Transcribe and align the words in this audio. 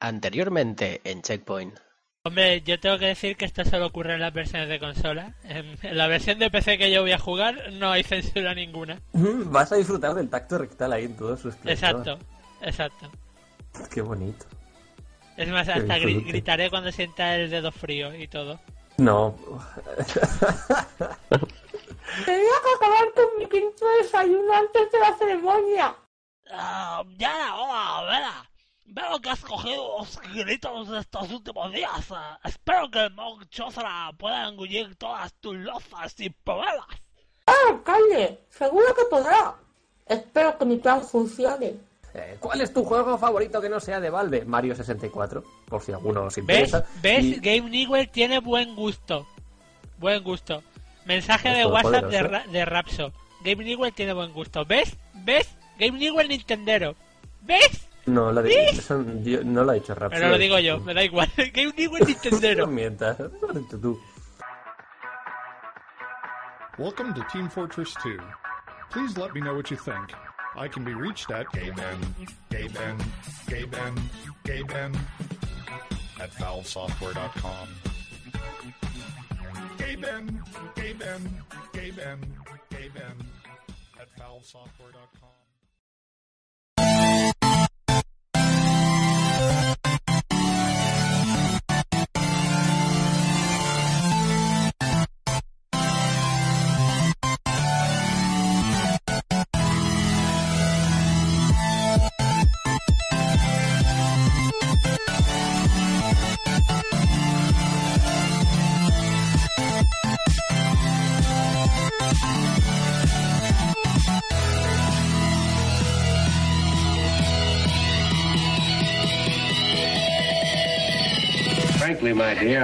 Anteriormente 0.00 1.00
en 1.04 1.22
Checkpoint. 1.22 1.78
Hombre, 2.24 2.60
yo 2.62 2.78
tengo 2.78 2.98
que 2.98 3.06
decir 3.06 3.36
que 3.36 3.44
esto 3.46 3.64
solo 3.64 3.86
ocurre 3.86 4.14
en 4.14 4.20
las 4.20 4.34
versiones 4.34 4.68
de 4.68 4.78
consola. 4.78 5.34
En, 5.44 5.78
la 5.96 6.06
versión 6.08 6.38
de 6.38 6.50
PC 6.50 6.76
que 6.76 6.90
yo 6.90 7.00
voy 7.02 7.12
a 7.12 7.18
jugar 7.18 7.72
no 7.72 7.90
hay 7.90 8.02
censura 8.02 8.54
ninguna. 8.54 9.00
Vas 9.12 9.72
a 9.72 9.76
disfrutar 9.76 10.14
del 10.14 10.28
tacto 10.28 10.58
rectal 10.58 10.92
ahí 10.92 11.04
en 11.04 11.16
todos 11.16 11.40
sus 11.40 11.54
Exacto, 11.64 12.18
exacto. 12.60 13.10
Qué 13.90 14.02
bonito. 14.02 14.44
Es 15.36 15.48
más, 15.48 15.68
hasta 15.68 15.98
gritaré 15.98 16.68
cuando 16.68 16.90
sienta 16.90 17.36
el 17.36 17.48
dedo 17.48 17.70
frío 17.70 18.14
y 18.14 18.26
todo. 18.26 18.60
No. 18.98 19.36
Tenía 22.26 22.56
que 22.64 22.74
acabar 22.76 23.12
con 23.14 23.38
mi 23.38 23.46
quinto 23.48 23.86
desayuno 24.02 24.52
antes 24.52 24.90
de 24.90 24.98
la 24.98 25.16
ceremonia. 25.16 25.94
Ah, 26.50 27.04
ya 27.16 27.54
hola, 27.54 28.10
Vera. 28.10 28.50
Veo 28.90 29.20
que 29.20 29.30
has 29.30 29.40
cogido 29.40 29.98
los 29.98 30.18
gritos 30.34 30.88
de 30.88 31.00
estos 31.00 31.30
últimos 31.30 31.72
días. 31.72 31.90
espero 32.44 32.90
que 32.90 33.04
el 33.04 33.12
Monk 33.12 33.44
pueda 34.18 34.48
engullir 34.48 34.96
todas 34.96 35.32
tus 35.34 35.56
lozas 35.56 36.18
y 36.20 36.30
problemas. 36.30 36.86
¡Ah, 37.46 37.78
calle! 37.84 38.38
Seguro 38.48 38.94
que 38.94 39.04
podrá. 39.10 39.54
Espero 40.06 40.56
que 40.56 40.64
mi 40.64 40.76
plan 40.76 41.02
funcione. 41.02 41.76
Eh, 42.14 42.36
¿Cuál 42.40 42.62
es 42.62 42.72
tu 42.72 42.82
juego 42.84 43.18
favorito 43.18 43.60
que 43.60 43.68
no 43.68 43.78
sea 43.78 44.00
de 44.00 44.08
Valve? 44.08 44.46
Mario 44.46 44.74
64, 44.74 45.44
por 45.68 45.82
si 45.82 45.92
alguno 45.92 46.24
os 46.24 46.38
interesa. 46.38 46.86
¿Ves? 47.02 47.40
Game 47.42 47.68
Newell 47.68 48.08
tiene 48.10 48.40
buen 48.40 48.74
gusto. 48.74 49.26
Buen 49.98 50.22
gusto. 50.22 50.62
Mensaje 51.04 51.50
de 51.50 51.66
WhatsApp 51.66 52.06
de, 52.06 52.42
de 52.50 52.64
Rapso. 52.64 53.12
Game 53.44 53.64
Newell 53.64 53.92
tiene 53.92 54.14
buen 54.14 54.32
gusto. 54.32 54.64
¿Ves? 54.64 54.96
¿Ves? 55.12 55.48
Game 55.78 55.98
Newell 55.98 56.28
Nintendero. 56.28 56.96
¿Ves? 57.42 57.87
No, 58.08 58.32
la 58.32 58.40
de, 58.40 58.70
eso, 58.70 59.02
no 59.02 59.64
lo 59.64 59.70
ha 59.70 59.74
dicho 59.74 59.94
Rapso. 59.94 60.18
Pero 60.18 60.30
lo 60.30 60.38
digo 60.38 60.58
yo, 60.58 60.80
me 60.80 60.94
da 60.94 61.04
igual. 61.04 61.30
Game 61.52 61.74
Newell 61.76 62.06
Nintendero. 62.06 62.66
no 62.66 62.72
mientas, 62.72 63.18
tú. 63.82 64.00
Welcome 66.78 67.12
to 67.14 67.26
Team 67.30 67.50
Fortress 67.50 67.92
2. 68.02 68.18
Please 68.90 69.18
let 69.18 69.34
me 69.34 69.40
know 69.40 69.54
what 69.54 69.70
you 69.70 69.76
think. 69.76 70.12
I 70.56 70.68
can 70.68 70.84
be 70.84 70.94
reached 70.94 71.30
at 71.30 71.46
gayben, 71.52 71.98
gayben, 72.50 72.98
gayben, 73.46 74.00
gayben 74.44 74.96
at 76.20 76.30
valvesoftware.com. 76.34 77.68
Gayben, 79.76 80.42
gayben, 80.74 81.44
gayben, 81.72 82.18
gayben 82.70 83.26
at 84.00 84.08
valvesoftware.com. 84.18 85.37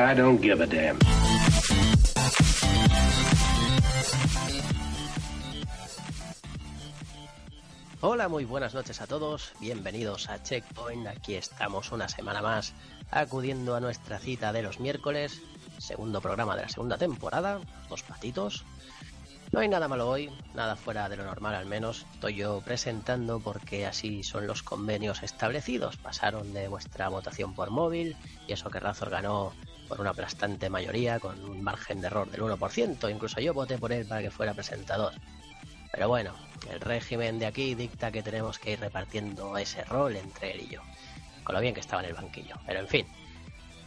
I 0.05 0.15
don't 0.15 0.39
give 0.39 0.63
a 0.63 0.67
damn. 0.67 0.99
Hola, 8.03 8.29
muy 8.29 8.45
buenas 8.45 8.75
noches 8.75 9.01
a 9.01 9.07
todos. 9.07 9.53
Bienvenidos 9.61 10.29
a 10.29 10.43
Checkpoint. 10.43 11.07
Aquí 11.07 11.37
estamos 11.37 11.91
una 11.91 12.07
semana 12.07 12.43
más 12.43 12.75
acudiendo 13.11 13.75
a 13.77 13.81
nuestra 13.81 14.19
cita 14.19 14.53
de 14.53 14.63
los 14.63 14.79
miércoles, 14.79 15.41
segundo 15.79 16.21
programa 16.21 16.55
de 16.55 16.63
la 16.63 16.69
segunda 16.69 16.99
temporada, 16.99 17.61
Dos 17.89 18.03
Patitos. 18.03 18.67
No 19.53 19.61
hay 19.61 19.69
nada 19.69 19.89
malo 19.89 20.11
hoy, 20.11 20.31
nada 20.55 20.77
fuera 20.77 21.09
de 21.09 21.17
lo 21.17 21.25
normal 21.25 21.55
al 21.55 21.65
menos. 21.65 22.05
Estoy 22.13 22.35
yo 22.35 22.61
presentando 22.61 23.41
porque 23.41 23.87
así 23.87 24.23
son 24.23 24.47
los 24.47 24.63
convenios 24.63 25.23
establecidos. 25.23 25.97
Pasaron 25.97 26.53
de 26.53 26.69
vuestra 26.69 27.09
votación 27.09 27.55
por 27.55 27.71
móvil 27.71 28.19
y 28.47 28.53
eso 28.53 28.69
que 28.69 28.81
Razor 28.81 29.09
ganó 29.09 29.55
por 29.89 30.01
una 30.01 30.11
aplastante 30.11 30.71
mayoría 30.71 31.21
con 31.21 31.43
un 31.45 31.63
margen 31.63 32.01
de 32.01 32.07
error 32.07 32.31
del 32.31 32.43
1%. 32.43 33.11
Incluso 33.11 33.41
yo 33.41 33.55
voté 33.55 33.79
por 33.79 33.93
él 33.93 34.07
para 34.07 34.23
que 34.23 34.31
fuera 34.31 34.55
presentador. 34.55 35.13
Pero 35.93 36.09
bueno, 36.09 36.35
el 36.71 36.81
régimen 36.81 37.39
de 37.39 37.47
aquí 37.47 37.75
dicta 37.75 38.11
que 38.11 38.23
tenemos 38.23 38.59
que 38.59 38.73
ir 38.73 38.81
repartiendo 38.81 39.57
ese 39.57 39.85
rol 39.85 40.17
entre 40.17 40.53
él 40.53 40.63
y 40.63 40.75
yo. 40.75 40.81
Con 41.45 41.55
lo 41.55 41.61
bien 41.61 41.75
que 41.75 41.81
estaba 41.81 42.03
en 42.03 42.09
el 42.09 42.15
banquillo. 42.15 42.57
Pero 42.67 42.81
en 42.81 42.89
fin, 42.89 43.07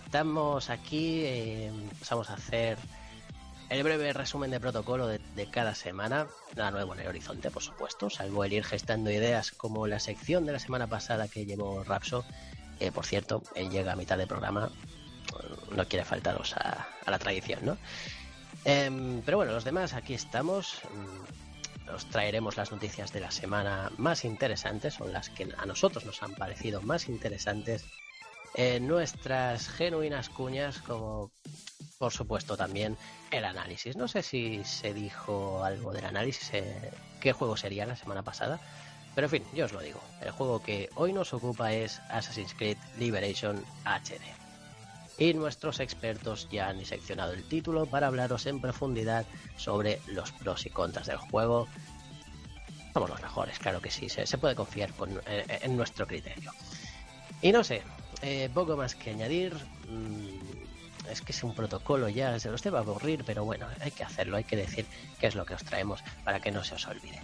estamos 0.05 0.69
aquí, 0.69 1.23
eh, 1.25 1.71
vamos 2.09 2.29
a 2.29 2.35
hacer 2.35 2.77
el 3.69 3.83
breve 3.83 4.13
resumen 4.13 4.51
de 4.51 4.61
protocolo 4.61 5.07
de, 5.07 5.19
cada 5.51 5.75
semana, 5.75 6.27
nada 6.55 6.71
nuevo 6.71 6.93
en 6.93 7.01
el 7.01 7.07
horizonte, 7.07 7.51
por 7.51 7.61
supuesto, 7.61 8.09
salvo 8.09 8.45
el 8.45 8.53
ir 8.53 8.63
gestando 8.63 9.11
ideas 9.11 9.51
como 9.51 9.87
la 9.87 9.99
sección 9.99 10.45
de 10.45 10.53
la 10.53 10.59
semana 10.59 10.87
pasada 10.87 11.27
que 11.27 11.45
llevó 11.45 11.83
Rapso. 11.83 12.23
por 12.93 13.05
cierto, 13.05 13.43
él 13.55 13.69
llega 13.69 13.91
a 13.91 13.95
mitad 13.97 14.17
del 14.17 14.27
programa, 14.27 14.71
no 15.71 15.87
quiere 15.87 16.05
faltaros 16.05 16.55
a, 16.55 16.87
la 17.05 17.19
tradición, 17.19 17.59
¿no? 17.63 17.77
Em, 18.65 19.21
pero 19.21 19.37
bueno, 19.37 19.53
los 19.53 19.63
demás 19.63 19.93
aquí 19.93 20.13
estamos. 20.13 20.81
Mm, 20.93 21.93
os 21.93 22.05
traeremos 22.09 22.57
las 22.57 22.71
noticias 22.71 23.13
de 23.13 23.21
la 23.21 23.31
semana 23.31 23.91
más 23.97 24.25
interesantes, 24.25 24.95
son 24.95 25.13
las 25.13 25.29
que 25.29 25.47
a 25.57 25.65
nosotros 25.65 26.05
nos 26.05 26.21
han 26.21 26.35
parecido 26.35 26.81
más 26.81 27.07
interesantes. 27.07 27.85
en 28.55 28.87
nuestras 28.87 29.67
genuinas 29.69 30.29
cuñas, 30.29 30.79
como 30.79 31.31
por 31.99 32.11
supuesto 32.11 32.57
también 32.57 32.97
el 33.31 33.45
análisis. 33.45 33.95
No 33.95 34.07
sé 34.07 34.23
si 34.23 34.63
se 34.63 34.93
dijo 34.93 35.63
algo 35.63 35.91
del 35.93 36.05
análisis, 36.05 36.53
eh, 36.53 36.91
qué 37.19 37.33
juego 37.33 37.57
sería 37.57 37.85
la 37.85 37.95
semana 37.95 38.23
pasada, 38.23 38.59
pero 39.15 39.25
en 39.25 39.31
fin, 39.31 39.43
yo 39.53 39.65
os 39.65 39.73
lo 39.73 39.81
digo. 39.81 39.99
El 40.21 40.31
juego 40.31 40.61
que 40.61 40.89
hoy 40.95 41.13
nos 41.13 41.33
ocupa 41.33 41.73
es 41.73 41.99
Assassin's 42.09 42.53
Creed 42.53 42.77
Liberation 42.97 43.63
HD. 43.85 44.46
Y 45.17 45.33
nuestros 45.33 45.79
expertos 45.79 46.47
ya 46.49 46.69
han 46.69 46.77
diseccionado 46.77 47.33
el 47.33 47.43
título 47.43 47.85
para 47.87 48.07
hablaros 48.07 48.45
en 48.45 48.61
profundidad 48.61 49.25
sobre 49.55 49.99
los 50.07 50.31
pros 50.31 50.65
y 50.65 50.69
contras 50.69 51.07
del 51.07 51.17
juego. 51.17 51.67
Somos 52.93 53.09
los 53.09 53.21
mejores, 53.21 53.57
claro 53.59 53.81
que 53.81 53.91
sí, 53.91 54.09
se, 54.09 54.37
puede 54.37 54.55
confiar 54.55 54.91
eh, 55.25 55.59
en 55.61 55.75
nuestro 55.75 56.05
criterio. 56.05 56.51
Y 57.41 57.51
no 57.51 57.63
sé, 57.63 57.81
eh, 58.21 58.49
poco 58.53 58.77
más 58.77 58.95
que 58.95 59.11
añadir. 59.11 59.55
Mm, 59.89 60.57
es 61.09 61.21
que 61.21 61.31
es 61.31 61.43
un 61.43 61.55
protocolo 61.55 62.09
ya, 62.09 62.37
se 62.39 62.49
los 62.49 62.61
debe 62.61 62.77
aburrir, 62.79 63.23
pero 63.25 63.45
bueno, 63.45 63.67
hay 63.79 63.91
que 63.91 64.03
hacerlo, 64.03 64.37
hay 64.37 64.43
que 64.43 64.57
decir 64.57 64.85
qué 65.19 65.27
es 65.27 65.35
lo 65.35 65.45
que 65.45 65.53
os 65.53 65.63
traemos 65.63 66.03
para 66.23 66.39
que 66.39 66.51
no 66.51 66.63
se 66.63 66.75
os 66.75 66.85
olvide. 66.87 67.21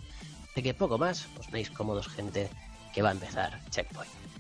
De 0.56 0.64
que 0.64 0.74
poco 0.74 0.98
más, 0.98 1.28
os 1.40 1.50
veis 1.52 1.70
cómodos 1.70 2.08
gente 2.08 2.50
que 2.94 3.02
va 3.02 3.10
a 3.10 3.14
empezar 3.14 3.60
Checkpoint. 3.72 4.33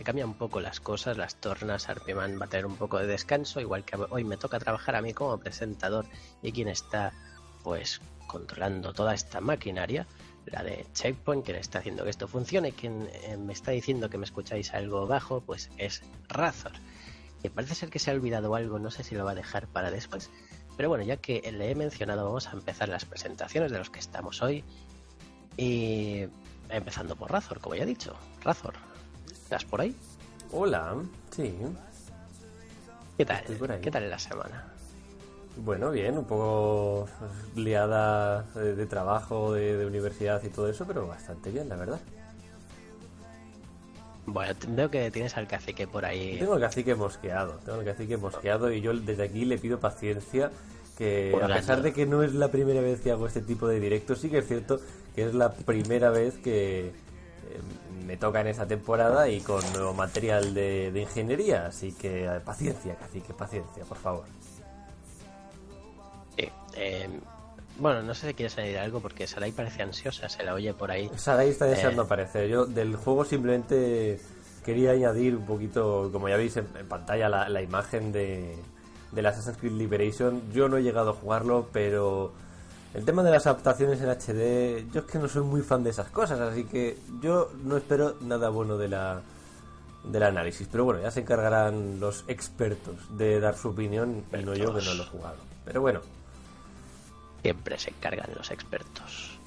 Se 0.00 0.04
cambian 0.04 0.28
un 0.28 0.34
poco 0.34 0.62
las 0.62 0.80
cosas, 0.80 1.18
las 1.18 1.36
tornas, 1.36 1.90
Arpiman 1.90 2.40
va 2.40 2.46
a 2.46 2.48
tener 2.48 2.64
un 2.64 2.76
poco 2.76 2.96
de 2.96 3.06
descanso, 3.06 3.60
igual 3.60 3.84
que 3.84 3.98
hoy 4.08 4.24
me 4.24 4.38
toca 4.38 4.58
trabajar 4.58 4.96
a 4.96 5.02
mí 5.02 5.12
como 5.12 5.36
presentador 5.36 6.06
y 6.40 6.52
quien 6.52 6.68
está 6.68 7.12
pues 7.62 8.00
controlando 8.26 8.94
toda 8.94 9.12
esta 9.12 9.42
maquinaria, 9.42 10.06
la 10.46 10.62
de 10.64 10.86
Checkpoint, 10.94 11.46
le 11.48 11.58
está 11.58 11.80
haciendo 11.80 12.04
que 12.04 12.08
esto 12.08 12.28
funcione, 12.28 12.72
quien 12.72 13.10
eh, 13.12 13.36
me 13.36 13.52
está 13.52 13.72
diciendo 13.72 14.08
que 14.08 14.16
me 14.16 14.24
escucháis 14.24 14.72
algo 14.72 15.06
bajo, 15.06 15.42
pues 15.42 15.70
es 15.76 16.02
Razor. 16.30 16.72
Y 17.42 17.50
parece 17.50 17.74
ser 17.74 17.90
que 17.90 17.98
se 17.98 18.10
ha 18.10 18.14
olvidado 18.14 18.54
algo, 18.54 18.78
no 18.78 18.90
sé 18.90 19.04
si 19.04 19.14
lo 19.14 19.26
va 19.26 19.32
a 19.32 19.34
dejar 19.34 19.66
para 19.66 19.90
después. 19.90 20.30
Pero 20.78 20.88
bueno, 20.88 21.04
ya 21.04 21.18
que 21.18 21.42
le 21.52 21.70
he 21.70 21.74
mencionado, 21.74 22.24
vamos 22.24 22.48
a 22.48 22.52
empezar 22.52 22.88
las 22.88 23.04
presentaciones 23.04 23.70
de 23.70 23.76
los 23.76 23.90
que 23.90 23.98
estamos 23.98 24.40
hoy. 24.40 24.64
Y 25.58 26.24
empezando 26.70 27.16
por 27.16 27.30
Razor, 27.30 27.60
como 27.60 27.74
ya 27.74 27.82
he 27.82 27.86
dicho. 27.86 28.16
Razor, 28.42 28.72
¿estás 29.50 29.64
por 29.64 29.80
ahí? 29.80 29.92
Hola, 30.52 30.94
sí. 31.30 31.52
¿Qué 33.16 33.26
tal? 33.26 33.42
¿Qué 33.82 33.90
tal 33.90 34.08
la 34.08 34.16
semana? 34.16 34.64
Bueno, 35.56 35.90
bien, 35.90 36.16
un 36.16 36.24
poco 36.24 37.08
liada 37.56 38.42
de, 38.54 38.86
trabajo, 38.86 39.52
de, 39.52 39.84
universidad 39.84 40.40
y 40.44 40.50
todo 40.50 40.68
eso, 40.68 40.86
pero 40.86 41.08
bastante 41.08 41.50
bien, 41.50 41.68
la 41.68 41.74
verdad. 41.74 41.98
Bueno, 44.24 44.54
veo 44.68 44.88
que 44.88 45.10
tienes 45.10 45.36
al 45.36 45.48
cacique 45.48 45.88
por 45.88 46.04
ahí. 46.04 46.38
Tengo 46.38 46.54
el 46.54 46.60
cacique 46.60 46.94
mosqueado, 46.94 47.54
tengo 47.64 47.80
el 47.80 47.84
cacique 47.84 48.16
mosqueado 48.16 48.70
y 48.70 48.80
yo 48.80 48.94
desde 48.94 49.24
aquí 49.24 49.44
le 49.44 49.58
pido 49.58 49.80
paciencia 49.80 50.52
que 50.96 51.36
a 51.42 51.48
pesar 51.48 51.82
de 51.82 51.92
que 51.92 52.06
no 52.06 52.22
es 52.22 52.34
la 52.34 52.52
primera 52.52 52.80
vez 52.82 53.00
que 53.00 53.10
hago 53.10 53.26
este 53.26 53.40
tipo 53.40 53.66
de 53.66 53.80
directos, 53.80 54.20
sí 54.20 54.30
que 54.30 54.38
es 54.38 54.46
cierto 54.46 54.78
que 55.16 55.26
es 55.26 55.34
la 55.34 55.50
primera 55.50 56.10
vez 56.10 56.38
que 56.38 56.86
eh, 56.88 56.92
me 58.06 58.16
toca 58.16 58.40
en 58.40 58.48
esa 58.48 58.66
temporada 58.66 59.28
y 59.28 59.40
con 59.40 59.60
nuevo 59.72 59.94
material 59.94 60.54
de, 60.54 60.92
ingeniería, 60.94 61.66
así 61.66 61.92
que 61.92 62.24
eh, 62.24 62.40
paciencia, 62.44 62.94
cacique, 62.96 63.32
paciencia, 63.32 63.84
por 63.84 63.98
favor. 63.98 64.24
Eh, 66.76 67.08
bueno, 67.78 68.02
no 68.02 68.14
sé 68.14 68.28
si 68.28 68.34
quieres 68.34 68.56
añadir 68.58 68.78
algo 68.78 69.00
porque 69.00 69.26
Sarai 69.26 69.52
parece 69.52 69.82
ansiosa, 69.82 70.28
se 70.28 70.44
la 70.44 70.54
oye 70.54 70.72
por 70.72 70.90
ahí. 70.90 71.10
Sarai 71.16 71.48
está 71.48 71.64
deseando 71.64 72.02
aparecer. 72.02 72.48
Yo 72.48 72.66
del 72.66 72.96
juego 72.96 73.24
simplemente 73.24 74.20
quería 74.64 74.92
añadir 74.92 75.36
un 75.36 75.46
poquito, 75.46 76.10
como 76.12 76.28
ya 76.28 76.36
veis 76.36 76.56
en, 76.56 76.66
pantalla, 76.88 77.28
la 77.28 77.62
imagen 77.62 78.12
de, 78.12 78.56
del 79.12 79.26
Assassin's 79.26 79.56
Creed 79.58 79.72
Liberation. 79.72 80.42
Yo 80.52 80.68
no 80.68 80.76
he 80.76 80.82
llegado 80.82 81.10
a 81.10 81.14
jugarlo, 81.14 81.68
pero 81.72 82.32
el 82.94 83.04
tema 83.04 83.22
de 83.22 83.30
las 83.30 83.46
adaptaciones 83.46 84.00
en 84.00 84.08
HD, 84.08 84.90
yo 84.92 85.00
es 85.00 85.06
que 85.06 85.18
no 85.18 85.28
soy 85.28 85.42
muy 85.42 85.62
fan 85.62 85.84
de 85.84 85.90
esas 85.90 86.08
cosas, 86.08 86.40
así 86.40 86.64
que 86.64 86.98
yo 87.20 87.50
no 87.62 87.76
espero 87.76 88.16
nada 88.20 88.48
bueno 88.48 88.76
de 88.76 88.88
la 88.88 89.22
del 90.04 90.22
análisis. 90.22 90.66
Pero 90.70 90.84
bueno, 90.84 91.00
ya 91.00 91.10
se 91.10 91.20
encargarán 91.20 92.00
los 92.00 92.24
expertos 92.26 92.96
de 93.16 93.38
dar 93.38 93.56
su 93.56 93.68
opinión 93.68 94.24
y 94.32 94.42
no 94.42 94.54
yo 94.54 94.74
que 94.74 94.82
no 94.82 94.94
lo 94.94 95.02
he 95.02 95.06
jugado. 95.06 95.36
Pero 95.64 95.80
bueno. 95.80 96.00
Siempre 97.42 97.78
se 97.78 97.90
encargan 97.90 98.30
los 98.36 98.50
expertos. 98.50 99.38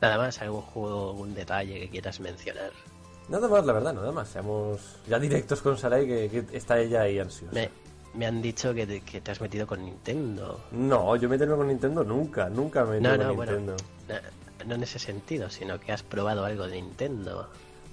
Nada 0.00 0.18
más, 0.18 0.40
algún 0.42 0.62
juego, 0.62 1.10
algún 1.10 1.34
detalle 1.34 1.80
que 1.80 1.88
quieras 1.88 2.20
mencionar. 2.20 2.72
Nada 3.28 3.48
más, 3.48 3.64
la 3.64 3.72
verdad, 3.72 3.94
nada 3.94 4.12
más. 4.12 4.28
Seamos 4.28 4.80
ya 5.08 5.18
directos 5.18 5.62
con 5.62 5.78
Sarai, 5.78 6.06
que, 6.06 6.44
está 6.52 6.78
ella 6.78 7.02
ahí 7.02 7.18
ansiosa 7.18 7.54
me 7.54 7.70
han 8.22 8.40
dicho 8.40 8.72
que 8.72 8.86
te, 8.86 9.30
has 9.30 9.40
metido 9.40 9.66
con 9.66 9.84
Nintendo. 9.84 10.60
No, 10.72 11.16
yo 11.16 11.28
me 11.28 11.36
metido 11.36 11.56
con 11.56 11.68
Nintendo 11.68 12.04
nunca, 12.04 12.48
nunca 12.48 12.84
me 12.84 12.98
he 12.98 13.00
metido 13.00 13.34
con 13.34 13.46
Nintendo. 13.46 13.76
no, 14.66 14.74
en 14.74 14.82
ese 14.82 14.98
sentido, 14.98 15.50
sino 15.50 15.80
que 15.80 15.92
has 15.92 16.02
probado 16.02 16.44
algo 16.44 16.66
de 16.66 16.80
Nintendo. 16.80 17.48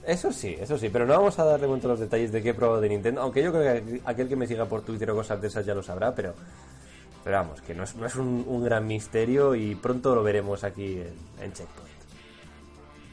Eso 0.05 0.31
sí, 0.31 0.55
eso 0.59 0.77
sí, 0.77 0.89
pero 0.89 1.05
no 1.05 1.13
vamos 1.13 1.37
a 1.37 1.45
darle 1.45 1.67
cuenta 1.67 1.87
los 1.87 1.99
detalles 1.99 2.31
de 2.31 2.41
qué 2.41 2.49
he 2.49 2.53
probado 2.53 2.81
de 2.81 2.89
Nintendo, 2.89 3.21
aunque 3.21 3.43
yo 3.43 3.51
creo 3.51 3.85
que 3.85 4.01
aquel 4.05 4.27
que 4.27 4.35
me 4.35 4.47
siga 4.47 4.65
por 4.65 4.81
Twitter 4.81 5.09
o 5.11 5.15
cosas 5.15 5.39
de 5.41 5.47
esas 5.47 5.65
ya 5.65 5.75
lo 5.75 5.83
sabrá, 5.83 6.15
pero, 6.15 6.33
pero 7.23 7.37
vamos, 7.37 7.61
que 7.61 7.75
no 7.75 7.83
es, 7.83 7.95
no 7.95 8.07
es 8.07 8.15
un, 8.15 8.63
gran 8.63 8.87
misterio 8.87 9.53
y 9.53 9.75
pronto 9.75 10.15
lo 10.15 10.23
veremos 10.23 10.63
aquí 10.63 10.93
en, 10.93 11.13
en 11.39 11.53
Checkpoint. 11.53 11.91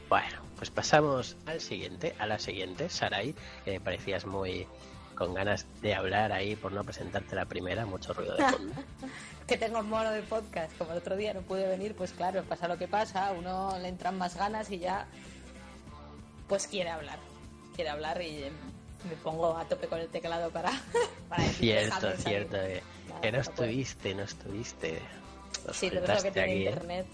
Bueno, 0.09 0.37
pues 0.57 0.71
pasamos 0.71 1.37
al 1.45 1.61
siguiente, 1.61 2.15
a 2.17 2.25
la 2.25 2.39
siguiente, 2.39 2.89
Sarai, 2.89 3.35
que 3.63 3.79
parecías 3.79 4.25
muy 4.25 4.67
con 5.19 5.33
ganas 5.33 5.65
de 5.81 5.93
hablar 5.93 6.31
ahí 6.31 6.55
por 6.55 6.71
no 6.71 6.81
presentarte 6.85 7.35
la 7.35 7.43
primera, 7.43 7.85
mucho 7.85 8.13
ruido 8.13 8.37
de 8.37 8.45
fondo. 8.45 8.73
que 9.47 9.57
tengo 9.57 9.83
mono 9.83 10.11
de 10.11 10.21
podcast, 10.23 10.75
como 10.77 10.93
el 10.93 10.99
otro 10.99 11.17
día 11.17 11.33
no 11.33 11.41
pude 11.41 11.67
venir, 11.67 11.93
pues 11.93 12.13
claro, 12.13 12.41
pasa 12.45 12.69
lo 12.69 12.77
que 12.77 12.87
pasa, 12.87 13.33
uno 13.37 13.77
le 13.79 13.89
entran 13.89 14.17
más 14.17 14.37
ganas 14.37 14.71
y 14.71 14.79
ya 14.79 15.07
pues 16.47 16.67
quiere 16.67 16.89
hablar, 16.89 17.19
quiere 17.75 17.89
hablar 17.89 18.21
y 18.21 18.45
me 19.09 19.15
pongo 19.21 19.57
a 19.57 19.65
tope 19.65 19.87
con 19.87 19.99
el 19.99 20.07
teclado 20.07 20.51
para, 20.51 20.71
para 21.29 21.43
Cierto, 21.43 22.11
cierto, 22.15 22.55
eh, 22.55 22.81
que 23.21 23.31
no 23.33 23.41
estuviste, 23.41 24.15
no 24.15 24.23
estuviste. 24.23 25.01
sí, 25.73 25.89
lo 25.89 26.01
que 26.01 26.31
tiene 26.31 26.53
¿eh? 26.53 26.63
internet, 26.63 27.07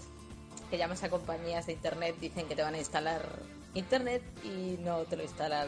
que 0.70 0.78
llamas 0.78 1.02
a 1.02 1.10
compañías 1.10 1.66
de 1.66 1.72
internet, 1.72 2.14
dicen 2.20 2.46
que 2.46 2.54
te 2.54 2.62
van 2.62 2.74
a 2.74 2.78
instalar 2.78 3.20
internet 3.74 4.22
y 4.44 4.78
no 4.80 5.00
te 5.06 5.16
lo 5.16 5.24
instalan 5.24 5.66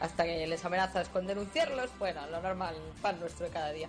hasta 0.00 0.24
que 0.24 0.46
les 0.46 0.64
amenazas 0.64 1.08
con 1.08 1.26
denunciarlos, 1.26 1.90
bueno, 1.98 2.20
lo 2.30 2.40
normal, 2.40 2.74
pan 3.02 3.18
nuestro 3.20 3.46
de 3.46 3.52
cada 3.52 3.72
día. 3.72 3.88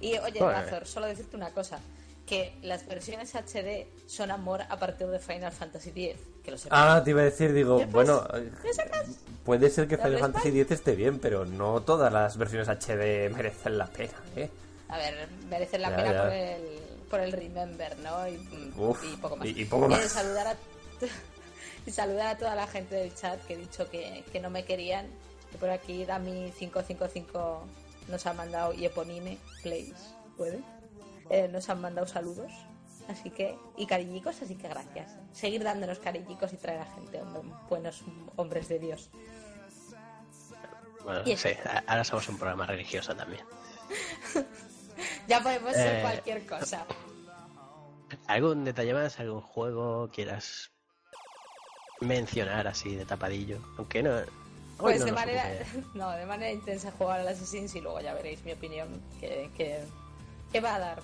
Y 0.00 0.18
oye, 0.18 0.40
Razor, 0.40 0.86
solo 0.86 1.06
decirte 1.06 1.36
una 1.36 1.50
cosa, 1.50 1.80
que 2.26 2.54
las 2.62 2.86
versiones 2.86 3.34
HD 3.34 3.86
son 4.06 4.30
amor 4.30 4.62
a 4.68 4.78
partir 4.78 5.06
de 5.08 5.18
Final 5.18 5.52
Fantasy 5.52 5.90
X, 5.90 6.20
que 6.44 6.50
lo 6.50 6.56
Ah, 6.70 7.00
te 7.04 7.10
iba 7.10 7.20
a 7.20 7.24
decir, 7.24 7.52
digo, 7.52 7.84
bueno, 7.86 8.26
puede 9.44 9.70
ser 9.70 9.88
que 9.88 9.96
Final 9.96 10.18
Fantasy 10.18 10.60
X 10.60 10.70
esté 10.72 10.94
bien, 10.94 11.18
pero 11.18 11.44
no 11.44 11.82
todas 11.82 12.12
las 12.12 12.36
versiones 12.36 12.68
HD 12.68 13.30
merecen 13.34 13.78
la 13.78 13.86
pena, 13.86 14.14
¿eh? 14.36 14.50
A 14.88 14.98
ver, 14.98 15.28
merecen 15.48 15.82
la 15.82 15.96
pena 15.96 16.22
por 16.22 16.32
el 16.32 16.82
por 17.12 17.20
el 17.20 17.32
Remember, 17.32 17.98
¿no? 17.98 18.26
Y, 18.26 18.38
poco 19.20 19.36
más. 19.36 19.46
Y, 19.46 19.64
poco 19.66 19.86
más. 19.86 20.02
saludar 20.10 20.46
a 20.46 20.56
y 21.86 21.90
saludar 21.90 22.28
a 22.28 22.38
toda 22.38 22.54
la 22.54 22.66
gente 22.66 22.94
del 22.94 23.14
chat 23.14 23.40
que 23.46 23.54
he 23.54 23.56
dicho 23.56 23.90
que, 23.90 24.40
no 24.40 24.50
me 24.50 24.64
querían. 24.64 25.06
Y 25.52 25.56
por 25.56 25.70
aquí 25.70 26.04
Dami555 26.04 27.60
nos 28.08 28.26
ha 28.26 28.32
mandado 28.32 28.72
y 28.72 28.86
Eponine 28.86 29.38
Place, 29.62 29.94
¿puede? 30.36 30.60
Eh, 31.30 31.48
nos 31.48 31.68
han 31.68 31.80
mandado 31.80 32.06
saludos. 32.06 32.52
Así 33.08 33.30
que, 33.30 33.58
y 33.76 33.86
cariñicos, 33.86 34.40
así 34.42 34.54
que 34.54 34.68
gracias. 34.68 35.16
Seguir 35.32 35.64
dándonos 35.64 35.98
cariñicos 35.98 36.52
y 36.52 36.56
traer 36.56 36.80
a 36.80 36.86
gente, 36.86 37.20
buenos 37.68 38.04
hombres 38.36 38.68
de 38.68 38.78
Dios. 38.78 39.10
Bueno, 41.04 41.24
sí, 41.24 41.48
ahora 41.86 42.04
somos 42.04 42.28
un 42.28 42.38
programa 42.38 42.64
religioso 42.64 43.14
también. 43.14 43.44
ya 45.28 45.42
podemos 45.42 45.72
ser 45.72 45.96
eh, 45.96 46.02
cualquier 46.02 46.46
cosa. 46.46 46.86
¿Algún 48.28 48.64
detalle 48.64 48.94
más? 48.94 49.18
¿Algún 49.18 49.40
juego 49.40 50.08
quieras 50.12 50.71
mencionar 52.02 52.66
así 52.66 52.94
de 52.94 53.04
tapadillo. 53.04 53.58
Aunque 53.78 54.02
no. 54.02 54.10
Pues 54.78 55.04
de 55.04 55.12
manera, 55.12 55.44
no, 55.94 56.10
de 56.10 56.26
manera 56.26 56.50
intensa 56.50 56.90
jugar 56.92 57.20
al 57.20 57.28
Assassin's 57.28 57.74
y 57.74 57.80
luego 57.80 58.00
ya 58.00 58.14
veréis 58.14 58.44
mi 58.44 58.52
opinión 58.52 59.00
que, 59.20 59.48
que, 59.56 60.60
va 60.60 60.74
a 60.74 60.78
dar 60.78 61.02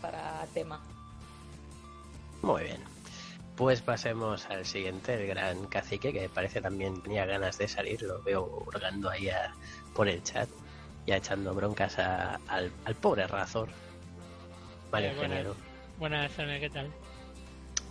para 0.00 0.46
tema. 0.54 0.80
Muy 2.42 2.64
bien. 2.64 2.80
Pues 3.56 3.82
pasemos 3.82 4.46
al 4.46 4.64
siguiente, 4.64 5.14
el 5.14 5.26
gran 5.26 5.66
cacique, 5.66 6.12
que 6.12 6.28
parece 6.28 6.60
también 6.60 7.02
tenía 7.02 7.26
ganas 7.26 7.58
de 7.58 7.68
salir, 7.68 8.02
lo 8.02 8.22
veo 8.22 8.64
hurgando 8.66 9.10
ahí 9.10 9.28
por 9.94 10.08
el 10.08 10.22
chat, 10.22 10.48
ya 11.06 11.16
echando 11.16 11.54
broncas 11.54 11.98
al, 11.98 12.70
pobre 13.00 13.26
Razor. 13.26 13.68
Mario 14.90 15.10
eh, 15.10 15.16
buenas, 15.98 16.36
Buenas, 16.36 16.60
¿qué 16.60 16.70
tal? 16.70 16.90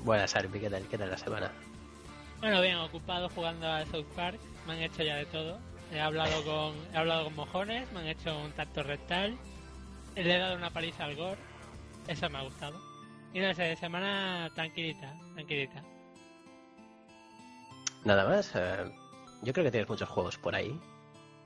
Buenas, 0.04 0.36
Arpi, 0.36 0.60
¿qué 0.60 0.70
tal? 0.70 0.88
¿Qué 0.88 0.98
tal 0.98 1.12
la 1.12 1.18
semana? 1.18 1.52
Bueno, 2.42 2.60
bien, 2.60 2.76
ocupado 2.78 3.30
jugando 3.30 3.68
a 3.68 3.86
South 3.86 4.08
Park, 4.16 4.40
me 4.66 4.74
han 4.74 4.82
hecho 4.82 5.04
ya 5.04 5.16
de 5.18 5.28
todo. 5.28 5.60
He 5.94 6.00
hablado 6.02 6.44
con, 6.44 6.76
he 6.92 6.98
hablado 6.98 7.26
con 7.26 7.36
mojones, 7.36 7.92
me 7.92 8.00
han 8.00 8.08
hecho 8.08 8.36
un 8.36 8.52
tacto 8.54 8.82
rectal, 8.82 9.38
le 10.16 10.36
he 10.36 10.40
dado 10.40 10.56
una 10.56 10.72
paliza 10.72 11.06
al 11.06 11.16
gore, 11.16 11.38
eso 12.08 12.28
me 12.32 12.40
ha 12.40 12.42
gustado. 12.42 12.80
Y 13.32 13.42
no 13.42 13.54
sé, 13.54 13.76
semana 13.76 14.50
tranquilita, 14.56 15.14
tranquilita. 15.36 15.84
Nada 18.06 18.28
más, 18.28 18.52
eh, 18.56 18.92
yo 19.44 19.54
creo 19.54 19.66
que 19.66 19.72
tienes 19.72 19.90
muchos 19.90 20.10
juegos 20.10 20.38
por 20.40 20.56
ahí. 20.56 20.80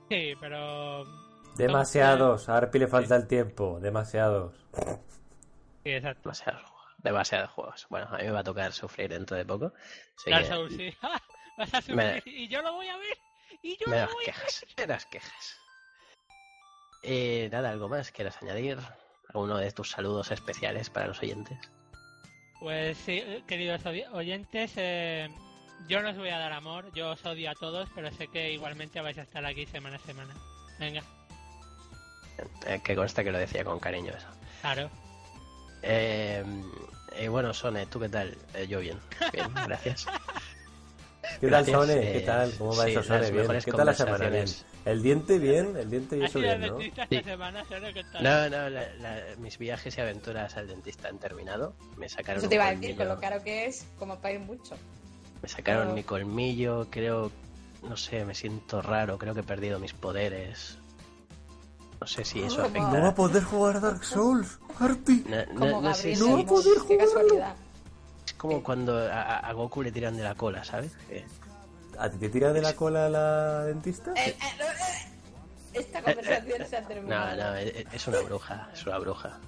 Sí, 0.08 0.32
pero... 0.40 1.04
Demasiados, 1.56 2.48
a 2.48 2.56
Arpi 2.56 2.78
le 2.78 2.86
falta 2.86 3.16
el 3.16 3.26
tiempo, 3.26 3.78
demasiados. 3.80 4.54
Sí, 5.84 5.90
exacto. 5.90 6.22
Demasiados 6.22 6.75
demasiados 7.06 7.50
juegos. 7.50 7.86
Bueno, 7.88 8.06
a 8.10 8.18
mí 8.18 8.24
me 8.24 8.30
va 8.30 8.40
a 8.40 8.44
tocar 8.44 8.72
sufrir 8.72 9.10
dentro 9.10 9.36
de 9.36 9.44
poco. 9.44 9.72
Dark 10.26 10.46
Souls, 10.46 10.74
sí. 10.74 10.94
Vas 11.56 11.72
a 11.72 11.80
sufrir 11.80 12.22
y 12.26 12.48
yo 12.48 12.60
lo 12.62 12.74
voy 12.74 12.88
a 12.88 12.96
ver. 12.96 13.18
Y 13.62 13.76
yo 13.78 13.86
me 13.86 14.00
lo 14.00 14.12
voy 14.12 14.24
quejas, 14.24 14.62
a 14.62 14.66
ver. 14.66 14.74
Me 14.76 14.86
das 14.86 15.06
quejas. 15.06 15.56
Eh, 17.02 17.48
nada, 17.50 17.70
¿algo 17.70 17.88
más 17.88 18.10
quieras 18.10 18.36
añadir? 18.42 18.78
¿Alguno 19.28 19.58
de 19.58 19.70
tus 19.72 19.90
saludos 19.90 20.30
especiales 20.30 20.90
para 20.90 21.06
los 21.06 21.22
oyentes? 21.22 21.58
Pues 22.60 22.96
sí, 22.98 23.22
queridos 23.46 23.84
oyentes, 24.12 24.72
eh, 24.76 25.28
Yo 25.88 26.00
no 26.00 26.10
os 26.10 26.16
voy 26.16 26.30
a 26.30 26.38
dar 26.38 26.52
amor, 26.52 26.92
yo 26.94 27.10
os 27.10 27.24
odio 27.24 27.50
a 27.50 27.54
todos, 27.54 27.88
pero 27.94 28.10
sé 28.10 28.28
que 28.28 28.52
igualmente 28.52 29.00
vais 29.00 29.18
a 29.18 29.22
estar 29.22 29.44
aquí 29.44 29.66
semana 29.66 29.96
a 29.96 30.00
semana. 30.00 30.34
Venga. 30.78 31.02
Eh, 32.66 32.80
que 32.82 32.96
consta 32.96 33.22
que 33.22 33.30
lo 33.30 33.38
decía 33.38 33.64
con 33.64 33.78
cariño 33.78 34.12
eso. 34.12 34.28
Claro. 34.62 34.90
Eh, 35.82 36.44
y 37.20 37.28
bueno, 37.28 37.52
Sone, 37.54 37.86
¿tú 37.86 38.00
qué 38.00 38.08
tal? 38.08 38.36
Eh, 38.54 38.66
yo 38.66 38.80
bien. 38.80 38.98
Bien, 39.32 39.48
gracias. 39.66 40.06
¿Qué 41.40 41.48
tal, 41.48 41.66
Sone? 41.66 42.12
¿Qué 42.12 42.20
tal? 42.20 42.52
¿Cómo 42.56 42.76
va 42.76 42.88
eso, 42.88 43.02
Sone? 43.02 43.30
Bien. 43.30 43.46
¿Qué 43.64 43.72
tal 43.72 43.86
la 43.86 43.94
semana? 43.94 44.28
Bien. 44.28 44.46
¿El 44.84 45.02
diente 45.02 45.38
bien? 45.38 45.76
¿El 45.76 45.90
diente 45.90 46.16
y 46.16 46.24
eso 46.24 46.38
bien, 46.38 46.60
no? 46.60 46.78
Esta 46.80 47.22
semana, 47.22 47.64
¿qué 47.68 48.04
tal? 48.12 48.22
No, 48.22 48.48
no, 48.48 48.70
la, 48.70 48.94
la, 49.00 49.20
mis 49.38 49.58
viajes 49.58 49.98
y 49.98 50.00
aventuras 50.00 50.56
al 50.56 50.68
dentista 50.68 51.08
han 51.08 51.18
terminado. 51.18 51.74
Me 51.96 52.08
sacaron 52.08 52.38
Eso 52.38 52.48
te 52.48 52.54
iba 52.54 52.68
a 52.68 52.74
decir, 52.74 52.96
con 52.96 53.08
lo 53.08 53.18
caro 53.18 53.42
que 53.42 53.66
es, 53.66 53.84
como 53.98 54.20
para 54.20 54.34
ir 54.34 54.40
mucho. 54.40 54.76
Me 55.42 55.48
sacaron 55.48 55.92
mi 55.92 56.04
colmillo, 56.04 56.86
creo, 56.88 57.32
no 57.82 57.96
sé, 57.96 58.24
me 58.24 58.34
siento 58.34 58.80
raro, 58.80 59.18
creo 59.18 59.34
que 59.34 59.40
he 59.40 59.44
perdido 59.44 59.80
mis 59.80 59.92
poderes. 59.92 60.78
No 62.00 62.06
sé 62.06 62.24
si 62.24 62.42
eso 62.42 62.62
afecta. 62.62 62.90
No 62.90 63.02
va 63.02 63.08
a 63.08 63.14
poder 63.14 63.42
jugar 63.42 63.80
Dark 63.80 64.04
Souls, 64.04 64.60
Arti. 64.80 65.24
No, 65.28 65.36
no- 65.54 65.60
Como 65.60 65.80
no 65.82 65.94
sé 65.94 66.16
No 66.16 66.34
va 66.36 66.40
a 66.40 66.46
poder 66.46 66.74
qué 66.74 66.80
jugarlo. 66.80 67.04
casualidad. 67.06 67.54
es 68.26 68.32
como 68.34 68.62
cuando 68.62 68.98
a, 69.12 69.52
Goku 69.52 69.82
le 69.82 69.92
tiran 69.92 70.16
de 70.16 70.22
la 70.24 70.34
cola, 70.34 70.64
¿sabes? 70.64 70.92
Que- 71.08 71.24
¿A 71.98 72.10
ti 72.10 72.18
te 72.18 72.28
tira 72.28 72.52
de 72.52 72.60
la 72.60 72.74
cola 72.76 73.08
la 73.08 73.64
dentista? 73.64 74.12
Eh, 74.16 74.28
eh, 74.28 74.36
no, 74.58 74.64
eh, 74.66 74.70
Esta 75.72 76.02
conversación 76.02 76.66
se 76.68 76.76
ha 76.76 76.80
No, 76.82 76.88
terminado. 76.88 77.36
no, 77.36 77.54
es, 77.56 77.86
es 77.92 78.06
una 78.08 78.20
bruja, 78.20 78.68
es 78.74 78.86
una 78.86 78.98
bruja. 78.98 79.38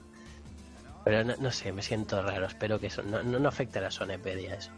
Pero 1.04 1.24
no, 1.24 1.34
no 1.38 1.50
sé, 1.52 1.72
me 1.72 1.82
siento 1.82 2.22
raro, 2.22 2.46
espero 2.46 2.78
que 2.80 2.86
eso 2.88 3.02
no, 3.02 3.22
no, 3.22 3.38
no 3.38 3.48
afecte 3.48 3.78
a 3.78 3.82
la 3.82 3.90
Sonepedia 3.90 4.54
eso. 4.54 4.70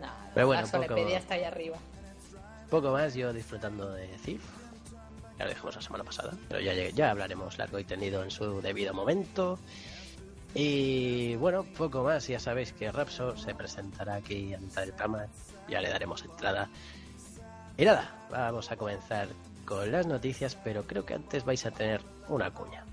No, 0.00 0.08
Pero 0.34 0.46
bueno, 0.46 0.62
la 0.62 0.68
poco- 0.68 0.84
sonepedia 0.84 1.18
está 1.18 1.34
ahí 1.34 1.44
arriba. 1.44 1.76
Poco 2.70 2.90
más 2.92 3.14
yo 3.14 3.32
disfrutando 3.32 3.90
de 3.92 4.06
Thief. 4.24 4.42
Ya 5.38 5.44
lo 5.44 5.50
dejamos 5.50 5.76
la 5.76 5.82
semana 5.82 6.04
pasada, 6.04 6.32
pero 6.48 6.60
ya, 6.60 6.72
ya 6.72 7.10
hablaremos 7.10 7.58
largo 7.58 7.78
y 7.78 7.84
tendido 7.84 8.22
en 8.22 8.30
su 8.30 8.60
debido 8.62 8.94
momento. 8.94 9.58
Y 10.54 11.36
bueno, 11.36 11.64
poco 11.76 12.02
más, 12.02 12.26
ya 12.26 12.38
sabéis 12.38 12.72
que 12.72 12.90
Rapso 12.90 13.36
se 13.36 13.54
presentará 13.54 14.14
aquí 14.14 14.54
a 14.54 14.58
mitad 14.58 14.82
del 14.82 14.92
programa, 14.92 15.26
ya 15.68 15.82
le 15.82 15.90
daremos 15.90 16.24
entrada. 16.24 16.70
Y 17.76 17.84
nada, 17.84 18.26
vamos 18.30 18.70
a 18.70 18.76
comenzar 18.76 19.28
con 19.66 19.92
las 19.92 20.06
noticias, 20.06 20.56
pero 20.64 20.86
creo 20.86 21.04
que 21.04 21.12
antes 21.12 21.44
vais 21.44 21.66
a 21.66 21.70
tener 21.70 22.00
una 22.28 22.50
cuña. 22.50 22.84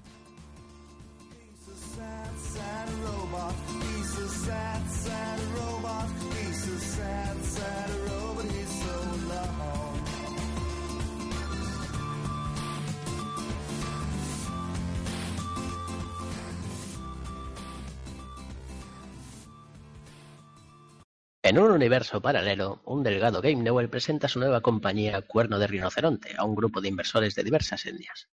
En 21.45 21.59
un 21.59 21.71
universo 21.71 22.21
paralelo, 22.21 22.81
un 22.85 23.03
delgado 23.03 23.41
Game 23.41 23.57
Newell 23.57 23.89
presenta 23.89 24.29
su 24.29 24.39
nueva 24.39 24.61
compañía 24.61 25.21
Cuerno 25.23 25.59
de 25.59 25.67
Rinoceronte 25.67 26.35
a 26.37 26.45
un 26.45 26.55
grupo 26.55 26.79
de 26.79 26.87
inversores 26.87 27.35
de 27.35 27.43
diversas 27.43 27.85
etnias. 27.85 28.29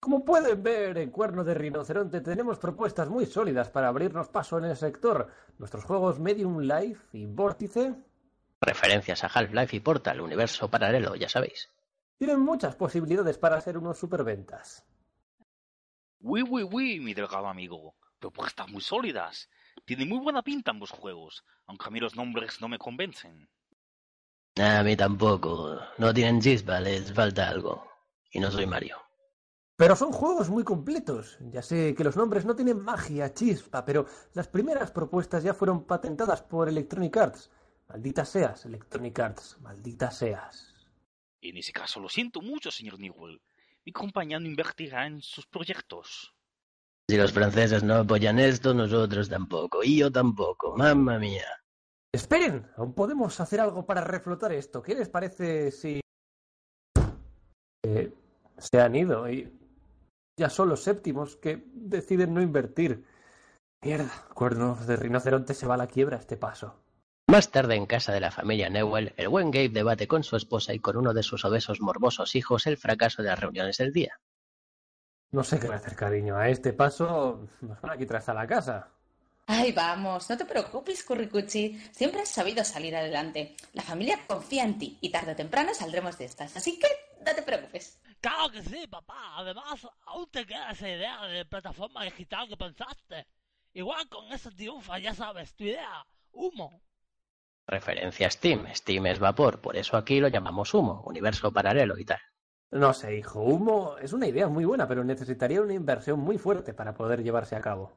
Como 0.00 0.24
pueden 0.24 0.62
ver, 0.62 0.96
en 0.96 1.10
Cuerno 1.10 1.44
de 1.44 1.52
Rinoceronte 1.52 2.22
tenemos 2.22 2.58
propuestas 2.58 3.10
muy 3.10 3.26
sólidas 3.26 3.68
para 3.68 3.88
abrirnos 3.88 4.30
paso 4.30 4.56
en 4.56 4.64
el 4.64 4.76
sector. 4.78 5.28
Nuestros 5.58 5.84
juegos 5.84 6.18
Medium 6.20 6.60
Life 6.60 7.06
y 7.12 7.26
Vórtice 7.26 7.94
Referencias 8.62 9.24
a 9.24 9.26
Half-Life 9.26 9.76
y 9.76 9.80
Portal, 9.80 10.22
universo 10.22 10.70
paralelo, 10.70 11.14
ya 11.16 11.28
sabéis. 11.28 11.68
tienen 12.16 12.40
muchas 12.40 12.76
posibilidades 12.76 13.36
para 13.36 13.60
ser 13.60 13.76
unos 13.76 13.98
superventas. 13.98 14.86
Uy, 16.20 16.42
uy, 16.48 16.62
uy, 16.62 16.98
mi 16.98 17.12
delgado 17.12 17.48
amigo. 17.48 17.94
Propuestas 18.18 18.68
muy 18.70 18.80
sólidas. 18.80 19.50
Tiene 19.84 20.06
muy 20.06 20.18
buena 20.18 20.42
pinta 20.42 20.70
ambos 20.70 20.90
juegos, 20.90 21.44
aunque 21.66 21.86
a 21.86 21.90
mí 21.90 22.00
los 22.00 22.16
nombres 22.16 22.60
no 22.60 22.68
me 22.68 22.78
convencen. 22.78 23.48
A 24.56 24.82
mí 24.82 24.96
tampoco. 24.96 25.80
No 25.98 26.12
tienen 26.12 26.40
chispa, 26.40 26.80
les 26.80 27.12
falta 27.12 27.48
algo. 27.48 27.90
Y 28.30 28.40
no 28.40 28.50
soy 28.50 28.66
Mario. 28.66 28.98
Pero 29.76 29.96
son 29.96 30.12
juegos 30.12 30.50
muy 30.50 30.62
completos. 30.62 31.38
Ya 31.50 31.62
sé 31.62 31.94
que 31.94 32.04
los 32.04 32.16
nombres 32.16 32.44
no 32.44 32.54
tienen 32.54 32.80
magia, 32.80 33.32
chispa, 33.32 33.84
pero 33.84 34.06
las 34.34 34.46
primeras 34.46 34.90
propuestas 34.90 35.42
ya 35.42 35.54
fueron 35.54 35.84
patentadas 35.84 36.42
por 36.42 36.68
Electronic 36.68 37.16
Arts. 37.16 37.50
Maldita 37.88 38.24
seas, 38.24 38.64
Electronic 38.66 39.18
Arts, 39.18 39.58
maldita 39.60 40.10
seas. 40.10 40.72
En 41.40 41.56
ese 41.56 41.72
caso 41.72 41.98
lo 41.98 42.08
siento 42.08 42.40
mucho, 42.40 42.70
señor 42.70 43.00
Newell. 43.00 43.40
Mi 43.84 43.92
compañía 43.92 44.38
no 44.38 44.46
invertirá 44.46 45.06
en 45.06 45.20
sus 45.20 45.46
proyectos. 45.46 46.32
Si 47.12 47.18
los 47.18 47.30
franceses 47.30 47.84
no 47.84 47.96
apoyan 47.96 48.38
esto, 48.38 48.72
nosotros 48.72 49.28
tampoco. 49.28 49.84
Y 49.84 49.98
yo 49.98 50.10
tampoco. 50.10 50.74
Mamma 50.78 51.18
mía. 51.18 51.44
Esperen, 52.10 52.66
aún 52.74 52.94
podemos 52.94 53.38
hacer 53.38 53.60
algo 53.60 53.84
para 53.84 54.00
reflotar 54.00 54.50
esto. 54.52 54.82
¿Qué 54.82 54.94
les 54.94 55.10
parece 55.10 55.70
si... 55.72 56.00
Eh, 57.84 58.14
se 58.56 58.80
han 58.80 58.96
ido 58.96 59.28
y 59.28 59.52
ya 60.40 60.48
son 60.48 60.70
los 60.70 60.84
séptimos 60.84 61.36
que 61.36 61.62
deciden 61.74 62.32
no 62.32 62.40
invertir. 62.40 63.04
Mierda, 63.84 64.10
cuerno 64.32 64.76
de 64.76 64.96
rinoceronte 64.96 65.52
se 65.52 65.66
va 65.66 65.74
a 65.74 65.76
la 65.76 65.88
quiebra 65.88 66.16
este 66.16 66.38
paso. 66.38 66.80
Más 67.28 67.50
tarde, 67.50 67.74
en 67.74 67.84
casa 67.84 68.14
de 68.14 68.20
la 68.20 68.30
familia 68.30 68.70
Newell, 68.70 69.12
el 69.18 69.28
buen 69.28 69.50
Gabe 69.50 69.68
debate 69.68 70.08
con 70.08 70.24
su 70.24 70.36
esposa 70.36 70.72
y 70.72 70.78
con 70.78 70.96
uno 70.96 71.12
de 71.12 71.22
sus 71.22 71.44
obesos 71.44 71.82
morbosos 71.82 72.34
hijos 72.36 72.66
el 72.66 72.78
fracaso 72.78 73.22
de 73.22 73.28
las 73.28 73.38
reuniones 73.38 73.76
del 73.76 73.92
día. 73.92 74.18
No 75.32 75.42
sé 75.42 75.58
qué 75.58 75.66
va 75.66 75.74
a 75.74 75.78
hacer, 75.78 75.96
cariño. 75.96 76.36
A 76.36 76.48
este 76.48 76.74
paso 76.74 77.48
nos 77.62 77.80
van 77.80 77.92
a 77.92 77.96
quitar 77.96 78.18
hasta 78.18 78.34
la 78.34 78.46
casa. 78.46 78.88
Ay, 79.46 79.72
vamos, 79.72 80.28
no 80.28 80.36
te 80.36 80.44
preocupes, 80.44 81.02
Curricuchi. 81.02 81.80
Siempre 81.90 82.20
has 82.20 82.28
sabido 82.28 82.62
salir 82.64 82.94
adelante. 82.94 83.56
La 83.72 83.82
familia 83.82 84.18
confía 84.26 84.62
en 84.62 84.78
ti 84.78 84.98
y 85.00 85.10
tarde 85.10 85.32
o 85.32 85.36
temprano 85.36 85.74
saldremos 85.74 86.18
de 86.18 86.26
estas. 86.26 86.54
Así 86.56 86.78
que 86.78 86.86
no 87.24 87.34
te 87.34 87.42
preocupes. 87.42 87.98
Claro 88.20 88.50
que 88.50 88.62
sí, 88.62 88.86
papá. 88.86 89.36
Además, 89.36 89.86
aún 90.04 90.30
te 90.30 90.46
queda 90.46 90.70
esa 90.70 90.88
idea 90.88 91.26
de 91.26 91.44
plataforma 91.46 92.04
digital 92.04 92.46
que 92.48 92.56
pensaste. 92.56 93.26
Igual 93.72 94.08
con 94.08 94.30
eso 94.32 94.50
triunfa, 94.50 94.98
ya 94.98 95.14
sabes, 95.14 95.54
tu 95.54 95.64
idea. 95.64 96.06
Humo. 96.32 96.82
Referencia 97.66 98.26
a 98.26 98.30
Steam. 98.30 98.66
Steam 98.74 99.06
es 99.06 99.18
vapor, 99.18 99.60
por 99.60 99.76
eso 99.76 99.96
aquí 99.96 100.20
lo 100.20 100.28
llamamos 100.28 100.74
humo, 100.74 101.02
universo 101.06 101.50
paralelo 101.52 101.98
y 101.98 102.04
tal. 102.04 102.20
No 102.72 102.94
sé, 102.94 103.16
hijo. 103.16 103.40
Humo 103.42 103.96
es 103.98 104.14
una 104.14 104.26
idea 104.26 104.48
muy 104.48 104.64
buena, 104.64 104.88
pero 104.88 105.04
necesitaría 105.04 105.60
una 105.60 105.74
inversión 105.74 106.18
muy 106.18 106.38
fuerte 106.38 106.72
para 106.72 106.94
poder 106.94 107.22
llevarse 107.22 107.54
a 107.54 107.60
cabo. 107.60 107.92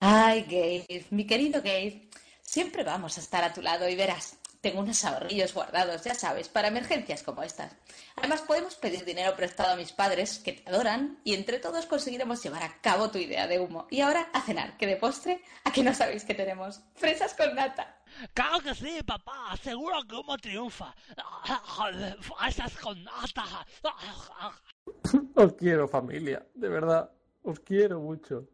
Ay, 0.00 0.42
Gabe, 0.42 1.06
mi 1.10 1.26
querido 1.26 1.60
Gabe, 1.62 2.08
siempre 2.42 2.82
vamos 2.82 3.16
a 3.18 3.20
estar 3.20 3.44
a 3.44 3.52
tu 3.52 3.62
lado 3.62 3.88
y 3.88 3.94
verás, 3.94 4.38
tengo 4.60 4.80
unos 4.80 5.04
ahorrillos 5.04 5.54
guardados, 5.54 6.02
ya 6.02 6.14
sabes, 6.14 6.48
para 6.48 6.68
emergencias 6.68 7.22
como 7.22 7.42
estas. 7.42 7.70
Además, 8.16 8.42
podemos 8.42 8.74
pedir 8.74 9.04
dinero 9.04 9.36
prestado 9.36 9.72
a 9.72 9.76
mis 9.76 9.92
padres, 9.92 10.38
que 10.38 10.54
te 10.54 10.68
adoran, 10.68 11.20
y 11.22 11.34
entre 11.34 11.60
todos 11.60 11.86
conseguiremos 11.86 12.42
llevar 12.42 12.64
a 12.64 12.80
cabo 12.80 13.10
tu 13.10 13.18
idea 13.18 13.46
de 13.46 13.60
humo. 13.60 13.86
Y 13.90 14.00
ahora 14.00 14.28
a 14.32 14.40
cenar, 14.40 14.76
que 14.76 14.86
de 14.86 14.96
postre, 14.96 15.42
¿a 15.64 15.70
que 15.70 15.84
no 15.84 15.94
sabéis 15.94 16.24
que 16.24 16.34
tenemos? 16.34 16.80
Fresas 16.94 17.34
con 17.34 17.54
nata. 17.54 17.99
Claro 18.34 18.60
que 18.60 18.74
sí, 18.74 19.00
papá. 19.04 19.56
Seguro 19.62 20.02
que 20.08 20.14
humo 20.14 20.36
triunfa. 20.38 20.94
Fresas 22.20 22.76
con. 22.78 23.04
Os 25.34 25.52
quiero, 25.54 25.88
familia. 25.88 26.46
De 26.54 26.68
verdad, 26.68 27.10
os 27.42 27.60
quiero 27.60 28.00
mucho. 28.00 28.48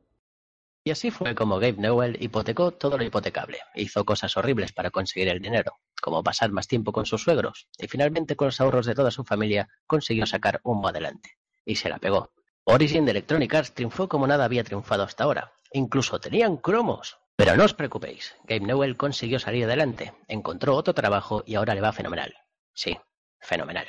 Y 0.85 0.93
así 0.93 1.11
fue 1.11 1.35
como 1.35 1.59
Gabe 1.59 1.79
Newell 1.79 2.17
hipotecó 2.23 2.71
todo 2.71 2.97
lo 2.97 3.03
hipotecable. 3.03 3.59
Hizo 3.75 4.05
cosas 4.05 4.37
horribles 4.37 4.73
para 4.73 4.93
conseguir 4.93 5.29
el 5.29 5.41
dinero, 5.41 5.81
como 6.01 6.23
pasar 6.23 6.53
más 6.53 6.69
tiempo 6.69 6.93
con 6.93 7.07
sus 7.07 7.25
suegros, 7.25 7.67
y 7.77 7.89
finalmente 7.89 8.37
con 8.37 8.47
los 8.47 8.61
ahorros 8.61 8.87
de 8.87 8.95
toda 8.95 9.11
su 9.11 9.25
familia 9.25 9.69
consiguió 9.89 10.27
sacar 10.27 10.61
humo 10.63 10.87
adelante. 10.87 11.39
Y 11.65 11.75
se 11.75 11.89
la 11.89 11.99
pegó. 11.99 12.31
Origin 12.63 13.05
de 13.05 13.11
Electronic 13.11 13.53
Arts 13.55 13.75
triunfó 13.75 14.09
como 14.09 14.29
nada 14.29 14.45
había 14.45 14.63
triunfado 14.63 15.03
hasta 15.03 15.25
ahora. 15.25 15.53
Incluso 15.73 16.21
tenían 16.21 16.57
cromos. 16.57 17.19
Pero 17.37 17.55
no 17.55 17.65
os 17.65 17.75
preocupéis, 17.75 18.35
Gabe 18.45 18.61
Newell 18.67 18.97
consiguió 18.97 19.39
salir 19.39 19.65
adelante, 19.65 20.15
encontró 20.27 20.75
otro 20.75 20.95
trabajo 20.95 21.43
y 21.47 21.55
ahora 21.55 21.75
le 21.75 21.83
va 21.83 21.93
fenomenal. 21.93 22.35
Sí, 22.73 22.97
fenomenal. 23.41 23.87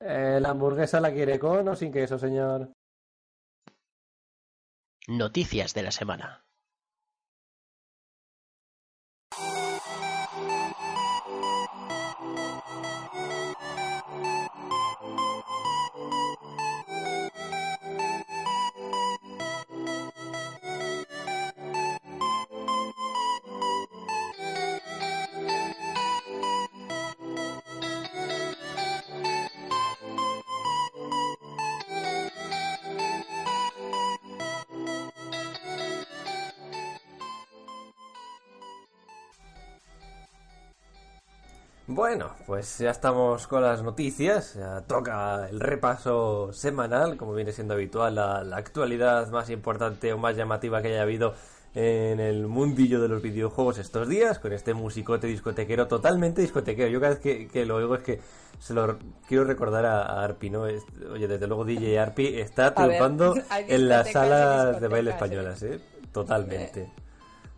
Eh, 0.00 0.38
¿La 0.40 0.50
hamburguesa 0.50 1.00
la 1.00 1.12
quiere 1.12 1.38
con 1.38 1.68
o 1.68 1.76
sin 1.76 1.92
queso, 1.92 2.18
señor? 2.18 2.72
Noticias 5.06 5.74
de 5.74 5.82
la 5.82 5.90
semana. 5.90 6.45
Bueno, 41.96 42.32
pues 42.46 42.76
ya 42.76 42.90
estamos 42.90 43.46
con 43.46 43.62
las 43.62 43.82
noticias. 43.82 44.52
Ya 44.52 44.82
toca 44.82 45.48
el 45.48 45.58
repaso 45.60 46.52
semanal, 46.52 47.16
como 47.16 47.32
viene 47.32 47.52
siendo 47.52 47.72
habitual, 47.72 48.16
la, 48.16 48.44
la 48.44 48.58
actualidad 48.58 49.30
más 49.30 49.48
importante 49.48 50.12
o 50.12 50.18
más 50.18 50.36
llamativa 50.36 50.82
que 50.82 50.88
haya 50.88 51.00
habido 51.00 51.32
en 51.74 52.20
el 52.20 52.48
mundillo 52.48 53.00
de 53.00 53.08
los 53.08 53.22
videojuegos 53.22 53.78
estos 53.78 54.10
días, 54.10 54.38
con 54.38 54.52
este 54.52 54.74
musicote 54.74 55.26
discotequero, 55.26 55.88
totalmente 55.88 56.42
discotequero. 56.42 56.90
Yo 56.90 57.00
cada 57.00 57.14
vez 57.14 57.22
que, 57.22 57.48
que 57.48 57.64
lo 57.64 57.76
oigo 57.76 57.94
es 57.94 58.02
que 58.02 58.20
se 58.58 58.74
lo 58.74 58.98
quiero 59.26 59.44
recordar 59.44 59.86
a, 59.86 60.22
Arpi, 60.22 60.50
¿no? 60.50 60.64
oye, 60.64 61.26
desde 61.26 61.46
luego 61.46 61.64
DJ 61.64 61.98
Arpi 61.98 62.26
está 62.38 62.74
triunfando 62.74 63.34
en 63.56 63.88
las 63.88 64.12
salas 64.12 64.82
de 64.82 64.88
baile 64.88 65.12
españolas, 65.12 65.62
¿eh? 65.62 65.80
Totalmente. 66.12 66.92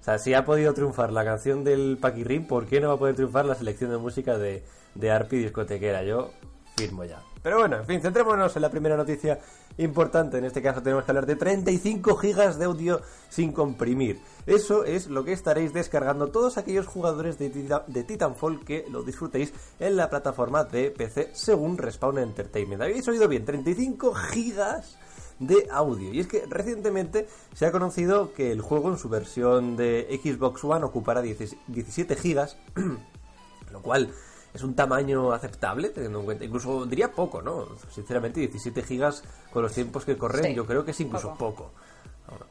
O 0.00 0.04
sea, 0.04 0.18
si 0.18 0.34
ha 0.34 0.44
podido 0.44 0.72
triunfar 0.74 1.12
la 1.12 1.24
canción 1.24 1.64
del 1.64 1.98
Paquirrín, 2.00 2.46
¿por 2.46 2.66
qué 2.66 2.80
no 2.80 2.88
va 2.88 2.94
a 2.94 2.98
poder 2.98 3.14
triunfar 3.14 3.44
la 3.44 3.54
selección 3.54 3.90
de 3.90 3.98
música 3.98 4.38
de, 4.38 4.62
de 4.94 5.10
Arpi 5.10 5.38
discotequera? 5.38 6.02
Yo 6.04 6.30
firmo 6.76 7.04
ya. 7.04 7.22
Pero 7.42 7.58
bueno, 7.58 7.76
en 7.76 7.86
fin, 7.86 8.00
centrémonos 8.00 8.54
en 8.56 8.62
la 8.62 8.70
primera 8.70 8.96
noticia 8.96 9.38
importante. 9.78 10.38
En 10.38 10.44
este 10.44 10.62
caso 10.62 10.82
tenemos 10.82 11.04
que 11.04 11.10
hablar 11.10 11.26
de 11.26 11.36
35 11.36 12.16
gigas 12.16 12.58
de 12.58 12.66
audio 12.66 13.00
sin 13.28 13.52
comprimir. 13.52 14.20
Eso 14.46 14.84
es 14.84 15.06
lo 15.08 15.24
que 15.24 15.32
estaréis 15.32 15.72
descargando 15.72 16.28
todos 16.28 16.58
aquellos 16.58 16.86
jugadores 16.86 17.38
de, 17.38 17.50
de 17.86 18.04
Titanfall 18.04 18.64
que 18.64 18.84
lo 18.90 19.02
disfrutéis 19.02 19.52
en 19.78 19.96
la 19.96 20.10
plataforma 20.10 20.64
de 20.64 20.90
PC 20.90 21.30
según 21.32 21.78
Respawn 21.78 22.18
Entertainment. 22.18 22.82
¿Habéis 22.82 23.06
oído 23.08 23.28
bien? 23.28 23.44
35 23.44 24.14
gigas 24.14 24.98
de 25.38 25.68
audio. 25.70 26.12
Y 26.12 26.20
es 26.20 26.26
que 26.26 26.44
recientemente 26.48 27.28
se 27.54 27.66
ha 27.66 27.72
conocido 27.72 28.32
que 28.32 28.52
el 28.52 28.60
juego 28.60 28.90
en 28.90 28.98
su 28.98 29.08
versión 29.08 29.76
de 29.76 30.20
Xbox 30.22 30.64
One 30.64 30.84
ocupará 30.84 31.22
17 31.22 32.16
gigas, 32.16 32.56
lo 33.72 33.82
cual 33.82 34.10
es 34.54 34.62
un 34.62 34.74
tamaño 34.74 35.32
aceptable, 35.32 35.90
teniendo 35.90 36.20
en 36.20 36.24
cuenta, 36.24 36.44
incluso 36.44 36.86
diría 36.86 37.12
poco, 37.12 37.42
¿no? 37.42 37.68
Sinceramente, 37.90 38.40
17 38.40 38.82
gigas 38.82 39.22
con 39.52 39.62
los 39.62 39.72
tiempos 39.72 40.04
que 40.04 40.16
corren, 40.16 40.54
yo 40.54 40.66
creo 40.66 40.84
que 40.84 40.92
es 40.92 41.00
incluso 41.00 41.34
poco. 41.34 41.72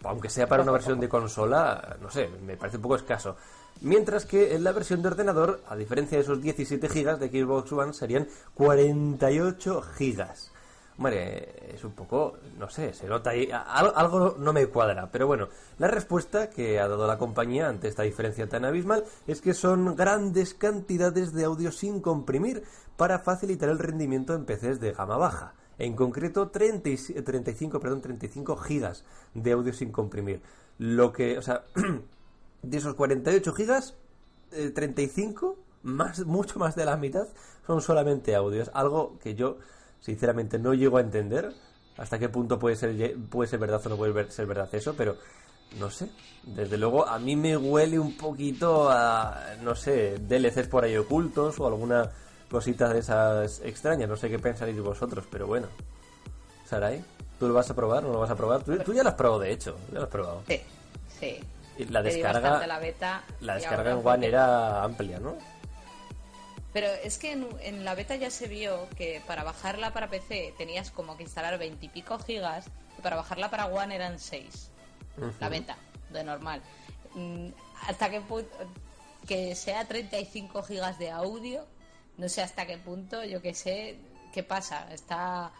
Aunque 0.04 0.30
sea 0.30 0.48
para 0.48 0.64
una 0.64 0.72
versión 0.72 1.00
de 1.00 1.10
consola, 1.10 1.98
no 2.02 2.10
sé, 2.10 2.30
me 2.46 2.58
parece 2.58 2.78
un 2.78 2.84
poco 2.84 2.96
escaso. 2.96 3.36
Mientras 3.82 4.26
que 4.26 4.56
en 4.56 4.64
la 4.64 4.72
versión 4.72 5.02
de 5.02 5.10
ordenador, 5.10 5.62
a 5.68 5.76
diferencia 5.76 6.18
de 6.18 6.24
esos 6.24 6.42
17 6.42 6.90
gigas 6.90 7.20
de 7.20 7.30
Xbox 7.30 7.72
One, 7.72 7.94
serían 7.94 8.28
48 8.56 9.82
gigas. 9.98 10.52
Hombre, 10.98 11.76
es 11.76 11.84
un 11.84 11.92
poco, 11.92 12.38
no 12.58 12.70
sé, 12.70 12.92
se 12.92 13.06
nota 13.06 13.30
ahí, 13.30 13.50
algo, 13.52 14.36
no 14.40 14.52
me 14.52 14.66
cuadra, 14.66 15.12
pero 15.12 15.28
bueno, 15.28 15.48
la 15.78 15.88
respuesta 15.88 16.50
que 16.50 16.80
ha 16.80 16.88
dado 16.88 17.06
la 17.06 17.20
compañía 17.20 17.70
ante 17.70 17.88
esta 17.88 18.02
diferencia 18.02 18.50
tan 18.50 18.66
abismal 18.66 19.04
es 19.28 19.40
que 19.42 19.54
son 19.54 19.96
grandes 19.96 20.56
cantidades 20.56 21.34
de 21.34 21.46
audio 21.46 21.72
sin 21.72 22.02
comprimir 22.02 22.64
para 22.96 23.20
facilitar 23.20 23.70
el 23.70 23.78
rendimiento 23.78 24.34
en 24.34 24.46
PCs 24.46 24.80
de 24.80 24.94
gama 24.94 25.18
baja. 25.18 25.54
En 25.78 25.96
concreto, 25.96 26.50
35, 26.50 27.80
perdón, 27.80 28.02
35 28.02 28.58
gigas 28.58 29.06
de 29.36 29.52
audio 29.52 29.74
sin 29.74 29.92
comprimir. 29.92 30.42
Lo 30.80 31.14
que, 31.14 31.38
o 31.38 31.42
sea, 31.44 31.64
de 32.64 32.78
esos 32.78 32.96
48 32.96 33.54
gigas, 33.54 33.94
35, 34.50 35.56
eh, 35.58 35.62
más, 35.84 36.26
mucho 36.26 36.58
más 36.58 36.76
de 36.76 36.86
la 36.86 36.98
mitad, 36.98 37.28
son 37.68 37.82
solamente 37.82 38.36
audios. 38.36 38.72
Algo 38.74 39.20
que 39.20 39.36
yo 39.36 39.58
Sinceramente 40.00 40.60
no 40.60 40.74
llego 40.74 40.98
a 40.98 41.02
entender 41.02 41.54
hasta 41.98 42.20
qué 42.20 42.30
punto 42.30 42.60
puede 42.60 42.76
ser, 42.76 43.16
puede 43.30 43.50
ser 43.50 43.60
verdad 43.60 43.82
o 43.86 43.90
no 43.90 43.98
puede 43.98 44.32
ser 44.32 44.46
verdad 44.46 44.70
eso, 44.74 44.94
pero 44.96 45.18
no 45.80 45.90
sé. 45.90 46.10
Desde 46.44 46.78
luego 46.78 47.08
a 47.08 47.20
mí 47.20 47.36
me 47.36 47.58
huele 47.58 48.00
un 48.00 48.16
poquito 48.16 48.90
a, 48.90 49.56
no 49.62 49.76
sé, 49.76 50.18
DLCs 50.20 50.68
por 50.68 50.84
ahí 50.84 50.96
ocultos 50.96 51.60
o 51.60 51.68
alguna 51.68 52.10
cosita 52.50 52.94
de 52.94 53.00
esas 53.00 53.62
extrañas. 53.62 54.08
No 54.08 54.16
sé 54.16 54.30
qué 54.30 54.40
pensaréis 54.40 54.80
vosotros, 54.80 55.26
pero 55.30 55.48
bueno. 55.48 55.68
Sarai, 56.66 57.04
¿tú 57.40 57.48
lo 57.48 57.54
vas 57.54 57.70
a 57.70 57.76
probar 57.76 58.04
o 58.06 58.08
no 58.08 58.14
lo 58.14 58.20
vas 58.20 58.32
a 58.32 58.36
probar? 58.36 58.64
Tú, 58.64 58.94
ya 58.94 59.04
lo 59.04 59.10
has 59.10 59.16
probado, 59.16 59.40
de 59.42 59.52
hecho. 59.52 59.78
Ya 59.92 60.00
lo 60.00 60.04
has 60.04 60.10
probado. 60.10 60.44
Sí, 60.48 60.62
sí. 61.20 61.40
Y 61.78 61.86
la 61.86 62.02
descarga, 62.02 62.66
la, 62.66 62.80
beta 62.80 63.24
la 63.42 63.56
descarga 63.56 63.92
en 63.92 64.06
One 64.06 64.28
era 64.28 64.84
amplia, 64.84 65.20
¿no? 65.20 65.36
Pero 66.78 66.94
es 66.94 67.18
que 67.18 67.32
en, 67.32 67.86
la 67.86 67.96
beta 67.96 68.16
ya 68.18 68.30
se 68.30 68.48
vio 68.48 68.88
que 68.96 69.20
para 69.26 69.44
bajarla 69.44 69.94
para 69.94 70.12
PC 70.12 70.54
tenías 70.60 70.92
como 70.92 71.18
que 71.18 71.24
instalar 71.24 71.58
20 71.58 71.84
y 71.84 71.90
pico 71.90 72.20
gigas 72.20 72.68
y 72.96 73.02
para 73.02 73.16
bajarla 73.16 73.50
para 73.50 73.66
One 73.66 73.96
eran 73.96 74.20
6. 74.20 74.70
La 75.40 75.50
beta, 75.50 75.76
de 76.12 76.24
normal. 76.24 76.62
Mm, 77.16 77.48
hasta 77.88 78.12
que 78.12 78.22
que 79.28 79.56
sea 79.56 79.88
35 79.88 80.62
gigas 80.62 81.00
de 81.00 81.10
audio, 81.10 81.66
no 82.16 82.30
sé 82.30 82.44
hasta 82.44 82.68
qué 82.68 82.78
punto, 82.78 83.24
yo 83.24 83.42
que 83.42 83.56
sé, 83.56 83.98
¿qué 84.32 84.44
pasa? 84.44 84.88
Está 84.94 85.52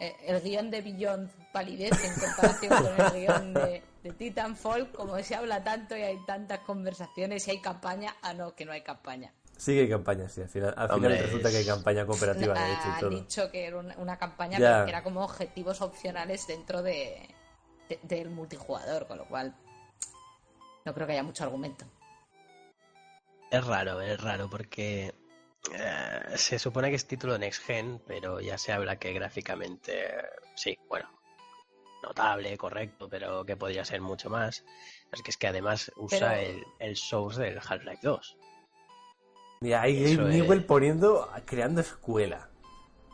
eh, 0.00 0.16
el 0.26 0.40
guion 0.40 0.72
de 0.72 0.82
Beyond 0.82 1.30
palidez 1.52 1.92
en 2.02 2.20
comparación 2.20 2.82
con 2.82 3.00
el 3.00 3.12
guion 3.12 3.54
de, 3.54 3.82
de, 4.02 4.12
Titanfall, 4.12 4.90
como 4.90 5.16
se 5.22 5.36
habla 5.36 5.62
tanto 5.62 5.96
y 5.96 6.02
hay 6.02 6.18
tantas 6.26 6.58
conversaciones 6.66 7.46
y 7.46 7.52
hay 7.52 7.60
campaña, 7.60 8.16
ah 8.22 8.34
no, 8.34 8.56
que 8.56 8.64
no 8.64 8.72
hay 8.72 8.82
campaña. 8.82 9.32
Sí 9.56 9.74
que 9.74 9.80
hay 9.80 9.88
campaña, 9.88 10.28
sí. 10.28 10.40
Al 10.40 10.48
final, 10.48 10.74
al 10.76 10.94
final 10.94 11.18
resulta 11.18 11.50
que 11.50 11.56
hay 11.58 11.66
campaña 11.66 12.06
cooperativa, 12.06 12.54
de 12.54 12.72
hecho, 12.72 12.88
y 12.88 13.00
todo. 13.00 13.10
Han 13.10 13.16
dicho 13.16 13.50
que 13.50 13.66
era 13.66 13.78
una, 13.78 14.18
campaña 14.18 14.58
que 14.58 14.90
era 14.90 15.02
como 15.02 15.22
objetivos 15.22 15.80
opcionales 15.80 16.46
dentro 16.46 16.82
de, 16.82 17.28
del 18.02 18.30
multijugador, 18.30 19.06
con 19.06 19.18
lo 19.18 19.26
cual 19.26 19.54
no 20.84 20.94
creo 20.94 21.06
que 21.06 21.12
haya 21.14 21.22
mucho 21.22 21.44
argumento. 21.44 21.86
Es 23.50 23.64
raro, 23.64 24.00
es 24.00 24.20
raro, 24.20 24.50
porque 24.50 25.14
eh, 25.72 26.22
se 26.36 26.58
supone 26.58 26.90
que 26.90 26.96
es 26.96 27.06
título 27.06 27.38
Next 27.38 27.62
Gen, 27.64 28.02
pero 28.06 28.40
ya 28.40 28.58
se 28.58 28.72
habla 28.72 28.96
que 28.96 29.12
gráficamente, 29.12 30.12
sí, 30.56 30.76
bueno, 30.88 31.08
notable, 32.02 32.56
correcto, 32.58 33.08
pero 33.08 33.44
que 33.44 33.56
podría 33.56 33.84
ser 33.84 34.00
mucho 34.00 34.28
más. 34.28 34.64
Es 35.12 35.22
que 35.22 35.30
es 35.30 35.36
que 35.36 35.46
además 35.46 35.92
usa 35.96 36.40
el, 36.40 36.64
el 36.80 36.96
Source 36.96 37.40
del 37.40 37.58
Half-Life 37.58 38.00
2. 38.02 38.36
Mira, 39.60 39.82
ahí 39.82 40.16
Game 40.16 40.30
Newell 40.30 40.64
poniendo, 40.64 41.28
creando 41.44 41.80
escuela. 41.80 42.50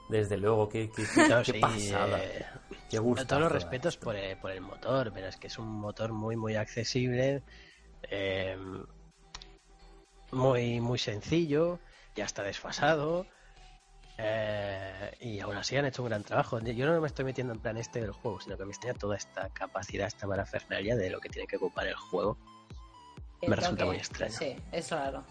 Desde 0.08 0.36
luego, 0.36 0.68
qué, 0.68 0.90
qué, 0.90 1.04
qué, 1.44 1.60
pasada. 1.60 2.18
Eh, 2.24 2.44
qué 2.90 2.98
gusto. 2.98 3.24
Todos 3.26 3.42
los 3.42 3.52
respetos 3.52 3.96
por 3.96 4.16
el, 4.16 4.36
por 4.38 4.50
el 4.50 4.60
motor, 4.60 5.12
pero 5.14 5.28
es 5.28 5.36
que 5.36 5.46
es 5.46 5.58
un 5.58 5.68
motor 5.68 6.12
muy, 6.12 6.34
muy 6.34 6.56
accesible. 6.56 7.42
Eh, 8.10 8.56
muy, 10.32 10.80
muy 10.80 10.98
sencillo. 10.98 11.78
Ya 12.16 12.24
está 12.24 12.42
desfasado. 12.42 13.26
Eh, 14.18 15.16
y 15.20 15.40
aún 15.40 15.56
así 15.56 15.76
han 15.76 15.86
hecho 15.86 16.02
un 16.02 16.08
gran 16.08 16.24
trabajo. 16.24 16.58
Yo 16.60 16.86
no 16.86 17.00
me 17.00 17.06
estoy 17.06 17.24
metiendo 17.24 17.54
en 17.54 17.60
plan 17.60 17.76
este 17.76 18.00
del 18.00 18.12
juego, 18.12 18.40
sino 18.40 18.56
que 18.56 18.64
me 18.64 18.72
extraña 18.72 18.98
toda 18.98 19.16
esta 19.16 19.48
capacidad, 19.50 20.08
esta 20.08 20.26
parafernalia 20.26 20.96
de 20.96 21.08
lo 21.08 21.20
que 21.20 21.28
tiene 21.28 21.46
que 21.46 21.56
ocupar 21.56 21.86
el 21.86 21.94
juego. 21.94 22.36
Me 23.46 23.56
resulta 23.56 23.86
muy 23.86 23.96
extraño. 23.96 24.32
Sí, 24.32 24.56
es 24.72 24.90
raro. 24.90 25.24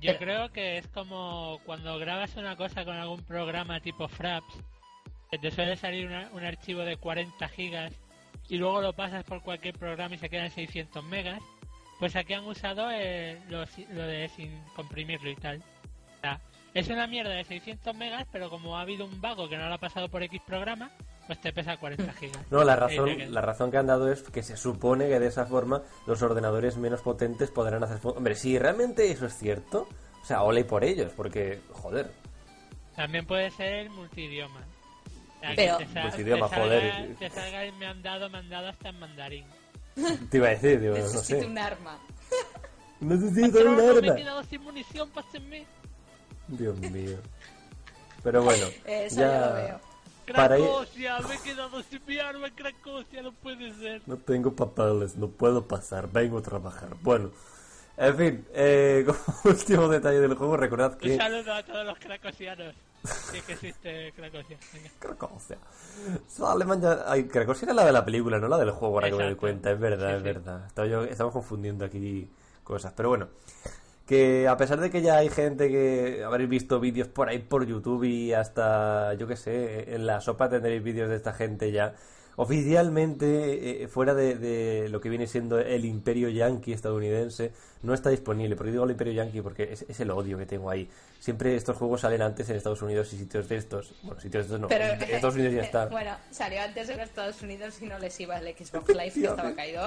Yo 0.00 0.16
creo 0.18 0.50
que 0.52 0.78
es 0.78 0.86
como 0.88 1.60
cuando 1.64 1.98
grabas 1.98 2.36
una 2.36 2.56
cosa 2.56 2.84
con 2.84 2.96
algún 2.96 3.22
programa 3.24 3.80
tipo 3.80 4.08
Fraps, 4.08 4.54
te 5.30 5.50
suele 5.50 5.76
salir 5.76 6.08
un 6.32 6.44
archivo 6.44 6.82
de 6.82 6.96
40 6.96 7.48
gigas 7.48 7.92
y 8.48 8.56
luego 8.56 8.80
lo 8.80 8.92
pasas 8.92 9.24
por 9.24 9.42
cualquier 9.42 9.78
programa 9.78 10.14
y 10.14 10.18
se 10.18 10.28
quedan 10.28 10.50
600 10.50 11.02
megas. 11.04 11.42
Pues 11.98 12.16
aquí 12.16 12.34
han 12.34 12.44
usado 12.44 12.90
eh, 12.90 13.40
lo, 13.48 13.64
de 13.64 14.28
sin 14.34 14.60
comprimirlo 14.74 15.30
y 15.30 15.36
tal. 15.36 15.62
es 16.74 16.88
una 16.88 17.06
mierda 17.06 17.30
de 17.30 17.44
600 17.44 17.94
megas, 17.94 18.26
pero 18.32 18.50
como 18.50 18.76
ha 18.76 18.82
habido 18.82 19.04
un 19.04 19.20
vago 19.20 19.48
que 19.48 19.56
no 19.56 19.68
lo 19.68 19.74
ha 19.74 19.78
pasado 19.78 20.08
por 20.08 20.22
X 20.22 20.40
programa, 20.46 20.90
pues 21.32 21.40
te 21.40 21.52
pesa 21.52 21.78
40 21.78 22.12
gigas. 22.12 22.38
No, 22.50 22.62
la 22.62 22.76
razón, 22.76 23.32
la 23.32 23.40
razón 23.40 23.70
que 23.70 23.78
han 23.78 23.86
dado 23.86 24.12
es 24.12 24.22
que 24.22 24.42
se 24.42 24.58
supone 24.58 25.08
que 25.08 25.18
de 25.18 25.28
esa 25.28 25.46
forma 25.46 25.82
los 26.06 26.20
ordenadores 26.20 26.76
menos 26.76 27.00
potentes 27.00 27.50
podrán 27.50 27.82
hacer... 27.82 27.98
Hombre, 28.02 28.34
si 28.34 28.58
realmente 28.58 29.10
eso 29.10 29.24
es 29.24 29.38
cierto, 29.38 29.88
o 30.22 30.26
sea, 30.26 30.42
ole 30.42 30.64
por 30.64 30.84
ellos, 30.84 31.10
porque, 31.16 31.60
joder. 31.72 32.10
También 32.94 33.26
puede 33.26 33.50
ser 33.50 33.88
multidioma. 33.88 34.60
Pero... 35.56 35.78
multidioma, 36.02 36.48
joder. 36.48 37.14
Que 37.16 37.30
salga 37.30 37.64
el 37.64 37.72
me 37.76 37.86
han 37.86 38.02
dado, 38.02 38.28
me 38.28 38.38
han 38.38 38.50
dado 38.50 38.68
hasta 38.68 38.90
en 38.90 39.00
mandarín. 39.00 39.46
Te 40.30 40.36
iba 40.36 40.48
a 40.48 40.50
decir, 40.50 40.80
digo, 40.80 40.98
no 40.98 41.06
sé. 41.06 41.46
un 41.46 41.56
arma. 41.56 41.98
Necesito 43.00 43.58
un 43.60 43.80
arma. 43.80 44.00
me 44.02 44.08
he 44.08 44.16
quedado 44.16 44.44
sin 44.44 44.60
munición, 44.60 45.08
pásenme. 45.10 45.64
Dios 46.48 46.78
mío. 46.78 47.16
Pero 48.22 48.42
bueno, 48.42 48.66
Eso 48.84 49.20
ya... 49.20 49.46
lo 49.46 49.54
veo. 49.54 49.91
Me 50.32 51.34
he 51.34 51.38
quedado 51.38 51.82
sin 51.82 52.00
mi 52.06 52.18
arma 52.18 52.46
en 52.48 52.54
Cracosia, 52.54 53.22
no 53.22 53.32
puede 53.32 53.72
ser. 53.74 54.02
No 54.06 54.16
tengo 54.16 54.54
papeles, 54.54 55.16
no 55.16 55.28
puedo 55.28 55.66
pasar, 55.66 56.10
vengo 56.10 56.38
a 56.38 56.42
trabajar. 56.42 56.96
Bueno, 57.02 57.30
en 57.96 58.16
fin, 58.16 58.46
eh, 58.54 59.04
como 59.06 59.18
último 59.44 59.88
detalle 59.88 60.20
del 60.20 60.34
juego, 60.34 60.56
recordad 60.56 60.96
que... 60.96 61.12
Un 61.12 61.18
saludo 61.18 61.52
a 61.52 61.62
todos 61.62 61.86
los 61.86 61.98
cracosianos. 61.98 62.74
Sí 63.04 63.40
que 63.46 63.52
existe 63.54 64.12
Cracosia. 64.14 64.58
Cracosia. 64.98 65.58
Sale 66.26 66.64
mañana... 66.64 67.02
Ay, 67.06 67.24
Cracosia 67.24 67.66
era 67.66 67.74
la 67.74 67.84
de 67.84 67.92
la 67.92 68.04
película, 68.04 68.38
no 68.38 68.48
la 68.48 68.58
del 68.58 68.70
juego, 68.70 68.94
ahora 68.94 69.10
que 69.10 69.16
me 69.16 69.24
doy 69.24 69.34
cuenta. 69.34 69.72
Es 69.72 69.78
verdad, 69.78 70.16
es 70.16 70.22
verdad. 70.22 70.66
Estamos, 70.66 71.08
estamos 71.08 71.32
confundiendo 71.32 71.84
aquí 71.84 72.28
cosas. 72.64 72.92
Pero 72.96 73.10
bueno, 73.10 73.28
que 74.12 74.46
a 74.46 74.58
pesar 74.58 74.78
de 74.78 74.90
que 74.90 75.00
ya 75.00 75.16
hay 75.16 75.30
gente 75.30 75.70
que 75.70 76.22
habréis 76.22 76.50
visto 76.50 76.78
vídeos 76.80 77.08
por 77.08 77.30
ahí 77.30 77.38
por 77.38 77.64
YouTube 77.66 78.04
y 78.04 78.34
hasta, 78.34 79.14
yo 79.14 79.26
qué 79.26 79.36
sé, 79.36 79.94
en 79.94 80.04
la 80.04 80.20
sopa 80.20 80.50
tendréis 80.50 80.82
vídeos 80.82 81.08
de 81.08 81.16
esta 81.16 81.32
gente 81.32 81.72
ya, 81.72 81.94
oficialmente, 82.36 83.82
eh, 83.82 83.88
fuera 83.88 84.14
de, 84.14 84.88
lo 84.88 85.00
que 85.00 85.08
viene 85.08 85.26
siendo 85.26 85.58
el 85.58 85.84
imperio 85.84 86.28
yanqui 86.28 86.72
estadounidense, 86.72 87.52
no 87.82 87.94
está 87.94 88.10
disponible. 88.10 88.56
¿Por 88.56 88.66
qué 88.66 88.72
digo 88.72 88.84
el 88.84 88.92
imperio 88.92 89.12
yanqui? 89.12 89.40
Porque 89.40 89.72
es, 89.72 90.00
el 90.00 90.10
odio 90.10 90.38
que 90.38 90.46
tengo 90.46 90.70
ahí. 90.70 90.88
Siempre 91.18 91.56
estos 91.56 91.76
juegos 91.76 92.02
salen 92.02 92.22
antes 92.22 92.48
en 92.48 92.56
Estados 92.56 92.82
Unidos 92.82 93.12
y 93.12 93.18
sitios 93.18 93.48
de 93.48 93.56
estos. 93.56 93.94
Bueno, 94.02 94.20
sitios 94.20 94.44
de 94.44 94.54
estos 94.54 94.60
no. 94.60 94.68
Pero, 94.68 94.84
en 94.84 95.02
Estados 95.02 95.34
Unidos 95.34 95.54
ya 95.54 95.62
está. 95.62 95.86
Bueno, 95.86 96.16
salió 96.30 96.62
antes 96.62 96.88
en 96.88 97.00
Estados 97.00 97.42
Unidos 97.42 97.80
y 97.82 97.86
no 97.86 97.98
les 97.98 98.18
iba 98.20 98.38
el 98.38 98.56
Xbox 98.56 98.88
Live 98.88 99.12
que 99.12 99.24
estaba 99.24 99.54
caído. 99.54 99.84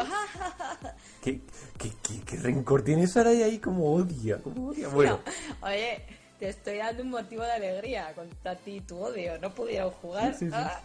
¿Qué, 1.22 1.42
qué, 1.78 1.92
qué, 2.26 2.38
rencor 2.38 2.84
tiene 2.84 3.06
ahí 3.44 3.60
como 3.60 3.94
odia? 3.94 4.38
Como 4.40 4.70
odia? 4.70 4.88
Bueno. 4.90 5.20
oye, 5.62 6.04
te 6.40 6.50
estoy 6.50 6.78
dando 6.78 7.04
un 7.04 7.10
motivo 7.10 7.44
de 7.44 7.52
alegría 7.52 8.14
con 8.14 8.30
ti 8.64 8.82
tu 8.82 8.98
odio. 9.00 9.38
No 9.40 9.54
pudieron 9.54 9.92
jugar. 9.92 10.36
Ah. 10.52 10.82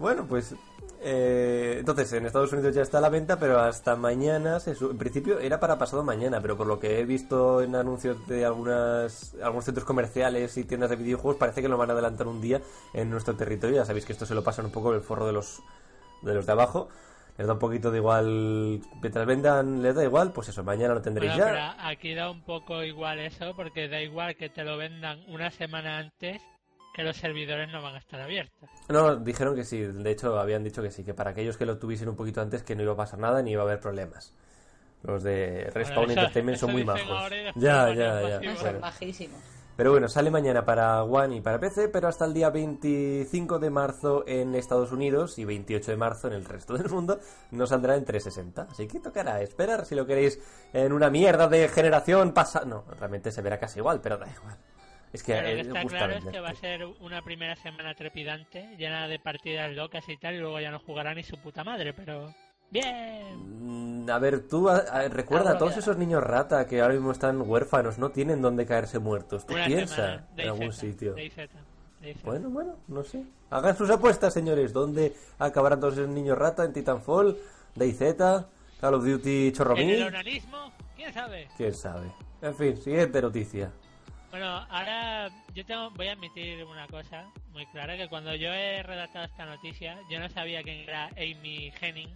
Bueno, 0.00 0.26
pues 0.26 0.54
eh, 1.02 1.76
entonces 1.78 2.10
en 2.14 2.24
Estados 2.24 2.50
Unidos 2.54 2.74
ya 2.74 2.80
está 2.80 2.96
a 2.96 3.00
la 3.02 3.10
venta, 3.10 3.38
pero 3.38 3.58
hasta 3.58 3.96
mañana, 3.96 4.58
se 4.58 4.70
en 4.70 4.96
principio 4.96 5.38
era 5.38 5.60
para 5.60 5.76
pasado 5.76 6.02
mañana, 6.02 6.40
pero 6.40 6.56
por 6.56 6.66
lo 6.66 6.80
que 6.80 7.00
he 7.00 7.04
visto 7.04 7.60
en 7.60 7.76
anuncios 7.76 8.26
de 8.26 8.46
algunas 8.46 9.34
algunos 9.42 9.66
centros 9.66 9.84
comerciales 9.84 10.56
y 10.56 10.64
tiendas 10.64 10.88
de 10.88 10.96
videojuegos, 10.96 11.36
parece 11.36 11.60
que 11.60 11.68
lo 11.68 11.76
van 11.76 11.90
a 11.90 11.92
adelantar 11.92 12.28
un 12.28 12.40
día 12.40 12.62
en 12.94 13.10
nuestro 13.10 13.36
territorio. 13.36 13.76
Ya 13.76 13.84
sabéis 13.84 14.06
que 14.06 14.14
esto 14.14 14.24
se 14.24 14.34
lo 14.34 14.42
pasan 14.42 14.64
un 14.64 14.72
poco 14.72 14.94
el 14.94 15.02
forro 15.02 15.26
de 15.26 15.34
los 15.34 15.62
de 16.22 16.32
los 16.32 16.46
de 16.46 16.52
abajo. 16.52 16.88
Les 17.36 17.46
da 17.46 17.52
un 17.52 17.58
poquito 17.58 17.90
de 17.90 17.98
igual, 17.98 18.80
mientras 19.02 19.26
vendan, 19.26 19.82
les 19.82 19.94
da 19.94 20.02
igual, 20.02 20.32
pues 20.32 20.48
eso, 20.48 20.64
mañana 20.64 20.94
lo 20.94 21.02
tendréis 21.02 21.36
ya. 21.36 21.76
aquí 21.86 22.14
da 22.14 22.30
un 22.30 22.42
poco 22.42 22.82
igual 22.82 23.18
eso, 23.18 23.54
porque 23.54 23.88
da 23.88 24.00
igual 24.00 24.34
que 24.36 24.48
te 24.48 24.64
lo 24.64 24.78
vendan 24.78 25.22
una 25.28 25.50
semana 25.50 25.98
antes 25.98 26.40
que 26.94 27.02
los 27.02 27.16
servidores 27.16 27.70
no 27.70 27.82
van 27.82 27.94
a 27.94 27.98
estar 27.98 28.20
abiertos. 28.20 28.68
No, 28.88 29.16
dijeron 29.16 29.54
que 29.54 29.64
sí, 29.64 29.80
de 29.80 30.10
hecho 30.10 30.38
habían 30.38 30.64
dicho 30.64 30.82
que 30.82 30.90
sí, 30.90 31.04
que 31.04 31.14
para 31.14 31.30
aquellos 31.30 31.56
que 31.56 31.66
lo 31.66 31.78
tuviesen 31.78 32.08
un 32.08 32.16
poquito 32.16 32.40
antes 32.40 32.62
que 32.62 32.74
no 32.74 32.82
iba 32.82 32.92
a 32.92 32.96
pasar 32.96 33.18
nada 33.18 33.42
ni 33.42 33.52
iba 33.52 33.62
a 33.62 33.64
haber 33.64 33.80
problemas. 33.80 34.34
Los 35.02 35.22
de 35.22 35.70
Respawn 35.72 36.10
Entertainment 36.10 36.58
son 36.58 36.72
muy 36.72 36.84
majos. 36.84 37.30
Ya, 37.56 37.92
ya, 37.94 38.40
ya. 38.40 38.56
Son 38.56 38.80
majísimos. 38.80 39.40
Pero 39.80 39.92
bueno, 39.92 40.08
sale 40.08 40.30
mañana 40.30 40.62
para 40.62 41.02
One 41.04 41.36
y 41.36 41.40
para 41.40 41.58
PC, 41.58 41.88
pero 41.88 42.06
hasta 42.06 42.26
el 42.26 42.34
día 42.34 42.50
25 42.50 43.58
de 43.58 43.70
marzo 43.70 44.24
en 44.26 44.54
Estados 44.54 44.92
Unidos 44.92 45.38
y 45.38 45.46
28 45.46 45.92
de 45.92 45.96
marzo 45.96 46.26
en 46.26 46.34
el 46.34 46.44
resto 46.44 46.76
del 46.76 46.90
mundo 46.90 47.18
no 47.52 47.66
saldrá 47.66 47.96
en 47.96 48.04
360. 48.04 48.68
Así 48.70 48.86
que 48.86 49.00
tocará 49.00 49.40
esperar 49.40 49.86
si 49.86 49.94
lo 49.94 50.04
queréis 50.04 50.38
en 50.74 50.92
una 50.92 51.08
mierda 51.08 51.48
de 51.48 51.66
generación 51.68 52.34
pasada. 52.34 52.66
No, 52.66 52.84
realmente 52.98 53.32
se 53.32 53.40
verá 53.40 53.58
casi 53.58 53.78
igual, 53.78 54.02
pero 54.02 54.18
da 54.18 54.26
igual. 54.28 54.58
Es 55.12 55.22
que, 55.24 55.34
lo 55.34 55.42
que 55.42 55.60
está 55.60 55.84
claro 55.84 56.12
es 56.14 56.24
que 56.24 56.40
va 56.40 56.50
a 56.50 56.54
ser 56.54 56.84
una 57.00 57.22
primera 57.22 57.56
semana 57.56 57.94
trepidante, 57.94 58.76
llena 58.78 59.08
de 59.08 59.18
partidas 59.18 59.72
locas 59.72 60.08
y 60.08 60.16
tal, 60.16 60.34
y 60.34 60.38
luego 60.38 60.60
ya 60.60 60.70
no 60.70 60.78
jugará 60.78 61.14
ni 61.14 61.22
su 61.22 61.36
puta 61.36 61.64
madre, 61.64 61.92
pero... 61.92 62.32
¡Bien! 62.70 64.04
Mm, 64.04 64.08
a 64.10 64.18
ver, 64.20 64.46
tú 64.46 64.68
recuerda 65.10 65.52
a 65.52 65.58
todos 65.58 65.76
esos 65.76 65.96
niños 65.96 66.22
rata 66.22 66.64
que 66.66 66.80
ahora 66.80 66.94
mismo 66.94 67.10
están 67.10 67.40
huérfanos, 67.40 67.98
no 67.98 68.10
tienen 68.10 68.40
dónde 68.40 68.66
caerse 68.66 69.00
muertos. 69.00 69.44
Tú 69.44 69.54
piensa 69.66 70.28
en 70.36 70.48
algún 70.48 70.72
sitio. 70.72 71.16
Bueno, 72.24 72.48
bueno, 72.48 72.76
no 72.88 73.02
sé. 73.02 73.24
Hagan 73.50 73.76
sus 73.76 73.90
apuestas, 73.90 74.32
señores. 74.32 74.72
¿Dónde 74.72 75.14
acabarán 75.38 75.80
todos 75.80 75.94
esos 75.94 76.08
niños 76.08 76.38
rata? 76.38 76.64
¿En 76.64 76.72
Titanfall? 76.72 77.36
¿DayZ? 77.74 78.00
¿Call 78.80 78.94
of 78.94 79.04
Duty 79.04 79.52
Chorromí? 79.52 79.82
¿En 79.82 79.90
el 79.90 80.02
onanismo? 80.04 80.72
¿Quién 80.96 81.12
sabe? 81.12 81.48
¿Quién 81.56 81.74
sabe? 81.74 82.12
En 82.40 82.54
fin, 82.54 82.76
siguiente 82.76 83.20
noticia. 83.20 83.70
Bueno, 84.30 84.64
ahora 84.70 85.28
yo 85.54 85.66
tengo, 85.66 85.90
voy 85.90 86.06
a 86.06 86.12
admitir 86.12 86.64
una 86.64 86.86
cosa 86.86 87.26
muy 87.52 87.66
clara, 87.66 87.96
que 87.96 88.08
cuando 88.08 88.32
yo 88.36 88.52
he 88.52 88.80
redactado 88.82 89.24
esta 89.24 89.44
noticia, 89.44 89.98
yo 90.08 90.20
no 90.20 90.30
sabía 90.30 90.62
quién 90.62 90.78
era 90.78 91.06
Amy 91.16 91.72
Henning. 91.80 92.14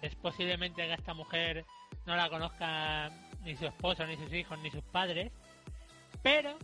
Es 0.00 0.14
posiblemente 0.14 0.86
que 0.86 0.94
esta 0.94 1.12
mujer 1.12 1.66
no 2.06 2.16
la 2.16 2.30
conozca 2.30 3.10
ni 3.44 3.54
su 3.54 3.66
esposo, 3.66 4.06
ni 4.06 4.16
sus 4.16 4.32
hijos, 4.32 4.58
ni 4.60 4.70
sus 4.70 4.82
padres. 4.84 5.30
Pero, 6.22 6.56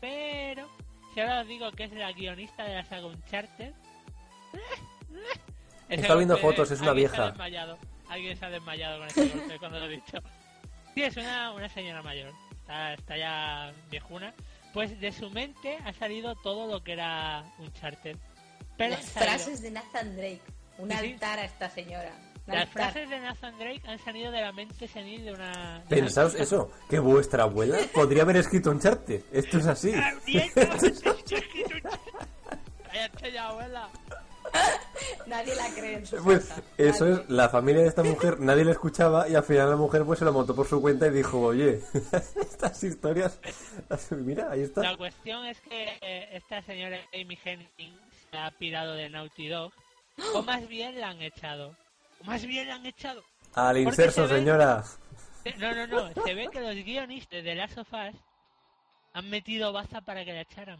pero, 0.00 0.68
si 1.12 1.20
ahora 1.20 1.40
os 1.40 1.48
digo 1.48 1.72
que 1.72 1.84
es 1.84 1.92
la 1.92 2.12
guionista 2.12 2.64
de 2.64 2.74
la 2.76 2.84
saga 2.84 3.06
Uncharted... 3.06 3.72
Está 5.88 6.14
viendo 6.14 6.38
fotos, 6.38 6.70
es 6.70 6.80
una 6.80 6.92
vieja. 6.92 7.34
alguien 8.08 8.36
se 8.36 8.46
ha 8.46 8.50
desmayado 8.50 8.98
con 8.98 9.08
este 9.08 9.28
golpe 9.28 9.58
cuando 9.58 9.80
lo 9.80 9.86
he 9.86 9.90
dicho. 9.90 10.18
Sí, 10.94 11.02
es 11.02 11.16
una, 11.16 11.52
una 11.52 11.68
señora 11.68 12.02
mayor 12.02 12.32
está, 12.64 13.16
ya 13.16 13.72
viejuna, 13.90 14.34
pues 14.72 14.98
de 15.00 15.12
su 15.12 15.30
mente 15.30 15.78
ha 15.84 15.92
salido 15.92 16.34
todo 16.36 16.66
lo 16.70 16.82
que 16.82 16.92
era 16.92 17.44
Uncharted. 17.58 18.16
Pero 18.76 18.90
Las 18.90 19.10
frases 19.10 19.62
de 19.62 19.70
Nathan 19.70 20.16
Drake, 20.16 20.42
un 20.78 20.92
altar 20.92 21.38
a 21.38 21.44
esta 21.44 21.70
señora. 21.70 22.10
Las 22.46 22.68
frases 22.68 23.08
de 23.08 23.20
Nathan 23.20 23.56
Drake 23.58 23.82
han 23.86 23.98
salido 24.00 24.30
de 24.30 24.42
la 24.42 24.52
mente 24.52 24.86
senil 24.86 25.24
de 25.24 25.32
una... 25.32 25.82
Pensaos 25.88 26.34
eso, 26.34 26.70
que 26.90 26.98
vuestra 26.98 27.44
abuela 27.44 27.78
podría 27.94 28.22
haber 28.22 28.36
escrito 28.36 28.70
Uncharted. 28.70 29.22
Esto 29.32 29.58
es 29.58 29.66
así. 29.66 29.92
Cállate 32.84 33.32
ya, 33.32 33.48
abuela. 33.48 33.88
nadie 35.26 35.54
la 35.54 35.68
cree 35.74 35.94
en 35.94 36.06
su 36.06 36.16
pues, 36.22 36.52
Eso 36.76 37.06
es, 37.06 37.30
la 37.30 37.48
familia 37.48 37.82
de 37.82 37.88
esta 37.88 38.02
mujer, 38.02 38.40
nadie 38.40 38.64
la 38.64 38.72
escuchaba 38.72 39.28
y 39.28 39.34
al 39.34 39.44
final 39.44 39.70
la 39.70 39.76
mujer 39.76 40.04
pues 40.04 40.18
se 40.18 40.24
lo 40.24 40.32
montó 40.32 40.54
por 40.54 40.66
su 40.66 40.80
cuenta 40.80 41.06
y 41.06 41.10
dijo, 41.10 41.40
oye, 41.40 41.80
estas 42.40 42.82
historias, 42.84 43.40
mira, 44.10 44.50
ahí 44.50 44.62
está. 44.62 44.82
La 44.82 44.96
cuestión 44.96 45.44
es 45.46 45.60
que 45.60 45.98
eh, 46.00 46.28
esta 46.32 46.62
señora 46.62 46.98
Amy 47.12 47.38
Henning 47.44 47.98
se 48.30 48.38
ha 48.38 48.50
pirado 48.52 48.94
de 48.94 49.08
Naughty 49.10 49.48
Dog, 49.48 49.72
o 50.34 50.42
más 50.42 50.66
bien 50.68 51.00
la 51.00 51.10
han 51.10 51.22
echado. 51.22 51.76
O 52.20 52.24
más 52.24 52.44
bien 52.44 52.68
la 52.68 52.76
han 52.76 52.86
echado. 52.86 53.22
Al 53.54 53.78
inserso, 53.78 54.28
señora. 54.28 54.84
No, 55.58 55.74
no, 55.74 55.86
no, 55.86 56.22
se 56.24 56.34
ve 56.34 56.48
que 56.50 56.60
los 56.60 56.74
guionistas 56.74 57.44
de 57.44 57.54
Last 57.54 57.78
of 57.78 57.92
Us 57.92 58.16
han 59.12 59.30
metido 59.30 59.72
baza 59.72 60.00
para 60.00 60.24
que 60.24 60.32
la 60.32 60.40
echaran. 60.40 60.78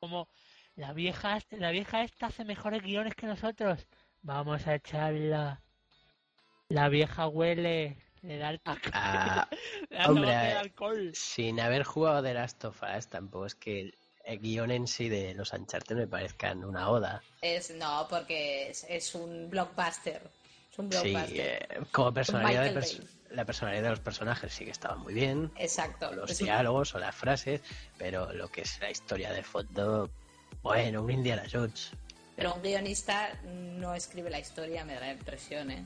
Como 0.00 0.28
la 0.76 0.92
vieja, 0.92 1.38
la 1.50 1.70
vieja 1.70 2.02
esta 2.02 2.26
hace 2.26 2.44
mejores 2.44 2.82
guiones 2.82 3.14
que 3.14 3.26
nosotros. 3.26 3.86
Vamos 4.22 4.66
a 4.66 4.74
echarla. 4.74 5.62
La 6.68 6.88
vieja 6.88 7.26
huele. 7.28 8.02
Le 8.22 8.38
da 8.38 8.50
el 8.50 8.60
ah, 8.64 9.48
hombre, 10.08 10.34
alcohol. 10.34 11.12
sin 11.14 11.60
haber 11.60 11.84
jugado 11.84 12.22
de 12.22 12.34
Last 12.34 12.64
of 12.64 12.82
Us, 12.82 13.06
tampoco 13.08 13.46
es 13.46 13.54
que 13.54 13.94
el 14.24 14.40
guion 14.40 14.72
en 14.72 14.88
sí 14.88 15.08
de 15.08 15.32
los 15.34 15.52
Uncharted 15.52 15.94
me 15.94 16.08
parezcan 16.08 16.64
una 16.64 16.90
oda. 16.90 17.22
Es, 17.40 17.70
no, 17.70 18.06
porque 18.10 18.70
es, 18.70 19.14
un 19.14 19.48
blockbuster. 19.48 20.22
Es 20.72 20.78
un 20.78 20.88
blockbuster. 20.88 21.28
Sí, 21.28 21.38
eh, 21.38 21.68
como 21.92 22.12
personalidad 22.12 22.64
de 22.64 23.06
la 23.30 23.44
personalidad 23.44 23.82
de 23.82 23.90
los 23.90 24.00
personajes 24.00 24.52
sí 24.52 24.64
que 24.64 24.72
estaba 24.72 24.96
muy 24.96 25.14
bien. 25.14 25.52
Exacto. 25.56 26.12
Los 26.12 26.36
diálogos 26.36 26.94
o 26.96 26.98
las 26.98 27.14
frases, 27.14 27.60
pero 27.96 28.32
lo 28.32 28.48
que 28.48 28.62
es 28.62 28.80
la 28.80 28.90
historia 28.90 29.30
de 29.32 29.44
fondo 29.44 30.10
bueno, 30.62 31.02
un 31.02 31.10
Indiana 31.10 31.42
Jones. 31.50 31.92
Pero 32.36 32.54
un 32.54 32.62
guionista 32.62 33.30
no 33.44 33.94
escribe 33.94 34.30
la 34.30 34.38
historia, 34.38 34.84
me 34.84 34.94
da 34.94 35.00
la 35.00 35.12
impresión, 35.12 35.70
¿eh? 35.70 35.84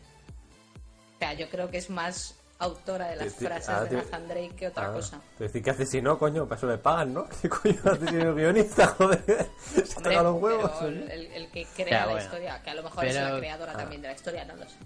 O 1.14 1.18
sea, 1.18 1.35
yo 1.35 1.48
creo 1.48 1.70
que 1.70 1.78
es 1.78 1.90
más 1.90 2.40
autora 2.59 3.09
de 3.09 3.16
las 3.16 3.35
frases 3.35 3.68
ah, 3.68 3.85
de 3.85 3.96
Nathan 3.96 4.28
Drake 4.28 4.54
que 4.54 4.66
otra 4.68 4.88
ah, 4.88 4.92
cosa. 4.92 5.20
Te 5.38 5.44
decir 5.44 5.62
que 5.62 5.70
hace 5.70 5.87
si 5.87 6.02
no, 6.02 6.18
coño, 6.18 6.46
para 6.46 6.59
eso 6.59 6.66
le 6.66 6.78
pagan, 6.78 7.14
¿no? 7.14 7.26
¿Qué 7.42 7.48
coño 7.48 7.78
hace 7.85 8.06
si 8.06 8.14
no 8.16 8.35
guionista? 8.37 8.87
Joder, 8.88 9.48
se 9.85 10.00
los 10.11 10.42
huevos. 10.42 10.83
El, 10.83 11.11
el, 11.11 11.50
que 11.50 11.66
crea 11.76 12.06
la 12.06 12.22
historia, 12.22 12.62
que 12.62 12.70
a 12.70 12.74
lo 12.74 12.83
mejor 12.83 13.04
es 13.06 13.14
la 13.14 13.38
creadora 13.38 13.72
ah. 13.72 13.76
también 13.76 14.02
de 14.02 14.09
la 14.09 14.14
historia, 14.14 14.44
no 14.44 14.56
lo 14.56 14.68
sé. 14.68 14.76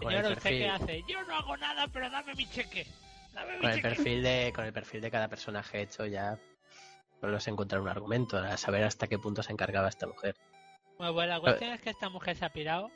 Señor, 0.00 0.32
¿usted 0.32 0.50
qué 0.50 0.68
hace? 0.68 1.04
Yo 1.06 1.22
no 1.24 1.36
hago 1.36 1.56
nada, 1.56 1.86
pero 1.92 2.10
dame 2.10 2.34
mi 2.34 2.48
cheque. 2.48 2.86
Dame 3.34 3.54
mi 3.56 3.60
con, 3.60 3.70
el 3.70 3.82
perfil 3.82 4.22
de, 4.22 4.52
con 4.54 4.64
el 4.64 4.72
perfil 4.72 5.00
de 5.02 5.10
cada 5.10 5.28
personaje 5.28 5.82
hecho 5.82 6.06
ya 6.06 6.38
no 7.22 7.40
se 7.40 7.50
encontrar 7.50 7.80
un 7.80 7.88
argumento, 7.88 8.38
a 8.38 8.56
saber 8.56 8.84
hasta 8.84 9.06
qué 9.06 9.18
punto 9.18 9.42
se 9.42 9.52
encargaba 9.52 9.88
esta 9.88 10.06
mujer. 10.06 10.36
Bueno, 10.98 11.14
pues 11.14 11.28
la 11.28 11.40
cuestión 11.40 11.72
es 11.72 11.80
que 11.80 11.90
esta 11.90 12.08
mujer 12.08 12.36
se 12.36 12.44
ha 12.44 12.50
pirado 12.50 12.90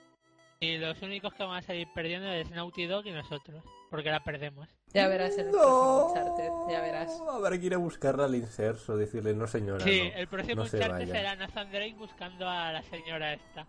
y 0.61 0.79
los 0.79 1.01
únicos 1.03 1.35
que 1.35 1.43
van 1.43 1.59
a 1.59 1.63
salir 1.63 1.89
perdiendo 1.95 2.29
es 2.29 2.51
Naughty 2.51 2.87
Dog 2.87 3.07
y 3.07 3.13
nosotros, 3.13 3.63
porque 3.91 4.11
la 4.11 4.23
perdemos. 4.23 4.69
Ya 4.93 5.09
verás 5.09 5.37
el 5.39 5.51
próximo 5.51 6.09
Uncharted, 6.09 6.51
ya 6.71 6.81
verás. 6.81 7.23
Habrá 7.29 7.59
que 7.59 7.67
ir 7.67 7.75
a 7.75 7.79
buscarla 7.79 8.25
al 8.25 8.35
inserso, 8.35 8.97
decirle, 8.97 9.35
no 9.35 9.47
señora. 9.47 9.85
Sí, 9.85 10.11
el 10.15 10.29
próximo 10.29 10.63
Uncharted 10.63 11.11
será 11.11 11.35
Nathan 11.37 11.71
Drake 11.71 11.95
buscando 11.95 12.49
a 12.49 12.73
la 12.73 12.83
señora 12.83 13.35
esta. 13.35 13.67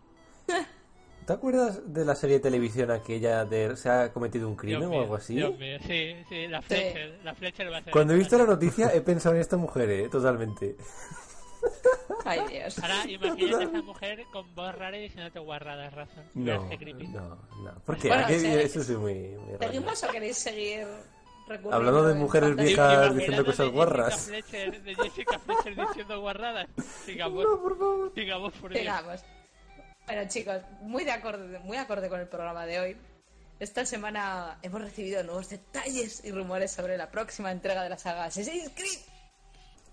¿Te 1.25 1.33
acuerdas 1.33 1.81
de 1.91 2.05
la 2.05 2.15
serie 2.15 2.37
de 2.37 2.41
televisión 2.43 2.91
aquella 2.91 3.45
de 3.45 3.75
se 3.77 3.89
ha 3.89 4.13
cometido 4.13 4.47
un 4.47 4.55
crimen 4.55 4.89
o 4.89 4.99
algo 4.99 5.15
así? 5.15 5.35
Dios 5.35 5.57
mío, 5.57 5.77
sí, 5.85 6.15
sí, 6.29 6.47
la 6.47 6.61
Fletcher, 6.61 7.19
la 7.23 7.33
Fletcher 7.33 7.71
va 7.71 7.77
a 7.77 7.83
ser. 7.83 7.91
Cuando 7.91 8.13
he 8.13 8.17
visto 8.17 8.37
la 8.37 8.45
noticia 8.45 8.93
he 8.93 9.01
pensado 9.01 9.33
en 9.35 9.41
esta 9.41 9.57
mujer, 9.57 9.89
¿eh? 9.89 10.09
totalmente. 10.09 10.75
Ay, 12.25 12.41
Dios. 12.49 12.77
Ahora 12.79 13.05
imagínate 13.07 13.63
a 13.63 13.67
esa 13.67 13.81
mujer 13.81 14.25
con 14.31 14.53
voz 14.53 14.75
rara 14.75 14.97
y 14.97 15.01
diciéndote 15.03 15.39
guarradas, 15.39 15.93
razón. 15.93 16.25
No, 16.35 16.69
no, 16.69 17.37
no. 17.63 17.75
¿Por 17.85 17.97
qué? 17.97 18.09
Bueno, 18.09 18.27
Eso 18.27 18.81
es 18.81 18.89
muy, 18.91 19.13
muy 19.13 19.57
¿Seguimos 19.59 20.03
o 20.03 20.07
queréis 20.09 20.37
seguir 20.37 20.87
Hablando 21.71 22.05
de 22.05 22.15
mujeres 22.15 22.55
viejas 22.55 23.15
diciendo 23.15 23.45
cosas 23.45 23.69
guarras. 23.69 24.27
de 24.27 24.95
Jessica 24.95 25.39
Fletcher 25.39 25.75
diciendo 25.87 26.19
guarradas. 26.19 26.67
Sigamos. 27.05 27.43
No, 27.43 27.61
por 27.61 27.77
favor. 27.77 28.11
Sigamos 28.13 28.53
por 28.53 28.71
Dios. 28.71 28.81
Sigamos. 28.81 29.23
Bueno, 30.05 30.21
chicos, 30.27 30.61
muy 30.81 31.03
de 31.03 31.11
acorde, 31.11 31.59
muy 31.59 31.77
acorde 31.77 32.09
con 32.09 32.19
el 32.19 32.27
programa 32.27 32.65
de 32.65 32.79
hoy. 32.79 32.97
Esta 33.59 33.85
semana 33.85 34.57
hemos 34.61 34.81
recibido 34.81 35.23
nuevos 35.23 35.49
detalles 35.49 36.23
y 36.25 36.31
rumores 36.31 36.71
sobre 36.71 36.97
la 36.97 37.09
próxima 37.09 37.51
entrega 37.51 37.83
de 37.83 37.89
la 37.89 37.97
saga 37.97 38.25
Assassin's 38.25 38.69
Creed. 38.75 38.99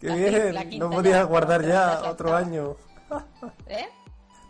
¡Qué 0.00 0.08
La- 0.08 0.14
bien! 0.16 0.68
quinta 0.70 0.84
No 0.86 0.90
podía 0.90 1.12
ya, 1.12 1.22
guardar 1.22 1.64
ya 1.66 2.02
otro 2.10 2.34
año. 2.34 2.76
¿Eh? 3.68 3.88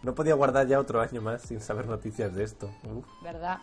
No 0.02 0.14
podía 0.14 0.34
guardar 0.34 0.66
ya 0.66 0.80
otro 0.80 1.00
año 1.00 1.20
más 1.20 1.42
sin 1.42 1.60
saber 1.60 1.86
noticias 1.86 2.34
de 2.34 2.42
esto. 2.44 2.74
Uf. 2.84 3.06
¿Verdad? 3.22 3.58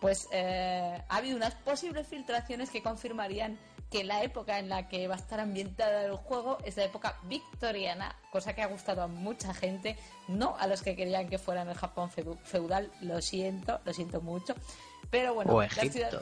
Pues 0.00 0.28
eh, 0.32 1.00
ha 1.08 1.16
habido 1.16 1.36
unas 1.36 1.54
posibles 1.54 2.06
filtraciones 2.06 2.68
que 2.70 2.82
confirmarían 2.82 3.58
que 3.90 4.04
la 4.04 4.22
época 4.22 4.58
en 4.58 4.68
la 4.68 4.88
que 4.88 5.08
va 5.08 5.14
a 5.14 5.18
estar 5.18 5.40
ambientada 5.40 6.04
el 6.04 6.14
juego 6.16 6.58
es 6.64 6.76
la 6.76 6.84
época 6.84 7.16
victoriana, 7.24 8.14
cosa 8.30 8.54
que 8.54 8.62
ha 8.62 8.66
gustado 8.66 9.02
a 9.02 9.06
mucha 9.08 9.52
gente, 9.52 9.96
no 10.28 10.56
a 10.58 10.66
los 10.66 10.82
que 10.82 10.94
querían 10.94 11.28
que 11.28 11.38
fuera 11.38 11.62
en 11.62 11.68
el 11.70 11.74
Japón 11.76 12.10
feu- 12.10 12.38
feudal, 12.44 12.90
lo 13.00 13.20
siento, 13.20 13.80
lo 13.84 13.92
siento 13.92 14.20
mucho, 14.20 14.54
pero 15.10 15.34
bueno, 15.34 15.52
O 15.54 15.62
Egipto. 15.62 15.92
ciudades- 15.92 16.20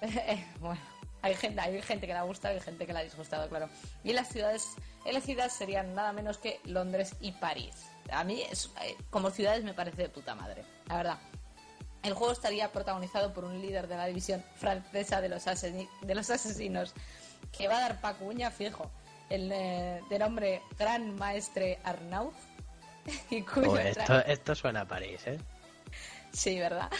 bueno, 0.60 0.80
hay 1.22 1.34
gente, 1.34 1.60
hay 1.60 1.80
gente 1.82 2.06
que 2.06 2.12
le 2.12 2.18
ha 2.18 2.22
gustado 2.22 2.56
y 2.56 2.60
gente 2.60 2.86
que 2.86 2.92
le 2.92 2.98
ha 3.00 3.04
disgustado, 3.04 3.48
claro. 3.48 3.68
Y 4.04 4.12
las 4.12 4.28
ciudades 4.28 4.74
elegidas 5.04 5.52
serían 5.52 5.94
nada 5.94 6.12
menos 6.12 6.38
que 6.38 6.60
Londres 6.64 7.14
y 7.20 7.32
París. 7.32 7.74
A 8.12 8.22
mí, 8.24 8.42
es- 8.42 8.70
eh, 8.82 8.96
como 9.10 9.30
ciudades, 9.30 9.64
me 9.64 9.74
parece 9.74 10.02
de 10.02 10.08
puta 10.08 10.34
madre, 10.34 10.62
la 10.86 10.96
verdad. 10.96 11.18
El 12.02 12.14
juego 12.14 12.32
estaría 12.32 12.70
protagonizado 12.70 13.32
por 13.32 13.44
un 13.44 13.60
líder 13.60 13.88
de 13.88 13.96
la 13.96 14.06
división 14.06 14.44
francesa 14.56 15.20
de 15.20 15.28
los, 15.28 15.44
de 15.44 16.14
los 16.14 16.30
asesinos 16.30 16.94
que 17.56 17.68
va 17.68 17.78
a 17.78 17.80
dar 17.80 18.00
pa' 18.00 18.14
cuña 18.14 18.50
fijo. 18.50 18.90
El 19.30 19.50
eh, 19.52 20.00
de 20.08 20.18
nombre 20.18 20.62
Gran 20.78 21.16
Maestre 21.16 21.78
Arnaud. 21.84 22.32
Y 23.30 23.42
cuyo 23.42 23.78
esto, 23.78 24.18
esto 24.26 24.54
suena 24.54 24.82
a 24.82 24.84
París, 24.88 25.26
¿eh? 25.26 25.38
Sí, 26.32 26.58
¿verdad? 26.58 26.90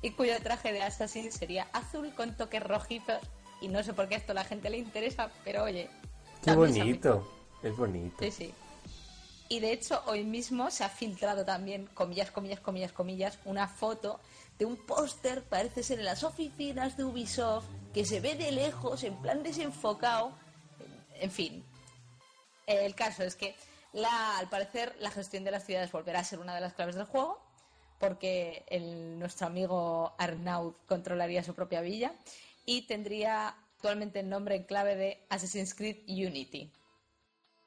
Y 0.00 0.12
cuyo 0.12 0.32
traje 0.42 0.72
de 0.72 0.82
Assassin 0.82 1.30
sería 1.32 1.66
azul 1.72 2.14
con 2.14 2.36
toques 2.36 2.62
rojizos. 2.62 3.20
Y 3.60 3.68
no 3.68 3.82
sé 3.82 3.92
por 3.92 4.08
qué 4.08 4.14
esto 4.14 4.32
a 4.32 4.34
la 4.34 4.44
gente 4.44 4.70
le 4.70 4.78
interesa, 4.78 5.30
pero 5.44 5.64
oye. 5.64 5.90
¡Qué 6.42 6.52
bonito! 6.52 7.28
Es 7.62 7.76
bonito. 7.76 8.16
Sí, 8.20 8.30
sí. 8.30 8.54
Y 9.48 9.60
de 9.60 9.72
hecho, 9.72 10.02
hoy 10.06 10.24
mismo 10.24 10.70
se 10.70 10.84
ha 10.84 10.88
filtrado 10.90 11.44
también, 11.44 11.86
comillas, 11.94 12.30
comillas, 12.30 12.60
comillas, 12.60 12.92
comillas, 12.92 13.38
una 13.46 13.66
foto 13.66 14.20
de 14.58 14.66
un 14.66 14.76
póster, 14.76 15.42
parece 15.44 15.82
ser 15.82 16.00
en 16.00 16.04
las 16.04 16.22
oficinas 16.22 16.96
de 16.96 17.04
Ubisoft, 17.04 17.64
que 17.94 18.04
se 18.04 18.20
ve 18.20 18.34
de 18.34 18.52
lejos, 18.52 19.04
en 19.04 19.16
plan 19.22 19.42
desenfocado. 19.42 20.32
En 21.14 21.30
fin. 21.30 21.64
El 22.66 22.94
caso 22.94 23.22
es 23.22 23.36
que, 23.36 23.54
al 24.38 24.48
parecer, 24.50 24.94
la 25.00 25.10
gestión 25.10 25.44
de 25.44 25.50
las 25.50 25.64
ciudades 25.64 25.90
volverá 25.92 26.20
a 26.20 26.24
ser 26.24 26.40
una 26.40 26.54
de 26.54 26.60
las 26.60 26.74
claves 26.74 26.96
del 26.96 27.06
juego, 27.06 27.40
porque 27.98 28.64
el- 28.68 29.18
nuestro 29.18 29.46
amigo 29.46 30.12
Arnaud 30.18 30.74
controlaría 30.86 31.42
su 31.42 31.54
propia 31.54 31.80
villa 31.80 32.12
y 32.66 32.82
tendría 32.82 33.48
actualmente 33.48 34.20
el 34.20 34.28
nombre 34.28 34.56
en 34.56 34.64
clave 34.64 34.94
de 34.96 35.24
Assassin's 35.30 35.74
Creed 35.74 35.98
Unity. 36.06 36.70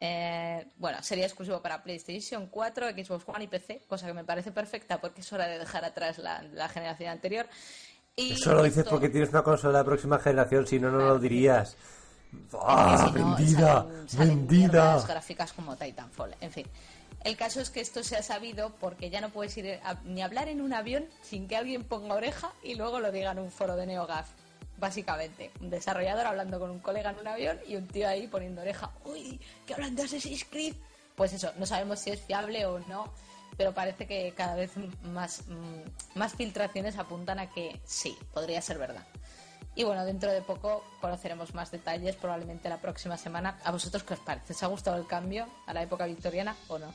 Eh, 0.04 0.66
bueno, 0.78 1.02
sería 1.04 1.26
exclusivo 1.26 1.62
para 1.62 1.84
PlayStation 1.84 2.48
4, 2.48 2.90
Xbox 2.90 3.24
One 3.28 3.44
y 3.44 3.48
PC, 3.48 3.84
cosa 3.88 4.08
que 4.08 4.14
me 4.14 4.24
parece 4.24 4.52
perfecta 4.52 5.00
porque 5.00 5.22
es 5.22 5.32
hora 5.32 5.48
de 5.48 5.60
dejar 5.60 5.86
atrás 5.86 6.18
la, 6.18 6.42
la 6.42 6.68
generación 6.70 7.10
anterior. 7.12 7.48
Y 8.16 8.34
Eso 8.34 8.54
lo 8.56 8.64
dices 8.64 8.84
porque 8.90 9.10
tienes 9.10 9.30
una 9.30 9.44
consola 9.44 9.78
de 9.78 9.86
próxima 9.86 10.18
generación, 10.20 10.66
si 10.66 10.80
no, 10.80 10.90
no 10.90 10.98
lo 10.98 11.20
dirías. 11.20 11.78
¡Ah! 12.60 13.12
si 13.14 13.20
no, 13.20 13.36
¡Vendida! 13.36 13.68
salen- 13.86 14.10
salen 14.10 14.48
¡Vendida! 14.48 15.04
gráficas 15.08 15.54
como 15.54 15.76
Titanfall. 15.78 16.36
En 16.42 16.52
fin. 16.52 16.66
El 17.24 17.38
caso 17.38 17.62
es 17.62 17.70
que 17.70 17.82
esto 17.82 18.04
se 18.04 18.16
ha 18.18 18.24
sabido 18.24 18.74
porque 18.80 19.12
ya 19.12 19.22
no 19.22 19.30
puedes 19.30 19.56
ir 19.58 19.80
a- 19.84 20.00
ni 20.04 20.24
hablar 20.24 20.48
en 20.50 20.62
un 20.62 20.74
avión 20.74 21.06
sin 21.22 21.48
que 21.48 21.56
alguien 21.56 21.84
ponga 21.84 22.16
oreja 22.16 22.52
y 22.64 22.74
luego 22.74 23.00
lo 23.00 23.12
diga 23.12 23.32
en 23.32 23.40
un 23.40 23.52
foro 23.52 23.76
de 23.76 23.86
NeoGAF. 23.86 24.28
Básicamente, 24.82 25.52
un 25.62 25.70
desarrollador 25.70 26.26
hablando 26.26 26.60
con 26.60 26.72
un 26.72 26.80
colega 26.80 27.12
en 27.12 27.20
un 27.20 27.28
avión 27.28 27.60
y 27.68 27.76
un 27.76 27.88
tío 27.88 28.08
ahí 28.08 28.26
poniendo 28.26 28.64
oreja. 28.64 28.90
¡Uy! 29.06 29.40
¿Que 29.68 29.76
hablan 29.76 29.96
de 29.96 30.02
Assassin's 30.02 30.44
Creed? 30.44 30.74
Pues 31.16 31.34
eso, 31.34 31.52
no 31.60 31.68
sabemos 31.68 32.00
si 32.00 32.10
es 32.10 32.20
fiable 32.20 32.66
o 32.66 32.80
no, 32.80 33.14
pero 33.58 33.76
parece 33.76 34.08
que 34.08 34.34
cada 34.36 34.56
vez 34.56 34.72
más, 35.04 35.44
mm, 35.48 36.18
más 36.18 36.34
filtraciones 36.34 36.98
apuntan 36.98 37.38
a 37.38 37.52
que 37.52 37.80
sí, 37.86 38.18
podría 38.34 38.60
ser 38.60 38.80
verdad. 38.80 39.06
Y 39.76 39.84
bueno, 39.84 40.04
dentro 40.04 40.32
de 40.32 40.42
poco 40.42 40.84
conoceremos 41.00 41.54
más 41.54 41.70
detalles, 41.70 42.16
probablemente 42.16 42.68
la 42.68 42.82
próxima 42.82 43.18
semana. 43.18 43.60
¿A 43.64 43.72
vosotros 43.72 44.02
qué 44.02 44.16
os 44.16 44.20
parece? 44.20 44.54
¿Os 44.54 44.64
ha 44.64 44.68
gustado 44.68 44.98
el 44.98 45.06
cambio 45.06 45.48
a 45.68 45.76
la 45.76 45.84
época 45.84 46.08
victoriana 46.08 46.56
o 46.70 46.80
no? 46.80 46.92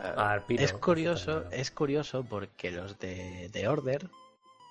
Ah, 0.00 0.40
es 0.48 0.72
curioso, 0.72 1.44
es 1.52 1.70
curioso 1.70 2.24
porque 2.24 2.72
los 2.72 2.98
de, 2.98 3.48
de 3.50 3.68
Order, 3.68 4.10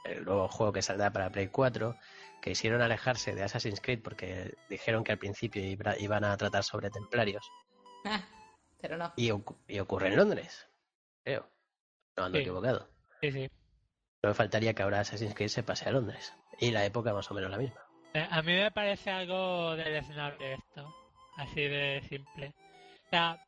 el 0.03 0.23
nuevo 0.25 0.47
juego 0.47 0.73
que 0.73 0.81
saldrá 0.81 1.12
para 1.12 1.29
Play 1.31 1.47
4, 1.49 1.95
que 2.41 2.51
hicieron 2.51 2.81
alejarse 2.81 3.35
de 3.35 3.43
Assassin's 3.43 3.81
Creed 3.81 4.01
porque 4.01 4.55
dijeron 4.69 5.03
que 5.03 5.12
al 5.12 5.17
principio 5.19 5.62
iban 5.63 6.23
a 6.23 6.38
tratar 6.38 6.63
sobre 6.63 6.89
templarios 6.89 7.43
Ah, 8.05 8.21
pero 8.81 8.97
no. 8.97 9.12
y, 9.17 9.29
ocu- 9.29 9.57
y 9.67 9.79
ocurre 9.79 10.07
en 10.07 10.15
Londres, 10.15 10.67
creo. 11.23 11.49
No 12.17 12.25
ando 12.25 12.38
Sí. 12.38 12.41
equivocado. 12.43 12.89
Sí, 13.21 13.31
sí. 13.31 13.49
No 14.23 14.29
me 14.29 14.33
faltaría 14.33 14.73
que 14.73 14.83
ahora 14.83 14.99
Assassin's 15.01 15.33
Creed 15.35 15.49
se 15.49 15.63
pase 15.63 15.88
a 15.88 15.91
Londres. 15.91 16.33
Y 16.59 16.71
la 16.71 16.83
época 16.85 17.13
más 17.13 17.29
o 17.31 17.33
menos 17.33 17.49
la 17.51 17.57
misma. 17.57 17.81
Eh, 18.13 18.27
A 18.29 18.41
mí 18.41 18.53
me 18.53 18.71
parece 18.71 19.09
algo 19.12 19.75
deleznable 19.75 20.53
esto. 20.55 20.93
Así 21.38 21.62
de 21.62 22.01
simple. 22.09 22.53
O 23.05 23.09
sea, 23.09 23.45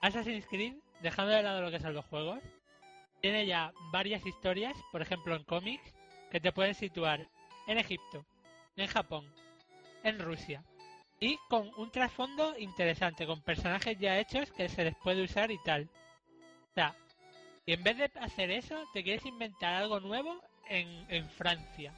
Assassin's 0.00 0.46
Creed, 0.46 0.74
dejando 1.00 1.32
de 1.32 1.42
lado 1.42 1.60
lo 1.62 1.70
que 1.70 1.80
son 1.80 1.94
los 1.94 2.04
juegos, 2.04 2.38
tiene 3.26 3.44
ya 3.44 3.72
varias 3.90 4.24
historias, 4.24 4.76
por 4.92 5.02
ejemplo 5.02 5.34
en 5.34 5.42
cómics, 5.42 5.82
que 6.30 6.38
te 6.38 6.52
pueden 6.52 6.76
situar 6.76 7.26
en 7.66 7.76
Egipto, 7.78 8.24
en 8.76 8.86
Japón, 8.86 9.24
en 10.04 10.20
Rusia. 10.20 10.62
Y 11.18 11.36
con 11.48 11.68
un 11.76 11.90
trasfondo 11.90 12.56
interesante, 12.56 13.26
con 13.26 13.40
personajes 13.40 13.98
ya 13.98 14.16
hechos 14.20 14.52
que 14.52 14.68
se 14.68 14.84
les 14.84 14.94
puede 15.02 15.24
usar 15.24 15.50
y 15.50 15.58
tal. 15.64 15.88
O 16.70 16.74
sea, 16.76 16.94
y 17.64 17.72
en 17.72 17.82
vez 17.82 17.96
de 17.98 18.04
hacer 18.20 18.52
eso, 18.52 18.76
te 18.92 19.02
quieres 19.02 19.26
inventar 19.26 19.74
algo 19.74 19.98
nuevo 19.98 20.40
en, 20.68 21.04
en 21.08 21.28
Francia. 21.30 21.92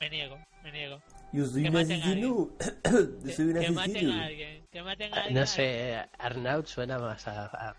Me 0.00 0.10
niego, 0.10 0.36
me 0.64 0.72
niego. 0.72 1.00
Yo 1.32 1.46
soy 1.46 1.62
Que 1.62 1.68
un 1.68 1.74
maten 1.74 2.02
a 2.02 2.04
asesino. 2.06 2.48
Yo 2.58 3.22
Que, 3.24 3.32
soy 3.32 3.44
un 3.44 3.60
que 3.60 3.70
maten 3.70 3.78
asesino. 3.92 4.12
a 4.20 4.24
alguien, 4.24 4.66
que 4.72 4.82
maten 4.82 5.14
a 5.14 5.16
Ah, 5.16 5.20
alguien. 5.20 5.34
No 5.38 5.46
sé, 5.46 6.04
Arnaud 6.18 6.64
suena 6.66 6.98
más 6.98 7.28
a- 7.28 7.76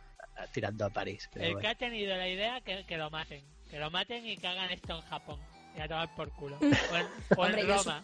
tirando 0.52 0.86
a 0.86 0.90
París. 0.90 1.30
pero 1.34 1.46
El 1.46 1.50
que 1.52 1.54
bueno. 1.56 1.70
ha 1.70 1.76
tenido 1.76 2.16
la 2.16 2.28
idea, 2.28 2.62
que, 2.62 2.86
que 2.86 2.98
lo 2.98 3.10
maten. 3.10 3.44
Que 3.70 3.80
lo 3.80 3.90
maten 3.92 4.26
y 4.26 4.38
que 4.38 4.48
hagan 4.48 4.70
esto 4.72 4.96
en 4.96 5.02
Japón. 5.04 5.40
Y 5.76 5.82
a 5.82 5.88
tomar 5.88 6.14
por 6.16 6.30
culo. 6.32 6.58
O 6.62 6.66
en, 6.66 6.72
o 6.72 6.96
en 6.96 7.08
Hombre, 7.38 7.68
yo 7.68 7.78
Roma. 7.78 8.04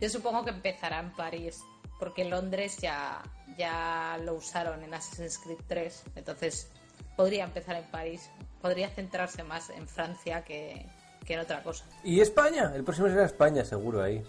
Yo 0.00 0.08
supongo 0.08 0.44
que 0.44 0.50
empezará 0.50 0.98
en 1.00 1.12
París, 1.12 1.62
porque 1.98 2.24
Londres 2.24 2.78
ya, 2.78 3.22
ya 3.56 4.18
lo 4.22 4.34
usaron 4.34 4.82
en 4.82 4.92
Assassin's 4.92 5.38
Creed 5.38 5.58
3, 5.68 6.04
entonces 6.16 6.70
podría 7.16 7.44
empezar 7.44 7.76
en 7.76 7.84
París. 7.90 8.28
Podría 8.60 8.88
centrarse 8.90 9.42
más 9.44 9.70
en 9.70 9.86
Francia 9.86 10.42
que, 10.42 10.86
que 11.26 11.34
en 11.34 11.40
otra 11.40 11.62
cosa. 11.62 11.84
¿Y 12.02 12.20
España? 12.20 12.72
El 12.74 12.82
próximo 12.82 13.08
será 13.08 13.26
España, 13.26 13.64
seguro 13.64 14.02
ahí. 14.02 14.22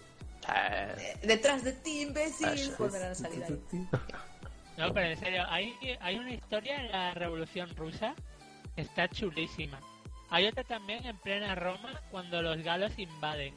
Ah, 0.48 0.88
Eh, 0.98 1.18
Detrás 1.24 1.64
de 1.64 1.72
ti, 1.74 2.02
imbécil, 2.02 2.72
volverán 2.78 3.12
a 3.12 3.16
salir 3.16 3.44
ahí. 3.44 3.60
No, 4.78 4.94
pero 4.94 5.08
en 5.08 5.18
serio, 5.18 5.44
hay, 5.48 5.74
hay 6.02 6.18
una 6.18 6.32
historia 6.32 6.82
en 6.82 6.92
la 6.92 7.14
Revolución 7.14 7.70
Rusa 7.76 8.14
que 8.76 8.82
está 8.82 9.08
chulísima. 9.08 9.80
Hay 10.30 10.48
otra 10.48 10.64
también 10.64 11.06
en 11.06 11.18
plena 11.18 11.56
Roma 11.56 12.02
cuando 12.12 12.42
los 12.42 12.58
galos 12.58 12.98
invaden 12.98 13.54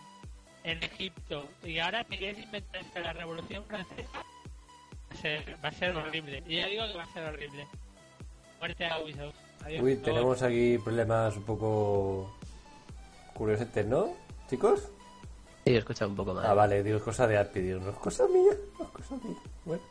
en 0.64 0.82
Egipto. 0.82 1.48
Y 1.64 1.78
ahora 1.78 2.04
te 2.04 2.18
quieres 2.18 2.42
inventar 2.42 2.82
esto 2.82 2.98
de 2.98 3.04
la 3.04 3.12
Revolución 3.12 3.64
Francesa. 3.64 4.18
Va 5.10 5.14
a 5.14 5.16
ser, 5.16 5.56
va 5.64 5.68
a 5.68 5.72
ser 5.72 5.96
horrible. 5.96 6.42
Y 6.46 6.56
ya 6.56 6.66
digo 6.66 6.86
que 6.86 6.94
va 6.94 7.02
a 7.02 7.12
ser 7.12 7.24
horrible. 7.24 7.66
Muerte 8.60 8.86
a 8.86 9.00
Ubisoft. 9.00 9.34
Adiós. 9.64 9.82
Uy, 9.82 9.96
tenemos 9.96 10.42
aquí 10.42 10.78
problemas 10.78 11.36
un 11.36 11.42
poco 11.42 12.32
curiosetes, 13.34 13.86
¿no, 13.86 14.14
chicos? 14.48 14.88
sí, 15.64 15.74
he 15.74 15.78
escuchado 15.78 16.10
un 16.10 16.16
poco 16.16 16.34
más. 16.34 16.44
Ah, 16.44 16.54
vale, 16.54 16.82
digo, 16.82 16.96
es 16.96 17.02
cosa 17.02 17.26
de 17.26 17.36
Arpi, 17.36 17.60
digo, 17.60 17.80
no 17.80 17.90
es 17.90 17.96
cosa 17.96 18.26
mía, 18.28 18.52
no 18.78 18.84
es 18.84 18.90
cosa 18.90 19.14
mía. 19.16 19.36
Bueno, 19.64 19.82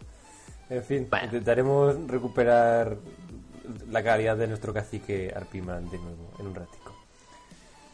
en 0.69 0.83
fin, 0.83 1.07
Bueno. 1.09 1.25
intentaremos 1.25 1.95
recuperar 2.07 2.97
la 3.89 4.03
calidad 4.03 4.37
de 4.37 4.47
nuestro 4.47 4.73
cacique 4.73 5.33
Arpiman 5.35 5.89
de 5.89 5.97
nuevo 5.97 6.31
en 6.39 6.47
un 6.47 6.55
ratico. 6.55 6.95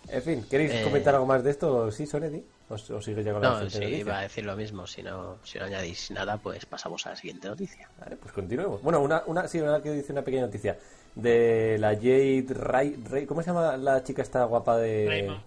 En 0.07 0.21
fin, 0.21 0.45
¿queréis 0.49 0.71
Eh. 0.73 0.81
comentar 0.83 1.13
algo 1.15 1.25
más 1.25 1.43
de 1.43 1.51
esto? 1.51 1.89
¿Sí, 1.91 2.05
Sonedi? 2.05 2.43
¿O, 2.69 2.73
o 2.75 3.01
sigue 3.01 3.23
ya 3.23 3.33
con 3.33 3.41
la 3.41 3.49
No, 3.49 3.55
siguiente 3.55 3.77
sí, 3.77 3.79
noticia? 3.83 3.99
iba 4.01 4.19
a 4.19 4.21
decir 4.21 4.45
lo 4.45 4.55
mismo. 4.55 4.85
Si 4.87 5.01
no, 5.03 5.37
si 5.43 5.59
no 5.59 5.65
añadís 5.65 6.11
nada, 6.11 6.37
pues 6.37 6.65
pasamos 6.65 7.05
a 7.07 7.11
la 7.11 7.15
siguiente 7.15 7.47
noticia. 7.47 7.89
Vale, 7.99 8.15
pues 8.17 8.33
continuemos. 8.33 8.81
Bueno, 8.81 8.99
una, 9.01 9.23
una, 9.27 9.47
sí, 9.47 9.59
una 9.61 9.81
que 9.81 9.91
dice 9.91 10.11
una 10.11 10.21
pequeña 10.23 10.45
noticia. 10.45 10.77
De 11.15 11.77
la 11.79 11.89
Jade 11.95 12.45
Ray, 12.49 12.95
Ray- 13.07 13.25
¿Cómo 13.27 13.41
se 13.41 13.47
llama 13.47 13.77
la 13.77 14.03
chica 14.03 14.21
esta 14.23 14.43
guapa 14.45 14.77
de. 14.77 15.05
Raymond. 15.07 15.41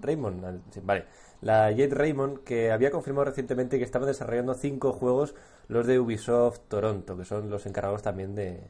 Raymond. 0.00 0.62
vale. 0.82 1.04
La 1.44 1.64
Jade 1.68 1.90
Raymond, 1.90 2.42
que 2.42 2.72
había 2.72 2.90
confirmado 2.90 3.26
recientemente 3.26 3.76
que 3.78 3.84
estaba 3.84 4.06
desarrollando 4.06 4.54
cinco 4.54 4.94
juegos, 4.94 5.34
los 5.68 5.86
de 5.86 6.00
Ubisoft 6.00 6.60
Toronto, 6.68 7.18
que 7.18 7.26
son 7.26 7.50
los 7.50 7.66
encargados 7.66 8.00
también 8.00 8.34
de, 8.34 8.62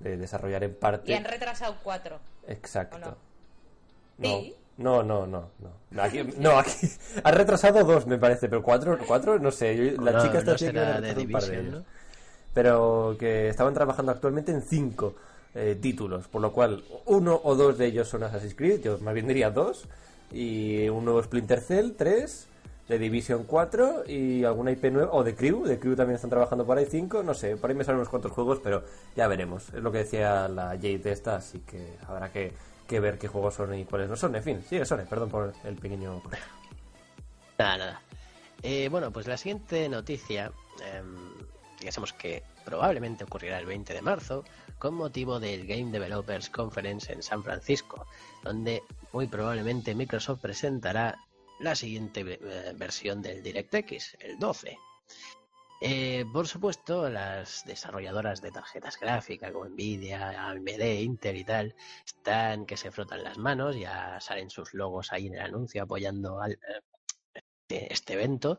desarrollar 0.00 0.64
en 0.64 0.74
parte. 0.74 1.12
Y 1.12 1.14
han 1.14 1.24
retrasado 1.24 1.76
cuatro. 1.84 2.18
Exacto. 2.48 3.16
No. 4.18 4.40
No, 4.76 5.04
no, 5.04 5.24
no, 5.24 5.50
no. 5.60 6.02
Aquí, 6.02 6.22
no, 6.38 6.58
aquí 6.58 6.88
ha 7.22 7.30
retrasado 7.30 7.84
dos, 7.84 8.06
me 8.08 8.18
parece, 8.18 8.48
pero 8.48 8.60
cuatro, 8.60 8.98
cuatro 9.06 9.38
no 9.38 9.52
sé. 9.52 9.96
la 9.96 10.20
chica 10.20 10.38
está 10.38 10.52
no 10.72 11.00
de 11.00 11.22
un 11.22 11.30
par 11.30 11.44
de 11.44 11.60
ellos. 11.60 11.84
Pero 12.52 13.16
que 13.18 13.48
estaban 13.48 13.72
trabajando 13.72 14.10
actualmente 14.10 14.50
en 14.50 14.62
cinco 14.62 15.14
eh, 15.54 15.78
títulos, 15.80 16.26
por 16.26 16.42
lo 16.42 16.52
cual 16.52 16.82
uno 17.06 17.40
o 17.44 17.54
dos 17.54 17.78
de 17.78 17.86
ellos 17.86 18.08
son 18.08 18.24
Assassin's 18.24 18.56
Creed, 18.56 18.82
yo 18.82 18.98
más 18.98 19.14
bien 19.14 19.28
diría 19.28 19.50
dos, 19.50 19.86
y 20.32 20.88
un 20.88 21.04
nuevo 21.04 21.22
Splinter 21.22 21.60
Cell, 21.60 21.92
tres, 21.96 22.48
de 22.88 22.98
Division 22.98 23.44
4 23.44 24.04
y 24.06 24.44
alguna 24.44 24.70
IP 24.70 24.84
nueva, 24.92 25.12
o 25.12 25.24
de 25.24 25.34
Crew, 25.34 25.64
de 25.64 25.78
Crew 25.78 25.96
también 25.96 26.16
están 26.16 26.30
trabajando 26.30 26.64
por 26.64 26.78
ahí 26.78 26.86
cinco, 26.88 27.22
no 27.22 27.34
sé, 27.34 27.56
por 27.56 27.70
ahí 27.70 27.76
me 27.76 27.84
salen 27.84 27.98
unos 27.98 28.08
cuantos 28.08 28.32
juegos, 28.32 28.60
pero 28.62 28.84
ya 29.16 29.26
veremos, 29.26 29.68
es 29.74 29.82
lo 29.82 29.90
que 29.90 29.98
decía 29.98 30.48
la 30.48 30.68
Jade 30.70 31.10
esta, 31.10 31.36
así 31.36 31.60
que 31.60 31.96
habrá 32.06 32.30
que 32.30 32.52
que 32.86 33.00
ver 33.00 33.18
qué 33.18 33.28
juegos 33.28 33.54
son 33.54 33.74
y 33.74 33.84
cuáles 33.84 34.08
no 34.08 34.16
son. 34.16 34.34
En 34.36 34.42
fin, 34.42 34.64
sigue 34.68 34.84
Sony, 34.84 35.04
perdón 35.08 35.28
por 35.28 35.52
el 35.64 35.76
pequeño. 35.76 36.22
Nada, 37.58 37.78
nada. 37.78 38.02
Eh, 38.62 38.88
bueno, 38.90 39.10
pues 39.10 39.26
la 39.26 39.36
siguiente 39.36 39.88
noticia, 39.88 40.52
eh, 40.82 41.02
digamos 41.80 42.12
que 42.12 42.42
probablemente 42.64 43.24
ocurrirá 43.24 43.58
el 43.58 43.66
20 43.66 43.94
de 43.94 44.02
marzo, 44.02 44.44
con 44.78 44.94
motivo 44.94 45.40
del 45.40 45.66
Game 45.66 45.90
Developers 45.90 46.50
Conference 46.50 47.12
en 47.12 47.22
San 47.22 47.42
Francisco, 47.42 48.06
donde 48.42 48.82
muy 49.12 49.26
probablemente 49.26 49.94
Microsoft 49.94 50.40
presentará 50.40 51.18
la 51.58 51.74
siguiente 51.74 52.22
eh, 52.26 52.72
versión 52.76 53.22
del 53.22 53.42
DirectX, 53.42 54.16
el 54.20 54.38
12. 54.38 54.78
Eh, 55.80 56.24
por 56.32 56.48
supuesto, 56.48 57.10
las 57.10 57.64
desarrolladoras 57.66 58.40
de 58.40 58.50
tarjetas 58.50 58.98
gráficas 58.98 59.52
como 59.52 59.66
Nvidia, 59.66 60.48
AMD, 60.48 61.00
Intel 61.00 61.36
y 61.36 61.44
tal, 61.44 61.74
están 62.04 62.64
que 62.64 62.76
se 62.76 62.90
frotan 62.90 63.22
las 63.22 63.36
manos, 63.36 63.76
ya 63.76 64.18
salen 64.20 64.48
sus 64.48 64.72
logos 64.72 65.12
ahí 65.12 65.26
en 65.26 65.34
el 65.34 65.40
anuncio 65.42 65.82
apoyando 65.82 66.40
al, 66.40 66.58
este, 67.34 67.92
este 67.92 68.14
evento. 68.14 68.58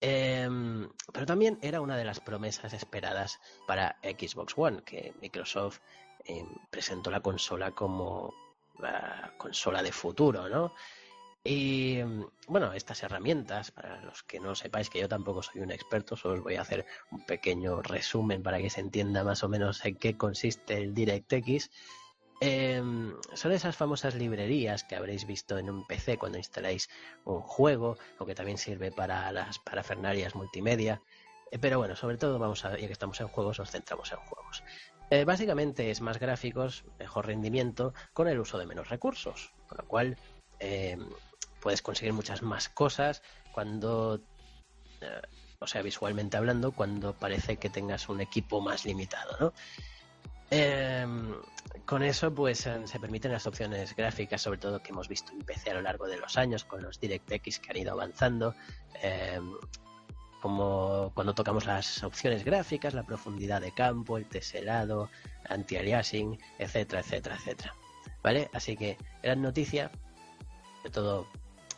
Em, 0.00 0.88
pero 1.12 1.26
también 1.26 1.58
era 1.62 1.80
una 1.80 1.96
de 1.96 2.04
las 2.04 2.20
promesas 2.20 2.72
esperadas 2.72 3.40
para 3.66 3.96
Xbox 4.02 4.54
One, 4.56 4.82
que 4.82 5.14
Microsoft 5.20 5.80
em, 6.24 6.46
presentó 6.70 7.10
la 7.10 7.20
consola 7.20 7.70
como 7.70 8.34
la 8.78 9.32
consola 9.38 9.82
de 9.82 9.92
futuro, 9.92 10.48
¿no? 10.48 10.74
Y 11.48 12.00
bueno, 12.48 12.72
estas 12.72 13.04
herramientas, 13.04 13.70
para 13.70 14.02
los 14.02 14.24
que 14.24 14.40
no 14.40 14.56
sepáis 14.56 14.90
que 14.90 14.98
yo 14.98 15.08
tampoco 15.08 15.42
soy 15.42 15.62
un 15.62 15.70
experto, 15.70 16.16
solo 16.16 16.34
os 16.34 16.42
voy 16.42 16.56
a 16.56 16.62
hacer 16.62 16.84
un 17.12 17.24
pequeño 17.24 17.82
resumen 17.82 18.42
para 18.42 18.58
que 18.58 18.68
se 18.68 18.80
entienda 18.80 19.22
más 19.22 19.44
o 19.44 19.48
menos 19.48 19.84
en 19.84 19.94
qué 19.94 20.16
consiste 20.16 20.76
el 20.76 20.92
DirectX. 20.92 21.70
Eh, 22.40 22.82
son 23.34 23.52
esas 23.52 23.76
famosas 23.76 24.14
librerías 24.14 24.84
que 24.84 24.96
habréis 24.96 25.26
visto 25.26 25.58
en 25.58 25.70
un 25.70 25.86
PC 25.86 26.18
cuando 26.18 26.38
instaláis 26.38 26.88
un 27.24 27.40
juego, 27.40 27.96
o 28.18 28.26
que 28.26 28.34
también 28.34 28.58
sirve 28.58 28.92
para 28.92 29.32
las 29.32 29.58
parafernalias 29.58 30.34
multimedia. 30.34 31.00
Eh, 31.50 31.58
pero 31.58 31.78
bueno, 31.78 31.96
sobre 31.96 32.18
todo 32.18 32.38
vamos 32.38 32.64
a, 32.64 32.78
ya 32.78 32.86
que 32.86 32.92
estamos 32.92 33.20
en 33.20 33.28
juegos, 33.28 33.58
nos 33.58 33.70
centramos 33.70 34.12
en 34.12 34.18
juegos. 34.18 34.62
Eh, 35.10 35.24
básicamente 35.24 35.90
es 35.90 36.00
más 36.00 36.18
gráficos, 36.18 36.84
mejor 36.98 37.26
rendimiento, 37.26 37.94
con 38.12 38.26
el 38.26 38.40
uso 38.40 38.58
de 38.58 38.66
menos 38.66 38.88
recursos, 38.88 39.52
con 39.68 39.78
lo 39.78 39.86
cual 39.86 40.18
eh, 40.58 40.98
puedes 41.60 41.80
conseguir 41.80 42.12
muchas 42.12 42.42
más 42.42 42.68
cosas 42.68 43.22
cuando, 43.52 44.20
eh, 45.00 45.22
o 45.60 45.66
sea, 45.68 45.82
visualmente 45.82 46.36
hablando, 46.36 46.72
cuando 46.72 47.14
parece 47.14 47.56
que 47.56 47.70
tengas 47.70 48.08
un 48.08 48.20
equipo 48.20 48.60
más 48.60 48.84
limitado, 48.84 49.36
¿no? 49.38 49.52
Em, 50.50 51.34
con 51.84 52.02
eso, 52.02 52.32
pues 52.34 52.66
eh, 52.66 52.86
se 52.86 53.00
permiten 53.00 53.32
las 53.32 53.46
opciones 53.46 53.94
gráficas, 53.96 54.42
sobre 54.42 54.58
todo 54.58 54.82
que 54.82 54.90
hemos 54.90 55.08
visto 55.08 55.32
en 55.32 55.40
PC 55.40 55.70
a 55.70 55.74
lo 55.74 55.82
largo 55.82 56.06
de 56.06 56.18
los 56.18 56.36
años, 56.36 56.64
con 56.64 56.82
los 56.82 57.00
DirectX 57.00 57.58
que 57.58 57.70
han 57.70 57.76
ido 57.76 57.92
avanzando, 57.92 58.54
em, 59.02 59.52
como 60.40 61.10
cuando 61.14 61.34
tocamos 61.34 61.66
las 61.66 62.02
opciones 62.04 62.44
gráficas, 62.44 62.94
la 62.94 63.02
profundidad 63.02 63.60
de 63.60 63.72
campo, 63.72 64.18
el 64.18 64.26
teselado, 64.26 65.10
anti-aliasing, 65.48 66.38
etcétera, 66.58 67.00
etcétera, 67.00 67.36
etcétera. 67.36 67.74
¿Vale? 68.22 68.50
Así 68.52 68.76
que 68.76 68.96
gran 69.22 69.42
noticia, 69.42 69.90
de 70.84 70.90
todo 70.90 71.26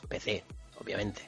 PC, 0.08 0.44
obviamente. 0.80 1.22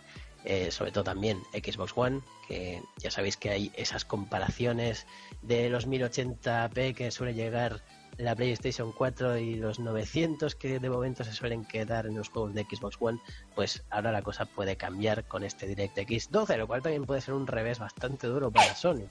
Eh, 0.44 0.70
sobre 0.70 0.90
todo 0.90 1.04
también 1.04 1.42
Xbox 1.52 1.92
One, 1.94 2.22
que 2.48 2.82
ya 2.96 3.10
sabéis 3.10 3.36
que 3.36 3.50
hay 3.50 3.72
esas 3.76 4.06
comparaciones 4.06 5.06
de 5.42 5.68
los 5.68 5.86
1080p 5.86 6.94
que 6.94 7.10
suele 7.10 7.34
llegar 7.34 7.82
la 8.16 8.34
PlayStation 8.34 8.92
4 8.92 9.38
y 9.38 9.54
los 9.56 9.78
900 9.78 10.54
que 10.54 10.78
de 10.78 10.90
momento 10.90 11.24
se 11.24 11.32
suelen 11.32 11.64
quedar 11.64 12.06
en 12.06 12.16
los 12.16 12.28
juegos 12.28 12.54
de 12.54 12.64
Xbox 12.64 12.96
One, 13.00 13.18
pues 13.54 13.82
ahora 13.90 14.12
la 14.12 14.22
cosa 14.22 14.44
puede 14.46 14.76
cambiar 14.76 15.24
con 15.24 15.42
este 15.42 15.66
DirectX 15.66 16.30
12, 16.30 16.56
lo 16.58 16.66
cual 16.66 16.82
también 16.82 17.06
puede 17.06 17.20
ser 17.20 17.34
un 17.34 17.46
revés 17.46 17.78
bastante 17.78 18.26
duro 18.26 18.50
para 18.50 18.74
Sony. 18.74 19.08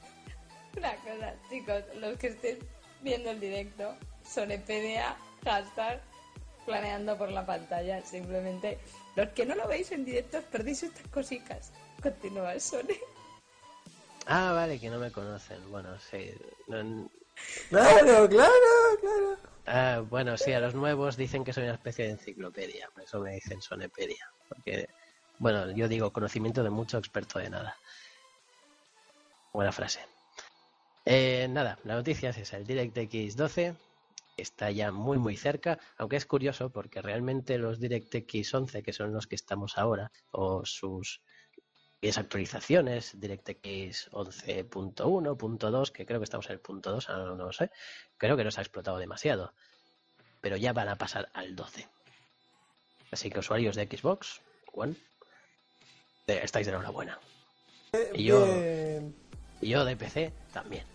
Una 0.77 0.95
cosa, 0.97 1.33
chicos, 1.49 1.83
los 1.99 2.17
que 2.17 2.27
estén 2.27 2.59
viendo 3.01 3.31
el 3.31 3.39
directo, 3.39 3.95
PDA, 4.35 5.17
hashtag 5.43 6.01
planeando 6.65 7.17
por 7.17 7.31
la 7.31 7.45
pantalla, 7.45 8.03
simplemente 8.05 8.77
los 9.19 9.29
que 9.29 9.45
no 9.45 9.55
lo 9.55 9.67
veis 9.67 9.91
en 9.91 10.05
directo 10.05 10.41
perdéis 10.51 10.83
estas 10.83 11.07
cositas. 11.07 11.71
Continúa, 12.01 12.57
Sony. 12.59 12.95
Ah, 14.25 14.53
vale, 14.53 14.79
que 14.79 14.89
no 14.89 14.99
me 14.99 15.11
conocen. 15.11 15.59
Bueno, 15.69 15.89
sí. 15.99 16.31
Claro, 17.69 18.29
claro, 18.29 18.53
claro. 19.01 19.37
Ah, 19.65 20.03
bueno, 20.09 20.37
sí, 20.37 20.53
a 20.53 20.59
los 20.59 20.73
nuevos 20.73 21.17
dicen 21.17 21.43
que 21.43 21.51
soy 21.51 21.63
una 21.63 21.73
especie 21.73 22.05
de 22.05 22.11
enciclopedia. 22.11 22.89
Por 22.93 23.03
eso 23.03 23.19
me 23.19 23.33
dicen 23.33 23.61
sonepedia. 23.61 24.31
Porque, 24.47 24.87
bueno, 25.37 25.69
yo 25.71 25.87
digo 25.87 26.13
conocimiento 26.13 26.63
de 26.63 26.69
mucho, 26.69 26.97
experto 26.97 27.39
de 27.39 27.49
nada. 27.49 27.75
Buena 29.51 29.71
frase. 29.71 29.99
Eh, 31.05 31.47
nada, 31.49 31.77
la 31.83 31.95
noticia 31.95 32.29
es 32.29 32.37
esa, 32.37 32.57
el 32.57 32.67
DirectX 32.67 33.35
12 33.35 33.75
está 34.39 34.71
ya 34.71 34.91
muy 34.91 35.17
muy 35.17 35.37
cerca, 35.37 35.79
aunque 35.97 36.15
es 36.15 36.25
curioso 36.25 36.71
porque 36.71 37.01
realmente 37.01 37.57
los 37.57 37.79
DirectX 37.79 38.53
11, 38.53 38.83
que 38.83 38.93
son 38.93 39.13
los 39.13 39.27
que 39.27 39.35
estamos 39.35 39.77
ahora, 39.77 40.11
o 40.31 40.65
sus 40.65 41.21
actualizaciones, 42.17 43.19
DirectX 43.19 44.09
11.1, 44.11 45.91
que 45.91 46.05
creo 46.05 46.19
que 46.19 46.23
estamos 46.23 46.45
en 46.47 46.53
el 46.53 46.59
punto 46.59 46.91
2, 46.91 47.09
no, 47.09 47.35
no 47.35 47.45
lo 47.45 47.53
sé, 47.53 47.71
creo 48.17 48.37
que 48.37 48.43
no 48.43 48.51
se 48.51 48.61
ha 48.61 48.63
explotado 48.63 48.97
demasiado, 48.97 49.53
pero 50.41 50.55
ya 50.57 50.73
van 50.73 50.89
a 50.89 50.95
pasar 50.95 51.29
al 51.33 51.55
12. 51.55 51.87
Así 53.11 53.29
que 53.29 53.39
usuarios 53.39 53.75
de 53.75 53.85
Xbox 53.85 54.41
One, 54.73 54.95
eh, 56.27 56.41
estáis 56.43 56.67
de 56.67 56.73
enhorabuena. 56.73 57.19
Y 58.13 58.23
yo, 58.25 58.45
y 59.61 59.69
yo 59.69 59.83
de 59.83 59.95
PC 59.97 60.31
también. 60.53 60.85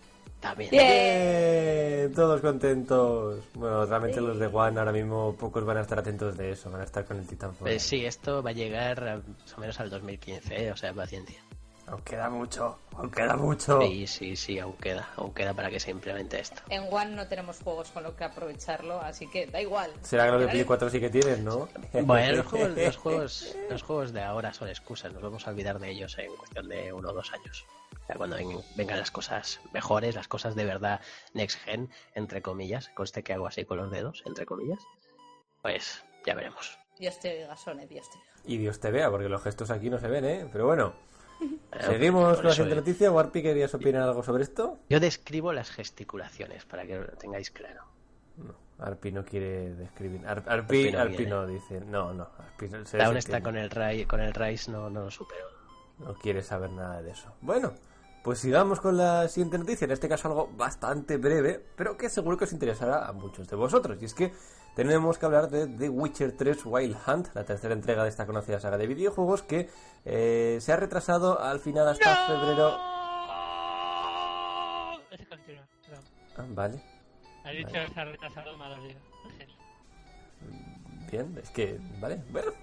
Bien. 0.57 2.13
Todos 2.13 2.41
contentos. 2.41 3.43
Bueno, 3.55 3.85
realmente 3.85 4.21
los 4.21 4.39
de 4.39 4.47
One 4.47 4.79
ahora 4.79 4.91
mismo 4.91 5.35
pocos 5.35 5.65
van 5.65 5.77
a 5.77 5.81
estar 5.81 5.99
atentos 5.99 6.37
de 6.37 6.51
eso, 6.51 6.69
van 6.69 6.81
a 6.81 6.83
estar 6.83 7.05
con 7.05 7.17
el 7.17 7.27
Titanfall. 7.27 7.67
Pues 7.67 7.83
sí, 7.83 8.05
esto 8.05 8.43
va 8.43 8.51
a 8.51 8.53
llegar 8.53 9.23
más 9.27 9.53
o 9.57 9.61
menos 9.61 9.79
al 9.79 9.89
2015, 9.89 10.65
¿eh? 10.67 10.71
o 10.71 10.77
sea, 10.77 10.93
paciencia. 10.93 11.41
Aún 11.87 12.01
queda 12.01 12.29
mucho, 12.29 12.79
aún 12.95 13.11
queda 13.11 13.35
mucho. 13.35 13.79
Sí, 13.81 14.07
sí, 14.07 14.35
sí, 14.35 14.59
aún 14.59 14.73
queda, 14.73 15.09
aún 15.17 15.33
queda 15.33 15.53
para 15.53 15.69
que 15.69 15.79
se 15.79 15.91
implemente 15.91 16.39
esto. 16.39 16.61
En 16.69 16.91
One 16.91 17.15
no 17.15 17.27
tenemos 17.27 17.59
juegos 17.59 17.91
con 17.91 18.03
lo 18.03 18.15
que 18.15 18.23
aprovecharlo, 18.23 18.99
así 19.01 19.27
que 19.27 19.45
da 19.45 19.61
igual. 19.61 19.91
Será 20.01 20.25
que 20.25 20.31
los 20.31 20.41
de 20.41 20.47
Play 20.47 20.63
4 20.63 20.89
sí 20.89 20.99
que 20.99 21.09
tienen, 21.09 21.45
¿no? 21.45 21.69
Bueno, 21.93 22.37
los 22.37 22.45
juegos, 22.47 22.75
los 22.75 22.97
juegos, 22.97 23.55
los 23.69 23.83
juegos 23.83 24.13
de 24.13 24.23
ahora 24.23 24.53
son 24.53 24.67
excusas, 24.69 25.13
nos 25.13 25.21
vamos 25.21 25.45
a 25.47 25.51
olvidar 25.51 25.79
de 25.79 25.91
ellos 25.91 26.17
en 26.17 26.35
cuestión 26.35 26.67
de 26.69 26.91
uno 26.91 27.09
o 27.09 27.13
dos 27.13 27.31
años 27.33 27.65
cuando 28.13 28.37
vengan 28.75 28.99
las 28.99 29.11
cosas 29.11 29.59
mejores, 29.73 30.15
las 30.15 30.27
cosas 30.27 30.55
de 30.55 30.65
verdad 30.65 31.01
next 31.33 31.59
gen, 31.63 31.89
entre 32.13 32.41
comillas, 32.41 32.89
conste 32.89 33.23
que 33.23 33.33
hago 33.33 33.47
así 33.47 33.65
con 33.65 33.77
los 33.77 33.91
dedos, 33.91 34.23
entre 34.25 34.45
comillas, 34.45 34.79
pues 35.61 36.03
ya 36.25 36.35
veremos. 36.35 36.77
Dios 36.99 37.19
te 37.19 37.43
oiga, 37.43 37.57
Sone, 37.57 37.87
Dios 37.87 38.09
te 38.09 38.19
Y 38.45 38.57
Dios 38.57 38.79
te 38.79 38.91
vea, 38.91 39.09
porque 39.09 39.27
los 39.27 39.41
gestos 39.41 39.71
aquí 39.71 39.89
no 39.89 39.99
se 39.99 40.07
ven, 40.07 40.25
¿eh? 40.25 40.47
Pero 40.51 40.65
bueno. 40.65 40.93
Seguimos 41.79 42.37
con 42.37 42.45
la 42.45 42.51
siguiente 42.51 42.75
noticia. 42.75 43.11
Warpi, 43.11 43.41
¿querías 43.41 43.73
opinar 43.73 44.03
algo 44.03 44.23
sobre 44.23 44.43
esto? 44.43 44.79
Yo 44.89 44.99
describo 44.99 45.51
las 45.53 45.69
gesticulaciones 45.69 46.65
para 46.65 46.85
que 46.85 46.97
lo 46.97 47.05
tengáis 47.07 47.51
claro. 47.51 47.83
No, 48.37 48.55
Arpi 48.79 49.11
no 49.11 49.23
quiere 49.25 49.73
describir. 49.75 50.25
Arpi, 50.25 50.91
no, 51.25 51.45
dice. 51.45 51.81
No, 51.81 52.13
no. 52.13 52.29
Arpi 52.37 52.69
Aún 53.01 53.17
está 53.17 53.41
con 53.41 53.57
el, 53.57 53.69
Rai, 53.69 54.05
con 54.05 54.21
el 54.21 54.33
Rise, 54.33 54.71
no, 54.71 54.89
no 54.89 55.05
lo 55.05 55.11
supero. 55.11 55.45
No 55.99 56.13
quiere 56.15 56.41
saber 56.41 56.71
nada 56.71 57.01
de 57.01 57.11
eso. 57.11 57.33
Bueno, 57.41 57.73
Pues 58.25 58.39
sigamos 58.39 58.81
con 58.81 58.97
la 58.97 59.27
siguiente 59.27 59.59
noticia, 59.59 59.85
en 59.85 59.91
este 59.91 60.09
caso 60.09 60.27
algo 60.27 60.49
bastante 60.57 61.17
breve, 61.17 61.63
pero 61.75 61.95
que 61.95 62.09
seguro 62.09 62.35
que 62.35 62.45
os 62.45 62.53
interesará 62.53 63.07
a 63.07 63.11
muchos 63.11 63.47
de 63.47 63.55
vosotros. 63.55 64.01
Y 64.01 64.05
es 64.05 64.15
que 64.15 64.33
tenemos 64.75 65.19
que 65.19 65.27
hablar 65.27 65.47
de 65.47 65.67
The 65.67 65.89
Witcher 65.89 66.35
3 66.35 66.65
Wild 66.65 66.97
Hunt, 67.05 67.27
la 67.35 67.43
tercera 67.43 67.75
entrega 67.75 68.01
de 68.01 68.09
esta 68.09 68.25
conocida 68.25 68.59
saga 68.59 68.79
de 68.79 68.87
videojuegos, 68.87 69.43
que 69.43 69.69
eh, 70.05 70.57
se 70.59 70.73
ha 70.73 70.75
retrasado 70.75 71.39
al 71.39 71.59
final 71.59 71.87
hasta 71.87 72.15
febrero. 72.25 72.75
Ese 75.11 75.25
continúa, 75.27 75.67
perdón. 75.83 76.03
Ah, 76.35 76.45
vale. 76.49 76.81
Ha 77.43 77.51
dicho 77.51 77.73
que 77.73 77.93
se 77.93 77.99
ha 77.99 78.05
retrasado, 78.05 78.57
dolido. 78.57 78.99
Bien, 81.11 81.39
es 81.43 81.49
que, 81.51 81.79
vale, 81.99 82.23
bueno. 82.31 82.53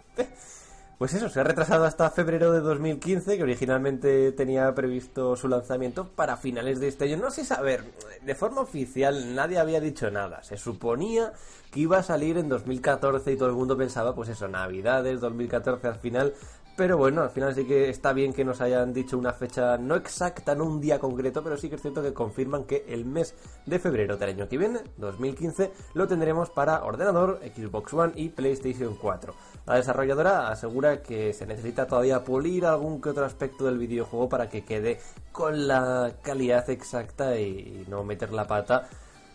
Pues 0.98 1.14
eso, 1.14 1.28
se 1.28 1.40
ha 1.40 1.44
retrasado 1.44 1.84
hasta 1.84 2.10
febrero 2.10 2.52
de 2.52 2.60
2015, 2.60 3.36
que 3.36 3.42
originalmente 3.42 4.30
tenía 4.32 4.72
previsto 4.74 5.34
su 5.36 5.48
lanzamiento 5.48 6.08
para 6.08 6.36
finales 6.36 6.78
de 6.78 6.88
este 6.88 7.06
año. 7.06 7.16
No 7.16 7.30
sé 7.30 7.44
saber, 7.44 7.82
de 8.22 8.34
forma 8.36 8.60
oficial 8.60 9.34
nadie 9.34 9.58
había 9.58 9.80
dicho 9.80 10.10
nada. 10.12 10.44
Se 10.44 10.56
suponía 10.56 11.32
que 11.72 11.80
iba 11.80 11.98
a 11.98 12.02
salir 12.02 12.38
en 12.38 12.48
2014 12.48 13.32
y 13.32 13.36
todo 13.36 13.48
el 13.48 13.56
mundo 13.56 13.76
pensaba, 13.76 14.14
pues 14.14 14.28
eso, 14.28 14.46
Navidades, 14.46 15.20
2014 15.20 15.88
al 15.88 15.96
final. 15.96 16.34
Pero 16.74 16.96
bueno, 16.96 17.22
al 17.22 17.30
final 17.30 17.54
sí 17.54 17.66
que 17.66 17.90
está 17.90 18.14
bien 18.14 18.32
que 18.32 18.44
nos 18.44 18.62
hayan 18.62 18.94
dicho 18.94 19.18
una 19.18 19.34
fecha 19.34 19.76
no 19.76 19.94
exacta, 19.94 20.54
no 20.54 20.64
un 20.64 20.80
día 20.80 20.98
concreto, 20.98 21.42
pero 21.42 21.58
sí 21.58 21.68
que 21.68 21.76
es 21.76 21.82
cierto 21.82 22.02
que 22.02 22.14
confirman 22.14 22.64
que 22.64 22.86
el 22.88 23.04
mes 23.04 23.34
de 23.66 23.78
febrero 23.78 24.16
del 24.16 24.30
año 24.30 24.48
que 24.48 24.56
viene, 24.56 24.80
2015, 24.96 25.70
lo 25.92 26.08
tendremos 26.08 26.48
para 26.48 26.82
ordenador, 26.82 27.40
Xbox 27.54 27.92
One 27.92 28.12
y 28.16 28.30
PlayStation 28.30 28.96
4. 28.96 29.34
La 29.66 29.76
desarrolladora 29.76 30.48
asegura 30.48 31.02
que 31.02 31.34
se 31.34 31.46
necesita 31.46 31.86
todavía 31.86 32.24
pulir 32.24 32.64
algún 32.64 33.02
que 33.02 33.10
otro 33.10 33.26
aspecto 33.26 33.66
del 33.66 33.76
videojuego 33.76 34.30
para 34.30 34.48
que 34.48 34.64
quede 34.64 34.98
con 35.30 35.68
la 35.68 36.14
calidad 36.22 36.68
exacta 36.70 37.38
y 37.38 37.84
no 37.88 38.02
meter 38.02 38.32
la 38.32 38.46
pata 38.46 38.88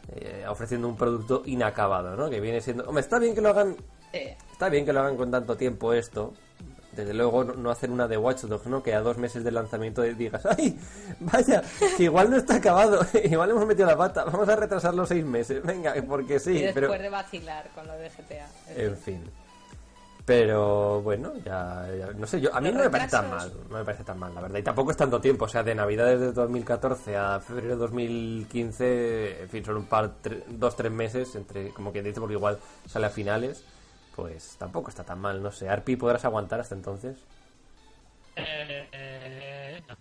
eh, 0.09 0.45
ofreciendo 0.49 0.87
un 0.87 0.97
producto 0.97 1.43
inacabado, 1.45 2.15
¿no? 2.15 2.29
Que 2.29 2.39
viene 2.39 2.61
siendo... 2.61 2.83
Hombre, 2.85 3.01
está 3.01 3.19
bien 3.19 3.35
que 3.35 3.41
lo 3.41 3.49
hagan... 3.49 3.75
Eh, 4.13 4.37
Está 4.51 4.69
bien 4.69 4.85
que 4.85 4.93
lo 4.93 5.01
hagan 5.01 5.17
con 5.17 5.29
tanto 5.29 5.55
tiempo 5.55 5.93
esto. 5.93 6.33
Desde 6.97 7.13
luego 7.13 7.43
no, 7.43 7.69
hacer 7.71 7.89
una 7.91 8.07
de 8.07 8.17
Watch 8.17 8.41
Dogs, 8.43 8.65
¿no? 8.67 8.83
Que 8.83 8.93
a 8.93 9.01
dos 9.01 9.17
meses 9.17 9.43
del 9.43 9.53
lanzamiento 9.53 10.01
digas, 10.01 10.45
¡ay! 10.45 10.77
Vaya, 11.19 11.61
que 11.95 12.03
igual 12.03 12.29
no 12.29 12.37
está 12.37 12.55
acabado, 12.55 13.05
igual 13.23 13.51
hemos 13.51 13.65
metido 13.65 13.87
la 13.87 13.95
pata, 13.97 14.25
vamos 14.25 14.49
a 14.49 14.55
retrasarlo 14.55 15.05
seis 15.05 15.23
meses, 15.23 15.63
venga, 15.63 15.93
porque 16.07 16.39
sí, 16.39 16.51
y 16.57 16.61
después 16.63 16.85
pero... 16.89 17.01
de 17.03 17.09
vacilar 17.09 17.69
con 17.75 17.87
lo 17.87 17.93
de 17.93 18.09
GTA. 18.09 18.47
En 18.75 18.97
fin. 18.97 19.23
Pero 20.25 21.01
bueno, 21.03 21.31
ya, 21.45 21.87
ya- 21.97 22.11
no 22.13 22.27
sé, 22.27 22.41
yo 22.41 22.53
a 22.53 22.59
mí 22.59 22.67
Los 22.67 22.77
no 22.79 22.83
me 22.83 22.89
parece 22.89 23.11
tan 23.11 23.29
mal, 23.29 23.53
no 23.69 23.77
me 23.77 23.85
parece 23.85 24.03
tan 24.03 24.19
mal, 24.19 24.35
la 24.35 24.41
verdad. 24.41 24.59
Y 24.59 24.63
tampoco 24.63 24.91
es 24.91 24.97
tanto 24.97 25.21
tiempo, 25.21 25.45
o 25.45 25.47
sea, 25.47 25.63
de 25.63 25.73
Navidades 25.73 26.19
de 26.19 26.33
2014 26.33 27.15
a 27.15 27.39
febrero 27.39 27.69
de 27.69 27.75
2015, 27.77 29.43
en 29.43 29.49
fin, 29.49 29.63
son 29.63 29.77
un 29.77 29.85
par, 29.85 30.11
tre- 30.21 30.43
dos, 30.49 30.75
tres 30.75 30.91
meses, 30.91 31.33
entre, 31.35 31.69
como 31.69 31.93
quien 31.93 32.03
dice, 32.03 32.19
porque 32.19 32.35
igual 32.35 32.59
sale 32.85 33.05
a 33.05 33.09
finales, 33.09 33.63
pues 34.17 34.57
tampoco 34.57 34.89
está 34.89 35.03
tan 35.03 35.19
mal, 35.19 35.43
no 35.43 35.51
sé. 35.51 35.69
Arpi, 35.69 35.95
¿podrás 35.95 36.25
aguantar 36.25 36.59
hasta 36.59 36.73
entonces? 36.73 37.17
Eh, 38.35 38.89
eh, 38.91 39.83
no. 39.87 39.95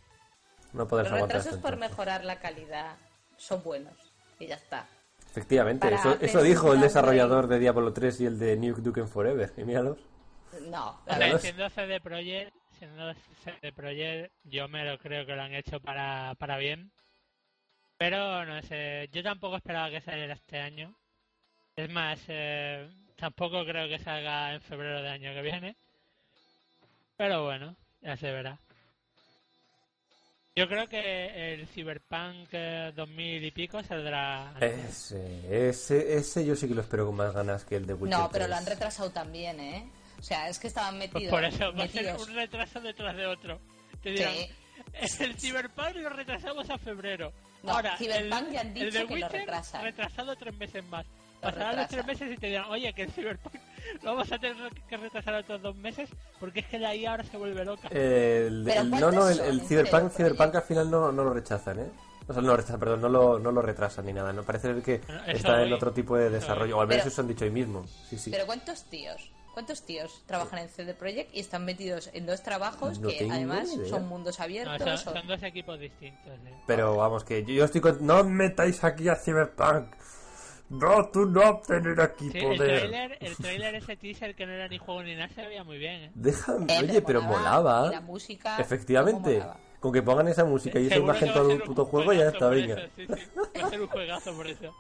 No 0.73 0.89
podrás 0.89 1.09
Los 1.11 1.17
aguantar 1.17 1.37
hasta 1.37 1.51
retrasos 1.51 1.62
por 1.62 1.75
entonces. 1.75 1.91
mejorar 1.91 2.25
la 2.25 2.41
calidad 2.41 2.97
son 3.37 3.62
buenos. 3.62 3.93
Y 4.39 4.47
ya 4.47 4.55
está. 4.55 4.87
Efectivamente, 5.31 5.87
para 5.87 5.97
eso, 5.97 6.17
eso 6.19 6.43
dijo 6.43 6.73
el 6.73 6.81
desarrollador 6.81 7.47
de 7.47 7.59
Diablo 7.59 7.93
3 7.93 8.23
y 8.23 8.27
el 8.27 8.39
de 8.39 8.57
Nuke 8.57 8.81
Duke 8.81 9.07
Forever, 9.07 9.53
y 9.55 9.64
míralos. 9.64 9.99
No, 10.62 10.99
siendo 11.39 11.69
CD 11.69 12.01
Projekt, 12.01 12.55
siendo 12.79 13.12
CD 13.45 13.71
Projekt, 13.71 14.33
yo 14.45 14.67
me 14.67 14.83
lo 14.87 14.99
creo 14.99 15.27
que 15.27 15.37
lo 15.37 15.43
han 15.43 15.53
hecho 15.55 15.79
para, 15.79 16.35
para 16.39 16.57
bien. 16.57 16.91
Pero 17.99 18.47
no 18.47 18.62
sé, 18.62 19.11
yo 19.12 19.23
tampoco 19.23 19.57
esperaba 19.57 19.91
que 19.91 20.01
saliera 20.01 20.33
este 20.33 20.59
año. 20.59 20.95
Es 21.77 21.91
más, 21.91 22.19
eh, 22.29 22.89
tampoco 23.17 23.64
creo 23.64 23.89
que 23.89 23.99
salga 23.99 24.55
en 24.55 24.61
febrero 24.61 24.97
del 25.03 25.09
año 25.12 25.33
que 25.35 25.43
viene. 25.43 25.77
Pero 27.17 27.45
bueno, 27.45 27.75
ya 28.03 28.17
se 28.17 28.31
verá. 28.31 28.59
Yo 30.55 30.67
creo 30.69 30.89
que 30.89 31.53
el 31.53 31.67
Cyberpunk 31.69 32.49
eh, 32.53 32.91
2000 32.97 33.45
y 33.45 33.51
pico 33.51 33.83
saldrá. 33.83 34.49
antes. 34.51 35.12
Ese, 35.12 35.69
ese, 35.69 36.17
ese 36.17 36.47
yo 36.47 36.57
sí 36.57 36.67
que 36.67 36.75
lo 36.75 36.81
espero 36.81 37.05
con 37.07 37.14
más 37.17 37.35
ganas 37.35 37.64
que 37.64 37.77
el 37.77 37.87
de 37.87 37.93
Witcher 37.93 38.19
No, 38.19 38.31
pero 38.31 38.47
lo 38.47 38.55
3. 38.55 38.59
han 38.61 38.67
retrasado 38.67 39.11
también, 39.11 39.61
¿eh? 39.61 39.87
O 40.19 40.23
sea, 40.23 40.49
es 40.49 40.59
que 40.59 40.69
estaban 40.69 40.97
Pues 40.99 41.12
metidos. 41.12 41.31
por 41.31 41.45
eso 41.45 41.73
va 41.75 41.85
a 41.85 41.89
ser 41.89 42.17
un 42.17 42.35
retraso 42.35 42.81
detrás 42.81 43.14
de 43.17 43.27
otro. 43.27 43.61
Te 44.03 44.11
dirán, 44.12 44.33
Sí. 44.35 44.49
El 45.25 45.39
Cyberpunk 45.39 45.97
lo 45.97 46.09
retrasamos 46.09 46.71
a 46.71 46.79
febrero. 46.79 47.33
No, 47.62 47.73
Ahora, 47.73 47.97
Cyberpunk 47.99 48.47
el, 48.49 48.53
ya 48.55 48.61
han 48.62 48.67
el 48.69 48.75
dicho 48.75 48.87
de 48.87 49.07
que 49.07 49.17
lo 49.17 49.27
Witcher, 49.27 49.33
retrasan. 49.41 49.83
retrasado 49.83 50.37
tres 50.37 50.57
meses 50.57 50.83
más. 50.85 51.05
Pasarán 51.41 51.76
los 51.76 51.89
tres 51.89 52.07
meses 52.07 52.32
y 52.32 52.37
te 52.37 52.47
dirán, 52.49 52.64
oye, 52.70 52.93
que 52.93 53.03
el 53.03 53.12
Cyberpunk 53.12 53.55
lo 54.03 54.11
vamos 54.14 54.32
a 54.32 54.39
tener 54.39 54.57
que 54.89 54.97
retrasar 54.97 55.34
otros 55.34 55.62
dos 55.62 55.76
meses 55.76 56.09
porque 56.41 56.61
es 56.61 56.66
que 56.66 56.78
la 56.78 56.95
IA 56.95 57.11
ahora 57.12 57.24
se 57.24 57.37
vuelve 57.37 57.64
loca. 57.64 57.89
El, 57.89 58.62
¿Pero 58.66 58.80
el- 58.82 58.91
no, 58.91 59.11
no, 59.12 59.28
el, 59.28 59.41
el 59.41 59.61
Cyberpunk, 59.62 60.11
Cyberpunk 60.12 60.55
al 60.57 60.62
final 60.62 60.91
no, 60.91 61.12
no 61.12 61.24
lo 61.24 61.32
rechazan, 61.32 61.80
¿eh? 61.80 61.91
O 62.28 62.32
sea, 62.32 62.43
no 62.43 62.49
lo 62.49 62.57
rechazan, 62.57 62.80
perdón, 62.80 63.01
no 63.03 63.09
lo, 63.09 63.39
no 63.39 63.53
lo 63.53 63.62
retrasan 63.62 64.07
ni 64.07 64.12
nada. 64.12 64.32
No 64.32 64.43
parece 64.43 64.72
ser 64.74 64.82
que 64.82 64.99
Bueno, 65.07 65.22
está 65.26 65.62
en 65.62 65.72
otro 65.72 65.93
tipo 65.93 66.16
de 66.16 66.28
desarrollo, 66.30 66.74
hoy. 66.74 66.78
o 66.78 66.80
al 66.82 66.89
menos 66.89 67.03
Pero- 67.05 67.12
eso 67.12 67.20
han 67.22 67.28
dicho 67.28 67.45
hoy 67.45 67.51
mismo. 67.53 67.87
Sí, 68.09 68.18
sí. 68.18 68.30
Pero 68.32 68.47
¿cuántos 68.47 68.82
tíos? 68.84 69.30
¿Cuántos 69.55 69.82
tíos 69.87 70.22
trabajan 70.26 70.59
en 70.59 70.68
CD 70.68 70.93
Projekt 70.93 71.34
y 71.34 71.41
están 71.41 71.64
metidos 71.64 72.11
en 72.12 72.26
dos 72.26 72.43
trabajos 72.43 72.99
No 72.99 73.09
que 73.09 73.26
además 73.30 73.72
idea. 73.72 73.89
son 73.89 74.07
mundos 74.09 74.39
abiertos? 74.41 74.76
son, 74.82 74.99
son- 74.99 75.14
son 75.14 75.26
dos 75.28 75.43
equipos 75.45 75.78
distintos. 75.78 76.26
¿eh? 76.45 76.53
Pero 76.66 76.97
vamos, 76.97 77.22
que 77.24 77.43
yo, 77.45 77.55
yo 77.55 77.64
estoy 77.64 77.80
con... 77.80 78.05
No 78.05 78.22
metáis 78.24 78.82
aquí 78.84 79.09
a 79.09 79.14
Cyberpunk. 79.16 79.95
No, 80.69 81.09
tú 81.11 81.27
no 81.27 81.59
tener 81.61 82.01
aquí 82.01 82.29
Sí, 82.31 82.39
el 82.39 82.45
poder. 82.57 82.79
trailer, 82.81 83.19
el 83.21 83.37
trailer 83.37 83.75
ese 83.77 83.97
teaser 83.97 84.35
que 84.35 84.47
no 84.47 84.53
era 84.53 84.67
ni 84.69 84.79
juego 84.79 85.03
ni 85.03 85.14
nada 85.14 85.29
se 85.29 85.47
veía 85.47 85.62
muy 85.62 85.79
bien. 85.79 86.03
¿eh? 86.05 86.11
Déjame, 86.14 86.67
Eh, 86.75 86.81
oye, 86.83 87.03
pero 87.03 87.23
molaba. 87.23 87.87
Y 87.87 87.91
la 87.93 88.01
música. 88.01 88.59
Efectivamente. 88.59 89.35
molaba. 89.39 89.61
Con 89.79 89.93
que 89.93 90.03
pongan 90.03 90.27
esa 90.27 90.45
música 90.45 90.81
y 90.81 90.87
esa 90.87 90.97
imagen 90.97 91.33
todo 91.33 91.51
el 91.51 91.61
un 91.61 91.67
puto 91.67 91.85
juego 91.85 92.12
ya 92.12 92.29
está, 92.29 92.49
venga. 92.49 92.75
eso, 92.75 92.89
sí, 92.97 93.07
sí. 93.07 93.23
Va 93.62 93.67
a 93.67 93.71
ser 93.71 93.81
un 93.81 93.87
juegazo 93.89 94.35
por 94.35 94.47
eso. 94.49 94.75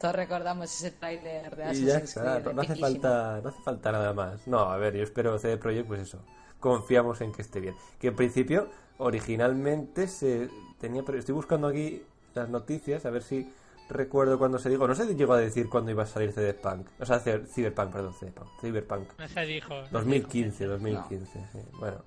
Todos 0.00 0.14
recordamos 0.16 0.64
ese 0.74 0.90
tráiler 0.90 1.54
de 1.54 1.62
Y 1.74 1.84
ya 1.84 1.96
Assassin's 1.98 2.16
está, 2.16 2.40
Creed. 2.42 2.54
no 2.56 2.62
hace 2.62 2.76
falta, 2.76 3.40
no 3.42 3.48
hace 3.50 3.62
falta 3.62 3.92
nada 3.92 4.12
más. 4.14 4.46
No, 4.48 4.58
a 4.60 4.76
ver, 4.78 4.96
yo 4.96 5.02
espero 5.04 5.38
CD 5.38 5.58
Projekt, 5.58 5.86
pues 5.86 6.00
eso. 6.00 6.18
Confiamos 6.58 7.20
en 7.20 7.30
que 7.32 7.42
esté 7.42 7.60
bien. 7.60 7.76
Que 8.00 8.08
en 8.08 8.16
principio, 8.16 8.68
originalmente 8.98 10.08
se 10.08 10.48
tenía, 10.80 11.02
pero 11.04 11.18
estoy 11.18 11.34
buscando 11.34 11.68
aquí 11.68 12.02
las 12.34 12.48
noticias 12.48 13.04
a 13.06 13.10
ver 13.10 13.22
si 13.22 13.52
recuerdo 13.92 14.38
cuando 14.38 14.58
se 14.58 14.68
dijo. 14.70 14.86
No 14.88 14.94
sé 14.94 15.06
si 15.06 15.14
llegó 15.14 15.34
a 15.34 15.38
decir 15.38 15.68
cuándo 15.68 15.90
iba 15.90 16.02
a 16.02 16.06
salir 16.06 16.32
Cyberpunk. 16.32 16.88
O 17.00 17.06
sea, 17.06 17.18
Cyber- 17.20 17.46
Cyberpunk, 17.46 17.92
perdón, 17.92 18.14
Cyberpunk. 18.14 18.48
Cyberpunk. 18.60 19.08
No 19.18 19.28
se 19.28 19.40
dijo. 19.46 19.74
no 19.74 19.86
se 19.86 19.92
2015, 19.92 20.64
dijo. 20.64 20.72
2015, 20.72 21.46
sí. 21.52 21.58
Bueno, 21.78 22.04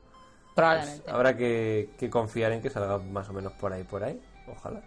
pues 0.56 1.04
habrá 1.08 1.36
que, 1.36 1.90
que 2.00 2.10
confiar 2.10 2.52
en 2.54 2.62
que 2.62 2.70
salga 2.70 2.98
más 2.98 3.28
o 3.30 3.34
menos 3.34 3.52
por 3.54 3.74
ahí, 3.74 3.84
por 3.84 4.04
ahí. 4.04 4.22
Ojalá. 4.48 4.82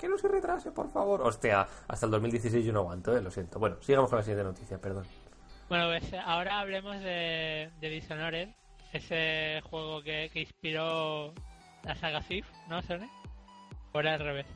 Que 0.00 0.08
no 0.08 0.18
se 0.18 0.28
retrase, 0.28 0.70
por 0.72 0.90
favor. 0.92 1.22
Hostia, 1.22 1.66
hasta 1.88 2.06
el 2.06 2.12
2016 2.12 2.64
yo 2.64 2.72
no 2.72 2.80
aguanto, 2.80 3.16
eh, 3.16 3.22
lo 3.22 3.30
siento. 3.30 3.58
Bueno, 3.58 3.76
sigamos 3.80 4.10
con 4.10 4.18
la 4.18 4.22
siguiente 4.24 4.44
noticia, 4.44 4.78
perdón. 4.80 5.06
Bueno, 5.68 5.86
pues 5.88 6.12
ahora 6.26 6.60
hablemos 6.60 6.98
de, 7.00 7.70
de 7.80 7.88
Dishonored, 7.88 8.48
ese 8.92 9.62
juego 9.70 10.02
que, 10.02 10.28
que 10.32 10.40
inspiró 10.40 11.32
la 11.84 11.94
saga 11.94 12.20
Thief, 12.20 12.46
¿no, 12.68 12.82
Sony? 12.82 13.08
Ahora 13.94 14.14
al 14.14 14.20
revés. 14.20 14.46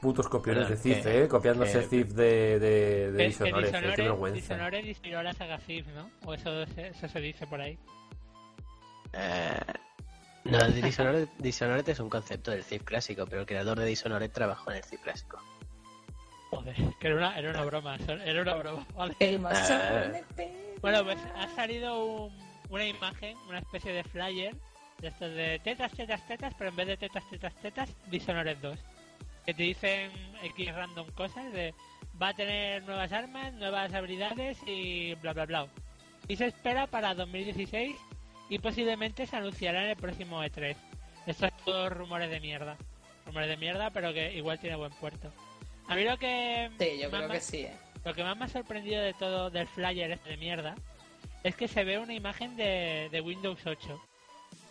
Putos 0.00 0.28
copiones 0.28 0.66
Perdón, 0.68 0.82
de 0.82 1.02
que- 1.02 1.22
eh, 1.24 1.28
copiándose 1.28 1.80
que- 1.80 1.86
Thief 1.88 2.08
de, 2.12 2.58
de, 2.58 3.12
Dishonored, 3.26 3.68
eh, 3.68 3.70
qué 3.70 3.76
Dishonored, 3.78 3.96
vergüenza. 4.04 4.54
Dishonored 4.54 4.84
inspiró 4.84 5.22
la 5.22 5.32
saga 5.32 5.58
Thief, 5.58 5.86
¿no? 5.88 6.10
O 6.24 6.34
eso, 6.34 6.66
se- 6.66 6.88
eso 6.88 7.08
se 7.08 7.20
dice 7.20 7.46
por 7.46 7.60
ahí. 7.60 7.78
Eh, 9.12 9.60
no, 10.44 10.58
Dishonored, 10.68 11.28
Dishonored 11.38 11.88
es 11.88 11.98
un 12.00 12.10
concepto 12.10 12.50
del 12.50 12.64
Thief 12.64 12.82
clásico, 12.84 13.26
pero 13.26 13.40
el 13.40 13.46
creador 13.46 13.78
de 13.78 13.86
Dishonored 13.86 14.30
trabajó 14.30 14.70
en 14.70 14.76
el 14.78 14.82
Thief 14.84 15.00
clásico. 15.02 15.38
Joder, 16.50 16.76
que 17.00 17.06
era 17.08 17.16
una, 17.16 17.38
era 17.38 17.50
una 17.50 17.64
broma, 17.64 17.96
era 18.24 18.42
una 18.42 18.54
broma, 18.54 18.86
Ah. 18.96 20.12
Bueno, 20.80 21.04
pues 21.04 21.18
ha 21.36 21.48
salido 21.56 22.04
un- 22.04 22.32
una 22.68 22.84
imagen, 22.86 23.36
una 23.48 23.58
especie 23.58 23.92
de 23.92 24.04
flyer 24.04 24.54
de 25.00 25.08
estos 25.08 25.30
de 25.34 25.58
tetas, 25.64 25.92
tetas, 25.92 26.26
tetas, 26.26 26.54
pero 26.56 26.70
en 26.70 26.76
vez 26.76 26.86
de 26.86 26.96
tetas, 26.96 27.28
tetas, 27.30 27.54
tetas, 27.56 27.88
Dishonored 28.10 28.58
2. 28.58 28.78
Que 29.46 29.54
te 29.54 29.62
dicen 29.62 30.10
X 30.42 30.74
random 30.74 31.10
cosas 31.12 31.52
de 31.52 31.72
va 32.20 32.28
a 32.28 32.34
tener 32.34 32.82
nuevas 32.84 33.12
armas, 33.12 33.52
nuevas 33.54 33.92
habilidades 33.94 34.58
y 34.66 35.14
bla 35.14 35.32
bla 35.32 35.46
bla. 35.46 35.66
Y 36.28 36.36
se 36.36 36.46
espera 36.46 36.86
para 36.86 37.14
2016 37.14 37.96
y 38.48 38.58
posiblemente 38.58 39.26
se 39.26 39.36
anunciará 39.36 39.84
en 39.84 39.90
el 39.90 39.96
próximo 39.96 40.42
E3. 40.42 40.76
Estos 41.26 41.50
son 41.50 41.64
todos 41.64 41.92
rumores 41.92 42.30
de 42.30 42.40
mierda. 42.40 42.76
Rumores 43.26 43.48
de 43.48 43.56
mierda, 43.56 43.90
pero 43.90 44.12
que 44.12 44.34
igual 44.34 44.58
tiene 44.58 44.76
buen 44.76 44.92
puerto. 44.92 45.32
A 45.88 45.94
mí 45.94 46.04
lo 46.04 46.16
que... 46.18 46.70
Sí, 46.78 46.98
yo 47.00 47.10
creo 47.10 47.28
que 47.28 47.40
sí, 47.40 47.58
eh. 47.58 47.72
lo 48.04 48.14
que 48.14 48.24
más 48.24 48.36
me 48.36 48.44
ha 48.44 48.48
sorprendido 48.48 49.02
de 49.02 49.14
todo 49.14 49.50
del 49.50 49.68
flyer 49.68 50.12
este 50.12 50.30
de 50.30 50.36
mierda 50.36 50.74
es 51.44 51.54
que 51.54 51.68
se 51.68 51.84
ve 51.84 51.98
una 51.98 52.14
imagen 52.14 52.56
de, 52.56 53.08
de 53.12 53.20
Windows 53.20 53.64
8. 53.64 54.02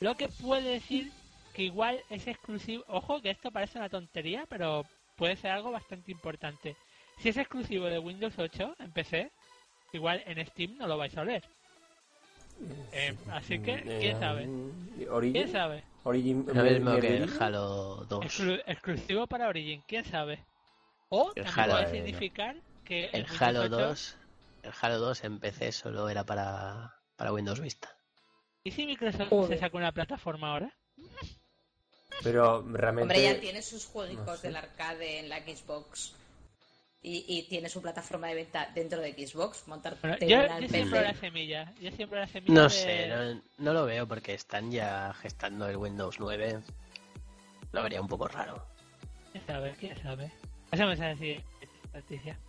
Lo 0.02 0.16
que 0.16 0.28
puede 0.28 0.72
decir 0.72 1.12
que 1.56 1.64
igual 1.64 2.02
es 2.10 2.28
exclusivo. 2.28 2.84
Ojo, 2.88 3.22
que 3.22 3.30
esto 3.30 3.50
parece 3.50 3.78
una 3.80 3.90
tontería, 3.90 4.46
pero 4.50 4.86
puede 5.16 5.38
ser 5.38 5.52
algo 5.52 5.72
bastante 5.72 6.12
importante. 6.12 6.76
Si 7.20 7.30
es 7.30 7.38
exclusivo 7.38 7.86
de 7.86 7.98
Windows 7.98 8.38
8 8.38 8.76
en 8.80 8.92
PC, 8.92 9.32
igual 9.94 10.22
en 10.26 10.46
Steam 10.48 10.78
no 10.78 10.86
lo 10.88 10.98
vais 10.98 11.16
a 11.18 11.22
oler. 11.22 11.44
Eh, 12.92 13.16
así 13.32 13.60
que, 13.60 13.82
¿quién 14.00 14.20
sabe? 14.20 14.50
¿Quién 15.32 15.52
sabe? 15.52 15.84
Origin, 16.04 16.46
Lo 16.54 16.64
mismo 16.64 17.00
que 17.00 17.18
el 17.18 17.42
Halo 17.42 18.06
2. 18.10 18.26
Exclu- 18.26 18.64
exclusivo 18.68 19.26
para 19.28 19.48
Origin, 19.48 19.82
¿quién 19.88 20.06
sabe? 20.06 20.40
O 21.10 21.32
El 21.36 21.46
también 21.46 21.60
Halo- 21.60 21.74
puede 21.74 21.92
significar 21.92 22.56
que 22.84 23.06
El 23.14 23.26
Halo 23.40 23.62
8 23.62 23.70
2, 23.70 24.18
el 24.64 24.72
Halo 24.82 24.98
2 25.00 25.24
en 25.24 25.40
PC 25.40 25.72
solo 25.72 26.10
era 26.10 26.24
para, 26.26 26.96
para 27.16 27.32
Windows 27.34 27.60
Vista. 27.62 27.90
¿Y 28.64 28.72
si 28.72 28.86
Microsoft 28.86 29.30
Joder. 29.30 29.50
se 29.50 29.58
saca 29.58 29.78
una 29.78 29.92
plataforma 29.92 30.52
ahora? 30.52 30.74
Pero 32.24 32.62
realmente. 32.68 33.02
Hombre, 33.14 33.24
ya 33.24 33.40
tiene 33.40 33.62
sus 33.62 33.88
no 33.94 34.38
sé. 34.38 34.48
del 34.48 34.56
arcade 34.56 35.20
en 35.20 35.30
la 35.30 35.40
Xbox. 35.40 36.16
Y, 37.02 37.24
y 37.28 37.44
tiene 37.44 37.70
su 37.70 37.84
plataforma 37.84 38.28
de 38.30 38.34
venta 38.36 38.72
dentro 38.74 39.00
de 39.00 39.14
Xbox. 39.14 39.68
Montar 39.68 39.96
Bueno, 40.02 40.18
yo, 40.18 40.68
siempre 40.68 41.02
la 41.02 41.14
semilla. 41.14 41.72
Yo 41.80 41.92
siempre 41.92 42.20
la 42.20 42.28
semilla 42.28 42.54
No 42.56 42.64
de- 42.64 42.70
sé, 42.72 43.08
no, 43.08 43.42
no 43.60 43.74
lo 43.74 43.86
veo 43.86 44.08
porque 44.08 44.34
están 44.34 44.72
ya 44.72 45.14
gestando 45.22 45.68
el 45.70 45.78
Windows 45.78 46.20
9. 46.20 46.62
Lo 47.72 47.84
vería 47.84 48.02
un 48.02 48.08
poco 48.08 48.28
raro. 48.28 48.66
¿Quién 49.32 49.46
sabe? 49.46 49.76
¿Quién 49.80 50.02
sabe? 50.02 50.32
Pasamos 50.72 51.00
a 51.00 51.08
decir 51.10 51.44
noticia. 51.94 52.40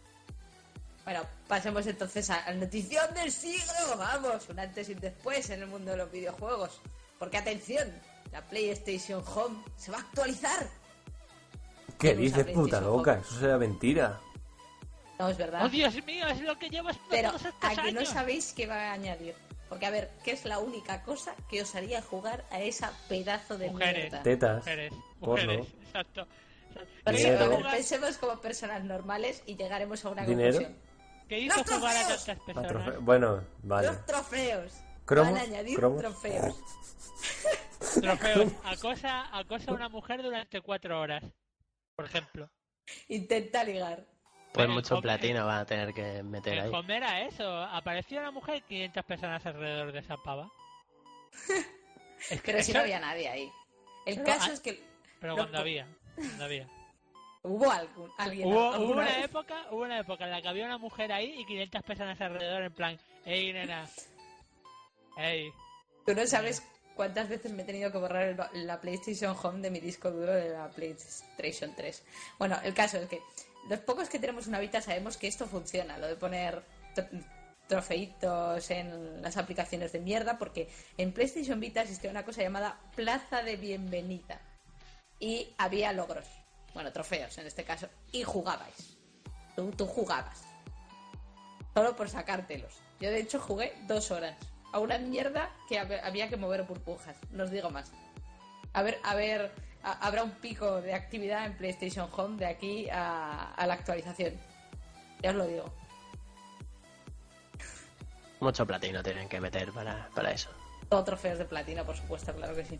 Bueno, 1.04 1.20
pasemos 1.46 1.86
entonces 1.86 2.30
a 2.30 2.50
la 2.50 2.54
notición 2.54 3.12
del 3.14 3.30
siglo. 3.30 3.96
Vamos, 3.98 4.48
un 4.48 4.58
antes 4.58 4.88
y 4.88 4.92
un 4.92 5.00
después 5.00 5.50
en 5.50 5.60
el 5.62 5.68
mundo 5.68 5.90
de 5.90 5.98
los 5.98 6.10
videojuegos. 6.10 6.80
Porque 7.18 7.36
atención, 7.36 7.92
la 8.36 8.42
PlayStation 8.42 9.22
Home 9.34 9.56
se 9.76 9.90
va 9.90 9.96
a 9.96 10.00
actualizar. 10.02 10.68
¿Qué 11.98 12.14
¿Quién 12.14 12.26
usa 12.26 12.38
dices, 12.42 12.54
puta 12.54 12.80
loca? 12.82 13.14
Eso 13.14 13.38
será 13.40 13.56
mentira. 13.56 14.20
No, 15.18 15.30
es 15.30 15.38
verdad. 15.38 15.64
¡Oh, 15.64 15.68
Dios 15.70 15.94
mío! 16.04 16.26
Es 16.28 16.42
lo 16.42 16.58
que 16.58 16.68
llevas 16.68 16.98
Pero 17.08 17.30
todos 17.30 17.46
estos 17.46 17.64
aquí 17.70 17.92
no 17.92 18.00
años. 18.00 18.08
sabéis 18.10 18.52
qué 18.52 18.66
va 18.66 18.90
a 18.90 18.92
añadir. 18.92 19.34
Porque 19.70 19.86
a 19.86 19.90
ver, 19.90 20.10
¿qué 20.22 20.32
es 20.32 20.44
la 20.44 20.58
única 20.58 21.02
cosa 21.02 21.34
que 21.48 21.62
os 21.62 21.74
haría 21.74 22.02
jugar 22.02 22.44
a 22.50 22.60
esa 22.60 22.92
pedazo 23.08 23.56
de 23.56 23.70
Mujeres. 23.70 24.02
mierda? 24.12 24.22
Tetas. 24.22 24.56
Mujeres, 24.58 24.92
Porno. 25.18 25.44
mujeres, 25.54 25.66
exacto. 25.86 26.26
Pero 27.04 27.16
sí, 27.16 27.24
Dinero. 27.24 27.44
a 27.44 27.48
ver, 27.48 27.66
pensemos 27.70 28.18
como 28.18 28.38
personas 28.42 28.84
normales 28.84 29.42
y 29.46 29.56
llegaremos 29.56 30.04
a 30.04 30.10
una 30.10 30.26
Dinero. 30.26 30.52
conclusión. 30.52 30.76
¿Qué 31.26 31.38
hizo 31.40 31.56
¡Los 31.56 31.70
jugar 31.70 31.96
a 31.96 32.00
tantas 32.08 32.38
personas? 32.40 33.00
Bueno, 33.00 33.40
vale. 33.62 33.86
Los 33.88 34.04
trofeos. 34.04 34.72
¿Cromos? 35.06 35.32
Van 35.32 35.40
a 35.40 35.44
añadir 35.44 35.76
¿Cromos? 35.78 36.00
trofeos. 36.02 36.54
Trofeos. 38.00 38.52
Acosa, 38.64 39.36
acosa 39.36 39.70
a 39.70 39.74
una 39.74 39.88
mujer 39.88 40.22
durante 40.22 40.60
cuatro 40.60 41.00
horas, 41.00 41.22
por 41.94 42.04
ejemplo. 42.06 42.50
Intenta 43.08 43.64
ligar. 43.64 44.04
Pues 44.52 44.68
mucho 44.68 45.00
platino 45.02 45.44
van 45.46 45.58
a 45.60 45.66
tener 45.66 45.92
que 45.92 46.22
meter 46.22 46.54
El 46.54 46.60
ahí. 46.60 46.70
home 46.72 46.96
era 46.96 47.20
eso. 47.22 47.62
Apareció 47.64 48.20
una 48.20 48.30
mujer 48.30 48.56
y 48.56 48.60
500 48.62 49.04
personas 49.04 49.44
alrededor 49.46 49.92
de 49.92 49.98
esa 50.00 50.16
pava. 50.18 50.50
Es 52.30 52.40
que 52.40 52.52
Pero 52.52 52.62
si 52.62 52.70
eso- 52.70 52.78
no 52.78 52.84
había 52.84 52.98
nadie 52.98 53.28
ahí. 53.28 53.50
El 54.06 54.14
Pero 54.16 54.26
caso 54.26 54.50
a- 54.50 54.54
es 54.54 54.60
que 54.60 54.82
Pero 55.20 55.32
no, 55.34 55.36
cuando 55.42 55.58
había. 55.58 55.86
Cuando 56.14 56.44
había. 56.44 56.66
hubo 57.42 57.70
algún, 57.70 58.10
alguien. 58.16 58.48
Hubo, 58.48 58.70
una 58.78 59.04
vez. 59.04 59.24
época, 59.26 59.66
hubo 59.70 59.82
una 59.82 59.98
época 60.00 60.24
en 60.24 60.30
la 60.30 60.40
que 60.40 60.48
había 60.48 60.64
una 60.64 60.78
mujer 60.78 61.12
ahí 61.12 61.38
y 61.40 61.44
500 61.44 61.82
personas 61.82 62.18
alrededor 62.20 62.62
en 62.62 62.72
plan, 62.72 62.98
ey 63.26 63.52
nena, 63.52 63.86
ey, 65.18 65.50
Tú 66.06 66.14
no 66.14 66.26
sabes 66.26 66.62
cuántas 66.96 67.28
veces 67.28 67.52
me 67.52 67.62
he 67.62 67.66
tenido 67.66 67.92
que 67.92 67.98
borrar 67.98 68.22
el- 68.52 68.66
la 68.66 68.80
PlayStation 68.80 69.36
Home 69.40 69.60
de 69.60 69.70
mi 69.70 69.78
disco 69.80 70.10
duro 70.10 70.32
de 70.32 70.48
la 70.48 70.68
PlayStation 70.70 71.72
3. 71.76 72.02
Bueno, 72.38 72.58
el 72.64 72.74
caso 72.74 72.96
es 72.98 73.08
que 73.08 73.20
los 73.68 73.78
pocos 73.80 74.08
que 74.08 74.18
tenemos 74.18 74.46
una 74.46 74.58
Vita 74.58 74.80
sabemos 74.80 75.16
que 75.16 75.28
esto 75.28 75.46
funciona, 75.46 75.98
lo 75.98 76.06
de 76.08 76.16
poner 76.16 76.62
tro- 76.94 77.24
trofeitos 77.68 78.70
en 78.70 79.20
las 79.22 79.36
aplicaciones 79.36 79.92
de 79.92 80.00
mierda, 80.00 80.38
porque 80.38 80.68
en 80.96 81.12
PlayStation 81.12 81.60
Vita 81.60 81.82
existía 81.82 82.10
una 82.10 82.24
cosa 82.24 82.42
llamada 82.42 82.78
Plaza 82.94 83.42
de 83.42 83.56
Bienvenida 83.56 84.40
y 85.18 85.52
había 85.58 85.92
logros, 85.92 86.26
bueno, 86.74 86.92
trofeos 86.92 87.36
en 87.38 87.46
este 87.46 87.64
caso, 87.64 87.88
y 88.12 88.22
jugabais. 88.22 88.96
Tú, 89.56 89.70
tú 89.72 89.86
jugabas. 89.86 90.42
Solo 91.74 91.94
por 91.96 92.08
sacártelos. 92.08 92.72
Yo 93.00 93.10
de 93.10 93.18
hecho 93.20 93.38
jugué 93.40 93.74
dos 93.86 94.10
horas 94.10 94.36
a 94.76 94.78
una 94.78 94.98
mierda 94.98 95.50
que 95.68 95.80
hab- 95.80 96.00
había 96.04 96.28
que 96.28 96.36
mover 96.36 96.62
burbujas. 96.64 97.16
No 97.30 97.44
os 97.44 97.50
digo 97.50 97.70
más. 97.70 97.90
A 98.74 98.82
ver, 98.82 98.98
a 99.04 99.14
ver, 99.14 99.50
a- 99.82 100.06
habrá 100.06 100.22
un 100.22 100.32
pico 100.32 100.82
de 100.82 100.92
actividad 100.92 101.46
en 101.46 101.56
PlayStation 101.56 102.08
Home 102.14 102.36
de 102.36 102.46
aquí 102.46 102.88
a, 102.90 103.52
a 103.54 103.66
la 103.66 103.74
actualización. 103.74 104.34
Ya 105.22 105.30
os 105.30 105.36
lo 105.36 105.46
digo. 105.46 105.72
Mucho 108.40 108.66
platino 108.66 109.02
tienen 109.02 109.28
que 109.30 109.40
meter 109.40 109.72
para, 109.72 110.08
para 110.14 110.30
eso. 110.30 110.50
Todo 110.90 111.02
trofeos 111.04 111.38
de 111.38 111.46
platino, 111.46 111.84
por 111.84 111.96
supuesto, 111.96 112.34
claro 112.34 112.54
que 112.54 112.64
sí. 112.66 112.78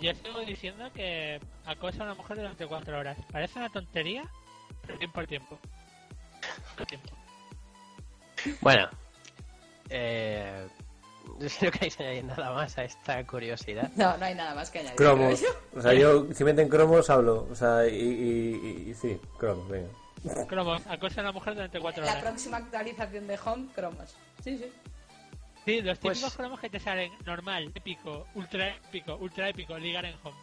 yo 0.00 0.12
sigo 0.14 0.40
diciendo 0.40 0.90
que 0.92 1.40
acosa 1.64 2.02
a 2.02 2.06
una 2.06 2.14
mujer 2.14 2.38
durante 2.38 2.66
cuatro 2.66 2.98
horas. 2.98 3.16
Parece 3.30 3.60
una 3.60 3.70
tontería, 3.70 4.24
pero 4.84 4.98
tiempo 4.98 5.20
al 5.20 5.26
tiempo. 5.28 5.58
Al 6.76 6.86
tiempo. 6.88 7.08
Bueno, 8.60 8.88
eh, 9.88 10.66
no 11.40 11.70
queréis 11.72 11.98
añadir 12.00 12.24
nada 12.24 12.52
más 12.52 12.76
a 12.78 12.84
esta 12.84 13.26
curiosidad. 13.26 13.90
No, 13.96 14.16
no 14.16 14.24
hay 14.24 14.34
nada 14.34 14.54
más 14.54 14.70
que 14.70 14.80
añadir. 14.80 14.96
Cromos. 14.96 15.42
O 15.74 15.82
sea, 15.82 15.92
yo, 15.94 16.26
si 16.32 16.44
meten 16.44 16.68
cromos, 16.68 17.10
hablo. 17.10 17.46
O 17.50 17.54
sea, 17.54 17.86
y, 17.88 17.94
y, 17.96 18.60
y- 18.86 18.90
y 18.90 18.94
sí, 18.94 19.18
cromos, 19.38 19.68
venga. 19.68 19.88
Cromos, 20.46 20.82
acosa 20.86 21.20
a 21.20 21.24
una 21.24 21.32
mujer 21.32 21.54
durante 21.54 21.78
cuatro 21.80 22.04
La 22.04 22.12
horas. 22.12 22.22
próxima 22.24 22.56
actualización 22.58 23.26
de 23.26 23.38
Home, 23.44 23.68
cromos. 23.74 24.14
Sí, 24.42 24.56
sí. 24.58 24.72
Sí, 25.64 25.80
los 25.82 25.98
Pues- 25.98 26.18
típicos 26.18 26.36
cromos 26.36 26.60
que 26.60 26.68
te 26.70 26.78
salen 26.80 27.12
normal, 27.24 27.70
épico, 27.74 28.26
ultra 28.34 28.68
épico, 28.68 29.16
ultra 29.16 29.48
épico, 29.48 29.76
ligar 29.78 30.04
en 30.04 30.14
home. 30.22 30.36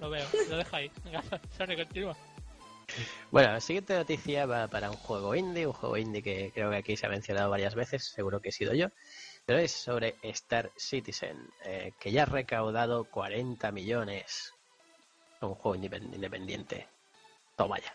Lo 0.00 0.10
veo, 0.10 0.26
lo 0.50 0.56
dejo 0.56 0.76
ahí. 0.76 0.90
Venga, 1.04 1.22
Sony, 1.56 1.76
continúa. 1.76 2.16
Bueno, 3.30 3.52
la 3.52 3.60
siguiente 3.60 3.94
noticia 3.94 4.44
va 4.44 4.68
para 4.68 4.90
un 4.90 4.96
juego 4.96 5.34
indie, 5.34 5.66
un 5.66 5.72
juego 5.72 5.96
indie 5.96 6.22
que 6.22 6.50
creo 6.52 6.70
que 6.70 6.76
aquí 6.76 6.96
se 6.96 7.06
ha 7.06 7.08
mencionado 7.08 7.48
varias 7.48 7.74
veces, 7.74 8.04
seguro 8.04 8.40
que 8.40 8.50
he 8.50 8.52
sido 8.52 8.74
yo, 8.74 8.88
pero 9.44 9.58
es 9.58 9.72
sobre 9.72 10.16
Star 10.22 10.70
Citizen, 10.76 11.48
eh, 11.64 11.92
que 11.98 12.12
ya 12.12 12.22
ha 12.22 12.26
recaudado 12.26 13.04
40 13.04 13.72
millones. 13.72 14.52
Un 15.40 15.54
juego 15.54 15.76
independ- 15.76 16.14
independiente. 16.14 16.88
Toma 17.56 17.78
ya. 17.78 17.92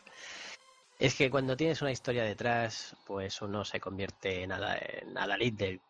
Es 1.00 1.16
que 1.16 1.30
cuando 1.30 1.56
tienes 1.56 1.82
una 1.82 1.92
historia 1.92 2.24
detrás, 2.24 2.96
pues 3.06 3.42
uno 3.42 3.64
se 3.64 3.80
convierte 3.80 4.44
en 4.44 4.50
nada, 4.50 5.38
lead 5.38 5.54
del, 5.54 5.82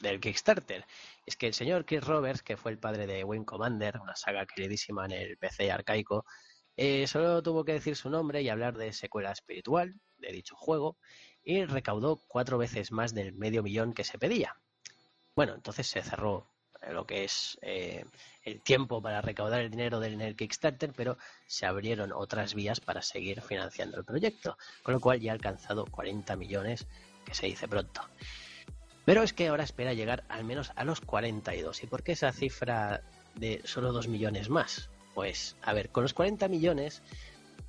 del 0.00 0.20
Kickstarter. 0.20 0.84
Es 1.26 1.36
que 1.36 1.46
el 1.48 1.54
señor 1.54 1.84
Chris 1.86 2.04
Roberts, 2.04 2.42
que 2.42 2.56
fue 2.56 2.70
el 2.70 2.78
padre 2.78 3.06
de 3.06 3.24
Wing 3.24 3.44
Commander, 3.44 3.98
una 4.00 4.14
saga 4.16 4.46
queridísima 4.46 5.06
en 5.06 5.12
el 5.12 5.36
PC 5.38 5.72
arcaico, 5.72 6.24
eh, 6.76 7.06
solo 7.06 7.42
tuvo 7.42 7.64
que 7.64 7.72
decir 7.72 7.96
su 7.96 8.10
nombre 8.10 8.42
y 8.42 8.48
hablar 8.48 8.76
de 8.76 8.92
secuela 8.92 9.32
espiritual 9.32 9.94
de 10.18 10.32
dicho 10.32 10.54
juego 10.56 10.96
y 11.42 11.64
recaudó 11.64 12.20
cuatro 12.28 12.58
veces 12.58 12.92
más 12.92 13.14
del 13.14 13.32
medio 13.32 13.62
millón 13.62 13.92
que 13.94 14.04
se 14.04 14.18
pedía. 14.18 14.56
Bueno, 15.34 15.54
entonces 15.54 15.86
se 15.86 16.02
cerró 16.02 16.46
eh, 16.82 16.92
lo 16.92 17.06
que 17.06 17.24
es 17.24 17.58
eh, 17.62 18.04
el 18.44 18.60
tiempo 18.62 19.02
para 19.02 19.20
recaudar 19.20 19.60
el 19.60 19.70
dinero 19.70 20.00
del 20.00 20.14
en 20.14 20.20
el 20.22 20.36
Kickstarter, 20.36 20.92
pero 20.94 21.18
se 21.46 21.66
abrieron 21.66 22.12
otras 22.12 22.54
vías 22.54 22.80
para 22.80 23.02
seguir 23.02 23.40
financiando 23.42 23.98
el 23.98 24.04
proyecto, 24.04 24.56
con 24.82 24.94
lo 24.94 25.00
cual 25.00 25.20
ya 25.20 25.32
ha 25.32 25.34
alcanzado 25.34 25.86
40 25.86 26.36
millones, 26.36 26.86
que 27.24 27.34
se 27.34 27.46
dice 27.46 27.68
pronto. 27.68 28.02
Pero 29.04 29.22
es 29.22 29.32
que 29.32 29.48
ahora 29.48 29.64
espera 29.64 29.92
llegar 29.92 30.24
al 30.28 30.44
menos 30.44 30.72
a 30.76 30.84
los 30.84 31.00
42. 31.00 31.82
¿Y 31.82 31.86
por 31.86 32.02
qué 32.02 32.12
esa 32.12 32.32
cifra 32.32 33.02
de 33.34 33.60
solo 33.64 33.92
2 33.92 34.08
millones 34.08 34.48
más? 34.50 34.90
Pues, 35.14 35.56
a 35.62 35.72
ver, 35.72 35.90
con 35.90 36.02
los 36.02 36.14
40 36.14 36.48
millones 36.48 37.02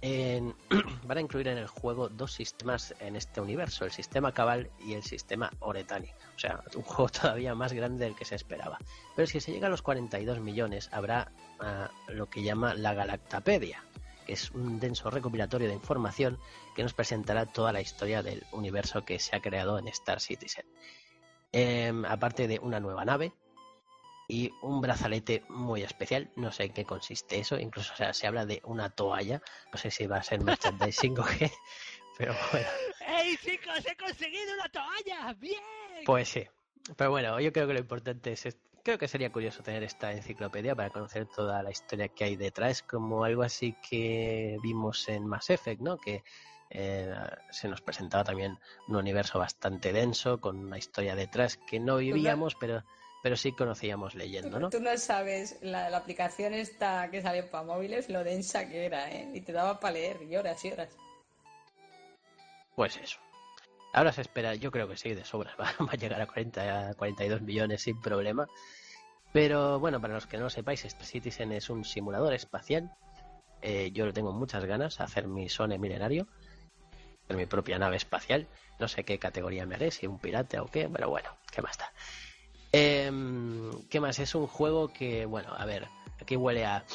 en- 0.02 0.56
van 1.06 1.18
a 1.18 1.22
incluir 1.22 1.48
en 1.48 1.58
el 1.58 1.68
juego 1.68 2.10
dos 2.10 2.34
sistemas 2.34 2.94
en 3.00 3.16
este 3.16 3.42
universo, 3.42 3.86
el 3.86 3.92
sistema 3.92 4.34
Cabal 4.34 4.70
y 4.80 4.94
el 4.94 5.04
sistema 5.04 5.52
Oretani. 5.60 6.10
O 6.36 6.40
sea, 6.40 6.64
un 6.76 6.82
juego 6.84 7.10
todavía 7.10 7.56
más 7.56 7.74
grande 7.74 8.06
del 8.06 8.16
que 8.16 8.26
se 8.26 8.36
esperaba. 8.36 8.78
Pero 9.16 9.28
si 9.28 9.40
se 9.40 9.52
llega 9.52 9.68
a 9.68 9.70
los 9.70 9.82
42 9.82 10.40
millones, 10.40 10.90
habrá 10.92 11.32
ah, 11.60 11.90
lo 12.08 12.30
que 12.30 12.44
llama 12.44 12.74
la 12.74 12.94
Galactapedia, 12.94 13.84
que 14.26 14.34
es 14.34 14.52
un 14.52 14.80
denso 14.80 15.10
recopilatorio 15.10 15.68
de 15.68 15.76
información 15.76 16.40
que 16.76 16.84
nos 16.84 16.94
presentará 16.94 17.46
toda 17.46 17.72
la 17.74 17.82
historia 17.82 18.24
del 18.24 18.44
universo 18.52 19.04
que 19.06 19.20
se 19.20 19.36
ha 19.36 19.42
creado 19.42 19.78
en 19.78 19.88
Star 19.88 20.20
Citizen. 20.20 20.66
Em, 21.54 22.06
aparte 22.06 22.48
de 22.48 22.60
una 22.60 22.80
nueva 22.80 23.04
nave 23.04 23.34
y 24.32 24.54
un 24.62 24.80
brazalete 24.80 25.44
muy 25.50 25.84
especial, 25.84 26.32
no 26.38 26.54
sé 26.54 26.64
en 26.64 26.74
qué 26.74 26.86
consiste 26.86 27.38
eso, 27.38 27.60
incluso 27.60 27.92
o 27.92 27.98
sea, 27.98 28.14
se 28.14 28.28
habla 28.28 28.46
de 28.46 28.62
una 28.64 28.90
toalla, 28.90 29.42
no 29.74 29.78
sé 29.78 29.92
si 29.92 30.08
va 30.08 30.18
a 30.18 30.24
ser 30.24 30.42
merchandising 30.42 31.20
o 31.20 31.26
qué, 31.38 31.52
pero 32.18 32.34
bueno, 32.50 32.68
¡Ey, 33.06 33.36
chicos! 33.36 33.86
¡He 33.86 33.96
conseguido 33.98 34.54
una 34.54 34.70
toalla! 34.70 35.34
¡Bien! 35.34 35.60
pues 36.06 36.30
sí. 36.30 36.48
Pero 36.96 37.12
bueno, 37.12 37.42
yo 37.42 37.52
creo 37.52 37.68
que 37.68 37.74
lo 37.74 37.80
importante 37.80 38.32
es 38.32 38.58
creo 38.84 38.98
que 38.98 39.10
sería 39.10 39.34
curioso 39.34 39.64
tener 39.64 39.84
esta 39.84 40.14
enciclopedia 40.14 40.76
para 40.76 40.90
conocer 40.90 41.26
toda 41.26 41.62
la 41.62 41.70
historia 41.70 42.08
que 42.08 42.24
hay 42.24 42.38
detrás, 42.38 42.82
como 42.82 43.26
algo 43.26 43.44
así 43.44 43.76
que 43.88 44.58
vimos 44.64 45.10
en 45.10 45.28
Mass 45.28 45.50
Effect, 45.50 45.82
¿no? 45.82 45.98
Que 45.98 46.24
eh, 46.70 47.14
se 47.50 47.68
nos 47.68 47.82
presentaba 47.82 48.24
también 48.24 48.58
un 48.88 48.96
universo 48.96 49.40
bastante 49.40 49.92
denso, 49.92 50.40
con 50.40 50.58
una 50.58 50.78
historia 50.78 51.16
detrás 51.16 51.58
que 51.58 51.82
no 51.82 51.98
vivíamos, 51.98 52.56
pero 52.56 52.82
pero 53.22 53.36
sí 53.36 53.52
conocíamos 53.52 54.16
leyendo, 54.16 54.60
¿no? 54.60 54.70
Tú 54.70 54.80
no 54.80 54.98
sabes, 54.98 55.58
la, 55.62 55.90
la 55.90 55.98
aplicación 55.98 56.54
esta 56.54 57.10
que 57.12 57.22
salió 57.22 57.50
para 57.50 57.64
móviles, 57.64 58.10
lo 58.10 58.24
densa 58.24 58.68
que 58.68 58.86
era, 58.86 59.10
¿eh? 59.12 59.30
Y 59.34 59.42
te 59.42 59.52
daba 59.52 59.80
para 59.80 59.94
leer 59.94 60.24
y 60.24 60.36
horas 60.36 60.64
y 60.66 60.72
horas. 60.72 60.90
Pues 62.76 62.98
eso. 62.98 63.20
Ahora 63.94 64.14
se 64.14 64.22
espera, 64.22 64.56
yo 64.56 64.72
creo 64.72 64.88
que 64.88 64.98
sí, 64.98 65.14
de 65.14 65.26
sobra. 65.26 65.56
Va, 65.60 65.74
a 65.90 65.96
llegar 65.96 66.22
a, 66.22 66.28
40, 66.28 66.90
a 66.90 66.94
42 66.94 67.42
millones 67.42 67.82
sin 67.82 68.00
problema. 68.00 68.48
Pero 69.34 69.80
bueno, 69.80 70.02
para 70.02 70.14
los 70.14 70.28
que 70.28 70.38
no 70.38 70.44
lo 70.44 70.50
sepáis, 70.50 70.84
Star 70.86 71.06
Citizen 71.06 71.52
es 71.52 71.70
un 71.70 71.86
simulador 71.86 72.34
espacial. 72.34 72.92
Eh, 73.62 73.92
yo 73.94 74.06
lo 74.06 74.14
tengo 74.14 74.32
muchas 74.32 74.66
ganas, 74.66 75.00
hacer 75.00 75.28
mi 75.28 75.48
Sone 75.48 75.78
milenario, 75.78 76.28
hacer 77.24 77.38
mi 77.38 77.46
propia 77.46 77.78
nave 77.78 77.98
espacial. 77.98 78.48
No 78.80 78.88
sé 78.88 79.04
qué 79.04 79.20
categoría 79.20 79.66
me 79.66 79.76
haré, 79.76 79.92
si 79.92 80.08
un 80.08 80.20
pirata 80.20 80.62
o 80.62 80.66
qué, 80.66 80.90
pero 80.90 81.10
bueno, 81.10 81.38
¿qué 81.52 81.62
más 81.62 81.78
da? 81.78 81.92
Eh, 82.74 83.12
¿Qué 83.90 84.00
más? 84.00 84.20
Es 84.20 84.36
un 84.36 84.48
juego 84.48 84.88
que, 84.94 85.26
bueno, 85.26 85.54
a 85.56 85.66
ver, 85.66 85.88
aquí 86.20 86.36
huele 86.36 86.66
a 86.66 86.86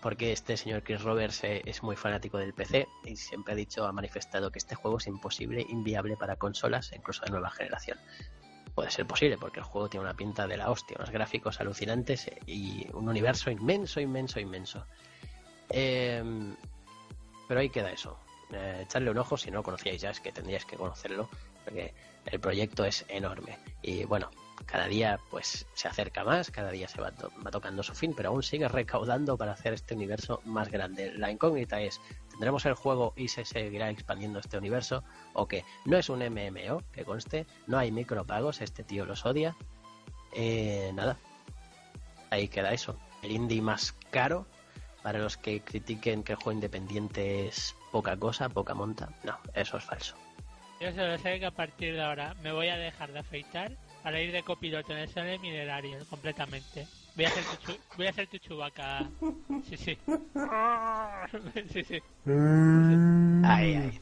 porque 0.00 0.32
este 0.32 0.56
señor 0.56 0.82
Chris 0.82 1.02
Roberts 1.02 1.44
eh, 1.44 1.62
es 1.66 1.82
muy 1.82 1.96
fanático 1.96 2.38
del 2.38 2.54
PC 2.54 2.88
y 3.04 3.16
siempre 3.16 3.52
ha 3.52 3.56
dicho, 3.56 3.84
ha 3.84 3.92
manifestado 3.92 4.50
que 4.50 4.58
este 4.58 4.74
juego 4.74 4.98
es 4.98 5.06
imposible, 5.06 5.66
inviable 5.68 6.16
para 6.16 6.36
consolas, 6.36 6.90
incluso 6.94 7.24
de 7.24 7.30
nueva 7.30 7.50
generación. 7.50 7.98
Puede 8.74 8.90
ser 8.90 9.06
posible 9.06 9.36
porque 9.36 9.60
el 9.60 9.64
juego 9.64 9.88
tiene 9.88 10.04
una 10.04 10.14
pinta 10.14 10.46
de 10.46 10.56
la 10.56 10.70
hostia, 10.70 10.96
unos 10.98 11.10
gráficos 11.10 11.60
alucinantes 11.60 12.28
eh, 12.28 12.38
y 12.46 12.86
un 12.94 13.08
universo 13.08 13.50
inmenso, 13.50 14.00
inmenso, 14.00 14.40
inmenso. 14.40 14.86
Em, 15.68 16.56
pero 17.46 17.60
ahí 17.60 17.68
queda 17.68 17.90
eso. 17.90 18.18
Eh, 18.52 18.80
echarle 18.82 19.10
un 19.10 19.18
ojo 19.18 19.36
si 19.36 19.50
no 19.50 19.58
lo 19.58 19.62
conocíais 19.62 20.00
ya, 20.00 20.10
es 20.10 20.20
que 20.20 20.32
tendríais 20.32 20.64
que 20.64 20.76
conocerlo, 20.76 21.28
porque 21.64 21.92
el 22.24 22.40
proyecto 22.40 22.84
es 22.84 23.04
enorme. 23.08 23.58
Y 23.82 24.04
bueno, 24.04 24.30
cada 24.66 24.86
día 24.86 25.20
pues 25.30 25.66
se 25.74 25.88
acerca 25.88 26.24
más, 26.24 26.50
cada 26.50 26.70
día 26.70 26.88
se 26.88 27.00
va, 27.00 27.12
tocando 27.12 27.82
su 27.82 27.94
fin, 27.94 28.14
pero 28.16 28.30
aún 28.30 28.42
sigue 28.42 28.68
recaudando 28.68 29.36
para 29.36 29.52
hacer 29.52 29.72
este 29.72 29.94
universo 29.94 30.40
más 30.44 30.70
grande. 30.70 31.12
La 31.14 31.30
incógnita 31.30 31.80
es, 31.80 32.00
¿tendremos 32.30 32.64
el 32.66 32.74
juego 32.74 33.12
y 33.16 33.28
se 33.28 33.44
seguirá 33.44 33.90
expandiendo 33.90 34.38
este 34.38 34.58
universo? 34.58 35.02
¿O 35.32 35.46
que 35.48 35.64
no 35.84 35.96
es 35.96 36.08
un 36.08 36.20
MMO, 36.20 36.82
que 36.92 37.04
conste, 37.04 37.46
no 37.66 37.78
hay 37.78 37.90
micropagos, 37.90 38.60
este 38.60 38.84
tío 38.84 39.04
los 39.04 39.26
odia? 39.26 39.56
Eh, 40.32 40.92
nada, 40.94 41.18
ahí 42.30 42.48
queda 42.48 42.72
eso. 42.72 42.96
El 43.22 43.32
indie 43.32 43.60
más 43.60 43.92
caro 44.10 44.46
para 45.02 45.18
los 45.18 45.36
que 45.36 45.60
critiquen 45.60 46.22
que 46.22 46.32
el 46.32 46.36
juego 46.36 46.52
independiente 46.52 47.48
es 47.48 47.74
poca 47.90 48.16
cosa, 48.16 48.48
poca 48.48 48.74
monta. 48.74 49.08
No, 49.24 49.38
eso 49.54 49.76
es 49.78 49.84
falso. 49.84 50.16
Yo 50.80 50.92
solo 50.92 51.18
sé 51.18 51.38
que 51.38 51.46
a 51.46 51.50
partir 51.50 51.94
de 51.94 52.02
ahora 52.02 52.34
me 52.42 52.52
voy 52.52 52.68
a 52.68 52.76
dejar 52.76 53.12
de 53.12 53.18
afeitar 53.18 53.76
para 54.02 54.20
ir 54.20 54.32
de 54.32 54.42
copiloto 54.42 54.92
en 54.92 54.98
el 54.98 55.08
sale 55.08 55.38
minerario 55.38 56.06
completamente. 56.08 56.86
Voy 57.14 57.24
a 57.24 57.28
hacer 57.28 57.44
tu, 57.58 57.96
voy 57.96 58.06
a 58.06 58.10
hacer 58.10 58.26
tu 58.28 58.38
chubaca. 58.38 59.10
Sí, 59.64 59.76
sí. 59.76 59.98
sí, 61.72 61.84
sí. 61.84 62.02
Ay, 63.42 63.74
ay. 63.74 64.00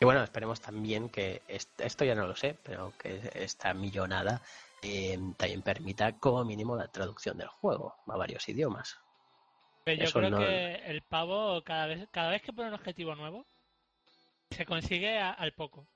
Y 0.00 0.04
bueno, 0.04 0.22
esperemos 0.22 0.60
también 0.60 1.08
que 1.08 1.42
esto 1.48 2.04
ya 2.04 2.14
no 2.14 2.26
lo 2.26 2.36
sé, 2.36 2.56
pero 2.62 2.92
que 2.96 3.20
esta 3.34 3.74
millonada 3.74 4.40
eh, 4.82 5.18
también 5.36 5.62
permita 5.62 6.12
como 6.18 6.44
mínimo 6.44 6.76
la 6.76 6.86
traducción 6.86 7.36
del 7.36 7.48
juego 7.48 7.96
a 8.06 8.16
varios 8.16 8.48
idiomas. 8.48 8.96
Pero 9.84 10.04
yo 10.04 10.12
creo 10.12 10.38
que 10.38 10.74
el 10.86 11.02
pavo 11.02 11.62
cada 11.64 11.86
vez 11.86 12.08
cada 12.12 12.30
vez 12.30 12.42
que 12.42 12.52
pone 12.52 12.68
un 12.68 12.74
objetivo 12.74 13.14
nuevo 13.16 13.44
se 14.50 14.64
consigue 14.64 15.18
al 15.18 15.52
poco. 15.52 15.86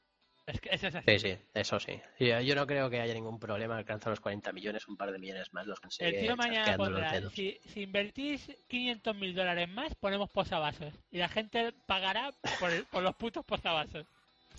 Es 0.47 0.61
que 0.61 0.71
eso 0.73 0.89
es 0.89 0.95
así. 0.97 1.07
Sí, 1.07 1.19
sí, 1.19 1.39
eso 1.55 1.79
sí. 1.79 2.01
Yo 2.19 2.55
no 2.57 2.67
creo 2.67 2.91
que 2.91 3.01
haya 3.01 3.15
ningún 3.15 3.39
problema. 3.39 3.77
Alcanza 3.77 4.11
los 4.11 4.21
40 4.21 4.53
millones, 4.53 4.89
un 4.89 4.97
par 4.97 5.13
de 5.13 5.19
millones 5.19 5.53
más 5.53 5.67
los 5.67 5.79
consigue. 5.79 6.09
El 6.09 6.27
tío 6.27 6.37
mañana 6.37 6.77
pondrá, 6.77 7.31
si, 7.31 7.59
si, 7.65 7.83
invertís 7.83 8.51
500 8.69 9.17
mil 9.17 9.35
dólares 9.35 9.69
más, 9.69 9.95
ponemos 9.95 10.31
posavasos. 10.31 10.93
Y 11.13 11.19
la 11.19 11.29
gente 11.29 11.73
pagará 11.87 12.33
por, 12.59 12.87
por 12.87 13.03
los 13.03 13.15
putos 13.15 13.45
posavasos. 13.45 14.05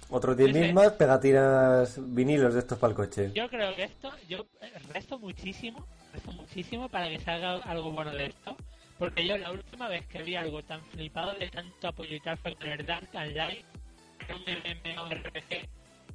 Otros 0.09 0.37
10.000 0.37 0.73
más, 0.73 0.91
pegatinas 0.93 1.97
vinilos 2.13 2.53
de 2.53 2.59
estos 2.59 2.77
para 2.77 2.91
el 2.91 2.95
coche. 2.95 3.31
Yo 3.33 3.49
creo 3.49 3.75
que 3.75 3.83
esto, 3.83 4.11
yo 4.27 4.45
resto 4.93 5.17
muchísimo, 5.17 5.87
resto 6.11 6.31
muchísimo 6.33 6.89
para 6.89 7.09
que 7.09 7.19
salga 7.19 7.55
algo 7.55 7.91
bueno 7.91 8.11
de 8.11 8.27
esto. 8.27 8.55
Porque 8.99 9.25
yo 9.25 9.37
la 9.37 9.51
última 9.51 9.87
vez 9.87 10.05
que 10.07 10.21
vi 10.21 10.35
algo 10.35 10.61
tan 10.61 10.81
flipado 10.85 11.33
de 11.33 11.49
tanto 11.49 11.87
apoyo 11.87 12.15
y 12.15 12.19
tal 12.19 12.37
fue 12.37 12.55
con 12.55 12.67
el 12.67 12.85
Dark 12.85 13.09
and 13.13 13.35
Light 13.35 13.65
un 14.29 14.95
MMORPG 14.95 15.67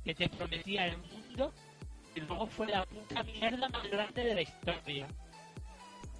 que 0.04 0.14
te 0.14 0.28
prometía 0.28 0.86
el 0.86 0.98
mundo 0.98 1.52
y 2.14 2.20
luego 2.20 2.46
fue 2.46 2.66
la 2.66 2.84
puta 2.84 3.22
mierda 3.22 3.68
más 3.68 3.90
grande 3.90 4.24
de 4.24 4.34
la 4.34 4.42
historia. 4.42 5.06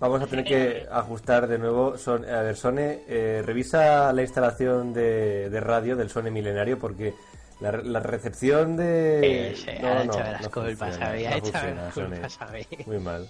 Vamos 0.01 0.23
a 0.23 0.27
tener 0.27 0.45
que 0.45 0.87
ajustar 0.91 1.49
de 1.49 1.59
nuevo. 1.59 1.99
Son, 1.99 2.25
a 2.25 2.43
ver, 2.43 2.57
Sone, 2.57 3.01
eh, 3.09 3.43
revisa 3.45 4.13
la 4.13 4.23
instalación 4.23 4.93
de, 4.93 5.51
de, 5.51 5.61
radio 5.61 5.97
del 5.97 6.09
Sone 6.09 6.31
Milenario 6.31 6.79
porque 6.79 7.15
la, 7.61 7.73
la 7.73 7.99
recepción 7.99 8.77
de. 8.77 9.55
Sí, 9.57 9.67
no, 9.81 9.95
no, 9.95 10.13
hecho 10.13 10.19
las 10.21 10.49
culpas, 10.49 11.01
había 11.01 11.37
hecho 11.37 11.53
las 11.53 11.95
culpas, 11.95 12.39
Muy 12.87 13.01
mal. 13.01 13.27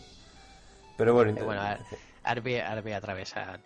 Pero 0.98 1.14
bueno, 1.14 1.32
bueno 1.42 1.62
Arby, 2.24 2.56
Arby 2.56 2.92
atravesa 2.92 3.58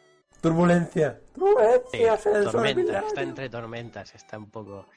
Turbulencia. 0.42 1.20
Turbulencia. 1.32 2.18
tormenta, 2.50 2.98
está 2.98 3.22
entre 3.22 3.48
tormentas, 3.48 4.12
está 4.14 4.36
un 4.38 4.50
poco... 4.50 4.88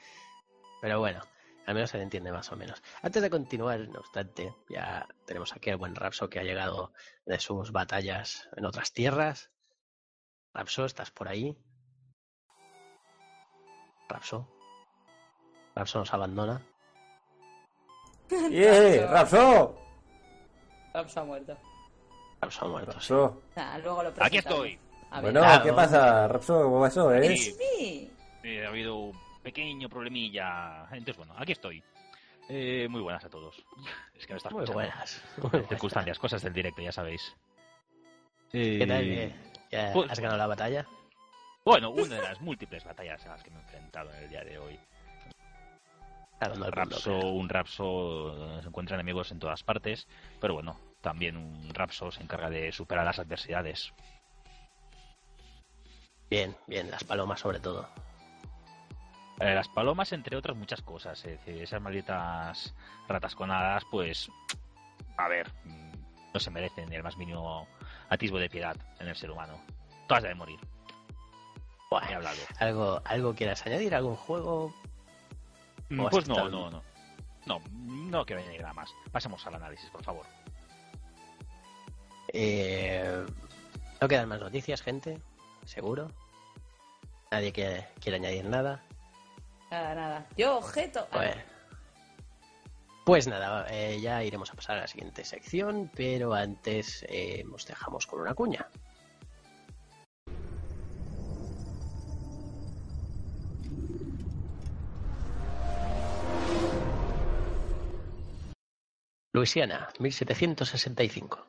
Pero 0.82 0.98
bueno, 1.00 1.22
al 1.68 1.76
menos 1.76 1.92
se 1.92 1.98
le 1.98 2.04
entiende 2.04 2.32
más 2.32 2.52
o 2.52 2.56
menos. 2.56 2.82
Antes 3.04 3.22
de 3.22 3.30
continuar, 3.30 3.80
no 3.88 4.00
obstante, 4.00 4.56
ya 4.70 5.08
tenemos 5.26 5.54
aquí 5.54 5.70
al 5.70 5.78
buen 5.78 5.94
Rapso 5.94 6.30
que 6.30 6.40
ha 6.40 6.44
llegado 6.44 6.94
de 7.28 7.40
sus 7.40 7.72
batallas 7.72 8.50
en 8.56 8.66
otras 8.66 8.92
tierras. 8.92 9.52
Rapso, 10.52 10.84
¿estás 10.84 11.12
por 11.12 11.28
ahí? 11.28 11.56
Rapso. 14.10 14.50
Rapso 15.76 16.00
nos 16.00 16.12
abandona. 16.12 16.66
¡Yeah! 18.50 19.06
¡Rapso! 19.12 19.78
Rapso 20.92 21.20
ha 21.20 21.24
muerto. 21.24 21.56
Rapso 22.42 22.66
ha 22.66 22.68
muerto. 22.68 22.92
Rapso. 22.94 23.42
luego 23.84 24.04
lo 24.04 24.14
Aquí 24.20 24.40
estoy. 24.40 24.80
Bueno, 25.22 25.42
¿qué 25.64 25.74
pasa, 25.74 26.28
Rapso? 26.28 26.64
¿Cómo 26.64 26.86
eso, 26.86 27.14
eh? 27.14 27.38
Sí. 27.38 28.12
ha 28.64 28.68
habido 28.68 28.96
un 28.96 29.18
pequeño 29.44 29.90
problemilla. 29.90 30.84
Entonces, 30.92 31.18
bueno, 31.18 31.34
aquí 31.38 31.54
estoy. 31.54 31.84
Eh, 32.48 32.88
muy 32.90 33.02
buenas 33.02 33.24
a 33.26 33.30
todos. 33.30 33.56
Es 34.16 34.26
que 34.26 34.34
no 34.34 34.38
estás 34.38 34.54
muy 34.54 34.66
buenas. 34.66 35.22
circunstancias, 35.68 36.18
cosas 36.20 36.42
del 36.42 36.54
directo, 36.54 36.82
ya 36.82 36.92
sabéis. 36.92 37.36
¿Qué 38.52 38.86
tal? 38.88 39.34
¿Ya 39.72 39.92
pues 39.92 40.10
¿Has 40.10 40.20
ganado 40.20 40.38
la 40.38 40.48
batalla? 40.48 40.86
Bueno, 41.66 41.90
una 41.90 42.16
de 42.16 42.22
las 42.22 42.40
múltiples 42.40 42.84
batallas 42.86 43.26
a 43.26 43.30
las 43.30 43.44
que 43.44 43.50
me 43.50 43.58
he 43.58 43.62
enfrentado 43.62 44.14
en 44.14 44.24
el 44.24 44.30
día 44.30 44.44
de 44.44 44.58
hoy. 44.58 44.80
Un 46.54 46.72
Rapso, 46.72 47.18
un 47.18 47.50
Rapso 47.50 48.62
se 48.62 48.68
encuentra 48.68 48.96
enemigos 48.96 49.32
en 49.32 49.40
todas 49.40 49.64
partes, 49.64 50.08
pero 50.40 50.54
bueno, 50.54 50.80
también 51.02 51.38
un 51.38 51.74
Rapso 51.74 52.12
se 52.12 52.22
encarga 52.22 52.50
de 52.50 52.72
superar 52.72 53.04
las 53.06 53.20
adversidades. 53.20 53.94
Bien, 56.30 56.56
bien, 56.68 56.90
las 56.90 57.04
palomas 57.04 57.40
sobre 57.40 57.60
todo. 57.60 57.88
Eh, 59.40 59.54
las 59.54 59.68
palomas, 59.68 60.12
entre 60.14 60.38
otras 60.38 60.56
muchas 60.56 60.82
cosas. 60.82 61.24
Es 61.26 61.40
decir, 61.40 61.62
esas 61.62 61.82
malditas 61.82 62.74
ratasconadas, 63.08 63.84
pues. 63.92 64.30
A 65.18 65.28
ver, 65.28 65.52
mm, 65.66 65.92
no 66.34 66.40
se 66.40 66.52
merecen 66.52 66.92
el 66.92 67.04
más 67.04 67.18
mínimo 67.18 67.68
atisbo 68.10 68.38
de 68.38 68.50
piedad 68.50 68.76
en 69.00 69.08
el 69.08 69.16
ser 69.16 69.32
humano. 69.32 69.60
Todas 70.08 70.24
deben 70.24 70.38
morir. 70.38 70.60
Bueno, 71.90 72.16
hablado. 72.16 72.38
¿Algo, 72.60 73.02
¿Algo 73.06 73.36
quieras 73.36 73.66
añadir? 73.66 73.94
¿Algún 73.94 74.16
juego? 74.16 74.74
Mm, 75.90 76.08
pues 76.08 76.28
no, 76.28 76.50
no, 76.50 76.72
no. 76.72 76.84
No, 77.46 77.62
no 77.70 78.26
quiero 78.26 78.42
añadir 78.42 78.62
nada 78.62 78.74
más. 78.74 78.90
Pasemos 79.12 79.46
al 79.46 79.56
análisis, 79.56 79.90
por 79.92 80.04
favor. 80.04 80.26
Eh, 82.34 83.24
no 84.02 84.08
quedan 84.08 84.28
más 84.28 84.40
noticias, 84.40 84.82
gente 84.82 85.22
seguro. 85.66 86.12
Nadie 87.32 87.52
quiere, 87.52 87.88
quiere 88.00 88.18
añadir 88.18 88.46
nada. 88.46 88.84
Nada, 89.72 89.96
nada. 89.96 90.28
Yo, 90.38 90.58
objeto. 90.58 91.08
Pues, 91.12 91.36
pues 93.06 93.28
nada, 93.28 93.68
eh, 93.70 94.00
ya 94.02 94.24
iremos 94.24 94.52
a 94.52 94.56
pasar 94.56 94.78
a 94.78 94.82
la 94.82 94.88
siguiente 94.88 95.24
sección, 95.24 95.92
pero 95.96 96.34
antes 96.34 97.06
eh, 97.10 97.44
nos 97.46 97.68
dejamos 97.68 98.08
con 98.08 98.22
una 98.22 98.34
cuña. 98.34 98.68
Luisiana, 109.34 109.90
1765. 110.00 111.46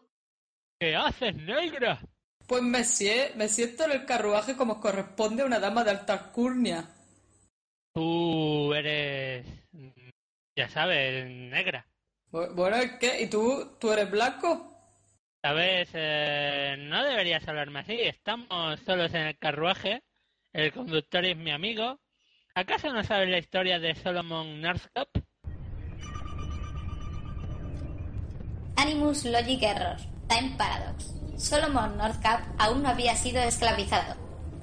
¿Qué 0.78 0.94
haces, 0.96 1.36
negra? 1.36 2.00
Pues 2.46 2.62
me, 2.62 2.82
me 3.36 3.48
siento 3.48 3.84
en 3.84 3.92
el 3.92 4.04
carruaje 4.04 4.56
como 4.56 4.80
corresponde 4.80 5.42
a 5.42 5.46
una 5.46 5.58
dama 5.58 5.82
de 5.84 5.90
alta 5.90 6.12
alcurnia. 6.12 6.88
Tú 7.92 8.72
eres, 8.74 9.46
ya 10.54 10.68
sabes, 10.68 11.26
negra. 11.26 11.86
Bueno, 12.30 12.76
¿qué? 13.00 13.22
¿Y 13.22 13.30
tú, 13.30 13.76
tú 13.80 13.92
eres 13.92 14.10
blanco? 14.10 14.72
Sabes, 15.42 15.88
eh, 15.94 16.76
no 16.78 17.04
deberías 17.04 17.46
hablarme 17.46 17.80
así. 17.80 17.94
Estamos 18.00 18.78
solos 18.80 19.14
en 19.14 19.28
el 19.28 19.38
carruaje. 19.38 20.02
El 20.52 20.72
conductor 20.72 21.24
es 21.24 21.36
mi 21.36 21.50
amigo. 21.50 22.00
¿Acaso 22.54 22.92
no 22.92 23.04
sabes 23.04 23.28
la 23.28 23.38
historia 23.38 23.78
de 23.78 23.94
Solomon 23.94 24.60
Northup? 24.60 25.08
Animus 28.76 29.24
Logic 29.24 29.62
Error, 29.62 29.96
Time 30.28 30.54
Paradox. 30.56 31.12
Solomon 31.36 31.96
Northcap 31.96 32.42
aún 32.58 32.82
no 32.82 32.88
había 32.88 33.14
sido 33.14 33.40
esclavizado. 33.42 34.16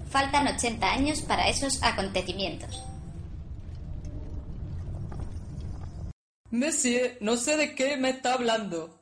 Faltan 0.09 0.47
80 0.47 0.91
años 0.91 1.21
para 1.21 1.47
esos 1.47 1.81
acontecimientos. 1.81 2.83
Monsieur, 6.51 7.17
no 7.19 7.35
sé 7.35 7.57
de 7.57 7.73
qué 7.73 7.97
me 7.97 8.11
está 8.11 8.33
hablando. 8.33 8.99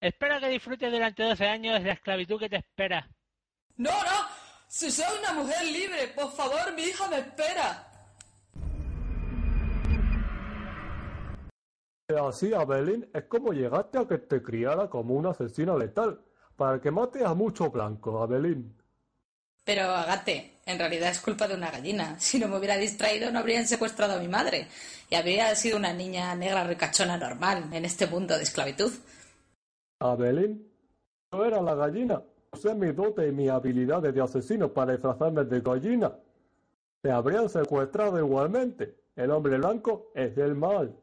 Espero 0.00 0.40
que 0.40 0.48
disfrutes 0.48 0.90
durante 0.90 1.22
12 1.22 1.44
años 1.46 1.80
de 1.80 1.86
la 1.86 1.94
esclavitud 1.94 2.38
que 2.38 2.48
te 2.48 2.56
espera. 2.56 3.08
No, 3.76 3.90
no. 3.90 4.28
Si 4.68 4.90
soy 4.90 5.18
una 5.18 5.32
mujer 5.32 5.64
libre, 5.66 6.08
por 6.08 6.32
favor, 6.32 6.72
mi 6.74 6.82
hija 6.82 7.08
me 7.08 7.18
espera. 7.18 7.91
Así, 12.18 12.52
Abelín, 12.54 13.08
es 13.12 13.24
como 13.24 13.52
llegaste 13.52 13.98
a 13.98 14.06
que 14.06 14.18
te 14.18 14.42
criara 14.42 14.88
como 14.88 15.14
un 15.14 15.26
asesino 15.26 15.78
letal, 15.78 16.20
para 16.56 16.80
que 16.80 16.90
mate 16.90 17.24
a 17.24 17.34
mucho 17.34 17.70
blanco, 17.70 18.22
Abelín. 18.22 18.76
Pero, 19.64 19.82
Agate, 19.82 20.58
en 20.66 20.78
realidad 20.78 21.10
es 21.10 21.20
culpa 21.20 21.46
de 21.46 21.54
una 21.54 21.70
gallina. 21.70 22.18
Si 22.18 22.38
no 22.38 22.48
me 22.48 22.58
hubiera 22.58 22.76
distraído, 22.76 23.30
no 23.30 23.38
habrían 23.38 23.66
secuestrado 23.66 24.14
a 24.14 24.18
mi 24.18 24.28
madre. 24.28 24.66
Y 25.08 25.14
habría 25.14 25.54
sido 25.54 25.76
una 25.76 25.92
niña 25.92 26.34
negra 26.34 26.64
ricachona 26.64 27.16
normal 27.16 27.68
en 27.72 27.84
este 27.84 28.06
mundo 28.06 28.36
de 28.36 28.42
esclavitud. 28.42 28.92
Abelín, 30.00 30.68
no 31.30 31.44
era 31.44 31.60
la 31.62 31.74
gallina. 31.74 32.22
Usé 32.52 32.74
mi 32.74 32.92
dote 32.92 33.28
y 33.28 33.32
mi 33.32 33.48
habilidad 33.48 34.02
de 34.02 34.20
asesino 34.20 34.72
para 34.72 34.92
disfrazarme 34.92 35.44
de 35.44 35.60
gallina. 35.60 36.12
Te 37.00 37.10
habrían 37.10 37.48
secuestrado 37.48 38.18
igualmente. 38.18 38.96
El 39.16 39.30
hombre 39.30 39.58
blanco 39.58 40.10
es 40.14 40.36
el 40.38 40.54
mal. 40.54 40.96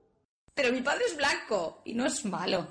Pero 0.53 0.71
mi 0.71 0.81
padre 0.81 1.05
es 1.07 1.15
blanco 1.15 1.81
y 1.85 1.93
no 1.93 2.05
es 2.05 2.25
malo. 2.25 2.67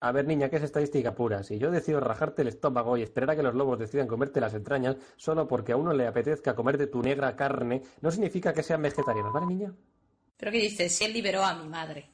A 0.00 0.10
ver, 0.10 0.26
niña, 0.26 0.48
¿qué 0.48 0.56
es 0.56 0.64
estadística 0.64 1.14
pura? 1.14 1.44
Si 1.44 1.58
yo 1.58 1.70
decido 1.70 2.00
rajarte 2.00 2.42
el 2.42 2.48
estómago 2.48 2.96
y 2.96 3.02
esperar 3.02 3.30
a 3.30 3.36
que 3.36 3.42
los 3.42 3.54
lobos 3.54 3.78
decidan 3.78 4.08
comerte 4.08 4.40
las 4.40 4.52
entrañas 4.52 4.96
solo 5.16 5.46
porque 5.46 5.70
a 5.70 5.76
uno 5.76 5.92
le 5.92 6.08
apetezca 6.08 6.56
comerte 6.56 6.88
tu 6.88 7.00
negra 7.02 7.36
carne, 7.36 7.82
no 8.00 8.10
significa 8.10 8.52
que 8.52 8.64
sean 8.64 8.82
vegetarianos, 8.82 9.32
¿vale, 9.32 9.46
niña? 9.46 9.72
¿Pero 10.36 10.50
qué 10.50 10.58
dices? 10.58 10.92
Si 10.92 11.04
él 11.04 11.12
liberó 11.12 11.44
a 11.44 11.54
mi 11.54 11.68
madre. 11.68 12.10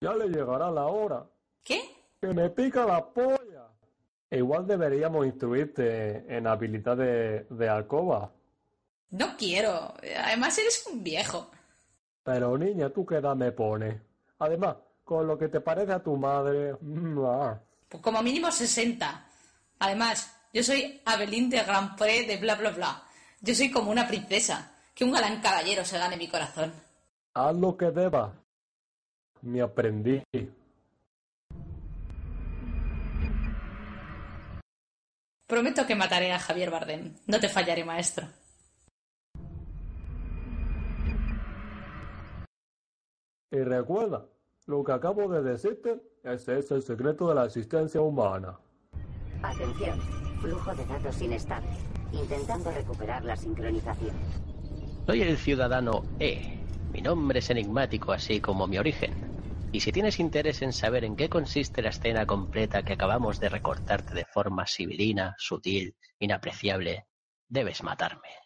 Ya 0.00 0.14
le 0.14 0.28
llegará 0.28 0.70
la 0.70 0.86
hora. 0.86 1.26
¿Qué? 1.62 1.78
¡Que 2.18 2.28
me 2.28 2.48
pica 2.48 2.86
la 2.86 3.04
polla! 3.06 3.68
E 4.30 4.38
igual 4.38 4.66
deberíamos 4.66 5.26
instruirte 5.26 6.24
en 6.34 6.46
habilidad 6.46 6.96
de, 6.96 7.46
de 7.50 7.68
alcoba. 7.68 8.32
No 9.10 9.36
quiero. 9.36 9.92
Además 10.24 10.56
eres 10.56 10.86
un 10.90 11.04
viejo. 11.04 11.50
Pero 12.22 12.56
niña, 12.56 12.88
¿tú 12.88 13.04
qué 13.04 13.16
edad 13.16 13.36
me 13.36 13.52
pones? 13.52 14.05
Además, 14.38 14.76
con 15.04 15.26
lo 15.26 15.38
que 15.38 15.48
te 15.48 15.60
parece 15.60 15.92
a 15.92 16.02
tu 16.02 16.16
madre. 16.16 16.74
Mm, 16.80 17.24
ah. 17.24 17.60
Pues 17.88 18.02
como 18.02 18.22
mínimo 18.22 18.50
60. 18.50 19.24
Además, 19.78 20.34
yo 20.52 20.62
soy 20.62 21.00
Abelín 21.04 21.48
de 21.48 21.62
Grand 21.62 21.96
Prix 21.96 22.26
de 22.26 22.36
bla 22.36 22.54
bla 22.56 22.70
bla. 22.70 23.02
Yo 23.40 23.54
soy 23.54 23.70
como 23.70 23.90
una 23.90 24.06
princesa. 24.06 24.72
Que 24.94 25.04
un 25.04 25.12
galán 25.12 25.42
caballero 25.42 25.84
se 25.84 25.98
gane 25.98 26.16
mi 26.16 26.26
corazón. 26.26 26.72
Haz 27.34 27.54
lo 27.54 27.76
que 27.76 27.90
deba. 27.90 28.32
Me 29.42 29.60
aprendí. 29.60 30.22
Prometo 35.46 35.86
que 35.86 35.94
mataré 35.94 36.32
a 36.32 36.38
Javier 36.38 36.70
Bardem. 36.70 37.14
No 37.26 37.38
te 37.38 37.48
fallaré, 37.48 37.84
maestro. 37.84 38.26
Y 43.50 43.58
recuerda, 43.58 44.26
lo 44.66 44.82
que 44.82 44.92
acabo 44.92 45.28
de 45.28 45.42
decirte, 45.42 46.00
ese 46.24 46.58
es 46.58 46.70
el 46.72 46.82
secreto 46.82 47.28
de 47.28 47.34
la 47.36 47.44
existencia 47.44 48.00
humana. 48.00 48.58
Atención, 49.42 50.00
flujo 50.40 50.74
de 50.74 50.84
datos 50.86 51.22
inestable. 51.22 51.68
Intentando 52.12 52.70
recuperar 52.72 53.24
la 53.24 53.36
sincronización. 53.36 54.16
Soy 55.06 55.22
el 55.22 55.36
ciudadano 55.36 56.02
E. 56.18 56.58
Mi 56.92 57.00
nombre 57.00 57.38
es 57.38 57.50
enigmático, 57.50 58.12
así 58.12 58.40
como 58.40 58.66
mi 58.66 58.78
origen. 58.78 59.12
Y 59.70 59.80
si 59.80 59.92
tienes 59.92 60.18
interés 60.18 60.62
en 60.62 60.72
saber 60.72 61.04
en 61.04 61.16
qué 61.16 61.28
consiste 61.28 61.82
la 61.82 61.90
escena 61.90 62.26
completa 62.26 62.82
que 62.82 62.94
acabamos 62.94 63.38
de 63.38 63.48
recortarte 63.48 64.14
de 64.14 64.24
forma 64.24 64.66
sibilina, 64.66 65.36
sutil, 65.38 65.94
inapreciable, 66.18 67.06
debes 67.48 67.82
matarme. 67.82 68.45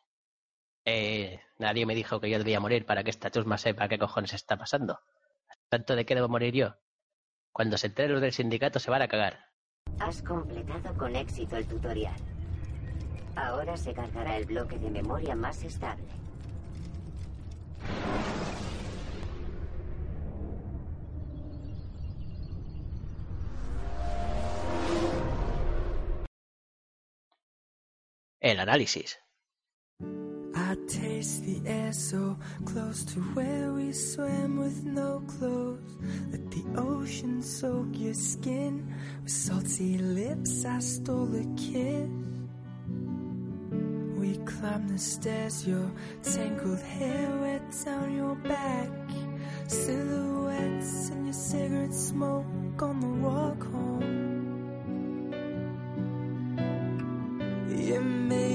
Eh, 0.84 1.40
nadie 1.58 1.86
me 1.86 1.94
dijo 1.94 2.20
que 2.20 2.30
yo 2.30 2.38
debía 2.38 2.60
morir 2.60 2.86
para 2.86 3.04
que 3.04 3.10
esta 3.10 3.30
chusma 3.30 3.58
sepa 3.58 3.88
qué 3.88 3.98
cojones 3.98 4.32
está 4.32 4.56
pasando. 4.56 5.00
¿Tanto 5.68 5.94
de 5.94 6.04
qué 6.04 6.14
debo 6.14 6.28
morir 6.28 6.54
yo? 6.54 6.76
Cuando 7.52 7.76
se 7.76 7.88
enteren 7.88 8.12
los 8.12 8.20
del 8.20 8.32
sindicato 8.32 8.78
se 8.78 8.90
van 8.90 9.02
a 9.02 9.08
cagar. 9.08 9.50
Has 9.98 10.22
completado 10.22 10.96
con 10.96 11.14
éxito 11.16 11.56
el 11.56 11.66
tutorial. 11.66 12.14
Ahora 13.36 13.76
se 13.76 13.92
cargará 13.92 14.36
el 14.36 14.46
bloque 14.46 14.78
de 14.78 14.90
memoria 14.90 15.34
más 15.34 15.62
estable. 15.62 16.04
El 28.40 28.58
análisis. 28.58 29.20
I 30.54 30.76
taste 30.88 31.44
the 31.44 31.60
air 31.68 31.92
so 31.92 32.36
close 32.64 33.04
to 33.04 33.20
where 33.34 33.72
we 33.72 33.92
swam 33.92 34.58
with 34.58 34.84
no 34.84 35.22
clothes. 35.26 35.96
Let 36.30 36.50
the 36.50 36.64
ocean 36.76 37.42
soak 37.42 37.88
your 37.92 38.14
skin 38.14 38.92
with 39.22 39.32
salty 39.32 39.98
lips. 39.98 40.64
I 40.64 40.78
stole 40.80 41.34
a 41.34 41.44
kiss. 41.56 42.08
We 44.18 44.36
climbed 44.44 44.90
the 44.90 44.98
stairs, 44.98 45.66
your 45.66 45.90
tangled 46.22 46.80
hair 46.80 47.30
wet 47.40 47.62
down 47.84 48.14
your 48.14 48.34
back. 48.36 48.90
Silhouettes 49.68 51.10
and 51.10 51.26
your 51.26 51.32
cigarette 51.34 51.94
smoke 51.94 52.82
on 52.82 53.00
the 53.00 53.06
walk 53.28 53.62
home. 53.62 54.50
You 57.70 58.00
made 58.00 58.49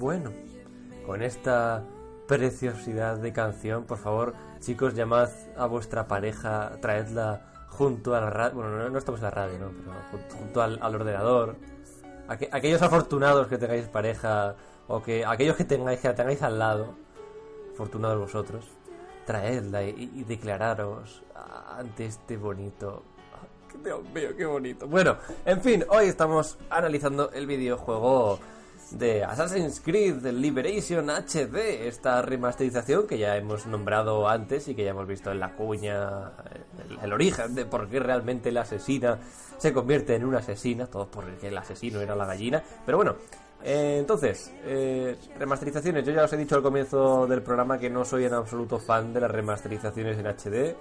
Bueno, 0.00 0.32
con 1.04 1.22
esta 1.22 1.84
preciosidad 2.26 3.18
de 3.18 3.34
canción, 3.34 3.84
por 3.84 3.98
favor, 3.98 4.34
chicos, 4.60 4.94
llamad 4.94 5.28
a 5.58 5.66
vuestra 5.66 6.08
pareja, 6.08 6.78
traedla 6.80 7.42
junto 7.68 8.14
a 8.14 8.20
la 8.22 8.30
radio. 8.30 8.54
Bueno, 8.54 8.88
no, 8.88 8.98
estamos 8.98 9.20
en 9.20 9.24
la 9.24 9.30
radio, 9.30 9.58
¿no? 9.58 9.70
Pero 9.70 10.24
junto, 10.38 10.62
al, 10.62 10.94
ordenador. 10.94 11.56
Aqu 12.28 12.46
aquellos 12.50 12.80
afortunados 12.80 13.46
que 13.48 13.58
tengáis 13.58 13.88
pareja 13.88 14.54
o 14.88 15.02
que 15.02 15.26
aquellos 15.26 15.56
que 15.56 15.64
tengáis 15.64 16.00
que 16.00 16.08
la 16.08 16.14
tengáis 16.14 16.42
al 16.42 16.58
lado, 16.58 16.94
afortunados 17.74 18.18
vosotros, 18.18 18.64
traedla 19.24 19.82
y, 19.82 20.24
declararos 20.26 21.22
ante 21.76 22.06
este 22.06 22.36
bonito. 22.36 23.02
Dios 23.82 24.02
mío, 24.12 24.36
qué 24.36 24.44
bonito. 24.44 24.86
Bueno, 24.86 25.16
en 25.44 25.60
fin, 25.60 25.84
hoy 25.88 26.06
estamos 26.06 26.58
analizando 26.68 27.30
el 27.32 27.46
videojuego 27.46 28.38
de 28.90 29.22
Assassin's 29.24 29.80
Creed 29.80 30.26
Liberation 30.26 31.08
HD, 31.08 31.86
esta 31.86 32.20
remasterización 32.22 33.06
que 33.06 33.18
ya 33.18 33.36
hemos 33.36 33.66
nombrado 33.66 34.28
antes 34.28 34.66
y 34.68 34.74
que 34.74 34.84
ya 34.84 34.90
hemos 34.90 35.06
visto 35.06 35.30
en 35.30 35.38
la 35.38 35.54
cuña, 35.54 36.32
el, 36.88 36.98
el 37.00 37.12
origen 37.12 37.54
de 37.54 37.64
por 37.64 37.88
qué 37.88 38.00
realmente 38.00 38.50
la 38.50 38.62
asesina 38.62 39.18
se 39.58 39.72
convierte 39.72 40.16
en 40.16 40.24
una 40.24 40.38
asesina, 40.38 40.86
todo 40.86 41.06
porque 41.10 41.48
el 41.48 41.58
asesino 41.58 42.00
era 42.00 42.16
la 42.16 42.26
gallina, 42.26 42.62
pero 42.84 42.96
bueno. 42.98 43.16
Eh, 43.62 43.98
entonces, 43.98 44.52
eh, 44.64 45.16
remasterizaciones. 45.38 46.04
Yo 46.04 46.12
ya 46.12 46.24
os 46.24 46.32
he 46.32 46.36
dicho 46.36 46.56
al 46.56 46.62
comienzo 46.62 47.26
del 47.26 47.42
programa 47.42 47.78
que 47.78 47.90
no 47.90 48.04
soy 48.04 48.24
en 48.24 48.34
absoluto 48.34 48.78
fan 48.78 49.12
de 49.12 49.20
las 49.20 49.30
remasterizaciones 49.30 50.18
en 50.18 50.26
HD. 50.26 50.70
Eh, 50.70 50.74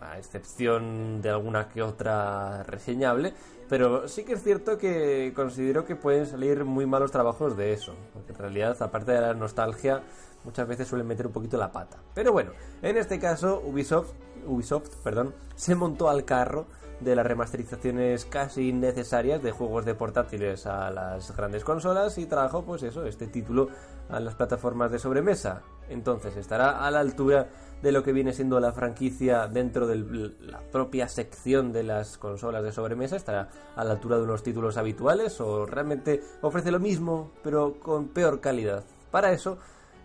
a 0.00 0.18
excepción 0.18 1.20
de 1.20 1.30
alguna 1.30 1.68
que 1.68 1.82
otra 1.82 2.62
reseñable, 2.64 3.34
pero 3.68 4.08
sí 4.08 4.24
que 4.24 4.32
es 4.32 4.42
cierto 4.42 4.78
que 4.78 5.32
considero 5.36 5.84
que 5.84 5.94
pueden 5.94 6.26
salir 6.26 6.64
muy 6.64 6.86
malos 6.86 7.10
trabajos 7.10 7.56
de 7.56 7.72
eso, 7.74 7.94
porque 8.14 8.32
en 8.32 8.38
realidad, 8.38 8.76
aparte 8.80 9.12
de 9.12 9.20
la 9.20 9.34
nostalgia, 9.34 10.02
muchas 10.44 10.66
veces 10.66 10.88
suelen 10.88 11.06
meter 11.06 11.26
un 11.26 11.32
poquito 11.32 11.58
la 11.58 11.70
pata. 11.70 11.98
Pero 12.14 12.32
bueno, 12.32 12.52
en 12.82 12.96
este 12.96 13.18
caso 13.18 13.62
Ubisoft, 13.64 14.12
Ubisoft 14.46 14.88
perdón, 15.04 15.34
se 15.54 15.74
montó 15.74 16.08
al 16.08 16.24
carro 16.24 16.66
de 17.00 17.16
las 17.16 17.26
remasterizaciones 17.26 18.24
casi 18.26 18.68
innecesarias 18.68 19.42
de 19.42 19.50
juegos 19.50 19.84
de 19.84 19.94
portátiles 19.94 20.66
a 20.66 20.90
las 20.90 21.34
grandes 21.36 21.64
consolas 21.64 22.18
y 22.18 22.26
trajo 22.26 22.62
pues 22.64 22.82
eso, 22.82 23.04
este 23.04 23.26
título 23.26 23.68
a 24.08 24.20
las 24.20 24.34
plataformas 24.34 24.90
de 24.90 24.98
sobremesa. 24.98 25.62
Entonces 25.88 26.36
estará 26.36 26.84
a 26.84 26.90
la 26.90 27.00
altura 27.00 27.48
de 27.82 27.92
lo 27.92 28.02
que 28.02 28.12
viene 28.12 28.32
siendo 28.32 28.60
la 28.60 28.72
franquicia 28.72 29.46
dentro 29.48 29.86
de 29.86 30.32
la 30.40 30.60
propia 30.60 31.08
sección 31.08 31.72
de 31.72 31.82
las 31.82 32.18
consolas 32.18 32.62
de 32.62 32.72
sobremesa, 32.72 33.16
estará 33.16 33.48
a 33.74 33.84
la 33.84 33.92
altura 33.92 34.18
de 34.18 34.24
unos 34.24 34.42
títulos 34.42 34.76
habituales 34.76 35.40
o 35.40 35.64
realmente 35.64 36.20
ofrece 36.42 36.70
lo 36.70 36.78
mismo 36.78 37.32
pero 37.42 37.80
con 37.80 38.08
peor 38.08 38.40
calidad. 38.40 38.84
Para 39.10 39.32
eso 39.32 39.58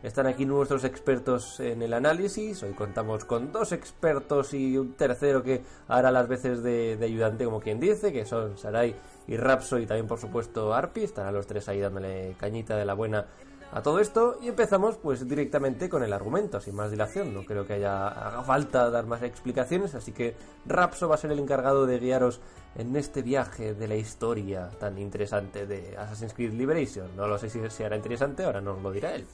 están 0.05 0.27
aquí 0.27 0.45
nuestros 0.45 0.83
expertos 0.83 1.59
en 1.59 1.81
el 1.81 1.93
análisis. 1.93 2.61
Hoy 2.61 2.73
contamos 2.73 3.25
con 3.25 3.51
dos 3.51 3.71
expertos 3.71 4.53
y 4.53 4.77
un 4.77 4.93
tercero 4.93 5.41
que 5.41 5.63
hará 5.87 6.11
las 6.11 6.27
veces 6.27 6.61
de, 6.61 6.97
ayudante, 7.01 7.45
como 7.45 7.59
quien 7.59 7.79
dice, 7.79 8.13
que 8.13 8.23
son 8.23 8.57
Sarai 8.57 8.95
y 9.27 9.35
Rapso 9.35 9.79
y 9.79 9.87
también, 9.87 10.07
por 10.07 10.19
supuesto, 10.19 10.73
Arpi. 10.75 11.03
Estarán 11.03 11.33
los 11.33 11.47
tres 11.47 11.67
ahí 11.69 11.79
dándole 11.79 12.35
cañita 12.39 12.77
de 12.77 12.85
la 12.85 12.93
buena 12.93 13.25
a 13.71 13.81
todo 13.81 13.99
esto. 13.99 14.37
Y 14.43 14.47
empezamos, 14.47 14.97
pues, 14.97 15.27
directamente 15.27 15.89
con 15.89 16.03
el 16.03 16.13
argumento, 16.13 16.61
sin 16.61 16.75
más 16.75 16.91
dilación. 16.91 17.33
No 17.33 17.43
creo 17.43 17.65
que 17.65 17.73
haya 17.73 18.43
falta 18.45 18.91
dar 18.91 19.07
más 19.07 19.23
explicaciones, 19.23 19.95
así 19.95 20.11
que 20.11 20.35
Rapso 20.67 21.09
va 21.09 21.15
a 21.15 21.17
ser 21.17 21.31
el 21.31 21.39
encargado 21.39 21.87
de 21.87 21.97
guiaros 21.97 22.41
en 22.75 22.95
este 22.95 23.23
viaje 23.23 23.73
de 23.73 23.87
la 23.87 23.95
historia 23.95 24.69
tan 24.79 24.99
interesante 24.99 25.65
de 25.65 25.97
Assassin's 25.97 26.33
Creed 26.33 26.53
Liberation. 26.53 27.15
No 27.15 27.27
lo 27.27 27.39
sé 27.39 27.49
si 27.49 27.59
será 27.69 27.95
interesante, 27.95 28.43
ahora 28.43 28.61
nos 28.61 28.79
lo 28.83 28.91
dirá 28.91 29.15
él. 29.15 29.25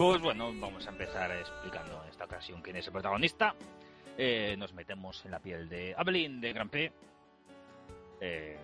Pues 0.00 0.22
bueno, 0.22 0.50
vamos 0.58 0.86
a 0.86 0.90
empezar 0.92 1.30
explicando 1.30 2.02
en 2.02 2.08
esta 2.08 2.24
ocasión 2.24 2.62
quién 2.62 2.74
es 2.76 2.86
el 2.86 2.92
protagonista. 2.94 3.54
Eh, 4.16 4.56
nos 4.58 4.72
metemos 4.72 5.22
en 5.26 5.30
la 5.30 5.40
piel 5.40 5.68
de 5.68 5.94
Abelín 5.94 6.40
de 6.40 6.54
Grand 6.54 6.70
Prix, 6.70 6.90
eh, 8.18 8.56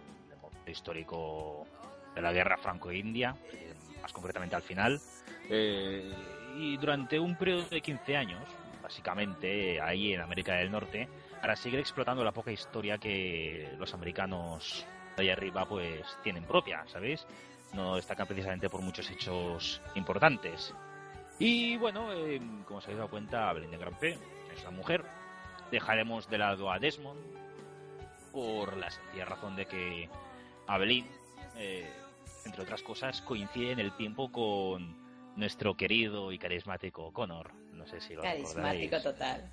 histórico 0.67 1.67
de 2.15 2.23
la 2.23 2.33
guerra 2.33 2.57
franco-india, 2.57 3.37
eh, 3.53 3.75
más 4.01 4.15
concretamente 4.15 4.57
al 4.57 4.63
final. 4.63 4.99
Eh, 5.51 6.11
y 6.57 6.79
durante 6.79 7.21
un 7.21 7.37
periodo 7.37 7.69
de 7.69 7.83
15 7.83 8.17
años, 8.17 8.43
básicamente 8.83 9.79
ahí 9.79 10.15
en 10.15 10.23
América 10.23 10.55
del 10.55 10.71
Norte, 10.71 11.07
para 11.39 11.55
seguir 11.55 11.81
explotando 11.81 12.25
la 12.25 12.33
poca 12.33 12.51
historia 12.51 12.97
que 12.97 13.75
los 13.79 13.93
americanos 13.93 14.87
de 15.15 15.23
ahí 15.23 15.29
arriba 15.29 15.67
pues 15.67 16.01
tienen 16.23 16.45
propia, 16.45 16.87
¿sabéis? 16.87 17.27
No 17.75 17.97
destacan 17.97 18.27
precisamente 18.27 18.71
por 18.71 18.81
muchos 18.81 19.11
hechos 19.11 19.83
importantes. 19.97 20.75
Y 21.39 21.77
bueno, 21.77 22.13
eh, 22.13 22.41
como 22.67 22.81
se 22.81 22.87
habéis 22.87 22.99
dado 22.99 23.11
cuenta, 23.11 23.53
Belén 23.53 23.71
de 23.71 23.79
Grampe 23.79 24.19
es 24.55 24.63
una 24.63 24.71
mujer. 24.71 25.05
Dejaremos 25.71 26.31
de 26.31 26.39
lado 26.39 26.71
a 26.71 26.79
Desmond 26.79 27.21
por 28.33 28.77
la 28.77 28.91
sencilla 28.91 29.25
razón 29.25 29.57
de 29.57 29.67
que 29.67 30.09
Abelín, 30.67 31.07
eh, 31.57 31.89
entre 32.45 32.63
otras 32.63 32.83
cosas, 32.83 33.21
coincide 33.23 33.73
en 33.73 33.81
el 33.81 33.95
tiempo 33.97 34.31
con 34.31 34.97
nuestro 35.37 35.77
querido 35.77 36.33
y 36.33 36.39
carismático 36.39 37.13
Connor. 37.13 37.53
No 37.73 37.87
sé 37.87 38.01
si 38.01 38.15
lo 38.15 38.23
Carismático 38.23 39.01
total. 39.03 39.51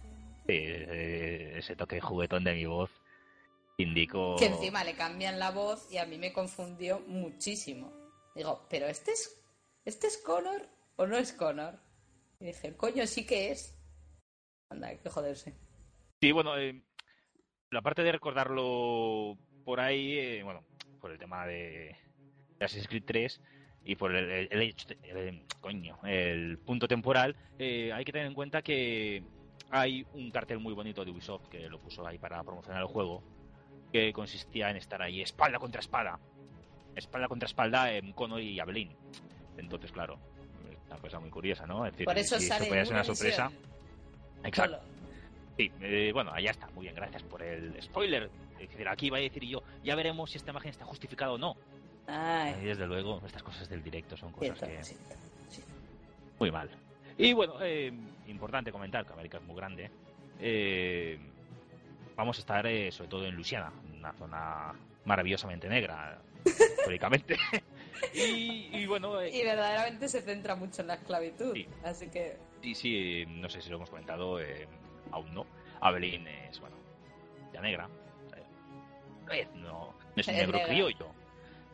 Sí, 0.47 0.53
eh, 0.53 1.55
ese 1.57 1.75
toque 1.75 1.99
juguetón 1.99 2.43
de 2.43 2.53
mi 2.53 2.65
voz 2.65 2.89
indicó... 3.77 4.35
Que 4.37 4.47
encima 4.47 4.83
le 4.83 4.95
cambian 4.95 5.39
la 5.39 5.51
voz 5.51 5.91
y 5.91 5.97
a 5.97 6.05
mí 6.05 6.17
me 6.17 6.31
confundió 6.31 7.01
muchísimo. 7.07 7.91
Digo, 8.35 8.65
pero 8.69 8.87
este 8.87 9.11
es, 9.11 9.41
este 9.85 10.07
es 10.07 10.17
Connor 10.17 10.67
o 10.95 11.07
no 11.07 11.17
es 11.17 11.33
Connor. 11.33 11.79
Y 12.39 12.45
dije, 12.45 12.75
coño, 12.75 13.05
sí 13.07 13.25
que 13.25 13.51
es. 13.51 13.77
Anda, 14.69 14.89
hay 14.89 14.97
que 14.97 15.09
joderse. 15.09 15.55
Sí, 16.21 16.31
bueno, 16.31 16.57
eh, 16.57 16.83
la 17.69 17.81
parte 17.81 18.03
de 18.03 18.11
recordarlo 18.11 19.37
por 19.65 19.79
ahí, 19.79 20.17
eh, 20.17 20.43
bueno, 20.43 20.63
por 20.99 21.11
el 21.11 21.17
tema 21.17 21.45
de, 21.45 21.95
Assassin's 22.59 22.87
Creed 22.87 23.03
3 23.05 23.41
y 23.85 23.95
por 23.95 24.15
el, 24.15 24.47
el, 24.49 25.45
coño, 25.59 25.99
el 26.05 26.57
punto 26.59 26.87
temporal, 26.87 27.35
eh, 27.59 27.91
hay 27.91 28.05
que 28.05 28.11
tener 28.11 28.27
en 28.27 28.33
cuenta 28.33 28.61
que 28.61 29.23
hay 29.69 30.05
un 30.13 30.31
cartel 30.31 30.59
muy 30.59 30.73
bonito 30.73 31.03
de 31.03 31.11
Ubisoft 31.11 31.47
que 31.49 31.67
lo 31.67 31.79
puso 31.79 32.05
ahí 32.07 32.17
para 32.17 32.43
promocionar 32.43 32.81
el 32.81 32.87
juego, 32.87 33.23
que 33.91 34.13
consistía 34.13 34.69
en 34.69 34.77
estar 34.77 35.01
ahí 35.01 35.21
espalda 35.21 35.59
contra 35.59 35.81
espalda, 35.81 36.19
espalda 36.95 37.27
contra 37.27 37.47
espalda 37.47 37.91
en 37.91 38.13
Connor 38.13 38.39
y 38.39 38.59
Abelín. 38.59 38.95
Entonces, 39.57 39.91
claro, 39.91 40.19
una 40.93 41.01
cosa 41.01 41.19
muy 41.19 41.29
curiosa, 41.29 41.65
¿no? 41.65 41.85
Es 41.85 41.93
decir, 41.93 42.05
Por 42.05 42.17
eso 42.17 42.39
si 42.39 42.47
sale 42.47 42.67
puede 42.67 42.85
ser 42.85 42.93
una 42.93 43.03
sorpresa. 43.03 43.51
Exacto. 44.43 44.79
Sí, 45.57 45.71
eh, 45.81 46.11
bueno, 46.13 46.31
allá 46.33 46.51
está, 46.51 46.67
muy 46.71 46.83
bien, 46.83 46.95
gracias 46.95 47.23
por 47.23 47.41
el 47.41 47.81
spoiler. 47.81 48.29
Es 48.59 48.69
decir, 48.69 48.87
aquí 48.87 49.09
va 49.09 49.17
a 49.17 49.21
decir 49.21 49.43
yo, 49.43 49.61
ya 49.83 49.95
veremos 49.95 50.31
si 50.31 50.37
esta 50.37 50.51
imagen 50.51 50.71
está 50.71 50.85
justificada 50.85 51.31
o 51.31 51.37
no. 51.37 51.55
Y 52.07 52.65
desde 52.65 52.87
luego, 52.87 53.21
estas 53.25 53.43
cosas 53.43 53.69
del 53.69 53.83
directo 53.83 54.17
son 54.17 54.31
cosas 54.31 54.59
que. 54.59 54.79
Muy 56.39 56.51
mal. 56.51 56.69
Y 57.17 57.33
bueno, 57.33 57.55
eh, 57.61 57.91
importante 58.27 58.71
comentar 58.71 59.05
que 59.05 59.13
América 59.13 59.37
es 59.37 59.43
muy 59.43 59.55
grande. 59.55 59.89
Eh, 60.39 61.19
vamos 62.15 62.37
a 62.37 62.39
estar 62.39 62.65
sobre 62.91 63.09
todo 63.09 63.25
en 63.25 63.35
Luisiana, 63.35 63.71
una 63.95 64.11
zona 64.13 64.73
maravillosamente 65.05 65.69
negra, 65.69 66.19
históricamente. 66.45 67.37
Y, 68.13 68.85
bueno. 68.85 69.19
Eh, 69.21 69.29
y 69.33 69.43
verdaderamente 69.43 70.07
se 70.07 70.21
centra 70.21 70.55
mucho 70.55 70.81
en 70.81 70.87
la 70.87 70.95
esclavitud. 70.95 71.57
Así 71.83 72.07
que. 72.09 72.37
Sí, 72.61 72.75
sí, 72.75 73.25
no 73.27 73.49
sé 73.49 73.61
si 73.61 73.69
lo 73.69 73.77
hemos 73.77 73.89
comentado, 73.89 74.39
eh, 74.39 74.67
aún 75.11 75.33
no. 75.33 75.45
Abelín 75.81 76.27
es, 76.27 76.59
bueno, 76.59 76.75
ya 77.53 77.61
negra. 77.61 77.89
Eh, 79.31 79.47
no, 79.55 79.93
es 80.15 80.27
un 80.27 80.35
negro 80.35 80.59
criollo. 80.65 81.07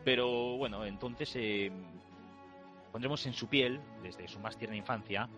Pero 0.04 0.56
bueno, 0.56 0.84
entonces 0.84 1.70
pondremos 2.90 3.24
en 3.26 3.34
su 3.34 3.48
piel 3.48 3.80
desde 4.02 4.26
su 4.26 4.40
más 4.40 4.56
tierna 4.56 4.76
infancia 4.76 5.28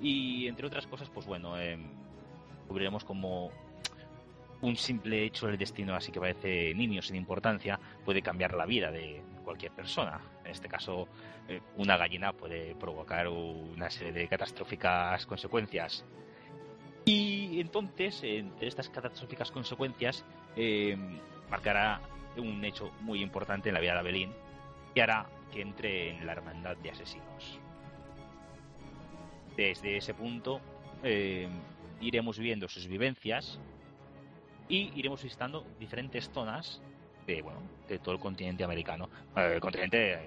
y 0.00 0.46
entre 0.48 0.66
otras 0.66 0.86
cosas, 0.86 1.08
pues 1.08 1.24
bueno, 1.26 1.54
cubriremos 2.66 3.04
como 3.04 3.50
un 4.60 4.76
simple 4.76 5.24
hecho 5.24 5.46
del 5.46 5.56
destino, 5.56 5.94
así 5.94 6.10
que 6.10 6.20
parece 6.20 6.74
niño 6.74 7.00
sin 7.02 7.16
importancia, 7.16 7.78
puede 8.04 8.22
cambiar 8.22 8.54
la 8.54 8.66
vida 8.66 8.90
de 8.90 9.22
cualquier 9.48 9.72
persona. 9.72 10.20
En 10.44 10.50
este 10.50 10.68
caso, 10.68 11.08
eh, 11.48 11.62
una 11.78 11.96
gallina 11.96 12.34
puede 12.34 12.74
provocar 12.74 13.28
una 13.28 13.88
serie 13.88 14.12
de 14.12 14.28
catastróficas 14.28 15.24
consecuencias. 15.24 16.04
Y 17.06 17.58
entonces, 17.58 18.20
entre 18.24 18.68
estas 18.68 18.90
catastróficas 18.90 19.50
consecuencias, 19.50 20.22
eh, 20.54 20.94
marcará 21.48 22.02
un 22.36 22.62
hecho 22.62 22.92
muy 23.00 23.22
importante 23.22 23.70
en 23.70 23.74
la 23.74 23.80
vida 23.80 23.94
de 23.94 24.00
Abelín, 24.00 24.34
que 24.94 25.00
hará 25.00 25.24
que 25.50 25.62
entre 25.62 26.10
en 26.10 26.26
la 26.26 26.32
hermandad 26.32 26.76
de 26.76 26.90
asesinos. 26.90 27.58
Desde 29.56 29.96
ese 29.96 30.12
punto, 30.12 30.60
eh, 31.02 31.48
iremos 32.02 32.38
viendo 32.38 32.68
sus 32.68 32.86
vivencias 32.86 33.58
y 34.68 34.92
iremos 34.94 35.22
visitando 35.22 35.64
diferentes 35.80 36.28
zonas 36.34 36.82
de, 37.28 37.42
bueno, 37.42 37.60
de 37.86 37.98
todo 37.98 38.14
el 38.14 38.20
continente 38.20 38.64
americano, 38.64 39.08
eh, 39.36 39.52
el 39.54 39.60
continente 39.60 40.18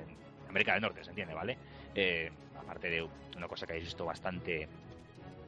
América 0.47 0.73
del 0.73 0.83
Norte, 0.83 1.03
se 1.03 1.09
entiende, 1.09 1.33
¿vale? 1.33 1.57
Eh, 1.95 2.31
aparte 2.57 2.89
de 2.89 3.07
una 3.35 3.47
cosa 3.47 3.65
que 3.65 3.73
habéis 3.73 3.87
visto 3.87 4.05
bastante 4.05 4.69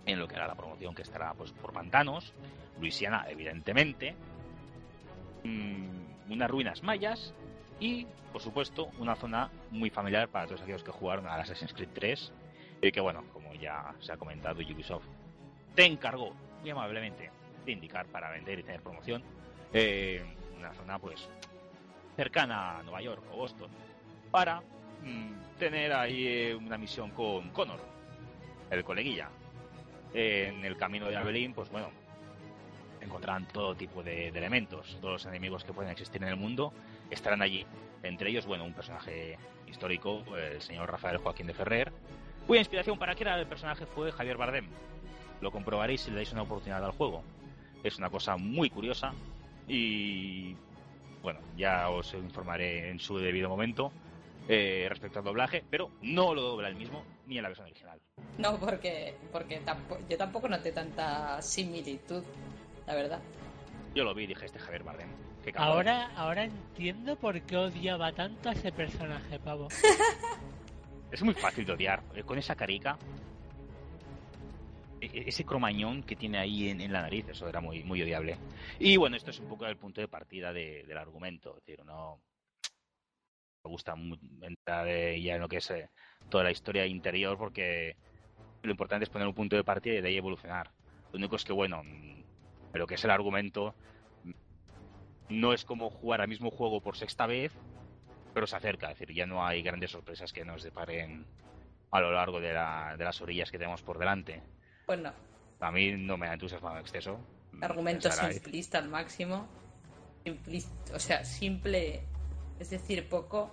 en 0.06 0.20
lo 0.20 0.28
que 0.28 0.36
era 0.36 0.48
la 0.48 0.56
promoción, 0.56 0.96
que 0.96 1.04
estará 1.04 1.34
pues 1.34 1.52
por 1.52 1.72
pantanos, 1.72 2.34
Luisiana, 2.80 3.26
evidentemente, 3.30 4.16
mm, 5.44 6.32
unas 6.32 6.50
ruinas 6.50 6.82
mayas 6.82 7.34
y, 7.80 8.08
por 8.32 8.42
supuesto, 8.42 8.90
una 8.98 9.16
zona 9.16 9.50
muy 9.70 9.92
familiar 9.92 10.30
para 10.30 10.48
todos 10.48 10.62
aquellos 10.62 10.84
que 10.84 10.92
jugaron 10.92 11.28
a 11.28 11.36
Assassin's 11.36 11.74
Creed 11.74 11.90
3 11.94 12.32
y 12.82 12.92
que, 12.92 13.00
bueno, 13.00 13.24
como 13.32 13.54
ya 13.54 13.94
se 14.00 14.12
ha 14.12 14.18
comentado, 14.18 14.60
Ubisoft 14.60 15.06
te 15.76 15.86
encargó 15.86 16.34
muy 16.62 16.72
amablemente 16.72 17.30
de 17.66 17.72
indicar 17.72 18.08
para 18.08 18.32
vender 18.32 18.60
y 18.60 18.64
tener 18.64 18.82
promoción. 18.82 19.24
Eh, 19.72 20.24
una 20.64 20.74
zona 20.74 21.00
pues 21.00 21.28
cercana 22.16 22.80
a 22.80 22.84
Nueva 22.84 23.02
York 23.02 23.24
o 23.32 23.38
Boston 23.38 23.70
para 24.32 24.62
mm, 25.02 25.58
tener 25.60 25.94
ahí 25.94 26.28
eh, 26.28 26.56
una 26.56 26.78
misión 26.78 27.12
con 27.12 27.50
Connor, 27.50 27.80
el 28.70 28.84
coleguilla. 28.84 29.30
en 30.14 30.64
el 30.64 30.78
camino 30.78 31.08
de 31.08 31.18
Abelín, 31.18 31.54
pues 31.54 31.70
bueno, 31.70 31.90
encontrarán 33.02 33.48
todo 33.48 33.76
tipo 33.76 34.04
de, 34.04 34.30
elementos, 34.30 34.98
todos 35.02 35.14
los 35.14 35.26
enemigos 35.26 35.64
que 35.64 35.74
pueden 35.74 35.92
existir 35.92 36.22
en 36.24 36.30
el 36.30 36.38
mundo 36.38 36.74
estarán 37.10 37.42
allí. 37.42 37.66
Entre 38.04 38.30
ellos, 38.30 38.46
bueno, 38.46 38.64
un 38.64 38.74
personaje 38.74 39.38
histórico, 39.68 40.24
el 40.36 40.62
señor 40.62 40.92
Rafael 40.92 41.18
Joaquín 41.18 41.48
de 41.48 41.54
Ferrer, 41.54 41.92
cuya 42.48 42.62
inspiración 42.62 42.98
para 42.98 43.16
crear 43.16 43.40
el 43.40 43.48
personaje 43.48 43.86
fue 43.86 44.12
Javier 44.12 44.38
Bardem. 44.38 44.68
Lo 45.42 45.52
comprobaréis 45.52 46.02
si 46.02 46.10
le 46.12 46.18
dais 46.18 46.32
una 46.32 46.44
oportunidad 46.44 46.84
al 46.84 46.92
juego. 46.92 47.24
Es 47.84 47.98
una 47.98 48.10
cosa 48.10 48.38
muy 48.38 48.70
curiosa 48.70 49.14
y 49.68 50.56
bueno, 51.22 51.40
ya 51.56 51.90
os 51.90 52.14
informaré 52.14 52.90
en 52.90 53.00
su 53.00 53.18
debido 53.18 53.50
momento 53.50 53.92
eh, 54.48 54.86
respecto 54.90 55.20
al 55.20 55.26
doblaje, 55.26 55.64
pero 55.70 55.90
no 56.02 56.34
lo 56.34 56.42
dobla 56.42 56.68
el 56.68 56.76
mismo 56.76 57.04
ni 57.28 57.38
en 57.38 57.44
la 57.44 57.50
versión 57.50 57.68
original. 57.68 58.00
No, 58.38 58.58
porque, 58.60 59.16
porque 59.32 59.62
yo 60.10 60.18
tampoco 60.18 60.50
noté 60.50 60.72
tanta 60.72 61.42
similitud, 61.42 62.24
la 62.86 62.96
verdad. 62.96 63.22
Yo 63.96 64.04
lo 64.04 64.14
vi 64.14 64.24
y 64.24 64.28
dije, 64.28 64.46
este 64.46 64.60
Javier 64.60 64.84
Bardem. 64.84 65.10
Ahora, 65.56 66.12
ahora 66.16 66.46
entiendo 66.46 67.16
por 67.18 67.42
qué 67.42 67.58
odiaba 67.58 68.12
tanto 68.14 68.50
a 68.50 68.54
ese 68.54 68.72
personaje, 68.72 69.40
pavo. 69.40 69.68
es 71.12 71.22
muy 71.22 71.34
fácil 71.34 71.66
de 71.66 71.74
odiar. 71.74 72.02
Eh, 72.16 72.24
con 72.24 72.38
esa 72.38 72.56
carica, 72.56 72.98
ese 75.14 75.46
cromañón 75.46 76.04
que 76.04 76.16
tiene 76.16 76.38
ahí 76.38 76.70
en, 76.70 76.92
la 76.92 77.02
nariz, 77.02 77.28
eso 77.30 77.48
era 77.48 77.62
muy, 77.62 77.84
muy 77.84 78.02
odiable. 78.02 78.38
Y 78.80 78.98
bueno, 78.98 79.16
esto 79.16 79.32
es 79.32 79.40
un 79.40 79.48
poco 79.48 79.66
el 79.66 79.78
punto 79.78 80.02
de 80.02 80.08
partida 80.08 80.54
del 80.54 80.98
argumento. 80.98 81.60
No 81.86 82.22
me 83.64 83.70
gusta 83.70 83.96
entrar 84.42 84.88
ya 84.88 85.36
en 85.36 85.42
lo 85.42 85.48
que 85.48 85.58
es 85.58 85.72
eh, 85.72 85.90
toda 86.30 86.44
la 86.44 86.52
historia 86.52 86.86
interior 86.86 87.38
porque 87.38 87.96
lo 88.62 88.72
importante 88.72 89.04
es 89.06 89.10
poner 89.10 89.28
un 89.28 89.34
punto 89.34 89.56
de 89.56 89.64
partida 89.64 89.96
y 89.96 90.02
de 90.02 90.08
ahí 90.10 90.18
evolucionar. 90.18 90.72
Lo 91.12 91.18
único 91.18 91.36
es 91.36 91.44
que, 91.44 91.54
bueno, 91.54 91.84
mm, 91.84 92.24
lo 92.74 92.88
que 92.88 92.96
es 92.96 93.04
el 93.04 93.12
argumento 93.12 93.76
no 95.30 95.54
es 95.54 95.66
como 95.66 95.90
jugar 95.90 96.22
al 96.22 96.28
mismo 96.28 96.52
juego 96.52 96.82
por 96.82 96.98
sexta 96.98 97.28
vez, 97.28 97.54
pero 98.34 98.48
se 98.48 98.56
acerca, 98.56 98.92
es 98.92 99.00
decir, 99.00 99.16
ya 99.16 99.26
no 99.26 99.46
hay 99.46 99.62
grandes 99.62 99.92
sorpresas 99.92 100.34
que 100.34 100.44
nos 100.44 100.64
deparen 100.64 101.26
a 101.92 102.02
lo 102.02 102.12
largo 102.12 102.40
de, 102.40 102.54
las 102.54 103.22
orillas 103.22 103.52
que 103.52 103.60
tenemos 103.60 103.84
por 103.84 104.00
delante. 104.00 104.42
Pues 104.94 105.02
no. 105.02 105.12
A 105.60 105.72
mí 105.72 105.92
no 105.94 106.18
me 106.18 106.28
ha 106.28 106.34
entusiasmado 106.34 106.76
en 106.76 106.82
exceso. 106.82 107.20
Argumento 107.62 108.12
simplista 108.12 108.78
al 108.78 108.90
máximo. 108.90 109.48
o 110.94 111.00
sea, 111.00 111.26
simple, 111.26 112.04
es 112.60 112.70
decir, 112.70 113.10
poco. 113.10 113.52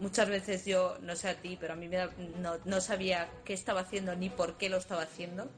Muchas 0.00 0.30
veces 0.30 0.64
yo, 0.64 0.96
no 1.02 1.14
sé 1.14 1.28
a 1.28 1.34
ti, 1.34 1.58
pero 1.60 1.74
a 1.74 1.76
mí 1.76 1.88
me 1.88 2.08
no, 2.40 2.54
no 2.64 2.80
sabía 2.80 3.28
qué 3.44 3.52
estaba 3.52 3.80
haciendo 3.80 4.16
ni 4.16 4.30
por 4.30 4.56
qué 4.56 4.70
lo 4.70 4.78
estaba 4.78 5.02
haciendo. 5.02 5.50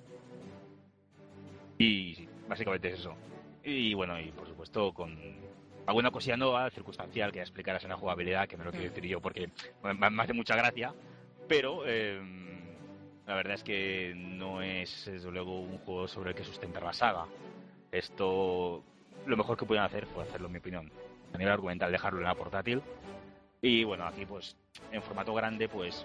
Y 1.78 2.26
básicamente 2.48 2.88
es 2.88 2.98
eso. 2.98 3.14
Y 3.62 3.94
bueno, 3.94 4.18
y 4.18 4.32
por 4.32 4.48
supuesto 4.48 4.92
con 4.92 5.16
alguna 5.86 6.10
cosilla 6.10 6.36
nueva, 6.36 6.70
circunstancial, 6.70 7.30
que 7.30 7.40
explicaras 7.40 7.84
en 7.84 7.90
la 7.90 7.96
jugabilidad, 7.96 8.48
que 8.48 8.56
me 8.56 8.64
lo 8.64 8.72
quiero 8.72 8.86
decir 8.88 9.04
yo 9.04 9.20
porque 9.20 9.48
me, 9.84 10.22
hace 10.22 10.32
mucha 10.32 10.56
gracia, 10.56 10.92
pero 11.46 11.86
em, 11.86 12.57
la 13.28 13.34
verdad 13.34 13.54
es 13.54 13.62
que 13.62 14.12
no 14.16 14.60
es, 14.60 15.04
desde 15.06 15.30
luego, 15.30 15.60
un 15.60 15.78
juego 15.78 16.08
sobre 16.08 16.30
el 16.30 16.36
que 16.36 16.42
sustentar 16.42 16.82
la 16.82 16.92
saga. 16.92 17.26
Esto, 17.92 18.82
lo 19.26 19.36
mejor 19.36 19.56
que 19.56 19.66
pueden 19.66 19.84
hacer 19.84 20.06
fue 20.06 20.24
hacerlo, 20.24 20.46
en 20.46 20.52
mi 20.54 20.58
opinión, 20.58 20.90
a 21.32 21.38
nivel 21.38 21.52
argumental, 21.52 21.92
dejarlo 21.92 22.18
en 22.18 22.24
la 22.24 22.34
portátil. 22.34 22.82
Y 23.62 23.84
bueno, 23.84 24.04
aquí, 24.04 24.26
pues, 24.26 24.56
en 24.90 25.02
formato 25.02 25.32
grande, 25.34 25.68
pues, 25.68 26.04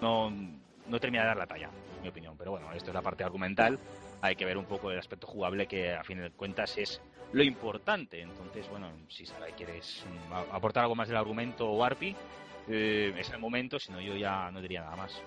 no, 0.00 0.30
no 0.30 0.98
termina 0.98 1.22
de 1.22 1.28
dar 1.28 1.36
la 1.36 1.46
talla, 1.46 1.70
en 1.96 2.02
mi 2.02 2.08
opinión. 2.08 2.36
Pero 2.36 2.50
bueno, 2.52 2.72
esto 2.72 2.90
es 2.90 2.94
la 2.94 3.02
parte 3.02 3.22
argumental 3.22 3.78
hay 4.20 4.36
que 4.36 4.44
ver 4.44 4.58
un 4.58 4.64
poco 4.64 4.90
el 4.90 4.98
aspecto 4.98 5.26
jugable 5.26 5.66
que 5.66 5.94
a 5.94 6.02
fin 6.02 6.20
de 6.20 6.30
cuentas 6.30 6.76
es 6.78 7.00
lo 7.32 7.42
importante. 7.42 8.20
Entonces, 8.20 8.68
bueno, 8.68 8.90
si 9.08 9.26
Sarai 9.26 9.52
quieres 9.52 10.04
mm, 10.06 10.54
aportar 10.54 10.84
algo 10.84 10.94
más 10.94 11.08
del 11.08 11.16
argumento 11.16 11.68
o 11.68 11.84
Arpi, 11.84 12.14
eh, 12.68 13.14
es 13.16 13.30
el 13.30 13.38
momento, 13.38 13.78
si 13.78 13.92
no 13.92 14.00
yo 14.00 14.16
ya 14.16 14.50
no 14.50 14.60
diría 14.60 14.82
nada 14.82 14.96
más. 14.96 15.22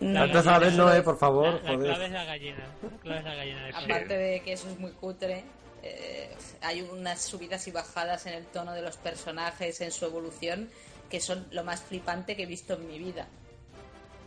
No, 0.00 0.92
eh, 0.92 1.02
por 1.02 1.18
favor. 1.18 1.62
La, 1.62 1.76
clave 1.76 2.06
es 2.06 2.12
la 2.12 2.24
gallina. 2.24 3.70
Aparte 3.74 4.16
de 4.16 4.40
que 4.40 4.52
eso 4.52 4.68
es 4.68 4.78
muy 4.78 4.90
cutre, 4.92 5.44
eh, 5.82 6.34
hay 6.62 6.82
unas 6.82 7.22
subidas 7.22 7.66
y 7.68 7.70
bajadas 7.70 8.26
en 8.26 8.34
el 8.34 8.46
tono 8.46 8.72
de 8.72 8.82
los 8.82 8.96
personajes, 8.96 9.80
en 9.80 9.92
su 9.92 10.04
evolución, 10.04 10.68
que 11.08 11.20
son 11.20 11.46
lo 11.52 11.64
más 11.64 11.82
flipante 11.82 12.36
que 12.36 12.42
he 12.42 12.46
visto 12.46 12.74
en 12.74 12.88
mi 12.88 12.98
vida 12.98 13.26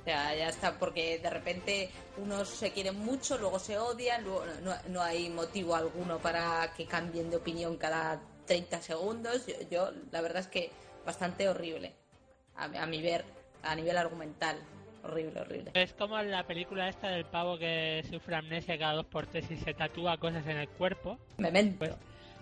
sea, 0.08 0.34
ya 0.34 0.48
está, 0.48 0.80
porque 0.80 1.20
de 1.20 1.30
repente 1.30 1.90
unos 2.16 2.48
se 2.48 2.72
quieren 2.72 2.98
mucho, 2.98 3.38
luego 3.38 3.60
se 3.60 3.78
odian, 3.78 4.24
luego 4.24 4.46
no, 4.88 5.02
hay 5.02 5.30
motivo 5.30 5.76
alguno 5.76 6.18
para 6.20 6.72
que 6.78 6.86
cambien 6.86 7.30
de 7.30 7.36
opinión 7.36 7.76
cada 7.76 8.22
30 8.46 8.82
segundos. 8.82 9.46
Yo, 9.70 9.92
la 10.12 10.22
verdad 10.22 10.40
es 10.40 10.48
que 10.48 10.72
bastante 11.06 11.50
horrible, 11.50 11.94
a, 12.56 12.86
mi 12.86 13.02
ver, 13.02 13.26
a 13.64 13.76
nivel 13.76 13.98
argumental. 13.98 14.58
Horrible, 15.08 15.40
horrible. 15.40 15.72
Es 15.74 15.94
como 15.94 16.22
la 16.22 16.46
película 16.46 16.90
esta 16.90 17.08
del 17.08 17.26
pavo 17.26 17.58
que 17.58 18.04
sufre 18.10 18.36
amnesia 18.36 18.78
cada 18.78 18.94
dos 18.94 19.06
por 19.06 19.26
tres 19.26 19.50
y 19.50 19.58
se 19.58 19.74
tatúa 19.74 20.18
cosas 20.18 20.46
en 20.48 20.58
el 20.58 20.68
cuerpo. 20.68 21.18
Memento. 21.38 21.80
Pues, 21.80 21.92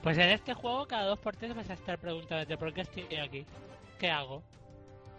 pues 0.01 0.17
en 0.17 0.29
este 0.29 0.53
juego 0.53 0.87
cada 0.87 1.05
dos 1.05 1.19
por 1.19 1.35
tres 1.35 1.55
vas 1.55 1.69
a 1.69 1.73
estar 1.73 1.99
preguntándote 1.99 2.57
por 2.57 2.73
qué 2.73 2.81
estoy 2.81 3.03
aquí, 3.17 3.45
qué 3.99 4.09
hago, 4.09 4.43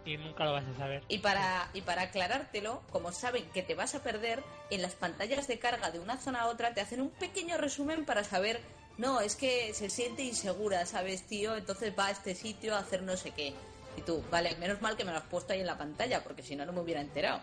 y 0.05 0.17
nunca 0.17 0.45
lo 0.45 0.53
vas 0.53 0.65
a 0.65 0.77
saber. 0.77 1.03
Y 1.07 1.19
para, 1.19 1.69
y 1.73 1.81
para 1.81 2.03
aclarártelo, 2.03 2.81
como 2.91 3.11
saben 3.11 3.45
que 3.53 3.63
te 3.63 3.75
vas 3.75 3.95
a 3.95 4.03
perder, 4.03 4.43
en 4.69 4.81
las 4.81 4.95
pantallas 4.95 5.47
de 5.47 5.59
carga 5.59 5.91
de 5.91 5.99
una 5.99 6.17
zona 6.17 6.41
a 6.41 6.47
otra 6.47 6.73
te 6.73 6.81
hacen 6.81 7.01
un 7.01 7.09
pequeño 7.09 7.57
resumen 7.57 8.05
para 8.05 8.23
saber, 8.23 8.59
no, 8.97 9.21
es 9.21 9.35
que 9.35 9.73
se 9.73 9.89
siente 9.89 10.23
insegura, 10.23 10.85
¿sabes, 10.85 11.23
tío? 11.23 11.55
Entonces 11.55 11.93
va 11.97 12.07
a 12.07 12.11
este 12.11 12.35
sitio 12.35 12.75
a 12.75 12.79
hacer 12.79 13.03
no 13.03 13.15
sé 13.17 13.31
qué. 13.31 13.53
Y 13.97 14.01
tú, 14.01 14.23
vale, 14.31 14.55
menos 14.57 14.81
mal 14.81 14.95
que 14.95 15.03
me 15.03 15.11
lo 15.11 15.17
has 15.17 15.25
puesto 15.25 15.53
ahí 15.53 15.59
en 15.59 15.67
la 15.67 15.77
pantalla, 15.77 16.23
porque 16.23 16.43
si 16.43 16.55
no, 16.55 16.65
no 16.65 16.71
me 16.71 16.79
hubiera 16.79 17.01
enterado. 17.01 17.41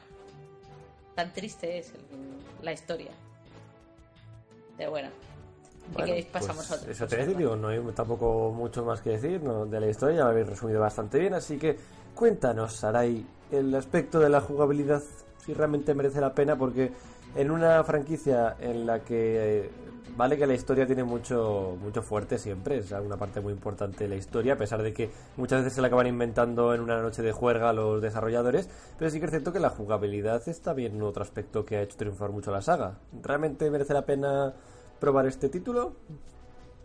Tan 1.14 1.32
triste 1.32 1.78
es 1.78 1.92
la 2.62 2.72
historia. 2.72 3.10
Pero 4.76 4.90
bueno. 4.90 5.10
Bueno, 5.92 6.14
pasamos 6.32 6.66
pues 6.66 6.82
Eso 6.88 7.06
te 7.06 7.26
digo, 7.26 7.56
no 7.56 7.68
hay 7.68 7.78
tampoco 7.94 8.50
mucho 8.50 8.86
más 8.86 9.02
que 9.02 9.10
decir 9.10 9.38
de 9.42 9.80
la 9.80 9.86
historia, 9.86 10.16
ya 10.16 10.24
lo 10.24 10.30
habéis 10.30 10.46
resumido 10.46 10.80
bastante 10.80 11.18
bien, 11.18 11.34
así 11.34 11.58
que 11.58 11.76
Cuéntanos, 12.14 12.74
Sarai, 12.74 13.26
el 13.50 13.74
aspecto 13.74 14.20
de 14.20 14.28
la 14.28 14.40
jugabilidad, 14.40 15.02
si 15.44 15.54
realmente 15.54 15.94
merece 15.94 16.20
la 16.20 16.34
pena, 16.34 16.56
porque 16.56 16.92
en 17.34 17.50
una 17.50 17.82
franquicia 17.84 18.56
en 18.60 18.86
la 18.86 19.00
que 19.00 19.64
eh, 19.64 19.70
vale 20.16 20.36
que 20.38 20.46
la 20.46 20.54
historia 20.54 20.86
tiene 20.86 21.04
mucho 21.04 21.76
mucho 21.80 22.02
fuerte 22.02 22.38
siempre, 22.38 22.78
es 22.78 22.92
una 22.92 23.16
parte 23.16 23.40
muy 23.40 23.52
importante 23.52 24.04
de 24.04 24.10
la 24.10 24.16
historia, 24.16 24.54
a 24.54 24.56
pesar 24.56 24.82
de 24.82 24.92
que 24.92 25.10
muchas 25.36 25.60
veces 25.60 25.74
se 25.74 25.80
la 25.80 25.88
acaban 25.88 26.06
inventando 26.06 26.74
en 26.74 26.80
una 26.80 27.00
noche 27.00 27.22
de 27.22 27.32
juerga 27.32 27.72
los 27.72 28.00
desarrolladores, 28.00 28.68
pero 28.98 29.10
sí 29.10 29.18
que 29.18 29.26
es 29.26 29.30
cierto 29.30 29.52
que 29.52 29.60
la 29.60 29.70
jugabilidad 29.70 30.48
está 30.48 30.72
bien 30.72 31.00
otro 31.02 31.22
aspecto 31.22 31.64
que 31.64 31.76
ha 31.76 31.82
hecho 31.82 31.96
triunfar 31.96 32.30
mucho 32.30 32.50
la 32.50 32.62
saga. 32.62 32.98
¿Realmente 33.22 33.70
merece 33.70 33.94
la 33.94 34.06
pena 34.06 34.54
probar 35.00 35.26
este 35.26 35.48
título? 35.48 35.96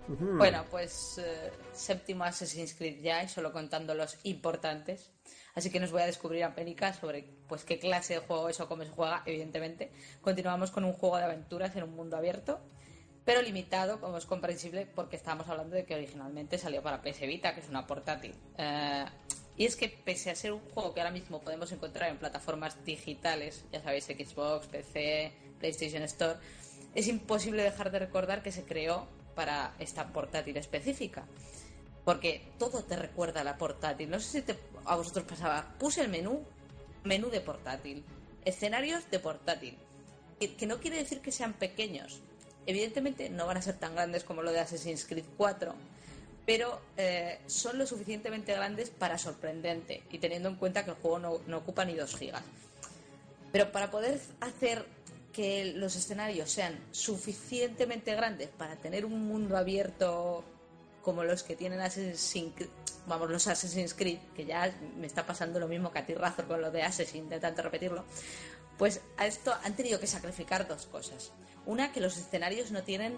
Bueno, 0.07 0.66
pues 0.72 1.20
eh, 1.20 1.51
séptimo 1.72 2.24
Assassin's 2.24 2.74
Creed 2.74 3.01
ya, 3.01 3.24
y 3.24 3.28
solo 3.28 3.51
contando 3.51 3.93
los 3.93 4.18
importantes. 4.24 5.12
Así 5.56 5.70
que 5.70 5.80
nos 5.80 5.91
voy 5.91 6.02
a 6.02 6.06
descubrir 6.06 6.43
a 6.43 6.56
Pénica 6.56 6.93
sobre 6.93 7.26
pues 7.47 7.64
qué 7.64 7.80
clase 7.80 8.16
de 8.16 8.20
juego 8.20 8.50
es 8.50 8.60
o 8.60 8.68
cómo 8.68 8.84
se 8.84 8.91
juega, 8.91 9.24
evidentemente. 9.26 9.91
Continuamos 10.22 10.72
con 10.72 10.86
un 10.86 10.93
juego 10.93 11.18
de 11.18 11.24
aventuras 11.24 11.76
en 11.76 11.84
un 11.84 11.95
mundo 11.95 12.18
abierto, 12.18 12.60
pero 13.26 13.41
limitado, 13.41 14.00
como 14.00 14.18
es 14.18 14.26
comprensible, 14.26 14.88
porque 14.88 15.16
estábamos 15.16 15.47
hablando 15.50 15.76
de 15.76 15.86
que 15.86 15.95
originalmente 15.95 16.58
salió 16.58 16.82
para 16.82 17.02
PS 17.02 17.22
Vita, 17.22 17.54
que 17.54 17.62
es 17.62 17.70
una 17.70 17.86
portátil. 17.86 18.34
Eh, 18.58 19.06
y 19.58 19.66
es 19.66 19.76
que 19.76 19.89
pese 19.89 20.32
a 20.32 20.36
ser 20.36 20.54
un 20.54 20.62
juego 20.70 20.93
que 20.93 21.02
ahora 21.02 21.12
mismo 21.12 21.41
podemos 21.41 21.72
encontrar 21.72 22.10
en 22.10 22.18
plataformas 22.18 22.84
digitales, 22.86 23.66
ya 23.72 23.82
sabéis, 23.82 24.06
Xbox, 24.06 24.68
PC, 24.68 25.34
PlayStation 25.60 26.04
Store, 26.04 26.39
es 26.95 27.08
imposible 27.08 27.64
dejar 27.64 27.91
de 27.91 28.00
recordar 28.00 28.41
que 28.41 28.52
se 28.52 28.64
creó 28.64 29.08
para 29.36 29.74
esta 29.80 30.08
portátil 30.08 30.58
específica. 30.58 31.26
Porque 32.06 32.52
todo 32.58 32.84
te 32.84 32.95
recuerda 32.95 33.41
a 33.41 33.43
la 33.43 33.58
portátil. 33.58 34.10
No 34.10 34.20
sé 34.20 34.41
si 34.41 34.54
a 34.86 34.95
vosotros 34.95 35.26
pasaba. 35.26 35.76
Puse 35.78 36.02
el 36.02 36.10
menú, 36.10 36.43
menú 37.04 37.30
de 37.30 37.41
portátil. 37.41 38.04
Escenarios 38.45 39.10
de 39.12 39.20
portátil. 39.20 39.78
Que, 40.39 40.66
no 40.66 40.80
quiere 40.80 40.97
decir 40.97 41.22
que 41.22 41.32
sean 41.32 41.54
pequeños. 41.54 42.22
Evidentemente 42.66 43.30
no 43.30 43.45
van 43.45 43.58
a 43.58 43.62
ser 43.62 43.78
tan 43.78 43.95
grandes 43.95 44.24
como 44.24 44.41
lo 44.41 44.52
de 44.52 44.60
Assassin's 44.60 45.06
Creed 45.06 45.26
4. 45.38 45.76
Pero 46.45 46.82
eh, 46.97 47.39
son 47.47 47.78
lo 47.78 47.86
suficientemente 47.86 48.54
grandes 48.54 48.89
para 48.89 49.18
sorprendente. 49.18 50.04
Y 50.10 50.20
teniendo 50.20 50.50
en 50.50 50.56
cuenta 50.56 50.84
que 50.84 50.91
el 50.91 50.97
juego 50.97 51.20
no, 51.20 51.41
no 51.47 51.58
ocupa 51.58 51.86
ni 51.86 51.95
2 51.95 52.16
gigas. 52.16 52.43
Pero 53.52 53.72
para 53.72 53.91
poder 53.91 54.20
hacer 54.39 54.86
que 55.34 55.74
los 55.76 55.95
escenarios 55.95 56.52
sean 56.52 56.78
suficientemente 56.91 58.16
grandes 58.16 58.50
para 58.50 58.76
tener 58.76 59.06
un 59.06 59.28
mundo 59.28 59.58
abierto 59.58 60.43
como 61.02 61.24
los 61.24 61.43
que 61.43 61.56
tienen 61.56 61.80
Assassin's 61.80 62.36
los 63.08 63.47
Assassin's 63.47 63.93
Creed, 63.93 64.20
que 64.36 64.45
ya 64.45 64.72
me 64.97 65.08
está 65.08 65.26
pasando 65.26 65.60
lo 65.60 65.68
mismo 65.68 65.91
que 65.91 66.00
a 66.00 66.06
ti, 66.06 66.14
Razor, 66.14 66.47
con 66.47 66.62
lo 66.62 66.72
de 66.72 66.84
Assassin, 66.84 67.28
de 67.30 67.39
repetirlo, 67.39 68.06
pues 68.78 69.02
a 69.18 69.26
esto 69.26 69.54
han 69.64 69.76
tenido 69.76 70.00
que 70.00 70.08
sacrificar 70.08 70.68
dos 70.68 70.86
cosas. 70.86 71.32
Una, 71.66 71.91
que 71.91 72.00
los 72.00 72.18
escenarios 72.18 72.72
no 72.72 72.84
tienen 72.84 73.18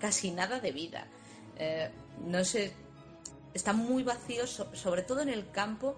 casi 0.00 0.30
nada 0.30 0.60
de 0.60 0.72
vida. 0.72 1.06
Eh, 1.56 1.90
no 2.24 2.44
sé, 2.44 2.72
están 3.54 3.76
muy 3.76 4.02
vacíos, 4.02 4.64
sobre 4.72 5.02
todo 5.02 5.20
en 5.20 5.28
el 5.28 5.50
campo 5.50 5.96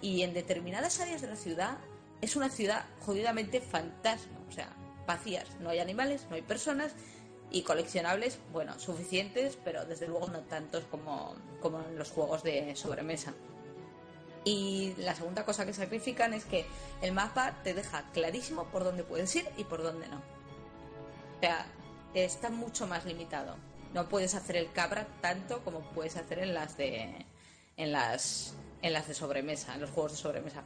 y 0.00 0.22
en 0.22 0.34
determinadas 0.34 1.00
áreas 1.00 1.20
de 1.20 1.28
la 1.28 1.36
ciudad. 1.36 1.78
Es 2.20 2.36
una 2.36 2.50
ciudad 2.50 2.84
jodidamente 3.00 3.60
fantasma. 3.60 4.38
O 4.48 4.52
sea, 4.52 4.72
vacías. 5.06 5.46
No 5.60 5.70
hay 5.70 5.78
animales, 5.78 6.26
no 6.28 6.36
hay 6.36 6.42
personas 6.42 6.92
y 7.50 7.62
coleccionables, 7.62 8.38
bueno, 8.52 8.78
suficientes, 8.78 9.58
pero 9.64 9.84
desde 9.84 10.06
luego 10.06 10.28
no 10.28 10.40
tantos 10.40 10.84
como, 10.84 11.34
como 11.60 11.80
en 11.80 11.98
los 11.98 12.10
juegos 12.10 12.42
de 12.42 12.74
sobremesa. 12.76 13.34
Y 14.44 14.94
la 14.98 15.14
segunda 15.14 15.44
cosa 15.44 15.66
que 15.66 15.74
sacrifican 15.74 16.32
es 16.32 16.44
que 16.44 16.64
el 17.02 17.12
mapa 17.12 17.56
te 17.62 17.74
deja 17.74 18.10
clarísimo 18.12 18.64
por 18.66 18.84
dónde 18.84 19.04
puedes 19.04 19.34
ir 19.36 19.46
y 19.56 19.64
por 19.64 19.82
dónde 19.82 20.08
no. 20.08 20.16
O 20.16 21.40
sea, 21.40 21.66
está 22.14 22.50
mucho 22.50 22.86
más 22.86 23.04
limitado. 23.04 23.56
No 23.92 24.08
puedes 24.08 24.34
hacer 24.34 24.56
el 24.56 24.72
cabra 24.72 25.06
tanto 25.20 25.62
como 25.64 25.80
puedes 25.80 26.16
hacer 26.16 26.38
en 26.38 26.54
las 26.54 26.76
de 26.76 27.26
en 27.76 27.92
las 27.92 28.54
en 28.82 28.92
las 28.92 29.08
de 29.08 29.14
sobremesa, 29.14 29.74
en 29.74 29.80
los 29.80 29.90
juegos 29.90 30.12
de 30.12 30.18
sobremesa. 30.18 30.62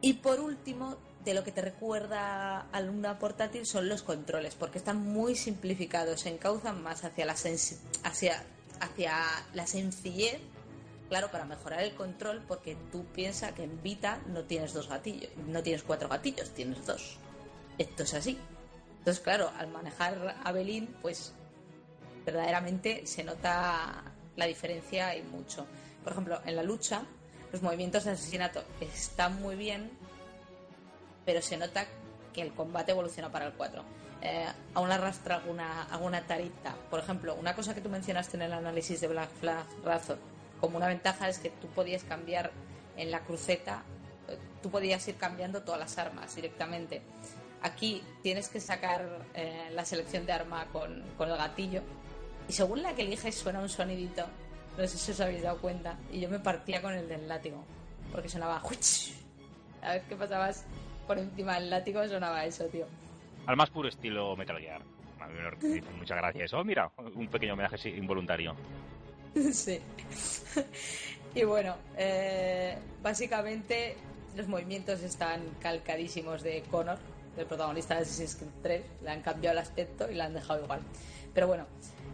Y 0.00 0.14
por 0.14 0.40
último, 0.40 0.96
de 1.24 1.34
lo 1.34 1.42
que 1.42 1.52
te 1.52 1.62
recuerda 1.62 2.66
a 2.70 2.80
una 2.80 3.18
portátil 3.18 3.66
son 3.66 3.88
los 3.88 4.02
controles, 4.02 4.54
porque 4.54 4.78
están 4.78 4.98
muy 4.98 5.34
simplificados, 5.34 6.20
se 6.20 6.28
encauzan 6.28 6.82
más 6.82 7.04
hacia 7.04 7.24
la, 7.24 7.32
hacia, 7.32 8.44
hacia 8.80 9.14
la 9.54 9.66
sencillez, 9.66 10.38
claro, 11.08 11.30
para 11.30 11.46
mejorar 11.46 11.82
el 11.82 11.94
control, 11.94 12.42
porque 12.46 12.76
tú 12.92 13.06
piensas 13.06 13.52
que 13.52 13.64
en 13.64 13.82
Vita 13.82 14.20
no 14.26 14.44
tienes 14.44 14.74
dos 14.74 14.88
gatillos, 14.88 15.30
no 15.46 15.62
tienes 15.62 15.82
cuatro 15.82 16.08
gatillos, 16.08 16.50
tienes 16.50 16.84
dos. 16.84 17.16
Esto 17.78 18.02
es 18.02 18.14
así. 18.14 18.38
Entonces, 18.98 19.22
claro, 19.22 19.50
al 19.58 19.68
manejar 19.68 20.36
a 20.44 20.52
pues 21.02 21.32
verdaderamente 22.24 23.06
se 23.06 23.24
nota 23.24 24.02
la 24.36 24.46
diferencia 24.46 25.16
y 25.16 25.22
mucho. 25.22 25.66
Por 26.02 26.12
ejemplo, 26.12 26.40
en 26.44 26.56
la 26.56 26.62
lucha, 26.62 27.02
los 27.52 27.62
movimientos 27.62 28.04
de 28.04 28.12
asesinato 28.12 28.64
están 28.80 29.40
muy 29.40 29.56
bien, 29.56 29.90
pero 31.24 31.42
se 31.42 31.56
nota 31.56 31.86
que 32.32 32.42
el 32.42 32.52
combate 32.52 32.92
evoluciona 32.92 33.30
para 33.30 33.46
el 33.46 33.52
4. 33.54 33.82
Eh, 34.22 34.46
aún 34.74 34.90
arrastra 34.90 35.36
alguna, 35.36 35.84
alguna 35.84 36.26
tarita. 36.26 36.74
Por 36.90 37.00
ejemplo, 37.00 37.34
una 37.34 37.54
cosa 37.54 37.74
que 37.74 37.80
tú 37.80 37.88
mencionaste 37.88 38.36
en 38.36 38.42
el 38.42 38.52
análisis 38.52 39.00
de 39.00 39.08
Black 39.08 39.30
Flag 39.40 39.66
Razor, 39.84 40.18
como 40.60 40.76
una 40.76 40.88
ventaja 40.88 41.28
es 41.28 41.38
que 41.38 41.50
tú 41.50 41.68
podías 41.68 42.04
cambiar 42.04 42.50
en 42.96 43.10
la 43.10 43.20
cruceta, 43.20 43.82
eh, 44.28 44.38
tú 44.62 44.70
podías 44.70 45.06
ir 45.08 45.16
cambiando 45.16 45.62
todas 45.62 45.80
las 45.80 45.98
armas 45.98 46.34
directamente. 46.34 47.02
Aquí 47.62 48.02
tienes 48.22 48.48
que 48.48 48.60
sacar 48.60 49.26
eh, 49.34 49.70
la 49.72 49.84
selección 49.84 50.26
de 50.26 50.32
arma 50.32 50.66
con, 50.72 51.02
con 51.16 51.30
el 51.30 51.36
gatillo 51.36 51.82
y 52.48 52.52
según 52.52 52.82
la 52.82 52.94
que 52.94 53.02
eliges 53.02 53.34
suena 53.34 53.60
un 53.60 53.68
sonidito. 53.68 54.26
No 54.76 54.86
sé 54.86 54.98
si 54.98 55.12
os 55.12 55.20
habéis 55.20 55.42
dado 55.42 55.58
cuenta. 55.60 55.96
Y 56.12 56.20
yo 56.20 56.28
me 56.28 56.40
partía 56.40 56.82
con 56.82 56.92
el 56.94 57.08
del 57.08 57.28
látigo. 57.28 57.64
Porque 58.12 58.28
sonaba... 58.28 58.62
A 59.82 59.92
ver 59.92 60.02
qué 60.08 60.16
pasabas 60.16 60.64
por 61.06 61.18
encima 61.18 61.54
del 61.54 61.70
látigo 61.70 62.06
sonaba 62.08 62.44
eso, 62.44 62.64
tío. 62.66 62.86
Al 63.46 63.56
más 63.56 63.70
puro 63.70 63.88
estilo 63.88 64.36
Metal 64.36 64.58
Gear. 64.58 64.82
A 65.20 65.26
mí 65.26 65.34
me 65.34 65.82
muchas 65.96 66.18
gracias. 66.18 66.52
Oh, 66.52 66.64
mira, 66.64 66.90
un 67.14 67.28
pequeño 67.28 67.54
homenaje 67.54 67.88
involuntario. 67.90 68.54
sí. 69.52 69.80
y 71.34 71.44
bueno, 71.44 71.76
eh, 71.96 72.76
básicamente 73.02 73.96
los 74.36 74.48
movimientos 74.48 75.02
están 75.02 75.42
calcadísimos 75.60 76.42
de 76.42 76.62
Connor, 76.70 76.98
del 77.36 77.46
protagonista 77.46 77.94
de 77.94 78.02
Assassin's 78.02 78.36
Creed 78.36 78.50
3. 78.62 78.84
Le 79.02 79.10
han 79.10 79.22
cambiado 79.22 79.52
el 79.52 79.62
aspecto 79.62 80.10
y 80.10 80.14
le 80.14 80.22
han 80.22 80.34
dejado 80.34 80.62
igual. 80.62 80.80
Pero 81.32 81.46
bueno, 81.46 81.66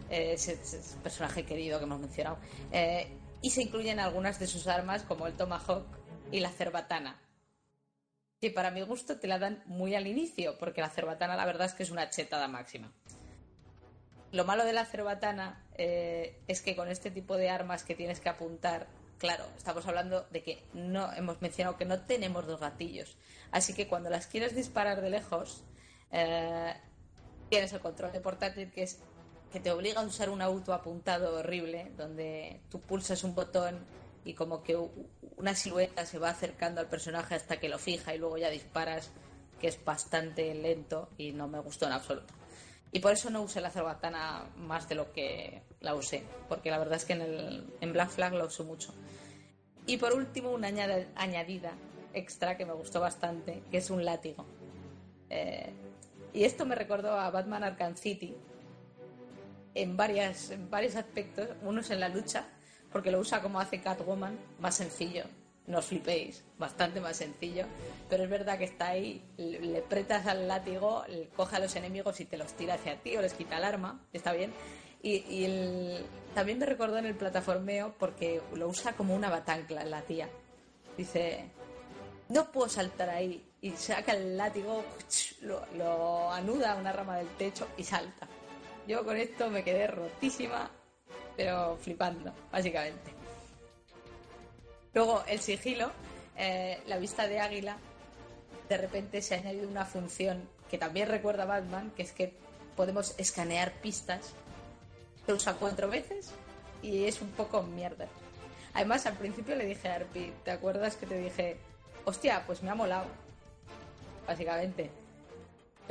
eh, 0.09 0.33
ese, 0.33 0.57
personaje 1.03 1.45
querido 1.45 1.79
que 1.79 1.85
hemos 1.85 1.99
mencionado. 1.99 2.37
Eh, 2.71 3.07
y 3.41 3.49
se 3.49 3.63
incluyen 3.63 3.99
algunas 3.99 4.39
de 4.39 4.47
sus 4.47 4.67
armas, 4.67 5.03
como 5.03 5.27
el 5.27 5.33
Tomahawk 5.33 5.85
y 6.31 6.39
la 6.39 6.49
cerbatana, 6.49 7.19
que 8.41 8.49
para 8.49 8.71
mi 8.71 8.81
gusto 8.81 9.19
te 9.19 9.27
la 9.27 9.37
dan 9.37 9.61
muy 9.67 9.93
al 9.93 10.07
inicio, 10.07 10.57
porque 10.57 10.81
la 10.81 10.89
cerbatana 10.89 11.35
la 11.35 11.45
verdad 11.45 11.67
es 11.67 11.75
que 11.75 11.83
es 11.83 11.91
una 11.91 12.09
chetada 12.09 12.47
máxima. 12.47 12.91
Lo 14.31 14.45
malo 14.45 14.65
de 14.65 14.73
la 14.73 14.85
cerbatana 14.85 15.63
eh, 15.75 16.39
es 16.47 16.63
que 16.63 16.75
con 16.75 16.87
este 16.87 17.11
tipo 17.11 17.37
de 17.37 17.51
armas 17.51 17.83
que 17.83 17.93
tienes 17.93 18.19
que 18.19 18.29
apuntar, 18.29 18.87
claro, 19.19 19.45
estamos 19.57 19.85
hablando 19.85 20.25
de 20.31 20.41
que 20.41 20.63
no 20.73 21.13
hemos 21.13 21.39
mencionado 21.41 21.77
que 21.77 21.85
no 21.85 22.01
tenemos 22.01 22.47
dos 22.47 22.59
gatillos. 22.59 23.15
Así 23.51 23.75
que 23.75 23.87
cuando 23.87 24.09
las 24.09 24.25
quieres 24.25 24.55
disparar 24.55 25.01
de 25.01 25.11
lejos, 25.11 25.63
tienes 26.09 27.73
el 27.73 27.79
control 27.79 28.11
de 28.11 28.21
portátil 28.21 28.71
que 28.71 28.83
es 28.83 28.99
que 29.51 29.59
te 29.59 29.69
obliga 29.69 30.01
a 30.01 30.05
usar 30.05 30.29
un 30.29 30.41
auto 30.41 30.73
apuntado 30.73 31.37
horrible, 31.37 31.91
donde 31.97 32.61
tú 32.69 32.79
pulsas 32.79 33.23
un 33.23 33.35
botón 33.35 33.85
y 34.23 34.33
como 34.33 34.63
que 34.63 34.77
una 35.37 35.55
silueta 35.55 36.05
se 36.05 36.19
va 36.19 36.29
acercando 36.29 36.81
al 36.81 36.87
personaje 36.87 37.35
hasta 37.35 37.59
que 37.59 37.69
lo 37.69 37.79
fija 37.79 38.13
y 38.13 38.17
luego 38.17 38.37
ya 38.37 38.49
disparas, 38.49 39.11
que 39.59 39.67
es 39.67 39.83
bastante 39.83 40.53
lento 40.53 41.09
y 41.17 41.31
no 41.31 41.47
me 41.47 41.59
gustó 41.59 41.85
en 41.85 41.93
absoluto. 41.93 42.33
Y 42.91 42.99
por 42.99 43.13
eso 43.13 43.29
no 43.29 43.41
usé 43.41 43.61
la 43.61 43.71
cerbatana 43.71 44.45
más 44.57 44.89
de 44.89 44.95
lo 44.95 45.13
que 45.13 45.61
la 45.79 45.95
usé, 45.95 46.23
porque 46.49 46.69
la 46.69 46.77
verdad 46.77 46.95
es 46.95 47.05
que 47.05 47.13
en, 47.13 47.21
el, 47.21 47.73
en 47.79 47.93
Black 47.93 48.09
Flag 48.09 48.33
la 48.33 48.45
uso 48.45 48.65
mucho. 48.65 48.93
Y 49.85 49.97
por 49.97 50.13
último, 50.13 50.51
una 50.51 50.67
añadida 51.15 51.73
extra 52.13 52.57
que 52.57 52.65
me 52.65 52.73
gustó 52.73 52.99
bastante, 52.99 53.63
que 53.71 53.77
es 53.77 53.89
un 53.89 54.03
látigo. 54.03 54.45
Eh, 55.29 55.71
y 56.33 56.43
esto 56.43 56.65
me 56.65 56.75
recordó 56.75 57.13
a 57.13 57.29
Batman 57.29 57.63
Arkham 57.63 57.95
City, 57.95 58.35
en, 59.73 59.97
varias, 59.97 60.51
en 60.51 60.69
varios 60.69 60.95
aspectos. 60.95 61.47
Uno 61.63 61.81
es 61.81 61.89
en 61.91 61.99
la 61.99 62.09
lucha, 62.09 62.45
porque 62.91 63.11
lo 63.11 63.19
usa 63.19 63.41
como 63.41 63.59
hace 63.59 63.81
Catwoman, 63.81 64.37
más 64.59 64.75
sencillo. 64.75 65.25
No 65.67 65.77
os 65.77 65.85
flipéis, 65.85 66.43
bastante 66.57 66.99
más 66.99 67.17
sencillo. 67.17 67.65
Pero 68.09 68.23
es 68.23 68.29
verdad 68.29 68.57
que 68.57 68.65
está 68.65 68.89
ahí, 68.89 69.23
le, 69.37 69.81
pretas 69.81 70.25
al 70.25 70.47
látigo, 70.47 71.03
coge 71.35 71.55
a 71.55 71.59
los 71.59 71.75
enemigos 71.75 72.19
y 72.19 72.25
te 72.25 72.37
los 72.37 72.53
tira 72.53 72.75
hacia 72.75 73.01
ti 73.01 73.15
o 73.15 73.21
les 73.21 73.33
quita 73.33 73.57
el 73.57 73.63
arma, 73.63 74.01
está 74.11 74.33
bien. 74.33 74.53
Y, 75.03 75.97
también 76.35 76.59
me 76.59 76.65
recordó 76.65 76.97
en 76.97 77.05
el 77.05 77.15
plataformeo 77.15 77.93
porque 77.99 78.41
lo 78.53 78.69
usa 78.69 78.93
como 78.93 79.15
una 79.15 79.29
batancla 79.29 79.83
la 79.83 80.01
tía. 80.01 80.29
Dice, 80.97 81.49
no 82.29 82.51
puedo 82.51 82.69
saltar 82.69 83.09
ahí. 83.09 83.47
Y 83.61 83.71
saca 83.71 84.13
el 84.13 84.37
látigo, 84.37 84.83
lo, 85.41 85.65
lo 85.77 86.31
anuda 86.31 86.73
a 86.73 86.75
una 86.75 86.91
rama 86.91 87.17
del 87.17 87.29
techo 87.35 87.67
y 87.77 87.83
salta. 87.83 88.27
Yo 88.87 89.05
con 89.05 89.17
esto 89.17 89.49
me 89.49 89.63
quedé 89.63 89.87
rotísima, 89.87 90.71
pero 91.35 91.77
flipando, 91.77 92.33
básicamente. 92.51 93.11
Luego, 94.93 95.23
el 95.27 95.39
sigilo, 95.39 95.91
eh, 96.37 96.81
la 96.87 96.97
vista 96.97 97.27
de 97.27 97.39
águila, 97.39 97.77
de 98.67 98.77
repente 98.77 99.21
se 99.21 99.35
ha 99.35 99.39
añadido 99.39 99.67
una 99.67 99.85
función 99.85 100.47
que 100.69 100.77
también 100.77 101.09
recuerda 101.09 101.43
a 101.43 101.47
Batman, 101.47 101.91
que 101.95 102.03
es 102.03 102.11
que 102.11 102.33
podemos 102.75 103.15
escanear 103.17 103.73
pistas. 103.81 104.33
Se 105.25 105.33
usa 105.33 105.55
cuatro 105.55 105.89
veces 105.89 106.31
y 106.81 107.05
es 107.05 107.21
un 107.21 107.31
poco 107.31 107.63
mierda. 107.63 108.07
Además, 108.73 109.05
al 109.05 109.17
principio 109.17 109.55
le 109.55 109.65
dije 109.65 109.89
a 109.89 109.95
Arpi, 109.95 110.33
¿te 110.43 110.51
acuerdas 110.51 110.95
que 110.95 111.05
te 111.05 111.17
dije, 111.17 111.57
hostia, 112.05 112.43
pues 112.45 112.63
me 112.63 112.69
ha 112.69 112.75
molado? 112.75 113.07
Básicamente 114.25 115.00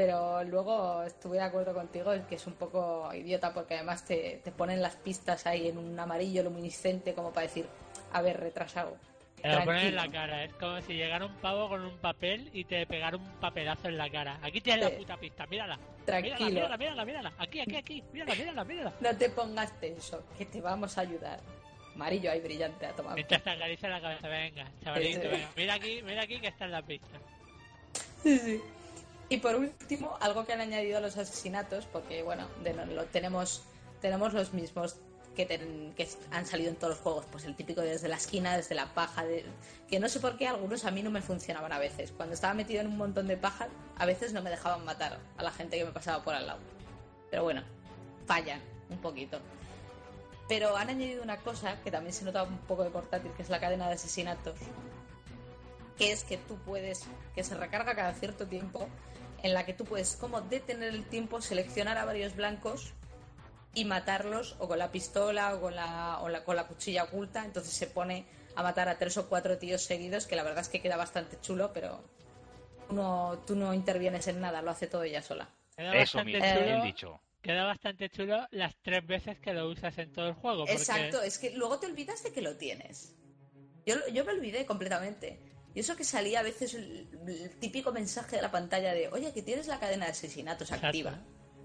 pero 0.01 0.43
luego 0.45 1.03
estuve 1.03 1.37
de 1.37 1.43
acuerdo 1.43 1.75
contigo 1.75 2.15
en 2.15 2.23
que 2.23 2.37
es 2.37 2.47
un 2.47 2.55
poco 2.55 3.13
idiota 3.13 3.53
porque 3.53 3.75
además 3.75 4.03
te, 4.07 4.41
ponen 4.57 4.81
las 4.81 4.97
pistas 4.97 5.47
ahí 5.47 5.69
en 5.69 5.77
un 5.77 6.01
amarillo 6.01 6.43
luminiscente 6.43 7.13
como 7.13 7.35
para 7.35 7.47
decir, 7.47 7.67
a 8.11 8.23
ver, 8.23 8.41
retrasado. 8.41 8.97
Te 9.43 9.55
lo 9.55 9.63
ponen 9.63 9.89
en 9.89 9.97
la 9.97 10.11
cara, 10.11 10.45
es 10.45 10.55
como 10.55 10.81
si 10.81 10.95
llegara 10.95 11.27
un 11.27 11.35
pavo 11.35 11.69
con 11.69 11.85
un 11.85 11.99
papel 11.99 12.49
y 12.55 12.65
te 12.65 12.87
pegara 12.87 13.19
un 13.19 13.27
papelazo 13.41 13.89
en 13.89 13.99
la 13.99 14.09
cara. 14.09 14.39
Aquí 14.41 14.63
tienes 14.63 14.91
la 14.91 14.97
puta 14.97 15.19
pista, 15.19 15.47
mírala. 15.49 15.79
Tranquilo. 16.07 16.47
Mírala, 16.47 16.79
mírala, 16.79 17.05
mírala, 17.05 17.33
Aquí, 17.37 17.61
aquí, 17.61 17.77
aquí. 17.77 18.03
Mírala, 18.11 18.35
mírala, 18.35 18.65
mírala. 18.65 18.95
No 19.01 19.15
te 19.15 19.29
pongas 19.29 19.79
tenso, 19.81 20.25
que 20.39 20.47
te 20.47 20.63
vamos 20.63 20.97
a 20.97 21.03
ayudar. 21.03 21.41
Amarillo 21.95 22.31
ahí 22.31 22.41
brillante 22.41 22.87
a 22.87 22.93
tomar. 22.93 23.17
Mientras 23.17 23.43
te 23.43 23.51
acaricia 23.51 23.91
la 23.91 24.01
cabeza, 24.01 24.29
venga, 24.29 24.67
chavalito, 24.83 25.29
venga. 25.29 25.51
Mira 25.55 25.75
aquí, 25.75 26.01
mira 26.03 26.23
aquí 26.23 26.41
que 26.41 26.49
está 26.49 26.65
en 26.65 26.73
la 26.73 26.81
pista. 26.81 27.19
Sí, 28.23 28.39
sí. 28.39 28.63
Y 29.31 29.37
por 29.37 29.55
último, 29.55 30.17
algo 30.21 30.45
que 30.45 30.53
han 30.53 30.61
añadido 30.61 30.99
a 30.99 31.01
los 31.01 31.17
asesinatos, 31.17 31.87
porque 31.87 32.25
bueno, 32.25 32.49
de, 32.65 32.75
lo, 32.75 33.05
tenemos, 33.05 33.63
tenemos 34.01 34.35
los 34.35 34.53
mismos 34.53 34.97
que, 35.37 35.47
que, 35.47 36.09
han 36.33 36.47
salido 36.47 36.69
en 36.69 36.75
todos 36.75 36.95
los 36.95 36.99
juegos, 36.99 37.27
pues 37.31 37.45
el 37.45 37.55
típico 37.55 37.81
desde 37.81 38.09
la 38.09 38.17
esquina, 38.17 38.57
desde 38.57 38.75
la 38.75 38.93
paja, 38.93 39.25
que 39.89 40.01
no 40.01 40.09
sé 40.09 40.19
por 40.19 40.37
qué 40.37 40.49
algunos 40.49 40.85
a 40.85 40.91
mí 40.91 41.01
no 41.05 41.13
me 41.13 41.23
funcionaban 41.23 41.73
a 41.73 41.79
veces. 41.79 42.11
Cuando 42.11 42.35
estaba 42.35 42.55
metido 42.55 42.81
en 42.81 42.89
un 42.89 42.97
montón 42.97 43.29
de 43.29 43.37
paja, 43.37 43.69
a 43.97 44.05
veces 44.05 44.33
no 44.33 44.43
me 44.43 44.51
dejaban 44.51 44.85
matar 44.85 45.21
a 45.37 45.43
la 45.45 45.53
gente 45.53 45.79
que 45.79 45.85
me 45.85 45.93
pasaba 45.93 46.25
por 46.25 46.35
al 46.35 46.49
lado. 46.49 46.59
Pero 47.31 47.45
bueno, 47.45 47.63
fallan 48.27 48.61
un 48.89 48.99
poquito. 48.99 49.39
Pero 50.49 50.77
han 50.77 50.89
añadido 50.89 51.23
una 51.23 51.37
cosa 51.37 51.81
que 51.85 51.93
también 51.93 52.13
se 52.13 52.25
nota 52.25 52.43
un 52.43 52.59
poco 52.59 52.83
de 52.83 52.91
portátil, 52.91 53.31
que 53.37 53.43
es 53.43 53.49
la 53.49 53.61
cadena 53.61 53.87
de 53.87 53.95
asesinatos. 53.95 54.59
Que 55.97 56.11
es 56.11 56.25
que 56.25 56.37
tú 56.37 56.57
puedes, 56.67 57.05
que 57.37 57.45
se 57.45 57.55
recarga 57.55 57.95
cada 57.95 58.13
cierto 58.15 58.49
tiempo 58.49 58.89
en 59.43 59.55
la 59.55 59.67
que 59.67 59.75
tú 59.75 59.85
puedes 59.85 60.17
como 60.17 60.41
detener 60.41 60.95
el 60.95 61.05
tiempo, 61.05 61.41
seleccionar 61.41 61.99
a 61.99 62.05
varios 62.05 62.37
blancos 62.37 62.93
y 63.75 63.85
matarlos 63.85 64.57
o 64.59 64.69
con 64.69 64.79
la 64.79 64.91
pistola 64.91 65.55
o 65.55 65.61
con 65.61 65.75
la, 65.75 66.19
o 66.21 66.45
con 66.45 66.57
la 66.57 66.67
cuchilla 66.67 67.05
oculta. 67.05 67.45
Entonces 67.45 67.73
se 67.73 67.87
pone 67.87 68.27
a 68.57 68.63
matar 68.63 68.89
a 68.89 68.99
tres 68.99 69.17
o 69.17 69.29
cuatro 69.29 69.59
tíos 69.59 69.83
seguidos, 69.83 70.27
que 70.27 70.37
la 70.37 70.43
verdad 70.43 70.61
es 70.61 70.69
que 70.69 70.81
queda 70.81 70.97
bastante 70.97 71.41
chulo, 71.41 71.73
pero 71.73 72.03
no, 72.91 73.39
tú 73.47 73.55
no 73.55 73.73
intervienes 73.73 74.27
en 74.29 74.41
nada, 74.41 74.63
lo 74.63 74.71
hace 74.71 74.87
todo 74.87 75.03
ella 75.03 75.23
sola. 75.23 75.49
Eso 75.77 76.25
mismo, 76.25 76.41
bien 76.43 76.83
dicho. 76.83 77.21
Queda 77.41 77.65
bastante 77.65 78.11
chulo 78.11 78.47
las 78.51 78.77
tres 78.83 79.07
veces 79.07 79.39
que 79.39 79.55
lo 79.55 79.69
usas 79.69 79.97
en 79.97 80.13
todo 80.13 80.29
el 80.29 80.35
juego. 80.35 80.69
Exacto, 80.69 81.23
es 81.23 81.39
que 81.39 81.53
luego 81.53 81.79
te 81.79 81.87
olvidas 81.87 82.23
de 82.23 82.33
que 82.33 82.43
lo 82.43 82.57
tienes. 82.57 83.17
Yo, 83.87 83.95
yo 84.13 84.27
me 84.27 84.33
olvidé 84.33 84.67
completamente. 84.67 85.41
Y 85.75 85.81
eso 85.81 85.97
que 85.97 86.05
salía 86.05 86.41
a 86.41 86.43
veces 86.43 86.75
el, 86.75 87.07
típico 87.61 87.93
mensaje 87.93 88.37
de 88.37 88.43
la 88.43 88.51
pantalla 88.51 88.93
de, 88.93 89.09
oye, 89.09 89.33
que 89.33 89.43
tienes 89.43 89.69
la 89.69 89.79
cadena 89.79 90.07
de 90.07 90.13
asesinatos 90.13 90.73
activa. 90.73 91.19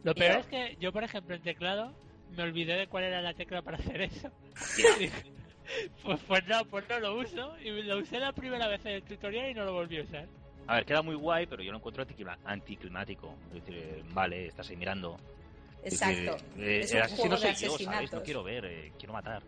Lo 0.03 0.13
peor 0.13 0.41
es 0.41 0.45
que 0.45 0.77
yo, 0.79 0.93
por 0.93 1.03
ejemplo, 1.03 1.35
en 1.35 1.41
teclado 1.41 1.93
me 2.35 2.43
olvidé 2.43 2.73
de 2.73 2.87
cuál 2.87 3.05
era 3.05 3.21
la 3.21 3.33
tecla 3.33 3.61
para 3.61 3.77
hacer 3.77 4.01
eso. 4.01 4.29
pues, 6.03 6.19
pues 6.27 6.47
no, 6.47 6.65
pues 6.65 6.85
no 6.89 6.99
lo 6.99 7.17
uso. 7.17 7.57
Y 7.59 7.71
lo 7.83 7.97
usé 7.97 8.19
la 8.19 8.31
primera 8.31 8.67
vez 8.67 8.85
en 8.85 8.91
el 8.93 9.03
tutorial 9.03 9.49
y 9.49 9.53
no 9.53 9.65
lo 9.65 9.73
volví 9.73 9.99
a 9.99 10.03
usar. 10.03 10.27
A 10.67 10.75
ver, 10.75 10.85
queda 10.85 11.01
muy 11.01 11.15
guay, 11.15 11.45
pero 11.45 11.63
yo 11.63 11.71
lo 11.71 11.77
encuentro 11.77 12.05
anticlimático. 12.45 13.35
Es 13.47 13.65
decir, 13.65 13.77
eh, 13.77 14.03
vale, 14.09 14.47
estás 14.47 14.69
ahí 14.69 14.75
mirando. 14.75 15.17
Exacto. 15.83 16.37
Eh, 16.57 16.81
es 16.81 16.93
un 16.93 17.17
juego 17.17 17.37
de 17.37 17.49
asesinatos. 17.49 18.13
No 18.13 18.23
quiero 18.23 18.43
ver, 18.43 18.65
eh, 18.65 18.91
quiero 18.97 19.13
matar. 19.13 19.43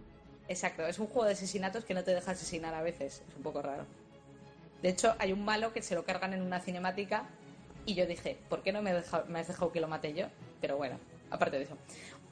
Exacto, 0.47 0.85
es 0.88 0.97
un 0.99 1.07
juego 1.07 1.25
de 1.25 1.34
asesinatos 1.34 1.84
que 1.84 1.93
no 1.93 2.03
te 2.03 2.13
deja 2.13 2.31
asesinar 2.31 2.73
a 2.73 2.81
veces. 2.81 3.23
Es 3.27 3.35
un 3.35 3.43
poco 3.43 3.61
raro. 3.61 3.85
De 4.82 4.90
hecho, 4.90 5.16
hay 5.20 5.32
un 5.32 5.44
malo 5.44 5.74
que 5.74 5.82
se 5.82 5.95
lo 5.95 6.06
cargan 6.06 6.34
en 6.34 6.41
una 6.41 6.60
cinemática 6.60 7.28
y 7.86 7.95
yo 7.95 8.06
dije, 8.06 8.38
¿por 8.49 8.64
qué 8.64 8.72
no 8.72 8.82
me, 8.82 8.94
me 9.28 9.40
has 9.40 9.48
dejado 9.48 9.72
que 9.72 9.80
lo 9.80 9.88
mate 9.88 10.14
yo? 10.14 10.28
Pero 10.62 10.78
bueno, 10.78 10.99
aparte 11.30 11.58
de 11.58 11.64
eso. 11.64 11.78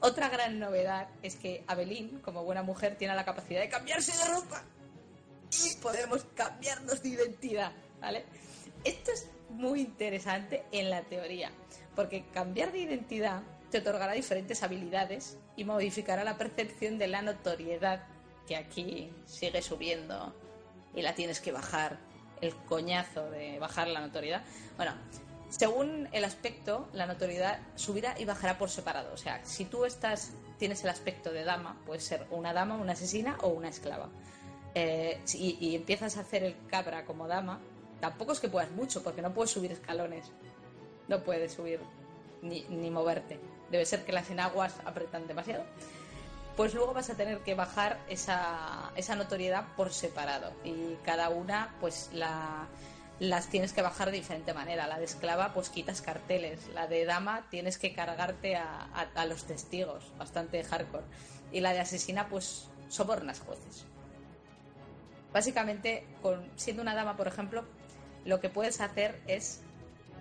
Otra 0.00 0.28
gran 0.28 0.58
novedad 0.58 1.08
es 1.22 1.36
que 1.36 1.64
Abelín, 1.66 2.20
como 2.20 2.44
buena 2.44 2.62
mujer, 2.62 2.96
tiene 2.96 3.14
la 3.14 3.24
capacidad 3.24 3.60
de 3.60 3.68
cambiarse 3.68 4.12
de 4.16 4.32
ropa 4.32 4.62
y 5.64 5.76
podemos 5.76 6.24
cambiarnos 6.34 7.02
de 7.02 7.08
identidad, 7.08 7.72
¿vale? 8.00 8.24
Esto 8.84 9.10
es 9.12 9.28
muy 9.48 9.80
interesante 9.80 10.64
en 10.72 10.90
la 10.90 11.02
teoría, 11.02 11.50
porque 11.94 12.26
cambiar 12.32 12.72
de 12.72 12.80
identidad 12.80 13.42
te 13.70 13.78
otorgará 13.78 14.12
diferentes 14.12 14.62
habilidades 14.62 15.38
y 15.56 15.64
modificará 15.64 16.24
la 16.24 16.36
percepción 16.36 16.98
de 16.98 17.08
la 17.08 17.22
notoriedad 17.22 18.06
que 18.46 18.56
aquí 18.56 19.10
sigue 19.24 19.62
subiendo 19.62 20.34
y 20.94 21.02
la 21.02 21.14
tienes 21.14 21.40
que 21.40 21.52
bajar, 21.52 21.98
el 22.40 22.54
coñazo 22.54 23.30
de 23.30 23.58
bajar 23.58 23.88
la 23.88 24.00
notoriedad. 24.00 24.42
Bueno, 24.76 24.92
según 25.48 26.08
el 26.12 26.24
aspecto, 26.24 26.88
la 26.92 27.06
notoriedad 27.06 27.60
subirá 27.76 28.18
y 28.18 28.24
bajará 28.24 28.58
por 28.58 28.70
separado. 28.70 29.12
O 29.12 29.16
sea, 29.16 29.44
si 29.44 29.64
tú 29.64 29.84
estás, 29.84 30.32
tienes 30.58 30.82
el 30.84 30.90
aspecto 30.90 31.32
de 31.32 31.44
dama, 31.44 31.80
puedes 31.86 32.04
ser 32.04 32.26
una 32.30 32.52
dama, 32.52 32.76
una 32.76 32.92
asesina 32.92 33.38
o 33.42 33.48
una 33.48 33.68
esclava. 33.68 34.08
Eh, 34.74 35.20
y, 35.34 35.74
empiezas 35.74 36.16
a 36.16 36.20
hacer 36.20 36.42
el 36.42 36.56
cabra 36.66 37.06
como 37.06 37.26
dama, 37.28 37.60
tampoco 38.00 38.32
es 38.32 38.40
que 38.40 38.48
puedas 38.48 38.70
mucho, 38.72 39.02
porque 39.02 39.22
no 39.22 39.32
puedes 39.32 39.50
subir 39.50 39.72
escalones. 39.72 40.30
No 41.08 41.22
puedes 41.22 41.52
subir 41.52 41.80
ni, 42.42 42.62
ni 42.68 42.90
moverte. 42.90 43.38
Debe 43.70 43.86
ser 43.86 44.04
que 44.04 44.12
las 44.12 44.30
enaguas 44.30 44.74
apretan 44.84 45.26
demasiado. 45.26 45.64
Pues 46.56 46.74
luego 46.74 46.94
vas 46.94 47.10
a 47.10 47.14
tener 47.14 47.40
que 47.40 47.54
bajar 47.54 47.98
esa, 48.08 48.90
esa 48.96 49.14
notoriedad 49.14 49.66
por 49.76 49.92
separado. 49.92 50.52
Y 50.64 50.96
cada 51.04 51.28
una, 51.28 51.74
pues 51.80 52.10
la 52.12 52.66
las 53.18 53.48
tienes 53.48 53.72
que 53.72 53.82
bajar 53.82 54.10
de 54.10 54.18
diferente 54.18 54.52
manera. 54.52 54.86
La 54.86 54.98
de 54.98 55.04
esclava, 55.04 55.52
pues 55.54 55.70
quitas 55.70 56.02
carteles. 56.02 56.68
La 56.74 56.86
de 56.86 57.04
dama, 57.04 57.46
tienes 57.50 57.78
que 57.78 57.92
cargarte 57.92 58.56
a, 58.56 58.88
a, 59.14 59.26
los 59.26 59.44
testigos, 59.44 60.12
bastante 60.18 60.62
hardcore. 60.64 61.04
Y 61.52 61.60
la 61.60 61.72
de 61.72 61.80
asesina, 61.80 62.28
pues 62.28 62.68
sobornas 62.88 63.40
jueces. 63.40 63.86
Básicamente, 65.32 66.06
con, 66.22 66.50
siendo 66.56 66.82
una 66.82 66.94
dama, 66.94 67.16
por 67.16 67.28
ejemplo, 67.28 67.64
lo 68.24 68.40
que 68.40 68.48
puedes 68.48 68.80
hacer 68.80 69.20
es 69.26 69.62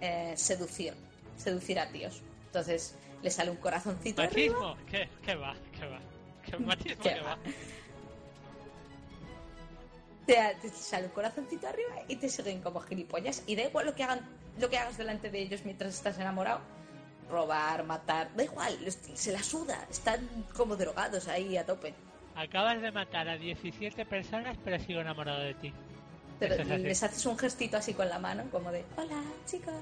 eh, 0.02 0.34
seducir, 0.36 0.94
seducir 1.38 1.80
a 1.80 1.90
tíos. 1.90 2.22
Entonces, 2.48 2.96
le 3.22 3.30
sale 3.30 3.52
un 3.52 3.58
corazoncito. 3.58 4.22
¿Machismo? 4.22 4.78
¿Qué, 4.90 5.10
¿Qué, 5.24 5.36
va? 5.36 5.56
¿Qué 5.78 5.86
va? 5.86 6.00
¿Qué 6.58 6.64
machismo 6.64 7.04
¿Qué, 7.04 7.22
va? 7.22 7.38
te, 10.26 10.70
sale 10.70 11.06
un 11.06 11.12
corazoncito 11.12 11.68
arriba 11.68 11.96
y 12.08 12.16
te 12.16 12.30
siguen 12.30 12.62
como 12.62 12.80
gilipollas. 12.82 13.44
Y 13.48 13.56
da 13.56 13.64
igual 13.64 13.86
lo 13.86 13.96
que 13.96 14.04
hagan, 14.04 14.22
lo 14.60 14.70
que 14.70 14.78
hagas 14.78 14.98
delante 14.98 15.30
de 15.30 15.40
ellos 15.40 15.62
mientras 15.64 15.94
estás 15.94 16.20
enamorado. 16.20 16.62
Robar, 17.30 17.84
matar, 17.86 18.36
da 18.36 18.44
igual, 18.44 18.78
se 18.92 19.32
la 19.32 19.42
suda, 19.42 19.88
están 19.90 20.28
como 20.56 20.76
drogados 20.76 21.28
ahí 21.28 21.58
a 21.58 21.66
tope. 21.66 21.94
Acabas 22.36 22.80
de 22.82 22.92
matar 22.92 23.28
a 23.28 23.38
17 23.38 24.06
personas, 24.06 24.58
pero 24.64 24.78
sigo 24.78 25.02
enamorado 25.02 25.40
de 25.40 25.56
ti. 25.56 25.74
Pero 26.40 26.64
les 26.64 27.02
haces 27.02 27.26
un 27.26 27.38
gestito 27.38 27.78
así 27.78 27.94
con 27.94 28.10
la 28.10 28.20
mano, 28.20 28.44
como 28.52 28.72
de 28.72 28.86
hola, 28.96 29.24
chicos. 29.48 29.74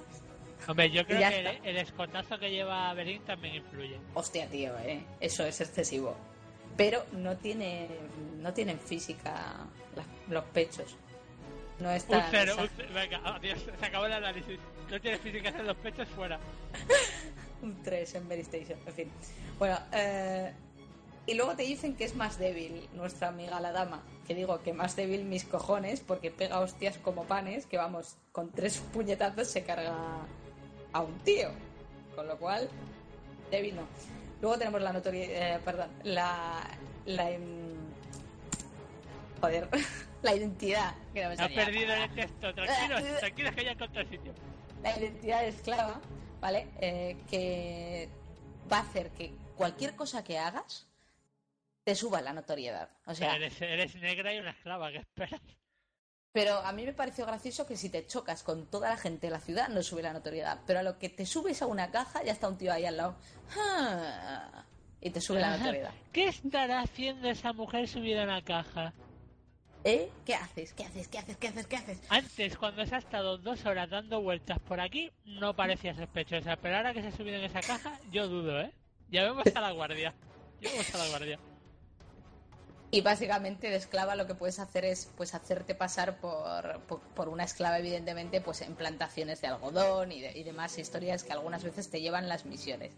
Hombre, 0.65 0.89
yo 0.89 1.05
creo 1.05 1.19
que 1.29 1.69
el, 1.69 1.77
escotazo 1.77 2.39
que 2.39 2.49
lleva 2.49 2.93
Berín 2.93 3.21
también 3.23 3.55
influye. 3.55 3.99
Hostia, 4.13 4.47
tío, 4.47 4.71
eh. 4.79 5.03
Eso 5.19 5.43
es 5.43 5.59
excesivo 5.59 6.15
pero 6.77 7.05
no 7.11 7.37
tiene 7.37 7.87
no 8.41 8.53
tienen 8.53 8.79
física 8.79 9.67
los 10.27 10.43
pechos. 10.45 10.97
No 11.79 11.91
está. 11.91 12.17
Un 12.17 12.23
cero, 12.31 12.55
venga, 12.93 13.21
adiós, 13.23 13.59
se 13.79 13.85
acabó 13.85 14.05
el 14.05 14.13
análisis. 14.13 14.59
No 14.89 15.01
tiene 15.01 15.17
física 15.17 15.49
en 15.49 15.67
los 15.67 15.77
pechos 15.77 16.07
fuera. 16.09 16.39
un 17.61 17.81
3 17.81 18.15
en 18.15 18.27
Mary 18.27 18.41
Station, 18.41 18.77
en 18.85 18.93
fin. 18.93 19.11
Bueno, 19.57 19.79
eh, 19.91 20.53
y 21.25 21.33
luego 21.35 21.55
te 21.55 21.63
dicen 21.63 21.95
que 21.95 22.03
es 22.03 22.15
más 22.15 22.37
débil 22.37 22.87
nuestra 22.93 23.29
amiga 23.29 23.59
la 23.59 23.71
dama. 23.71 24.03
Que 24.27 24.35
digo 24.35 24.61
que 24.61 24.73
más 24.73 24.95
débil 24.95 25.23
mis 25.23 25.45
cojones 25.45 26.01
porque 26.01 26.31
pega 26.31 26.59
hostias 26.59 26.97
como 26.97 27.23
panes 27.25 27.65
que 27.65 27.77
vamos, 27.77 28.17
con 28.31 28.51
tres 28.51 28.77
puñetazos 28.93 29.47
se 29.47 29.63
carga 29.63 29.95
a 30.91 31.01
un 31.01 31.17
tío. 31.19 31.49
Con 32.15 32.27
lo 32.27 32.37
cual, 32.37 32.69
débil 33.49 33.77
no. 33.77 33.87
Luego 34.43 34.57
tenemos 34.57 34.81
la 34.81 34.91
notoriedad, 34.91 35.55
eh, 35.55 35.59
perdón, 35.63 35.89
la, 36.03 36.67
la 37.05 37.29
joder, 39.39 39.69
la 40.21 40.35
identidad. 40.35 40.95
Que 41.13 41.23
ha 41.23 41.47
perdido 41.47 41.93
el 41.93 42.13
texto, 42.13 42.53
tranquilo, 42.53 42.95
tranquilo 43.19 43.51
que 43.55 43.63
ya 43.63 43.71
encontré 43.71 44.01
el 44.01 44.09
sitio. 44.09 44.33
La 44.81 44.99
identidad 44.99 45.47
esclava, 45.47 46.01
¿vale? 46.41 46.67
Eh, 46.81 47.15
que 47.29 48.09
va 48.69 48.79
a 48.79 48.81
hacer 48.81 49.11
que 49.11 49.33
cualquier 49.55 49.95
cosa 49.95 50.25
que 50.25 50.37
hagas 50.37 50.89
te 51.85 51.95
suba 51.95 52.19
la 52.19 52.33
notoriedad. 52.33 52.89
O 53.05 53.15
sea, 53.15 53.37
eres, 53.37 53.61
eres 53.61 53.95
negra 53.95 54.33
y 54.33 54.39
una 54.39 54.49
esclava, 54.49 54.91
¿qué 54.91 54.97
esperas? 54.97 55.39
Pero 56.33 56.57
a 56.57 56.71
mí 56.73 56.83
me 56.83 56.93
pareció 56.93 57.27
gracioso 57.27 57.67
que 57.67 57.77
si 57.77 57.89
te 57.89 58.07
chocas 58.07 58.41
con 58.41 58.65
toda 58.65 58.89
la 58.89 58.97
gente 58.97 59.27
de 59.27 59.31
la 59.31 59.39
ciudad 59.39 59.69
no 59.69 59.83
sube 59.83 60.01
la 60.01 60.13
notoriedad. 60.13 60.59
Pero 60.65 60.79
a 60.79 60.83
lo 60.83 60.97
que 60.97 61.07
te 61.09 61.27
subes 61.27 61.61
a 61.61 61.67
una 61.67 61.91
caja 61.91 62.23
ya 62.23 62.31
está 62.31 62.49
un 62.49 62.57
tío 62.57 62.73
ahí 62.73 62.85
al 62.85 62.97
lado. 62.97 63.15
Ah, 63.55 64.65
y 64.99 65.11
te 65.11 65.21
sube 65.21 65.39
la 65.39 65.57
notoriedad. 65.57 65.91
¿Qué 66.11 66.25
estará 66.25 66.81
haciendo 66.81 67.29
esa 67.29 67.53
mujer 67.53 67.87
subida 67.87 68.23
en 68.23 68.29
la 68.29 68.41
caja? 68.41 68.93
¿Eh? 69.83 70.09
¿Qué 70.25 70.33
haces? 70.33 70.73
¿Qué 70.73 70.85
haces? 70.85 71.07
¿Qué 71.07 71.19
haces? 71.19 71.37
¿Qué 71.37 71.47
haces? 71.47 71.67
¿Qué 71.67 71.75
haces? 71.75 72.01
Antes, 72.09 72.57
cuando 72.57 72.83
se 72.87 72.95
ha 72.95 72.99
estado 72.99 73.37
dos 73.37 73.63
horas 73.67 73.91
dando 73.91 74.19
vueltas 74.21 74.57
por 74.59 74.79
aquí, 74.79 75.11
no 75.25 75.55
parecía 75.55 75.93
sospechosa. 75.93 76.55
Pero 76.55 76.77
ahora 76.77 76.93
que 76.95 77.03
se 77.03 77.09
ha 77.09 77.11
subido 77.11 77.37
en 77.37 77.43
esa 77.43 77.61
caja, 77.61 77.99
yo 78.11 78.27
dudo, 78.27 78.59
¿eh? 78.59 78.71
Ya 79.09 79.21
vemos 79.23 79.45
a 79.53 79.61
la 79.61 79.71
guardia. 79.71 80.15
Ya 80.61 80.71
vemos 80.71 80.95
a 80.95 80.97
la 80.97 81.07
guardia. 81.09 81.39
Y 82.93 83.01
básicamente 83.01 83.71
de 83.71 83.75
esclava 83.77 84.13
lo 84.13 84.27
que 84.27 84.35
puedes 84.35 84.59
hacer 84.59 84.85
es 84.85 85.09
pues 85.17 85.33
hacerte 85.33 85.73
pasar 85.73 86.17
por, 86.17 86.79
por, 87.15 87.27
una 87.27 87.43
esclava, 87.43 87.79
evidentemente, 87.79 88.39
pues 88.39 88.61
en 88.61 88.75
plantaciones 88.75 89.41
de 89.41 89.47
algodón 89.47 90.11
y, 90.11 90.23
y, 90.23 90.43
demás 90.43 90.77
historias 90.77 91.23
que 91.23 91.33
algunas 91.33 91.63
veces 91.63 91.89
te 91.89 92.01
llevan 92.01 92.29
las 92.29 92.45
misiones. 92.45 92.93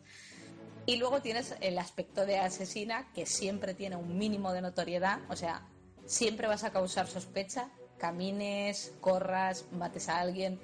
Y 0.85 0.97
luego 0.97 1.21
tienes 1.21 1.55
el 1.61 1.79
aspecto 1.79 2.25
de 2.25 2.39
asesina, 2.39 3.07
que 3.13 3.25
siempre 3.25 3.73
tiene 3.73 3.95
un 3.95 4.17
mínimo 4.17 4.51
de 4.51 4.59
notoriedad, 4.59 5.19
o 5.29 5.37
sea, 5.37 5.65
siempre 6.05 6.47
vas 6.47 6.65
a 6.65 6.71
causar 6.71 7.07
sospecha, 7.07 7.69
camines, 7.97 8.91
corras, 8.99 9.63
mates 9.71 10.09
a 10.09 10.19
alguien. 10.19 10.59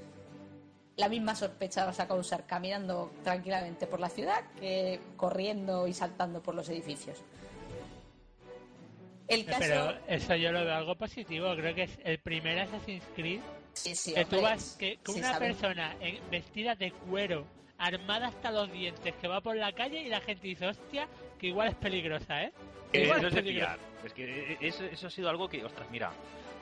La 0.98 1.08
misma 1.08 1.36
sospecha 1.36 1.86
vas 1.86 2.02
a 2.02 2.08
causar 2.10 2.46
caminando 2.46 3.14
tranquilamente 3.24 3.88
por 3.88 4.02
la 4.02 4.10
ciudad 4.10 4.44
que 4.60 5.00
corriendo 5.16 5.88
y 5.88 5.94
saltando 5.94 6.44
por 6.44 6.54
los 6.54 6.68
edificios. 6.68 7.24
Pero 9.60 9.98
eso 10.08 10.36
yo 10.36 10.52
lo 10.52 10.66
veo 10.66 10.76
algo 10.76 10.96
positivo. 10.96 11.54
Creo 11.56 11.74
que 11.74 11.84
es 11.84 12.00
el 12.04 12.20
primer 12.20 12.60
Assassin's 12.60 13.04
Creed 13.16 13.42
que 13.84 14.26
tú 14.26 14.42
vas 14.42 14.76
que, 14.78 14.98
con 14.98 15.16
una 15.16 15.38
persona 15.40 15.96
vestida 16.30 16.76
de 16.76 16.92
cuero, 16.92 17.46
armada 17.78 18.28
hasta 18.28 18.52
los 18.52 18.72
dientes, 18.72 19.14
que 19.16 19.28
va 19.28 19.42
por 19.42 19.56
la 19.56 19.72
calle 19.74 20.02
y 20.02 20.10
la 20.10 20.22
gente 20.22 20.48
dice, 20.48 20.68
hostia, 20.68 21.08
que 21.40 21.48
igual 21.48 21.70
es 21.70 21.76
peligrosa, 21.76 22.44
¿eh? 22.44 22.54
igual 22.94 23.26
es, 23.26 23.34
peligrosa. 23.34 23.78
Es 24.06 24.14
que 24.14 24.58
eso, 24.62 24.84
eso, 24.86 25.08
ha 25.08 25.10
sido 25.10 25.30
algo 25.30 25.48
que, 25.48 25.64
ostras, 25.64 25.88
mira, 25.90 26.12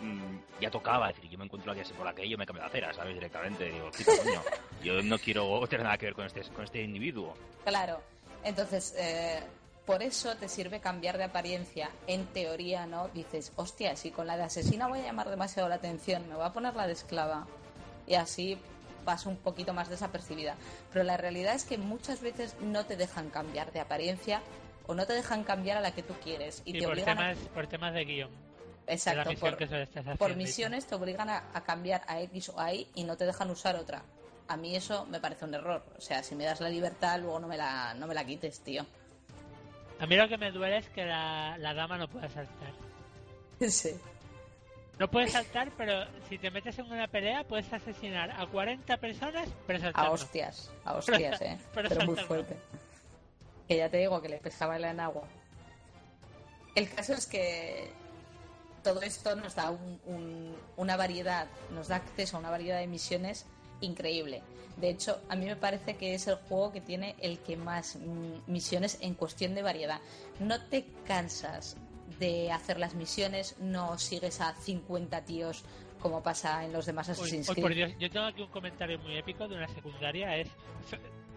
mm, 0.01 0.61
ya 0.61 0.69
tocaba, 0.69 1.09
es 1.09 1.15
decir, 1.15 1.31
yo 1.31 1.37
me 1.37 1.45
encuentro 1.45 1.71
aquí 1.71 1.81
así 1.81 1.93
por 1.93 2.07
aquello, 2.07 2.37
me 2.37 2.45
cambio 2.45 2.63
de 2.63 2.67
acera, 2.67 2.93
¿sabes? 2.93 3.15
Directamente, 3.15 3.65
digo, 3.65 3.89
coño, 4.05 4.41
yo 4.83 5.01
no 5.01 5.17
quiero 5.17 5.59
tener 5.69 5.83
nada 5.83 5.97
que 5.97 6.05
ver 6.05 6.15
con 6.15 6.25
este, 6.25 6.41
con 6.43 6.63
este 6.63 6.81
individuo. 6.83 7.33
Claro, 7.65 8.01
entonces, 8.43 8.95
eh, 8.97 9.43
por 9.89 10.03
eso 10.03 10.35
te 10.35 10.47
sirve 10.47 10.79
cambiar 10.79 11.17
de 11.17 11.23
apariencia. 11.23 11.89
En 12.05 12.27
teoría, 12.27 12.85
¿no? 12.85 13.07
Dices, 13.07 13.51
hostia, 13.55 13.95
si 13.95 14.11
con 14.11 14.27
la 14.27 14.37
de 14.37 14.43
asesina 14.43 14.87
voy 14.87 14.99
a 14.99 15.05
llamar 15.05 15.31
demasiado 15.31 15.67
la 15.67 15.73
atención, 15.73 16.29
me 16.29 16.35
voy 16.35 16.45
a 16.45 16.53
poner 16.53 16.75
la 16.75 16.85
de 16.85 16.93
esclava. 16.93 17.47
Y 18.05 18.13
así 18.13 18.59
pasa 19.03 19.29
un 19.29 19.37
poquito 19.37 19.73
más 19.73 19.89
desapercibida. 19.89 20.57
Pero 20.93 21.03
la 21.05 21.17
realidad 21.17 21.55
es 21.55 21.63
que 21.63 21.79
muchas 21.79 22.21
veces 22.21 22.55
no 22.61 22.85
te 22.85 22.97
dejan 22.97 23.31
cambiar 23.31 23.71
de 23.71 23.79
apariencia 23.79 24.43
o 24.85 24.93
no 24.93 25.07
te 25.07 25.13
dejan 25.13 25.43
cambiar 25.43 25.77
a 25.77 25.81
la 25.81 25.89
que 25.89 26.03
tú 26.03 26.13
quieres. 26.23 26.61
Y, 26.65 26.73
te 26.73 26.83
por, 26.83 26.91
obligan 26.93 27.17
temas, 27.17 27.37
por 27.51 27.65
temas 27.65 27.91
de 27.95 28.05
guion. 28.05 28.29
Exacto, 28.85 29.31
por, 30.19 30.35
misiones 30.35 30.85
te 30.85 30.93
obligan 30.93 31.31
a, 31.31 31.63
cambiar 31.65 32.03
a 32.05 32.21
X 32.21 32.49
o 32.49 32.59
a 32.59 32.75
Y 32.75 32.87
y 32.93 33.05
no 33.05 33.17
te 33.17 33.25
dejan 33.25 33.49
usar 33.49 33.75
otra. 33.75 34.03
A 34.49 34.55
mí 34.55 34.75
eso 34.75 35.07
me 35.07 35.19
parece 35.19 35.45
un 35.45 35.55
error. 35.55 35.83
O 35.97 36.01
sea, 36.01 36.21
si 36.21 36.35
me 36.35 36.43
das 36.43 36.61
la 36.61 36.69
libertad, 36.69 37.19
luego 37.19 37.39
no 37.39 37.47
me 37.47 37.57
la, 37.57 37.95
no 37.95 38.05
me 38.05 38.13
la 38.13 38.23
quites, 38.23 38.59
tío. 38.59 38.85
A 39.99 40.05
mí 40.05 40.15
lo 40.15 40.27
que 40.27 40.37
me 40.37 40.51
duele 40.51 40.77
es 40.77 40.89
que 40.89 41.05
la, 41.05 41.57
la 41.57 41.73
dama 41.73 41.97
no 41.97 42.07
pueda 42.07 42.29
saltar. 42.29 42.73
Sí. 43.69 43.89
No 44.97 45.09
puedes 45.09 45.31
saltar, 45.31 45.71
pero 45.77 46.05
si 46.27 46.37
te 46.37 46.51
metes 46.51 46.77
en 46.79 46.91
una 46.91 47.07
pelea 47.07 47.45
puedes 47.45 47.71
asesinar 47.71 48.31
a 48.31 48.45
40 48.47 48.97
personas, 48.97 49.49
pero 49.65 49.79
saltar 49.79 50.05
A 50.05 50.11
hostias, 50.11 50.71
a 50.83 50.93
hostias, 50.97 51.41
eh. 51.41 51.57
Pero, 51.73 52.05
muy 52.05 52.17
fuerte. 52.17 52.57
Que 53.67 53.77
ya 53.77 53.89
te 53.89 53.97
digo 53.97 54.21
que 54.21 54.29
le 54.29 54.37
pescaba 54.37 54.77
en 54.77 54.99
agua. 54.99 55.23
El 56.75 56.89
caso 56.89 57.13
es 57.13 57.27
que 57.27 57.91
todo 58.83 59.01
esto 59.01 59.35
nos 59.35 59.55
da 59.55 59.73
una 60.75 60.97
variedad, 60.97 61.47
nos 61.71 61.87
da 61.87 61.97
acceso 61.97 62.37
a 62.37 62.39
una 62.41 62.49
variedad 62.49 62.79
de 62.79 62.87
misiones 62.87 63.45
increíble. 63.81 64.41
De 64.77 64.89
hecho, 64.89 65.19
a 65.27 65.35
mí 65.35 65.45
me 65.45 65.55
parece 65.55 65.97
que 65.97 66.13
es 66.13 66.27
el 66.27 66.35
juego 66.35 66.71
que 66.71 66.79
tiene 66.79 67.15
el 67.19 67.39
que 67.39 67.57
más 67.57 67.97
mm, 67.97 68.51
misiones 68.51 68.97
en 69.01 69.13
cuestión 69.13 69.53
de 69.55 69.61
variedad. 69.61 69.99
No 70.39 70.61
te 70.65 70.85
cansas 71.05 71.75
de 72.17 72.51
hacer 72.51 72.79
las 72.79 72.93
misiones, 72.95 73.55
no 73.59 73.97
sigues 73.97 74.41
a 74.41 74.53
50 74.55 75.25
tíos 75.25 75.63
como 75.99 76.23
pasa 76.23 76.63
en 76.63 76.71
los 76.71 76.85
demás 76.85 77.09
Assassin's 77.09 77.49
Creed. 77.49 77.97
yo 77.97 78.09
tengo 78.09 78.25
aquí 78.25 78.41
un 78.41 78.49
comentario 78.49 78.97
muy 78.99 79.17
épico 79.17 79.47
de 79.47 79.57
una 79.57 79.67
secundaria, 79.67 80.37
es 80.37 80.47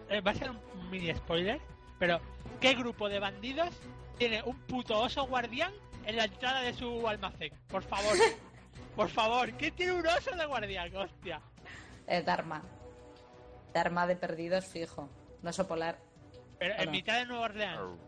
eh, 0.09 0.21
va 0.21 0.31
a 0.31 0.35
ser 0.35 0.51
un 0.51 0.89
mini 0.89 1.13
spoiler, 1.13 1.59
pero 1.99 2.19
¿qué 2.61 2.73
grupo 2.73 3.09
de 3.09 3.19
bandidos 3.19 3.69
tiene 4.17 4.41
un 4.43 4.57
puto 4.59 4.99
oso 4.99 5.27
guardián 5.27 5.73
en 6.05 6.15
la 6.17 6.25
entrada 6.25 6.61
de 6.61 6.73
su 6.73 7.07
almacén? 7.07 7.53
Por 7.67 7.83
favor. 7.83 8.13
Por 8.95 9.09
favor, 9.09 9.51
¿qué 9.57 9.71
tiene 9.71 9.93
un 9.93 10.05
oso 10.05 10.35
de 10.35 10.45
guardián? 10.45 10.95
Hostia. 10.95 11.41
Es 12.07 12.25
Dharma. 12.25 12.63
Dharma 13.73 14.07
de 14.07 14.15
perdidos 14.15 14.65
fijo. 14.65 15.09
No 15.41 15.49
oso 15.49 15.67
polar. 15.67 15.99
Pero 16.59 16.75
en 16.77 16.91
mitad 16.91 17.19
de 17.19 17.25
Nueva 17.25 17.45
Orleans. 17.45 17.99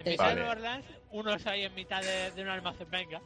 En 0.00 0.10
mitad 0.10 0.28
de 0.28 0.34
Nueva 0.34 0.50
Orleans, 0.52 0.86
unos 1.10 1.46
hay 1.46 1.64
en 1.64 1.74
mitad 1.74 2.02
de, 2.02 2.42
un 2.42 2.48
almacén, 2.48 2.90
venga. 2.90 3.22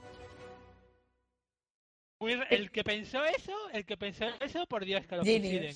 el 2.51 2.71
que 2.71 2.85
pensó 2.85 3.25
eso, 3.25 3.53
el 3.73 3.85
que 3.85 3.97
pensó 3.97 4.27
eso, 4.41 4.67
por 4.67 4.85
Dios, 4.85 5.07
que 5.07 5.17
lo 5.17 5.23
fusilen. 5.23 5.75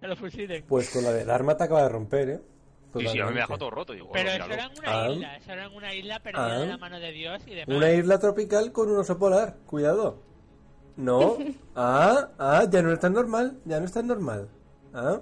Que 0.00 0.06
lo 0.06 0.16
fusilen. 0.16 0.64
Pues 0.66 0.90
con 0.90 1.04
la 1.04 1.12
de 1.12 1.30
arma 1.30 1.56
te 1.56 1.64
acaba 1.64 1.82
de 1.82 1.88
romper, 1.88 2.28
¿eh? 2.28 2.40
Sí, 2.98 3.08
sí, 3.08 3.20
a 3.20 3.26
mí 3.26 3.34
me 3.34 3.40
dejó 3.40 3.58
todo 3.58 3.70
roto. 3.70 3.94
Pero 4.12 4.30
eso 4.30 4.52
era 4.52 4.64
en 4.64 4.78
una 4.78 5.08
isla, 5.08 5.36
eso 5.36 5.52
era 5.52 5.64
en 5.64 5.74
una 5.74 5.94
isla 5.94 6.20
perdida 6.20 6.58
de 6.60 6.66
la 6.66 6.78
mano 6.78 7.00
de 7.00 7.10
Dios 7.10 7.42
y 7.46 7.54
demás. 7.54 7.76
Una 7.76 7.90
isla 7.90 8.18
tropical 8.18 8.70
con 8.72 8.90
un 8.90 8.98
oso 8.98 9.18
polar, 9.18 9.56
cuidado. 9.66 10.22
No, 10.96 11.38
ah, 11.76 12.28
ah, 12.38 12.64
ya 12.70 12.82
no 12.82 12.92
es 12.92 13.00
tan 13.00 13.12
normal, 13.12 13.58
ya 13.64 13.80
no 13.80 13.86
es 13.86 13.92
tan 13.92 14.06
normal. 14.06 14.48
Ah, 14.92 15.20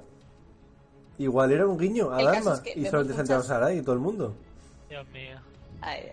igual 1.19 1.53
era 1.53 1.67
un 1.67 1.79
guiño 1.79 2.13
a 2.13 2.23
Dharma 2.23 2.63
y 2.75 2.85
solamente 2.85 3.15
Santiago 3.15 3.43
Saray 3.43 3.79
y 3.79 3.83
todo 3.83 3.95
el 3.95 4.01
mundo. 4.01 4.35
Dios 4.89 5.07
mío. 5.09 5.39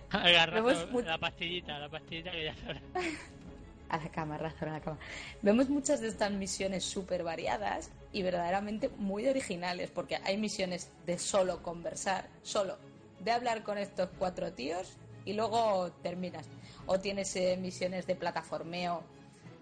Agarra 0.10 0.62
la 0.62 1.18
pastillita, 1.18 1.78
la 1.78 1.90
pastillita 1.90 2.32
que 2.32 2.46
ya 2.46 2.56
a 3.90 3.98
la 3.98 4.10
cama, 4.10 4.38
razón 4.38 4.70
a 4.70 4.74
la 4.74 4.82
cama. 4.82 4.98
Vemos 5.42 5.70
muchas 5.70 6.02
de 6.02 6.08
estas 6.08 6.32
misiones 6.32 6.84
súper 6.84 7.24
variadas 7.24 7.92
y 8.12 8.24
verdaderamente 8.24 8.90
muy 8.98 9.28
originales, 9.28 9.92
porque 9.92 10.18
hay 10.24 10.38
misiones 10.38 10.92
de 11.06 11.20
solo 11.20 11.62
conversar, 11.62 12.28
solo 12.42 12.78
de 13.20 13.32
hablar 13.32 13.64
con 13.64 13.78
estos 13.78 14.10
cuatro 14.18 14.54
tíos 14.54 14.98
y 15.26 15.34
luego 15.34 15.92
terminas. 16.02 16.48
O 16.86 17.00
tienes 17.00 17.36
eh, 17.36 17.58
misiones 17.60 18.08
de 18.08 18.16
plataformeo, 18.16 19.04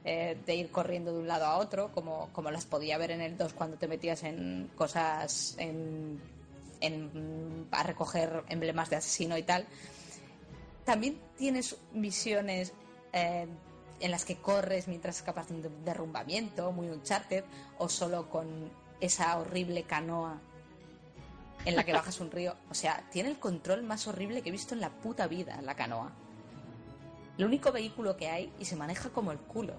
eh, 0.09 0.37
de 0.45 0.55
ir 0.55 0.71
corriendo 0.71 1.11
de 1.11 1.19
un 1.19 1.27
lado 1.27 1.43
a 1.45 1.57
otro, 1.57 1.91
como, 1.91 2.29
como 2.31 2.49
las 2.49 2.65
podía 2.65 2.97
ver 2.97 3.11
en 3.11 3.19
el 3.19 3.37
2 3.37 3.51
cuando 3.51 3.75
te 3.75 3.89
metías 3.89 4.23
en 4.23 4.71
cosas, 4.73 5.57
en, 5.59 6.21
en, 6.79 7.67
a 7.71 7.83
recoger 7.83 8.45
emblemas 8.47 8.89
de 8.89 8.95
asesino 8.95 9.37
y 9.37 9.43
tal. 9.43 9.67
También 10.85 11.19
tienes 11.37 11.75
misiones 11.91 12.71
eh, 13.11 13.47
en 13.99 14.11
las 14.11 14.23
que 14.23 14.37
corres 14.37 14.87
mientras 14.87 15.17
escapas 15.17 15.49
de 15.49 15.55
un 15.55 15.83
derrumbamiento, 15.83 16.71
muy 16.71 16.87
Uncharted, 16.87 17.43
o 17.77 17.89
solo 17.89 18.29
con 18.29 18.71
esa 19.01 19.37
horrible 19.37 19.83
canoa 19.83 20.39
en 21.65 21.75
la 21.75 21.83
que 21.83 21.91
bajas 21.99 22.21
un 22.21 22.31
río. 22.31 22.55
O 22.69 22.73
sea, 22.73 23.03
tiene 23.11 23.27
el 23.27 23.39
control 23.39 23.83
más 23.83 24.07
horrible 24.07 24.41
que 24.41 24.47
he 24.47 24.53
visto 24.53 24.73
en 24.73 24.79
la 24.79 24.89
puta 24.89 25.27
vida, 25.27 25.61
la 25.63 25.75
canoa. 25.75 26.13
El 27.37 27.43
único 27.43 27.73
vehículo 27.73 28.15
que 28.15 28.29
hay 28.29 28.53
y 28.57 28.63
se 28.63 28.77
maneja 28.77 29.09
como 29.09 29.33
el 29.33 29.39
culo. 29.39 29.73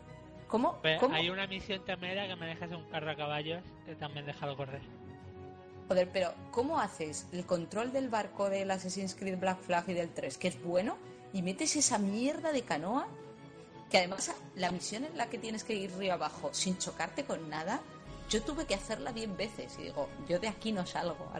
¿Cómo? 0.48 0.78
Hay 1.12 1.30
una 1.30 1.46
misión 1.46 1.84
también 1.84 2.26
que 2.26 2.36
manejas 2.36 2.70
un 2.72 2.84
carro 2.88 3.10
a 3.10 3.16
caballos 3.16 3.62
que 3.86 3.94
también 3.94 4.26
déjalo 4.26 4.56
correr. 4.56 4.80
Joder, 5.88 6.10
pero 6.12 6.34
¿cómo 6.50 6.80
haces 6.80 7.26
el 7.32 7.46
control 7.46 7.92
del 7.92 8.08
barco 8.08 8.50
del 8.50 8.70
Assassin's 8.70 9.14
Creed 9.14 9.38
Black 9.38 9.60
Flag 9.60 9.88
y 9.88 9.94
del 9.94 10.10
3, 10.10 10.36
que 10.36 10.48
es 10.48 10.62
bueno, 10.62 10.98
y 11.32 11.42
metes 11.42 11.76
esa 11.76 11.98
mierda 11.98 12.52
de 12.52 12.62
canoa 12.62 13.08
que 13.90 13.98
además 13.98 14.34
la 14.54 14.70
misión 14.70 15.04
en 15.04 15.16
la 15.16 15.30
que 15.30 15.38
tienes 15.38 15.64
que 15.64 15.74
ir 15.74 15.90
río 15.96 16.12
abajo 16.12 16.50
sin 16.52 16.76
chocarte 16.76 17.24
con 17.24 17.48
nada, 17.48 17.80
yo 18.28 18.42
tuve 18.42 18.66
que 18.66 18.74
hacerla 18.74 19.12
10 19.12 19.36
veces 19.36 19.78
y 19.78 19.84
digo, 19.84 20.08
yo 20.28 20.38
de 20.38 20.48
aquí 20.48 20.72
no 20.72 20.84
salgo, 20.84 21.30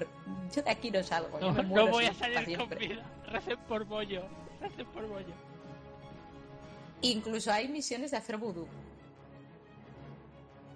yo 0.54 0.62
de 0.62 0.70
aquí 0.70 0.90
no 0.90 1.02
salgo. 1.02 1.38
No, 1.38 1.52
no 1.62 1.88
voy 1.88 2.06
a 2.06 2.14
salir 2.14 2.56
con 2.58 2.70
vida, 2.70 3.04
recen 3.26 3.58
por 3.68 3.84
bollo, 3.84 4.22
recen 4.60 4.86
por 4.86 5.06
bollo. 5.06 5.34
Incluso 7.02 7.52
hay 7.52 7.68
misiones 7.68 8.10
de 8.10 8.16
hacer 8.16 8.38
vudú. 8.38 8.66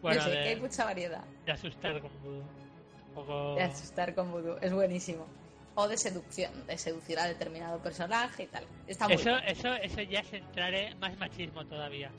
Bueno, 0.02 0.22
sé, 0.22 0.30
que 0.30 0.38
hay 0.38 0.60
mucha 0.60 0.84
variedad. 0.84 1.24
De 1.46 1.52
asustar 1.52 2.00
con 2.00 2.10
vudú. 2.22 3.56
De 3.56 3.62
asustar 3.62 4.14
con 4.14 4.30
vudú, 4.30 4.56
es 4.60 4.72
buenísimo 4.72 5.26
o 5.74 5.88
de 5.88 5.96
seducción, 5.96 6.66
de 6.66 6.76
seducir 6.76 7.18
a 7.18 7.26
determinado 7.26 7.78
personaje 7.78 8.44
y 8.44 8.46
tal. 8.46 8.64
Está 8.86 9.06
muy 9.06 9.16
eso, 9.16 9.36
eso, 9.38 9.74
eso 9.74 10.02
ya 10.02 10.20
es 10.20 10.32
entrar 10.32 10.74
en 10.74 10.98
más 10.98 11.16
machismo 11.18 11.64
todavía. 11.66 12.10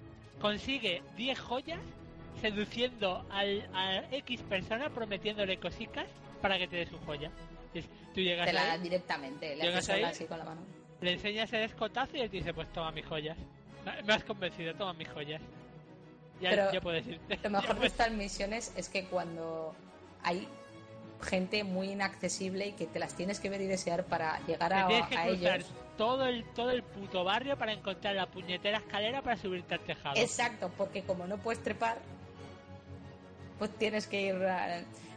Consigue 0.41 1.03
10 1.15 1.39
joyas 1.39 1.79
seduciendo 2.41 3.25
al, 3.29 3.69
a 3.73 4.03
X 4.11 4.41
persona 4.41 4.89
prometiéndole 4.89 5.57
cositas 5.57 6.07
para 6.41 6.57
que 6.57 6.67
te 6.67 6.77
dé 6.77 6.85
su 6.87 6.97
joya. 6.99 7.31
tú 8.13 8.21
llegas 8.21 8.47
te 8.47 8.53
la 8.53 8.77
directamente, 8.77 9.55
le 9.55 9.73
haces 9.73 10.03
así 10.03 10.25
con 10.25 10.39
la 10.39 10.45
mano. 10.45 10.61
Le 11.01 11.13
enseñas 11.13 11.51
el 11.53 11.63
escotazo 11.63 12.17
y 12.17 12.21
él 12.21 12.29
te 12.29 12.37
dice, 12.37 12.53
pues 12.53 12.71
toma 12.71 12.91
mis 12.91 13.05
joyas. 13.05 13.37
Me 14.05 14.13
has 14.13 14.23
convencido, 14.23 14.73
toma 14.73 14.93
mis 14.93 15.09
joyas. 15.09 15.41
Ya, 16.43 16.49
Pero 16.49 16.73
ya 16.73 16.81
puedes 16.81 17.07
irte. 17.07 17.39
Lo 17.41 17.49
mejor 17.61 17.79
de 17.79 17.87
estas 17.87 18.11
misiones 18.11 18.73
es 18.75 18.89
que 18.89 19.05
cuando 19.05 19.73
hay 20.23 20.47
gente 21.21 21.63
muy 21.63 21.91
inaccesible 21.91 22.67
y 22.67 22.71
que 22.73 22.85
te 22.85 22.99
las 22.99 23.15
tienes 23.15 23.39
que 23.39 23.49
ver 23.49 23.61
y 23.61 23.65
desear 23.65 24.03
para 24.03 24.39
llegar 24.45 24.73
a, 24.73 24.87
tienes 24.87 25.07
que 25.07 25.17
a 25.17 25.27
ellos. 25.27 25.65
Todo 25.97 26.25
el, 26.25 26.43
todo 26.53 26.71
el 26.71 26.83
puto 26.83 27.23
barrio 27.23 27.57
para 27.57 27.71
encontrar 27.71 28.15
la 28.15 28.25
puñetera 28.25 28.79
escalera 28.79 29.21
para 29.21 29.37
subirte 29.37 29.75
al 29.75 29.79
tejado. 29.81 30.15
Exacto, 30.17 30.69
porque 30.77 31.03
como 31.03 31.25
no 31.27 31.37
puedes 31.37 31.63
trepar, 31.63 31.99
pues 33.57 33.71
tienes 33.77 34.07
que 34.07 34.21
ir. 34.21 34.35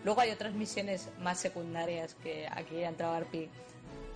Luego 0.05 0.21
hay 0.21 0.31
otras 0.31 0.53
misiones 0.53 1.09
más 1.21 1.41
secundarias 1.41 2.15
que 2.23 2.47
aquí 2.49 2.85
ha 2.85 2.89
entrado 2.89 3.15
Arpi, 3.15 3.49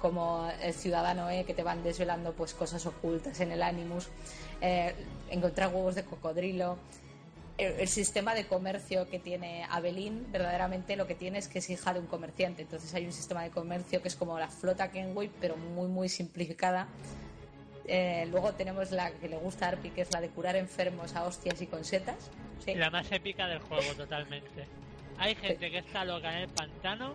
como 0.00 0.50
el 0.62 0.74
ciudadano 0.74 1.30
E, 1.30 1.44
que 1.44 1.54
te 1.54 1.62
van 1.62 1.82
desvelando 1.82 2.32
pues 2.34 2.54
cosas 2.54 2.84
ocultas 2.86 3.40
en 3.40 3.52
el 3.52 3.62
Animus, 3.62 4.08
eh, 4.60 4.94
encontrar 5.30 5.74
huevos 5.74 5.94
de 5.94 6.04
cocodrilo 6.04 6.78
el, 7.60 7.88
sistema 7.88 8.34
de 8.34 8.46
comercio 8.46 9.08
que 9.08 9.18
tiene 9.18 9.64
Abelín 9.70 10.26
verdaderamente 10.32 10.96
lo 10.96 11.06
que 11.06 11.14
tiene 11.14 11.38
es 11.38 11.48
que 11.48 11.58
es 11.58 11.70
hija 11.70 11.92
de 11.92 12.00
un 12.00 12.06
comerciante. 12.06 12.62
Entonces 12.62 12.92
hay 12.94 13.04
un 13.04 13.12
sistema 13.12 13.42
de 13.42 13.50
comercio 13.50 14.00
que 14.00 14.08
es 14.08 14.16
como 14.16 14.38
la 14.38 14.48
flota 14.48 14.90
Kenway, 14.90 15.30
pero 15.40 15.56
muy, 15.56 15.88
muy 15.88 16.08
simplificada. 16.08 16.88
Eh, 17.86 18.26
luego 18.30 18.52
tenemos 18.54 18.92
la 18.92 19.10
que 19.10 19.28
le 19.28 19.36
gusta 19.36 19.66
a 19.66 19.68
Arpi, 19.70 19.90
que 19.90 20.02
es 20.02 20.12
la 20.12 20.20
de 20.20 20.28
curar 20.28 20.56
enfermos 20.56 21.14
a 21.16 21.24
hostias 21.24 21.60
y 21.60 21.66
con 21.66 21.84
setas. 21.84 22.30
La 22.66 22.90
más 22.90 23.10
épica 23.12 23.46
del 23.46 23.58
juego, 23.60 23.94
totalmente. 23.94 24.66
Hay 25.18 25.34
gente 25.34 25.70
que 25.70 25.78
está 25.78 26.04
loca 26.04 26.32
en 26.32 26.42
el 26.44 26.48
pantano, 26.48 27.14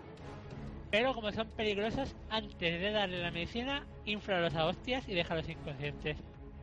pero 0.92 1.14
como 1.14 1.32
son 1.32 1.48
peligrosos, 1.50 2.16
antes 2.30 2.60
de 2.60 2.92
darle 2.92 3.22
la 3.22 3.32
medicina, 3.32 3.86
inflalos 4.06 4.54
a 4.56 4.66
hostias 4.66 5.08
y 5.08 5.14
déjalos 5.14 5.48
inconscientes. 5.50 6.18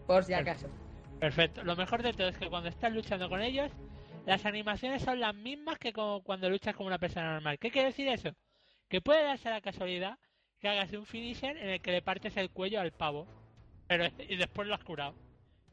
Por 0.06 0.24
si 0.24 0.34
acaso. 0.34 0.68
Perfecto. 0.68 0.91
Lo 1.62 1.77
mejor 1.77 2.03
de 2.03 2.12
todo 2.12 2.28
es 2.28 2.36
que 2.36 2.49
cuando 2.49 2.69
estás 2.69 2.93
luchando 2.93 3.28
con 3.28 3.40
ellos, 3.43 3.70
las 4.27 4.44
animaciones 4.44 5.03
son 5.03 5.20
las 5.20 5.32
mismas 5.32 5.78
que 5.78 5.93
como 5.93 6.20
cuando 6.24 6.51
luchas 6.51 6.74
como 6.74 6.89
una 6.89 6.99
persona 6.99 7.35
normal. 7.35 7.61
¿Qué 7.61 7.70
quiere 7.70 7.89
decir 7.89 8.09
eso? 8.09 8.31
Que 8.89 9.01
puede 9.01 9.23
darse 9.23 9.49
la 9.49 9.61
casualidad 9.61 10.19
que 10.59 10.69
hagas 10.69 10.93
un 10.93 11.07
finisher 11.07 11.57
en 11.57 11.69
el 11.70 11.81
que 11.81 11.93
le 11.93 12.03
partes 12.03 12.36
el 12.36 12.51
cuello 12.51 12.81
al 12.81 12.90
pavo. 12.90 13.28
Pero 13.86 14.07
y 14.28 14.35
después 14.35 14.66
lo 14.66 14.74
has 14.74 14.82
curado. 14.82 15.15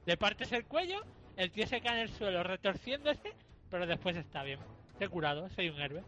Le 0.05 0.17
partes 0.17 0.51
el 0.51 0.65
cuello, 0.65 1.03
el 1.35 1.51
tío 1.51 1.65
se 1.65 1.81
cae 1.81 1.95
en 1.95 2.01
el 2.01 2.09
suelo 2.09 2.43
retorciéndose, 2.43 3.33
pero 3.71 3.87
después 3.87 4.15
está 4.17 4.43
bien. 4.43 4.59
te 4.99 5.05
he 5.05 5.09
curado, 5.09 5.49
soy 5.49 5.69
un 5.69 5.81
héroe. 5.81 6.03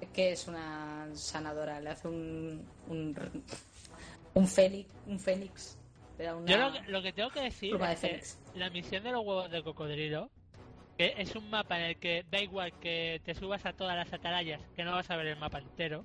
Es 0.00 0.08
que 0.10 0.32
es 0.32 0.48
una 0.48 1.08
sanadora, 1.14 1.78
le 1.78 1.90
hace 1.90 2.08
un. 2.08 2.66
un, 2.88 3.44
un. 4.34 4.46
Un 5.08 5.18
fénix. 5.18 5.78
Yo 6.46 6.70
lo 6.88 7.02
que, 7.02 7.12
tengo 7.12 7.30
que 7.30 7.40
decir 7.40 7.76
es 7.76 8.00
que 8.00 8.58
la 8.58 8.70
misión 8.70 9.04
de 9.04 9.12
los 9.12 9.24
huevos 9.24 9.50
de 9.50 9.62
cocodrilo 9.62 10.30
que 10.98 11.14
es 11.16 11.36
un 11.36 11.48
mapa 11.48 11.78
en 11.78 11.84
el 11.84 11.96
que 11.96 12.24
da 12.28 12.40
igual 12.40 12.72
que 12.80 13.22
te 13.24 13.32
subas 13.32 13.64
a 13.64 13.72
todas 13.72 13.96
las 13.96 14.12
atalayas, 14.12 14.60
que 14.74 14.82
no 14.82 14.92
vas 14.92 15.08
a 15.10 15.16
ver 15.16 15.26
el 15.26 15.36
mapa 15.36 15.58
entero. 15.58 16.04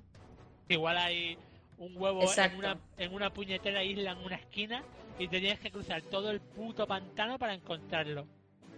Igual 0.68 0.96
hay 0.96 1.36
un 1.78 1.96
huevo 1.96 2.22
en 2.22 2.56
una, 2.56 2.78
en 2.96 3.12
una 3.12 3.34
puñetera 3.34 3.82
isla 3.82 4.12
en 4.12 4.18
una 4.18 4.36
esquina 4.36 4.84
y 5.18 5.26
tenías 5.26 5.58
que 5.58 5.72
cruzar 5.72 6.00
todo 6.02 6.30
el 6.30 6.40
puto 6.40 6.86
pantano 6.86 7.40
para 7.40 7.54
encontrarlo. 7.54 8.28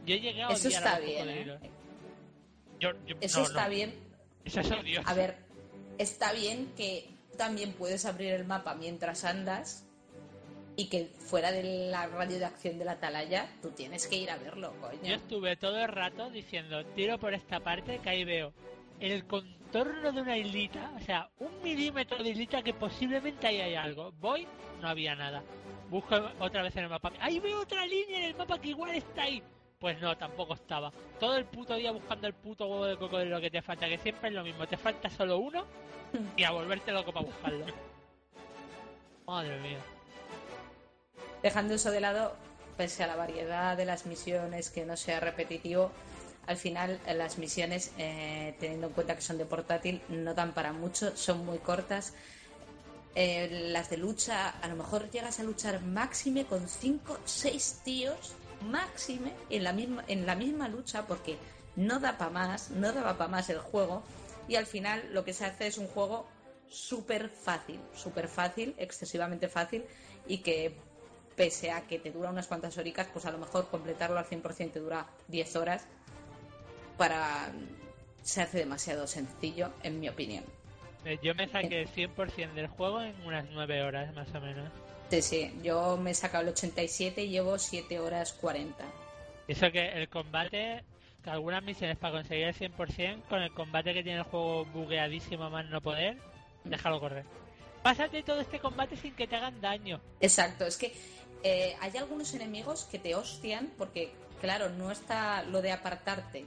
Yo 0.07 0.17
llegué 0.17 0.43
a 0.43 0.49
Eso 0.49 0.69
está 0.69 0.99
bien, 0.99 1.29
¿eh? 1.29 1.59
Eso 3.21 3.43
está 3.43 3.69
bien. 3.69 3.95
Eso 4.43 4.61
es 4.61 4.71
odioso. 4.71 5.09
A 5.09 5.13
ver, 5.13 5.37
está 5.99 6.33
bien 6.33 6.73
que 6.77 7.11
también 7.37 7.73
puedes 7.73 8.07
abrir 8.07 8.33
el 8.33 8.47
mapa 8.47 8.75
mientras 8.75 9.25
andas 9.25 9.86
y 10.77 10.89
que 10.89 11.07
fuera 11.07 11.51
de 11.51 11.91
la 11.91 12.07
radio 12.07 12.39
de 12.39 12.45
acción 12.45 12.79
de 12.79 12.85
la 12.85 12.93
atalaya, 12.93 13.49
tú 13.63 13.71
tienes 13.71 14.07
que 14.07 14.17
ir 14.17 14.31
a 14.31 14.37
verlo, 14.37 14.75
coño. 14.81 15.03
Yo 15.03 15.15
estuve 15.15 15.57
todo 15.57 15.79
el 15.79 15.89
rato 15.89 16.31
diciendo, 16.31 16.85
tiro 16.95 17.19
por 17.19 17.33
esta 17.33 17.61
parte, 17.61 17.99
que 17.99 18.11
ahí 18.11 18.25
veo 18.25 18.53
el 19.01 19.27
contorno 19.27 20.13
de 20.13 20.21
una 20.21 20.37
islita, 20.37 20.93
o 20.97 21.01
sea, 21.01 21.31
un 21.39 21.63
milímetro 21.63 22.23
de 22.23 22.31
islita 22.31 22.63
que 22.63 22.75
posiblemente 22.75 23.47
ahí 23.47 23.61
hay 23.61 23.75
algo. 23.75 24.13
Voy, 24.13 24.47
no 24.81 24.89
había 24.89 25.15
nada. 25.15 25.43
Busco 25.89 26.15
otra 26.41 26.63
vez 26.63 26.77
en 26.77 26.85
el 26.85 26.91
mapa. 26.91 27.13
Ahí 27.21 27.41
veo 27.41 27.61
otra 27.61 27.87
línea 27.87 28.19
en 28.19 28.25
el 28.25 28.35
mapa 28.35 28.61
que 28.61 28.69
igual 28.69 28.95
está 28.95 29.23
ahí. 29.23 29.43
Pues 29.79 30.01
no, 30.01 30.17
tampoco 30.17 30.55
estaba. 30.55 30.91
Todo 31.21 31.37
el 31.37 31.45
puto 31.45 31.75
día 31.75 31.93
buscando 31.93 32.27
el 32.27 32.35
puto 32.35 32.67
huevo 32.67 32.87
de 32.87 32.97
cocodrilo 32.97 33.41
que 33.41 33.51
te 33.51 33.63
falta, 33.63 33.89
que 33.89 33.99
siempre 33.99 34.31
es 34.31 34.35
lo 34.35 34.43
mismo. 34.43 34.67
Te 34.67 34.77
falta 34.77 35.09
solo 35.11 35.39
uno 35.39 35.67
y 36.37 36.45
a 36.45 36.51
volverte 36.51 36.93
loco 36.93 37.13
para 37.13 37.27
buscarlo. 37.27 37.67
Madre 39.27 39.59
mía. 39.61 39.96
Dejando 41.43 41.75
eso 41.75 41.91
de 41.91 42.01
lado, 42.01 42.35
pese 42.77 43.05
a 43.05 43.07
la 43.07 43.17
variedad 43.17 43.77
de 43.77 43.85
las 43.85 44.07
misiones, 44.07 44.71
que 44.71 44.85
no 44.85 44.97
sea 44.97 45.21
repetitivo, 45.21 45.91
al 46.47 46.57
final 46.57 47.01
las 47.07 47.39
misiones, 47.39 47.93
eh, 47.99 48.55
teniendo 48.61 48.89
en 48.89 48.93
cuenta 48.93 49.17
que 49.17 49.23
son 49.23 49.39
de 49.39 49.45
portátil, 49.45 50.03
no 50.09 50.35
dan 50.35 50.53
para 50.53 50.73
mucho, 50.73 51.17
son 51.17 51.45
muy 51.45 51.59
cortas. 51.59 52.15
Eh, 53.15 53.71
las 53.73 53.91
de 53.91 53.97
lucha, 53.97 54.51
a 54.51 54.69
lo 54.69 54.77
mejor 54.77 55.11
llegas 55.11 55.41
a 55.41 55.43
luchar 55.43 55.83
máxime 55.83 56.45
con 56.45 56.69
5, 56.69 57.19
6 57.25 57.81
tíos, 57.85 58.35
máxime, 58.69 59.33
en 59.51 59.65
la 59.65 59.73
misma, 59.73 60.05
en 60.07 60.27
la 60.27 60.35
misma 60.35 60.69
lucha, 60.69 61.07
porque 61.07 61.37
no 61.75 61.99
da 61.99 62.17
para 62.17 62.31
más, 62.31 62.71
no 62.71 62.93
daba 62.93 63.17
para 63.17 63.31
más 63.31 63.51
el 63.51 63.59
juego, 63.59 64.03
y 64.49 64.57
al 64.57 64.67
final 64.67 65.09
lo 65.13 65.25
que 65.25 65.33
se 65.33 65.47
hace 65.47 65.67
es 65.67 65.79
un 65.79 65.89
juego 65.89 66.27
súper 66.69 67.29
fácil, 67.29 67.81
súper 67.95 68.29
fácil, 68.29 68.75
excesivamente 68.79 69.49
fácil, 69.49 69.85
y 70.27 70.39
que 70.39 70.77
pese 71.37 71.71
a 71.71 71.83
que 71.83 71.99
te 71.99 72.11
dura 72.11 72.31
unas 72.31 72.47
cuantas 72.47 72.77
horicas, 72.79 73.07
pues 73.13 73.27
a 73.27 73.31
lo 73.31 73.39
mejor 73.39 73.69
completarlo 73.69 74.19
al 74.19 74.25
100% 74.25 74.73
te 74.73 74.81
dura 74.81 75.07
10 75.29 75.57
horas, 75.57 75.87
para 76.97 77.53
se 78.23 78.43
hace 78.43 78.59
demasiado 78.59 79.07
sencillo, 79.07 79.71
en 79.83 80.01
mi 80.01 80.09
opinión. 80.09 80.45
Eh, 81.05 81.19
yo 81.23 81.35
me 81.37 81.47
saqué 81.47 81.83
el 81.83 81.89
100% 81.89 82.55
del 82.55 82.67
juego 82.67 83.01
en 83.01 83.15
unas 83.25 83.47
9 83.51 83.83
horas, 83.83 84.13
más 84.15 84.29
o 84.35 84.41
menos. 84.41 84.69
Sí, 85.11 85.23
sí, 85.23 85.55
yo 85.63 85.97
me 85.97 86.11
he 86.11 86.15
sacado 86.15 86.43
el 86.43 86.49
87 86.49 87.23
y 87.23 87.29
llevo 87.29 87.59
7 87.59 88.01
horas 88.01 88.33
40. 88.33 88.85
Eso 89.47 89.71
que 89.71 89.87
el 89.93 90.09
combate, 90.09 90.83
que 91.23 91.31
algunas 91.31 91.63
misiones 91.63 91.97
para 91.97 92.15
conseguir 92.15 92.49
el 92.49 92.55
100%, 92.57 93.23
con 93.29 93.41
el 93.41 93.53
combate 93.53 93.95
que 93.95 94.03
tiene 94.03 94.19
el 94.19 94.25
juego 94.25 94.65
bugueadísimo 94.65 95.49
más 95.49 95.67
no 95.67 95.81
poder, 95.81 96.17
déjalo 96.65 96.99
correr. 96.99 97.25
Pásate 97.85 98.25
todo 98.25 98.41
este 98.41 98.59
combate 98.59 98.97
sin 98.97 99.15
que 99.15 99.29
te 99.29 99.37
hagan 99.37 99.61
daño. 99.61 100.01
Exacto, 100.19 100.67
es 100.67 100.77
que 100.77 100.93
eh, 101.43 101.77
hay 101.81 101.97
algunos 101.97 102.35
enemigos 102.35 102.85
que 102.85 102.99
te 102.99 103.15
hostian 103.15 103.73
porque, 103.79 104.13
claro, 104.41 104.69
no 104.71 104.91
está 104.91 105.43
lo 105.45 105.63
de 105.63 105.73
apartarte 105.73 106.47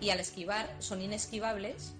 y 0.00 0.10
al 0.10 0.20
esquivar 0.20 0.74
son 0.78 1.02
inesquivables 1.02 1.94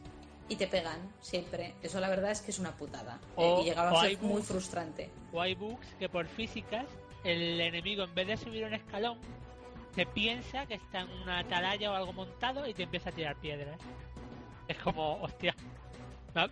y 0.48 0.56
te 0.56 0.66
pegan 0.66 0.98
siempre. 1.20 1.74
Eso 1.82 2.00
la 2.00 2.08
verdad 2.08 2.30
es 2.30 2.40
que 2.40 2.50
es 2.50 2.58
una 2.58 2.76
putada. 2.76 3.18
Eh, 3.36 3.58
y 3.60 3.64
llegaba 3.64 4.00
a 4.00 4.04
ser 4.04 4.18
muy 4.20 4.42
frustrante. 4.42 5.10
O 5.32 5.40
hay 5.40 5.54
bugs 5.54 5.86
que 5.98 6.08
por 6.08 6.26
físicas 6.26 6.86
el 7.24 7.60
enemigo 7.60 8.04
en 8.04 8.14
vez 8.14 8.26
de 8.28 8.36
subir 8.36 8.64
un 8.64 8.74
escalón 8.74 9.18
te 9.94 10.06
piensa 10.06 10.66
que 10.66 10.74
está 10.74 11.00
en 11.00 11.10
una 11.22 11.38
atalaya 11.38 11.90
o 11.90 11.94
algo 11.94 12.12
montado 12.12 12.66
y 12.66 12.74
te 12.74 12.82
empieza 12.82 13.10
a 13.10 13.12
tirar 13.12 13.36
piedras. 13.36 13.80
Es 14.68 14.76
como, 14.78 15.14
hostia, 15.22 15.54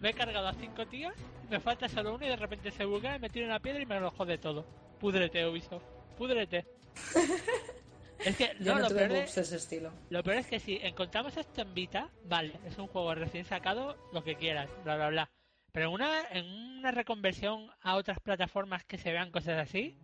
me 0.00 0.10
he 0.10 0.14
cargado 0.14 0.48
a 0.48 0.54
cinco 0.54 0.86
tíos, 0.86 1.14
me 1.50 1.60
falta 1.60 1.88
solo 1.88 2.14
uno 2.14 2.24
y 2.24 2.30
de 2.30 2.36
repente 2.36 2.70
se 2.70 2.86
buguea, 2.86 3.18
me 3.18 3.28
tira 3.28 3.46
una 3.46 3.60
piedra 3.60 3.82
y 3.82 3.86
me 3.86 4.00
lo 4.00 4.10
jode 4.10 4.38
todo. 4.38 4.64
Púdrete, 5.00 5.46
Ubisoft. 5.46 5.84
Púdrete. 6.16 6.66
es 8.24 8.36
que 8.36 8.54
no, 8.60 8.78
lo, 8.78 8.88
peor 8.88 9.12
es, 9.12 9.36
ese 9.36 9.56
estilo. 9.56 9.92
lo 10.10 10.22
peor 10.22 10.38
es 10.38 10.46
que 10.46 10.60
si 10.60 10.78
encontramos 10.82 11.36
esto 11.36 11.62
en 11.62 11.74
Vita, 11.74 12.10
vale, 12.24 12.58
es 12.66 12.78
un 12.78 12.86
juego 12.86 13.14
recién 13.14 13.44
sacado, 13.44 13.96
lo 14.12 14.22
que 14.22 14.36
quieras, 14.36 14.70
bla, 14.84 14.96
bla, 14.96 15.08
bla. 15.08 15.30
Pero 15.72 15.88
en 15.88 15.94
una, 15.94 16.28
en 16.30 16.46
una 16.78 16.92
reconversión 16.92 17.68
a 17.82 17.96
otras 17.96 18.20
plataformas 18.20 18.84
que 18.84 18.96
se 18.96 19.10
vean 19.10 19.32
cosas 19.32 19.58
así, 19.58 19.98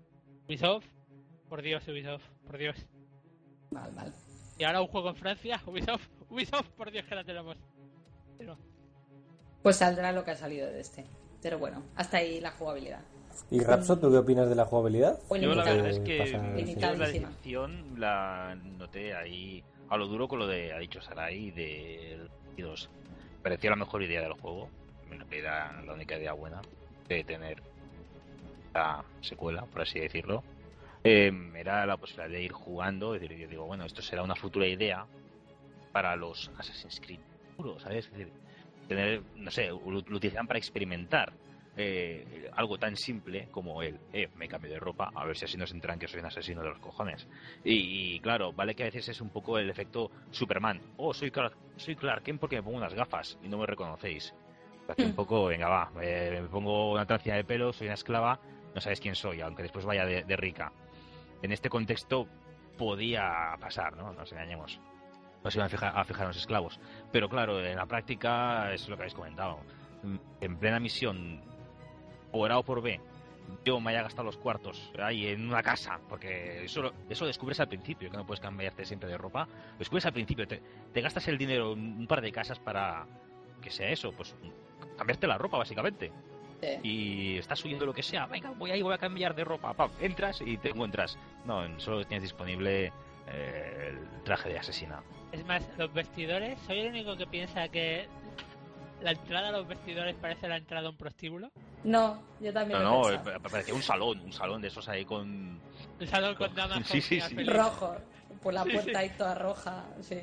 Ubisoft, 0.49 0.87
por 1.49 1.63
Dios, 1.63 1.87
Ubisoft, 1.87 2.25
por 2.45 2.59
Dios. 2.59 2.77
Mal, 3.71 3.93
mal. 3.93 4.13
Y 4.59 4.65
ahora 4.65 4.81
un 4.83 4.89
juego 4.89 5.11
en 5.11 5.17
Francia, 5.17 5.63
Ubisoft, 5.67 6.09
Ubisoft, 6.29 6.69
por 6.71 6.91
Dios 6.91 7.07
que 7.07 7.15
la 7.15 7.25
tenemos. 7.25 7.57
Pero... 8.37 8.59
Pues 9.63 9.77
saldrá 9.77 10.11
lo 10.11 10.25
que 10.25 10.33
ha 10.33 10.37
salido 10.37 10.71
de 10.71 10.81
este. 10.81 11.07
Pero 11.41 11.59
bueno, 11.59 11.85
hasta 11.97 12.19
ahí 12.19 12.41
la 12.41 12.51
jugabilidad. 12.51 13.03
¿Y 13.51 13.61
Rapso, 13.61 13.99
tú 13.99 14.11
qué 14.11 14.19
opinas 14.19 14.49
de 14.49 14.55
la 14.55 14.65
jugabilidad? 14.65 15.19
Yo 15.31 15.55
la 15.55 15.65
verdad 15.65 15.91
es 15.91 15.99
que 16.01 16.19
la 16.77 16.95
definición 16.95 17.95
la 17.99 18.57
noté 18.79 19.15
ahí 19.15 19.63
a 19.89 19.97
lo 19.97 20.07
duro 20.07 20.29
con 20.29 20.39
lo 20.39 20.47
de, 20.47 20.73
ha 20.73 20.79
dicho 20.79 21.01
Sarai, 21.01 21.51
de 21.51 22.29
2. 22.57 22.91
Pareció 23.43 23.71
la 23.71 23.77
mejor 23.77 24.03
idea 24.03 24.21
del 24.21 24.35
juego. 24.35 24.69
Era 25.31 25.83
la 25.83 25.95
única 25.95 26.17
idea 26.17 26.33
buena 26.33 26.61
de 27.09 27.25
tener 27.25 27.63
la 28.73 29.05
secuela, 29.21 29.65
por 29.67 29.83
así 29.83 29.99
decirlo. 29.99 30.45
Em, 31.03 31.57
era 31.57 31.85
la 31.87 31.97
posibilidad 31.97 32.29
de 32.29 32.43
ir 32.43 32.53
jugando. 32.53 33.15
Es 33.15 33.23
decir, 33.23 33.37
yo 33.39 33.49
digo, 33.49 33.67
bueno, 33.67 33.85
esto 33.85 34.03
será 34.03 34.23
una 34.23 34.37
futura 34.37 34.67
idea 34.67 35.07
para 35.93 36.15
los 36.15 36.51
Assassin's 36.57 37.01
Creed 37.01 37.19
¿sabes? 37.79 38.07
Es 38.07 38.13
decir, 38.13 38.33
tener, 38.89 39.23
no 39.37 39.51
sé, 39.51 39.69
lo 39.69 39.99
utilizan 39.99 40.47
para 40.47 40.59
experimentar 40.59 41.33
eh, 41.83 42.51
algo 42.57 42.79
tan 42.79 42.95
simple 42.95 43.49
como 43.51 43.83
el, 43.83 43.99
eh, 44.13 44.29
me 44.37 44.49
cambio 44.49 44.71
de 44.71 44.79
ropa, 44.79 45.11
a 45.15 45.25
ver 45.25 45.35
si 45.35 45.47
así 45.47 45.57
nos 45.57 45.73
entran 45.73 45.99
que 45.99 46.09
soy 46.09 46.21
un 46.21 46.27
asesino 46.27 46.63
de 46.63 46.69
los 46.69 46.79
cojones. 46.79 47.27
Y, 47.65 48.21
claro, 48.21 48.53
vale 48.53 48.75
que 48.75 48.83
a 48.83 48.87
veces 48.87 49.09
es 49.09 49.21
un 49.23 49.31
poco 49.31 49.59
el 49.59 49.71
efecto 49.71 50.11
Superman. 50.31 50.81
Oh, 50.99 51.15
soy 51.15 51.31
Clark, 51.31 51.57
soy 51.77 51.97
Clark 51.97 52.23
Kent 52.23 52.39
porque 52.39 52.57
me 52.57 52.63
pongo 52.63 52.77
unas 52.77 52.93
gafas 52.93 53.39
y 53.43 53.49
no 53.49 53.57
me 53.57 53.67
reconocéis. 53.67 54.35
Hace 54.89 55.07
un 55.07 55.15
poco, 55.15 55.47
venga, 55.47 55.69
va, 55.69 55.91
me 55.91 56.43
pongo 56.49 56.93
una 56.93 57.07
trancija 57.07 57.37
de 57.37 57.45
pelo, 57.45 57.73
soy 57.73 57.87
una 57.87 57.95
esclava, 57.95 58.41
no 58.75 58.81
sabes 58.81 59.01
quién 59.01 59.15
soy, 59.15 59.41
aunque 59.41 59.63
después 59.63 59.87
vaya 59.87 60.05
de, 60.05 60.37
rica. 60.37 60.73
En 61.43 61.53
este 61.53 61.71
contexto 61.71 62.27
podía 62.77 63.57
pasar, 63.59 63.97
¿no? 63.97 64.13
Nos 64.13 64.31
engañemos. 64.33 64.81
No 65.43 65.51
se 65.51 65.59
iban 65.59 65.67
a 65.67 65.71
fijar, 65.71 65.97
a 65.97 66.05
fijar 66.05 66.27
los 66.27 66.37
esclavos. 66.37 66.79
Pero 67.11 67.29
claro, 67.29 67.65
en 67.65 67.77
la 67.77 67.87
práctica 67.87 68.73
es 68.75 68.87
lo 68.89 68.97
que 68.97 69.03
habéis 69.03 69.15
comentado. 69.15 69.61
En 70.41 70.57
plena 70.59 70.81
misión 70.81 71.41
por 72.31 72.51
A 72.53 72.59
o 72.59 72.63
por 72.63 72.83
B, 72.83 73.01
yo 73.65 73.81
me 73.81 73.91
haya 73.91 74.03
gastado 74.03 74.25
los 74.25 74.37
cuartos 74.37 74.91
ahí 74.99 75.27
en 75.27 75.49
una 75.49 75.63
casa, 75.63 76.01
porque 76.09 76.65
eso, 76.65 76.93
eso 77.09 77.27
descubres 77.27 77.61
al 77.61 77.69
principio, 77.69 78.11
que 78.11 78.17
no 78.17 78.27
puedes 78.27 78.41
cambiarte 78.41 78.85
siempre 78.85 79.09
de 79.09 79.19
ropa. 79.19 79.47
Lo 79.73 79.79
descubres 79.79 80.07
al 80.07 80.13
principio, 80.13 80.47
te, 80.47 80.61
gastas 81.01 81.29
el 81.29 81.39
dinero 81.39 81.73
en 81.73 81.99
un 81.99 82.07
par 82.07 82.21
de 82.21 82.33
casas 82.33 82.59
para 82.59 83.07
que 83.61 83.71
sea 83.71 83.91
eso, 83.91 84.13
pues 84.13 84.35
cambiarte 84.97 85.27
la 85.27 85.39
ropa 85.39 85.59
básicamente. 85.59 86.13
Y 86.83 87.39
estás 87.39 87.59
subiendo 87.59 87.87
lo 87.87 87.95
que 87.95 88.03
sea, 88.03 88.27
venga, 88.27 88.51
voy 88.51 88.71
ahí, 88.71 88.83
voy 88.83 88.93
a 88.93 88.99
cambiar 88.99 89.35
de 89.35 89.45
ropa, 89.45 89.75
entras 90.01 90.43
y 90.43 90.59
te 90.59 90.71
encuentras. 90.71 91.19
No, 91.47 91.63
solo 91.81 92.05
tienes 92.05 92.23
disponible 92.23 92.93
eh, 93.29 93.95
el 93.95 94.23
traje 94.25 94.51
de 94.51 94.59
asesina. 94.59 95.03
Es 95.33 95.45
más, 95.47 95.67
los 95.79 95.93
vestidores, 95.95 96.59
soy 96.67 96.81
el 96.81 96.89
único 96.89 97.17
que 97.17 97.27
piensa 97.27 97.69
que 97.69 98.09
la 99.01 99.13
entrada 99.13 99.49
a 99.49 99.53
los 99.53 99.67
vestidores 99.67 100.15
parece 100.17 100.49
la 100.49 100.59
entrada 100.59 100.89
a 100.89 100.91
un 100.91 100.99
prostíbulo. 100.99 101.51
No, 101.85 102.23
yo 102.41 102.53
también. 102.53 102.83
No, 102.83 103.09
no, 103.09 103.11
eh, 103.11 103.21
parecía 103.51 103.75
un 103.75 103.83
salón, 103.83 104.21
un 104.21 104.33
salón 104.33 104.61
de 104.61 104.69
esos 104.69 104.89
ahí 104.89 105.05
con. 105.05 105.61
El 105.99 106.09
salón 106.09 106.35
con 106.35 106.55
damas 106.55 106.87
sí, 106.87 107.01
sí, 107.01 107.21
sí. 107.21 107.45
rojo, 107.45 107.97
por 108.43 108.53
la 108.53 108.65
puerta 108.65 108.99
ahí 108.99 109.11
toda 109.11 109.35
roja, 109.35 109.87
sí. 110.01 110.21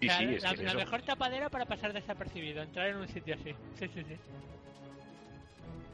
Sí, 0.00 0.08
sí, 0.10 0.34
es 0.34 0.42
la, 0.42 0.54
que 0.54 0.62
la 0.62 0.74
mejor 0.74 1.02
tapadera 1.02 1.48
para 1.48 1.64
pasar 1.64 1.92
desapercibido, 1.92 2.62
entrar 2.62 2.88
en 2.88 2.96
un 2.96 3.08
sitio 3.08 3.34
así. 3.34 3.54
Sí, 3.78 3.88
sí, 3.88 4.04
sí. 4.04 4.16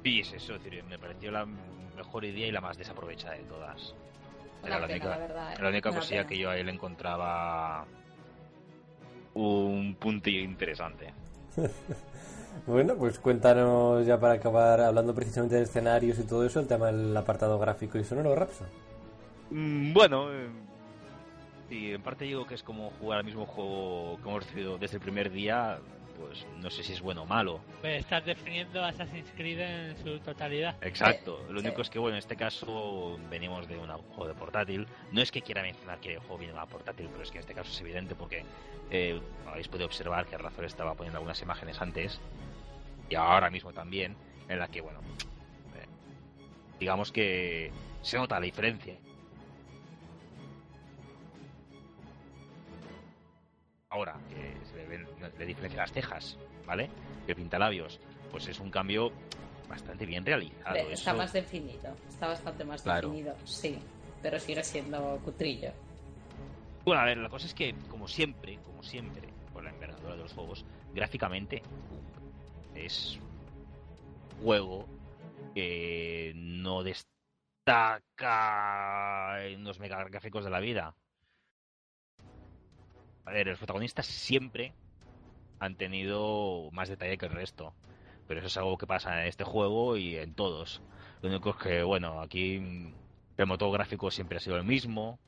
Sí, 0.02 0.20
es 0.20 0.32
eso, 0.32 0.56
es 0.56 0.64
decir, 0.64 0.82
me 0.84 0.98
pareció 0.98 1.30
la 1.30 1.46
mejor 1.46 2.24
idea 2.24 2.48
y 2.48 2.52
la 2.52 2.60
más 2.60 2.76
desaprovechada 2.76 3.34
de 3.34 3.44
todas. 3.44 3.94
Era 4.64 4.80
la, 4.80 4.86
única, 4.86 5.08
la, 5.08 5.18
verdad, 5.18 5.58
la 5.60 5.68
única 5.68 5.92
cosilla 5.92 6.26
que 6.26 6.38
yo 6.38 6.50
ahí 6.50 6.62
le 6.62 6.72
encontraba 6.72 7.86
un 9.34 9.96
puntillo 9.98 10.40
interesante. 10.40 11.14
bueno, 12.66 12.94
pues 12.96 13.18
cuéntanos 13.18 14.06
ya 14.06 14.18
para 14.18 14.34
acabar 14.34 14.80
hablando 14.80 15.14
precisamente 15.14 15.56
de 15.56 15.62
escenarios 15.62 16.18
y 16.18 16.22
todo 16.22 16.44
eso, 16.46 16.60
el 16.60 16.66
tema 16.66 16.86
del 16.86 17.16
apartado 17.16 17.58
gráfico 17.58 17.98
y 17.98 18.04
sonoro, 18.04 18.34
Rapso. 18.34 18.64
Mm, 19.50 19.92
bueno, 19.92 20.32
eh, 20.32 20.48
sí, 21.68 21.92
en 21.92 22.02
parte 22.02 22.24
digo 22.24 22.46
que 22.46 22.54
es 22.54 22.62
como 22.62 22.90
jugar 23.00 23.18
al 23.18 23.24
mismo 23.24 23.46
juego 23.46 24.18
que 24.22 24.28
hemos 24.28 24.44
recibido 24.44 24.78
desde 24.78 24.96
el 24.96 25.02
primer 25.02 25.30
día, 25.30 25.78
pues 26.18 26.46
no 26.58 26.70
sé 26.70 26.82
si 26.82 26.92
es 26.92 27.00
bueno 27.00 27.22
o 27.22 27.26
malo. 27.26 27.60
estás 27.82 28.24
definiendo 28.24 28.82
Assassin's 28.82 29.30
Creed 29.36 29.60
en 29.60 29.96
su 30.02 30.18
totalidad. 30.20 30.76
Exacto, 30.82 31.44
lo 31.50 31.60
único 31.60 31.82
es 31.82 31.90
que 31.90 31.98
bueno, 31.98 32.16
en 32.16 32.18
este 32.18 32.36
caso 32.36 33.18
venimos 33.30 33.68
de 33.68 33.78
un 33.78 33.88
juego 33.88 34.28
de 34.28 34.34
portátil. 34.34 34.86
No 35.10 35.20
es 35.20 35.30
que 35.30 35.42
quiera 35.42 35.62
mencionar 35.62 35.98
que 36.00 36.14
el 36.14 36.18
juego 36.20 36.38
viene 36.38 36.52
de 36.52 36.58
una 36.58 36.66
portátil, 36.66 37.08
pero 37.10 37.22
es 37.22 37.30
que 37.30 37.38
en 37.38 37.40
este 37.40 37.54
caso 37.54 37.70
es 37.70 37.80
evidente 37.80 38.14
porque 38.14 38.44
eh, 38.90 39.20
habéis 39.46 39.68
podido 39.68 39.86
observar 39.86 40.26
que 40.26 40.36
Rafael 40.38 40.66
estaba 40.66 40.94
poniendo 40.94 41.18
algunas 41.18 41.40
imágenes 41.42 41.80
antes 41.80 42.20
y 43.08 43.14
ahora 43.14 43.50
mismo 43.50 43.72
también, 43.72 44.16
en 44.48 44.58
la 44.58 44.68
que 44.68 44.80
bueno, 44.80 45.00
eh, 45.76 45.86
digamos 46.78 47.12
que 47.12 47.70
se 48.02 48.16
nota 48.16 48.40
la 48.40 48.44
diferencia 48.46 48.96
Ahora, 53.92 54.18
que 54.30 54.56
diferencia 55.46 55.80
las 55.80 55.92
cejas, 55.92 56.38
¿vale? 56.66 56.88
Que 57.26 57.34
pinta 57.34 57.58
labios, 57.58 58.00
pues 58.30 58.48
es 58.48 58.60
un 58.60 58.70
cambio 58.70 59.12
bastante 59.68 60.06
bien 60.06 60.24
realizado. 60.24 60.76
Está 60.76 61.14
más 61.14 61.32
definido, 61.32 61.96
está 62.08 62.28
bastante 62.28 62.64
más 62.64 62.84
definido, 62.84 63.34
sí, 63.44 63.78
pero 64.20 64.38
sigue 64.38 64.62
siendo 64.62 65.18
cutrillo. 65.24 65.72
Bueno, 66.84 67.00
a 67.00 67.04
ver, 67.04 67.18
la 67.18 67.28
cosa 67.28 67.46
es 67.46 67.54
que, 67.54 67.74
como 67.88 68.08
siempre, 68.08 68.58
como 68.64 68.82
siempre, 68.82 69.28
por 69.52 69.62
la 69.62 69.70
envergadura 69.70 70.16
de 70.16 70.22
los 70.22 70.32
juegos, 70.32 70.64
gráficamente 70.92 71.62
es 72.74 73.18
juego 74.42 74.86
que 75.54 76.32
no 76.34 76.82
destaca 76.82 77.06
en 79.46 79.62
los 79.64 79.78
mega 79.78 80.02
gráficos 80.04 80.44
de 80.44 80.50
la 80.50 80.60
vida. 80.60 80.96
A 83.24 83.30
ver, 83.30 83.46
los 83.46 83.58
protagonistas 83.58 84.06
siempre 84.06 84.74
han 85.64 85.76
tenido 85.76 86.70
más 86.72 86.88
detalle 86.88 87.16
que 87.16 87.26
el 87.26 87.32
resto. 87.32 87.72
Pero 88.26 88.40
eso 88.40 88.48
es 88.48 88.56
algo 88.56 88.76
que 88.78 88.86
pasa 88.86 89.22
en 89.22 89.28
este 89.28 89.44
juego 89.44 89.96
y 89.96 90.16
en 90.16 90.34
todos. 90.34 90.82
Lo 91.20 91.28
único 91.28 91.50
es 91.50 91.56
que, 91.56 91.82
bueno, 91.82 92.20
aquí 92.20 92.56
el 93.36 93.46
motor 93.46 93.72
gráfico 93.72 94.10
siempre 94.10 94.38
ha 94.38 94.40
sido 94.40 94.56
el 94.56 94.64
mismo. 94.64 95.18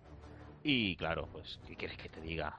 Y 0.62 0.97
claro, 0.97 1.28
pues, 1.32 1.61
¿qué 1.66 1.77
quieres 1.77 1.97
que 1.97 2.09
te 2.09 2.20
diga? 2.20 2.59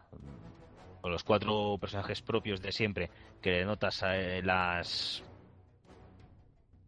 Con 1.01 1.11
los 1.11 1.23
cuatro 1.23 1.77
personajes 1.79 2.21
propios 2.21 2.61
de 2.61 2.71
siempre, 2.71 3.09
que 3.41 3.65
notas 3.65 4.03
eh, 4.05 4.41
las 4.43 5.23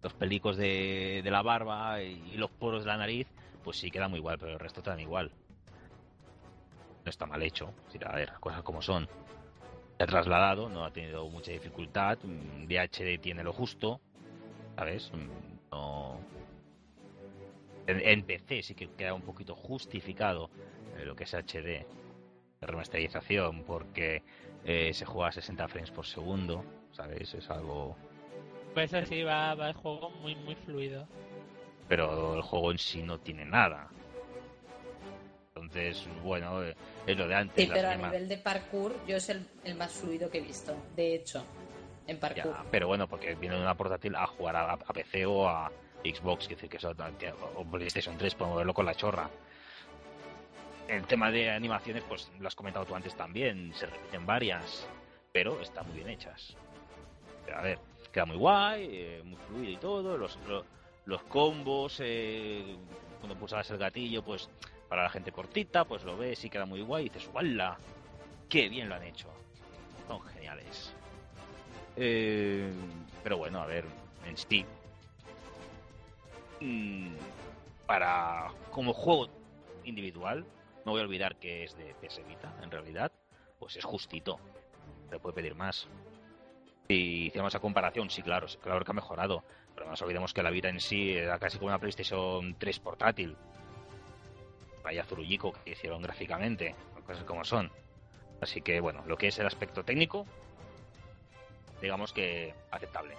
los 0.04 0.14
pelicos 0.14 0.58
de, 0.58 1.22
de 1.24 1.32
la 1.32 1.42
barba 1.42 2.02
y 2.02 2.38
los 2.38 2.52
poros 2.52 2.84
de 2.84 2.88
la 2.88 2.98
nariz, 2.98 3.28
pues 3.64 3.78
sí 3.78 3.90
queda 3.90 4.08
muy 4.08 4.20
igual, 4.20 4.38
pero 4.38 4.54
el 4.54 4.60
resto 4.60 4.82
te 4.82 4.92
dan 4.92 5.00
igual 5.00 5.32
no 7.08 7.10
está 7.10 7.26
mal 7.26 7.42
hecho. 7.42 7.74
a 8.06 8.16
ver, 8.16 8.34
cosas 8.42 8.64
como 8.64 8.82
son. 8.82 9.08
Se 9.98 10.04
ha 10.04 10.08
trasladado, 10.08 10.70
no 10.70 10.86
ha 10.86 10.92
tenido 10.92 11.28
mucha 11.30 11.52
dificultad. 11.52 12.20
VHD 12.24 13.20
tiene 13.20 13.44
lo 13.44 13.54
justo, 13.54 14.00
¿sabes? 14.76 15.12
No... 15.72 16.20
En, 17.88 18.24
PC 18.24 18.62
sí 18.64 18.76
que 18.76 18.90
queda 18.90 19.14
un 19.14 19.22
poquito 19.22 19.56
justificado 19.56 20.50
eh, 20.98 21.06
lo 21.06 21.16
que 21.16 21.24
es 21.24 21.34
HD 21.34 21.86
remasterización, 22.62 23.64
porque 23.64 24.24
eh, 24.66 24.94
se 24.94 25.06
juega 25.06 25.30
a 25.30 25.32
60 25.32 25.68
frames 25.68 25.92
por 25.92 26.06
segundo, 26.06 26.64
¿sabes? 26.92 27.34
Es 27.34 27.50
algo. 27.50 27.96
Pues 28.74 28.94
así 28.94 29.24
va, 29.24 29.56
va 29.56 29.70
el 29.70 29.76
juego 29.76 30.10
muy, 30.22 30.36
muy 30.36 30.56
fluido. 30.56 31.08
Pero 31.88 32.36
el 32.36 32.42
juego 32.42 32.72
en 32.72 32.78
sí 32.78 33.02
no 33.02 33.20
tiene 33.20 33.46
nada. 33.46 33.90
Entonces, 35.62 36.08
bueno, 36.24 36.64
eh, 36.64 36.76
es 37.06 37.18
lo 37.18 37.28
de 37.28 37.36
antes. 37.36 37.66
Sí, 37.66 37.72
pero 37.74 37.90
a 37.90 37.96
nivel 37.96 38.28
de 38.28 38.38
parkour, 38.38 38.96
yo 39.08 39.18
es 39.18 39.30
el, 39.30 39.46
más 39.76 39.92
fluido 39.92 40.30
que 40.30 40.40
he 40.40 40.42
visto, 40.42 40.76
de 40.96 41.16
hecho, 41.16 41.44
en 42.06 42.20
parkour. 42.20 42.56
pero 42.72 42.88
bueno, 42.88 43.08
porque 43.08 43.36
viene 43.36 43.56
de 43.56 43.62
una 43.62 43.76
portátil 43.76 44.16
a 44.16 44.28
jugar 44.28 44.56
a, 44.56 44.78
PC 44.78 45.26
o 45.26 45.48
a 45.48 45.72
Xbox, 46.04 46.48
que 46.48 46.56
decir 46.56 46.70
que 46.70 46.78
eso, 46.78 46.94
o 47.56 47.66
PlayStation 47.66 48.18
3, 48.18 48.36
podemos 48.36 48.58
verlo 48.58 48.74
con 48.74 48.86
la 48.86 48.96
chorra. 48.96 49.30
El 50.88 51.06
tema 51.06 51.30
de 51.32 51.50
animaciones, 51.50 52.04
pues 52.08 52.32
lo 52.40 52.48
has 52.48 52.56
comentado 52.56 52.86
tú 52.86 52.96
antes 52.96 53.16
también, 53.16 53.74
se 53.74 53.88
repiten 53.88 54.26
varias, 54.26 54.88
pero 55.34 55.60
están 55.62 55.86
muy 55.88 55.98
bien 55.98 56.10
hechas. 56.10 56.56
a 57.54 57.62
ver, 57.62 57.80
queda 58.12 58.26
muy 58.26 58.38
guay, 58.38 58.88
eh, 58.92 59.22
muy 59.24 59.38
fluido 59.48 59.72
y 59.72 59.78
todo, 59.78 60.18
los, 60.18 60.40
los, 61.06 61.24
combos, 61.24 62.00
eh, 62.00 62.78
cuando 63.20 63.38
pulsabas 63.38 63.70
el 63.72 63.78
gatillo, 63.78 64.24
pues 64.24 64.50
para 64.88 65.04
la 65.04 65.10
gente 65.10 65.32
cortita, 65.32 65.86
pues 65.86 66.04
lo 66.04 66.18
ves 66.18 66.44
y 66.46 66.50
queda 66.50 66.66
muy 66.66 66.82
guay 66.82 67.06
y 67.06 67.10
dices, 67.10 67.30
¡wala! 67.34 67.78
¡Qué 68.50 68.70
bien 68.70 68.90
lo 68.90 68.96
han 68.96 69.04
hecho! 69.04 69.28
Son 70.08 70.22
geniales. 70.22 70.94
Eh, 71.96 72.72
pero 73.24 73.38
bueno, 73.38 73.62
a 73.62 73.66
ver, 73.66 73.86
en 74.26 74.38
Steam. 74.38 74.66
Mm, 76.62 77.16
para 77.86 78.52
como 78.72 78.94
juego 78.94 79.30
individual, 79.84 80.46
no 80.86 80.92
voy 80.94 81.02
a 81.02 81.04
olvidar 81.04 81.36
que 81.36 81.66
es 81.66 81.78
de 81.78 81.94
PS 81.96 82.26
Vita, 82.28 82.54
en 82.62 82.72
realidad, 82.72 83.12
pues 83.60 83.76
es 83.76 83.84
justito. 83.84 84.40
Se 85.10 85.20
puede 85.20 85.36
pedir 85.36 85.56
más. 85.56 85.88
Si 86.88 87.26
hicimos 87.28 87.54
esa 87.54 87.60
comparación, 87.60 88.10
sí, 88.10 88.22
claro, 88.22 88.48
claro 88.62 88.86
que 88.86 88.92
ha 88.92 88.94
mejorado. 88.94 89.44
Pero 89.74 89.86
no 89.86 89.92
nos 89.92 90.02
olvidemos 90.02 90.34
que 90.34 90.42
la 90.42 90.50
Vita 90.50 90.70
en 90.70 90.80
sí 90.80 91.12
era 91.12 91.38
casi 91.38 91.58
como 91.58 91.68
una 91.68 91.80
PlayStation 91.80 92.56
3 92.58 92.80
portátil 92.80 93.36
vaya 94.88 95.04
zurullico 95.04 95.52
que 95.52 95.72
hicieron 95.72 96.02
gráficamente, 96.02 96.74
cosas 97.06 97.26
como 97.26 97.44
son. 97.44 97.70
Así 98.40 98.62
que 98.62 98.80
bueno, 98.80 99.04
lo 99.06 99.18
que 99.18 99.28
es 99.28 99.38
el 99.38 99.46
aspecto 99.46 99.84
técnico, 99.84 100.26
digamos 101.82 102.14
que 102.14 102.54
aceptable. 102.72 103.16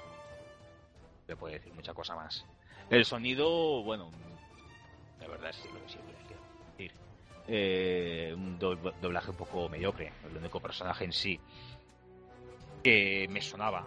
Se 1.27 1.37
puede 1.37 1.59
decir 1.59 1.75
mucha 1.75 1.93
cosa 1.93 2.15
más. 2.15 2.47
El 2.89 3.05
sonido, 3.05 3.83
bueno, 3.83 4.11
la 5.21 5.29
verdad 5.29 5.51
es 5.51 5.63
lo 5.67 5.83
que 5.83 5.89
siempre 5.91 6.15
quiero 6.27 6.43
decir. 6.71 6.93
Eh, 7.49 8.33
un 8.35 8.59
doblaje 8.59 9.31
un 9.31 9.37
poco 9.37 9.69
mediocre. 9.69 10.11
El 10.25 10.39
único 10.39 10.61
personaje 10.61 11.05
en 11.05 11.13
sí 11.13 11.39
que 12.83 13.27
me 13.29 13.43
sonaba 13.43 13.87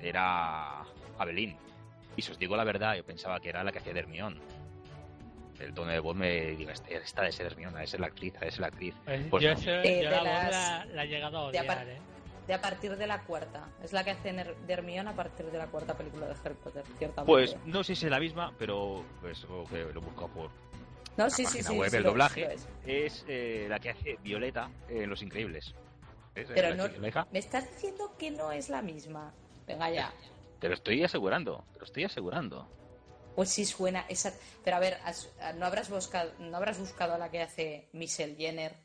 era 0.00 0.82
Abelín. 1.18 1.56
Y 2.16 2.22
si 2.22 2.32
os 2.32 2.38
digo 2.40 2.56
la 2.56 2.64
verdad, 2.64 2.96
yo 2.96 3.04
pensaba 3.04 3.38
que 3.38 3.50
era 3.50 3.62
la 3.62 3.70
que 3.70 3.78
hacía 3.78 3.94
de 3.94 4.00
el 5.62 5.74
tono 5.74 5.90
de 5.90 5.98
voz 6.00 6.16
me 6.16 6.52
diga, 6.52 6.72
esta 6.72 7.22
de 7.22 7.32
ser 7.32 7.46
Hermione, 7.46 7.84
esa 7.84 7.96
es 7.96 8.00
la 8.00 8.06
actriz, 8.06 8.34
es 8.40 8.58
la 8.58 8.66
actriz. 8.68 8.94
Pues, 9.04 9.20
pues 9.30 9.44
yo, 9.44 9.72
de 9.82 10.02
la, 10.02 10.22
la, 10.22 10.84
la, 10.86 11.04
he 11.04 11.08
llegado 11.08 11.38
a 11.38 11.42
odiar, 11.44 11.86
de, 11.86 11.94
¿eh? 11.94 11.98
de 12.46 12.54
a 12.54 12.60
partir 12.60 12.96
de 12.96 13.06
la 13.06 13.22
cuarta. 13.22 13.68
Es 13.82 13.92
la 13.92 14.04
que 14.04 14.10
hace 14.10 14.32
de 14.32 14.72
Hermione 14.72 15.10
a 15.10 15.14
partir 15.14 15.46
de 15.46 15.58
la 15.58 15.66
cuarta 15.66 15.96
película 15.96 16.26
de 16.26 16.34
Harry 16.44 16.54
Potter, 16.54 16.84
ciertamente. 16.98 17.32
Pues 17.32 17.56
no 17.64 17.84
sé 17.84 17.94
si 17.94 18.06
es 18.06 18.10
la 18.10 18.20
misma, 18.20 18.52
pero 18.58 19.04
pues 19.20 19.46
que 19.70 19.84
lo 19.92 20.00
busco 20.00 20.28
por 20.28 20.50
no, 21.16 21.28
sí, 21.28 21.44
sí, 21.44 21.62
sí, 21.62 21.76
web. 21.76 21.94
el 21.94 22.02
doblaje 22.02 22.56
es, 22.86 23.24
eh, 23.28 23.66
la 23.68 23.78
que 23.78 23.90
hace 23.90 24.16
Violeta 24.22 24.70
en 24.88 25.10
Los 25.10 25.22
Increíbles. 25.22 25.74
Pero 26.34 26.74
no, 26.74 26.84
me 27.30 27.38
estás 27.38 27.70
diciendo 27.70 28.14
que 28.18 28.30
no 28.30 28.50
es 28.50 28.70
la 28.70 28.80
misma. 28.80 29.34
Venga 29.66 29.90
ya. 29.90 30.12
Te 30.58 30.68
lo 30.68 30.74
estoy 30.74 31.04
asegurando, 31.04 31.64
te 31.74 31.80
lo 31.80 31.84
estoy 31.84 32.04
asegurando. 32.04 32.66
Pues 33.34 33.50
sí 33.50 33.64
suena 33.64 34.04
esa. 34.08 34.32
Pero 34.64 34.76
a 34.76 34.80
ver, 34.80 34.98
no 35.56 35.66
habrás 35.66 35.88
buscado, 35.90 36.32
no 36.38 36.56
habrás 36.56 36.78
buscado 36.78 37.14
a 37.14 37.18
la 37.18 37.30
que 37.30 37.40
hace 37.40 37.88
Michelle 37.92 38.36
Jenner. 38.36 38.76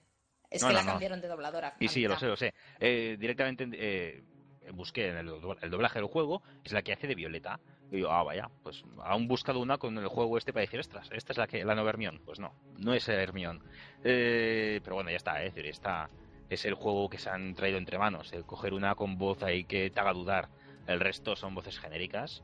Es 0.50 0.64
que 0.64 0.74
la 0.74 0.86
cambiaron 0.86 1.20
de 1.22 1.28
dobladora. 1.28 1.76
Y 1.80 1.88
sí, 1.90 2.08
lo 2.08 2.18
sé, 2.18 2.28
lo 2.28 2.38
sé. 2.38 2.54
Eh, 2.80 3.18
directamente 3.20 3.68
eh, 3.74 4.24
busqué 4.72 5.10
en 5.10 5.18
el, 5.18 5.42
doblaje 5.70 6.00
del 6.00 6.08
juego, 6.08 6.42
es 6.64 6.72
la 6.72 6.82
que 6.82 6.94
hace 6.94 7.08
de 7.08 7.16
Violeta. 7.16 7.60
Y 7.92 7.98
digo, 7.98 8.12
ah, 8.12 8.24
vaya, 8.24 8.50
pues 8.64 8.84
aún 9.04 9.28
buscado 9.28 9.60
una 9.60 9.78
con 9.78 9.98
el 9.98 10.08
juego 10.08 10.38
este 10.38 10.54
para 10.54 10.62
decir, 10.62 10.80
ostras, 10.80 11.10
esta 11.12 11.34
es 11.34 11.38
la 11.38 11.48
que 11.48 11.64
la 11.64 11.76
nueva 11.76 11.90
Hermione. 11.90 12.20
Pues 12.26 12.40
no, 12.40 12.54
no 12.78 12.94
es 12.94 13.08
Hermione. 13.08 13.60
Eh, 14.04 14.80
pero 14.84 14.96
bueno, 14.96 15.10
ya 15.10 15.18
está, 15.18 15.44
es 15.44 15.54
decir, 15.54 15.70
esta 15.70 16.10
es 16.50 16.64
el 16.66 16.76
juego 16.76 17.10
que 17.10 17.18
se 17.18 17.30
han 17.30 17.54
traído 17.54 17.78
entre 17.78 17.98
manos. 17.98 18.32
El 18.32 18.46
coger 18.46 18.74
una 18.74 18.96
con 18.96 19.18
voz 19.18 19.44
ahí 19.44 19.66
que 19.66 19.90
te 19.90 20.00
haga 20.00 20.14
dudar. 20.14 20.50
El 20.86 21.02
resto 21.02 21.36
son 21.36 21.56
voces 21.56 21.78
genéricas. 21.80 22.44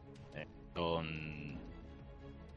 con 0.74 1.63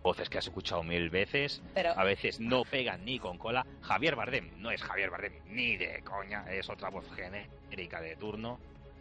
voces 0.06 0.30
que 0.30 0.38
has 0.38 0.46
escuchado 0.46 0.84
mil 0.84 1.10
veces, 1.10 1.60
a 1.74 2.04
veces 2.04 2.38
no 2.38 2.62
pegan 2.62 3.04
ni 3.04 3.18
con 3.18 3.38
cola. 3.38 3.66
Javier 3.82 4.14
Bardem 4.14 4.52
no 4.58 4.70
es 4.70 4.80
Javier 4.80 5.10
Bardem 5.10 5.32
ni 5.46 5.76
de 5.76 6.00
coña, 6.02 6.44
es 6.48 6.70
otra 6.70 6.90
voz 6.90 7.04
genérica 7.16 8.00
de 8.00 8.14
turno. 8.14 8.60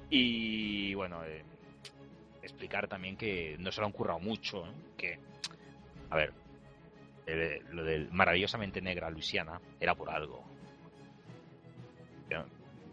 Y 0.10 0.96
bueno, 0.96 1.24
eh, 1.24 1.44
explicar 2.42 2.88
también 2.88 3.18
que 3.18 3.56
no 3.60 3.72
se 3.72 3.82
lo 3.82 3.88
han 3.88 3.94
currado 3.94 4.20
mucho, 4.20 4.66
que, 4.98 5.20
a 6.10 6.16
ver, 6.16 6.34
lo 7.70 7.84
del 7.84 8.10
maravillosamente 8.12 8.82
negra 8.82 9.12
Luisiana 9.12 9.62
era 9.80 9.94
por 9.94 10.10
algo. 10.10 10.44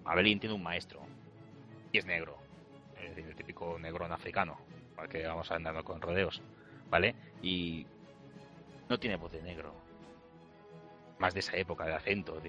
Abelín 0.05 0.39
tiene 0.39 0.55
un 0.55 0.63
maestro, 0.63 1.01
y 1.93 1.97
es 1.97 2.05
negro. 2.05 2.37
Es 3.01 3.17
decir, 3.17 3.27
el 3.27 3.37
típico 3.37 3.79
negrón 3.79 4.13
africano, 4.13 4.59
para 4.95 5.09
que 5.09 5.27
vamos 5.27 5.51
andando 5.51 5.83
con 5.83 6.01
rodeos, 6.01 6.43
¿vale? 6.91 7.15
Y 7.41 7.87
no 8.93 8.99
tiene 8.99 9.17
voz 9.17 9.33
de 9.33 9.41
negro. 9.41 9.73
Más 11.19 11.33
de 11.33 11.41
esa 11.41 11.57
época, 11.57 11.87
de 11.87 11.95
acento. 11.95 12.41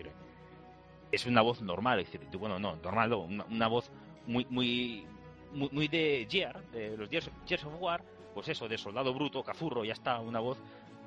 Es 1.09 1.25
una 1.25 1.41
voz 1.41 1.61
normal, 1.61 2.01
es 2.01 2.09
bueno, 2.37 2.59
no, 2.59 2.75
normal 2.75 3.09
no, 3.09 3.19
una, 3.19 3.67
voz 3.67 3.89
muy, 4.27 4.45
muy, 4.49 5.05
muy, 5.53 5.87
de 5.87 6.27
Gear, 6.29 6.61
de 6.71 6.97
los 6.97 7.09
Gears, 7.09 7.29
of 7.63 7.75
War, 7.79 8.03
pues 8.33 8.49
eso, 8.49 8.67
de 8.67 8.77
soldado 8.77 9.13
bruto, 9.13 9.41
cazurro, 9.41 9.85
ya 9.85 9.93
está, 9.93 10.19
una 10.19 10.39
voz 10.39 10.57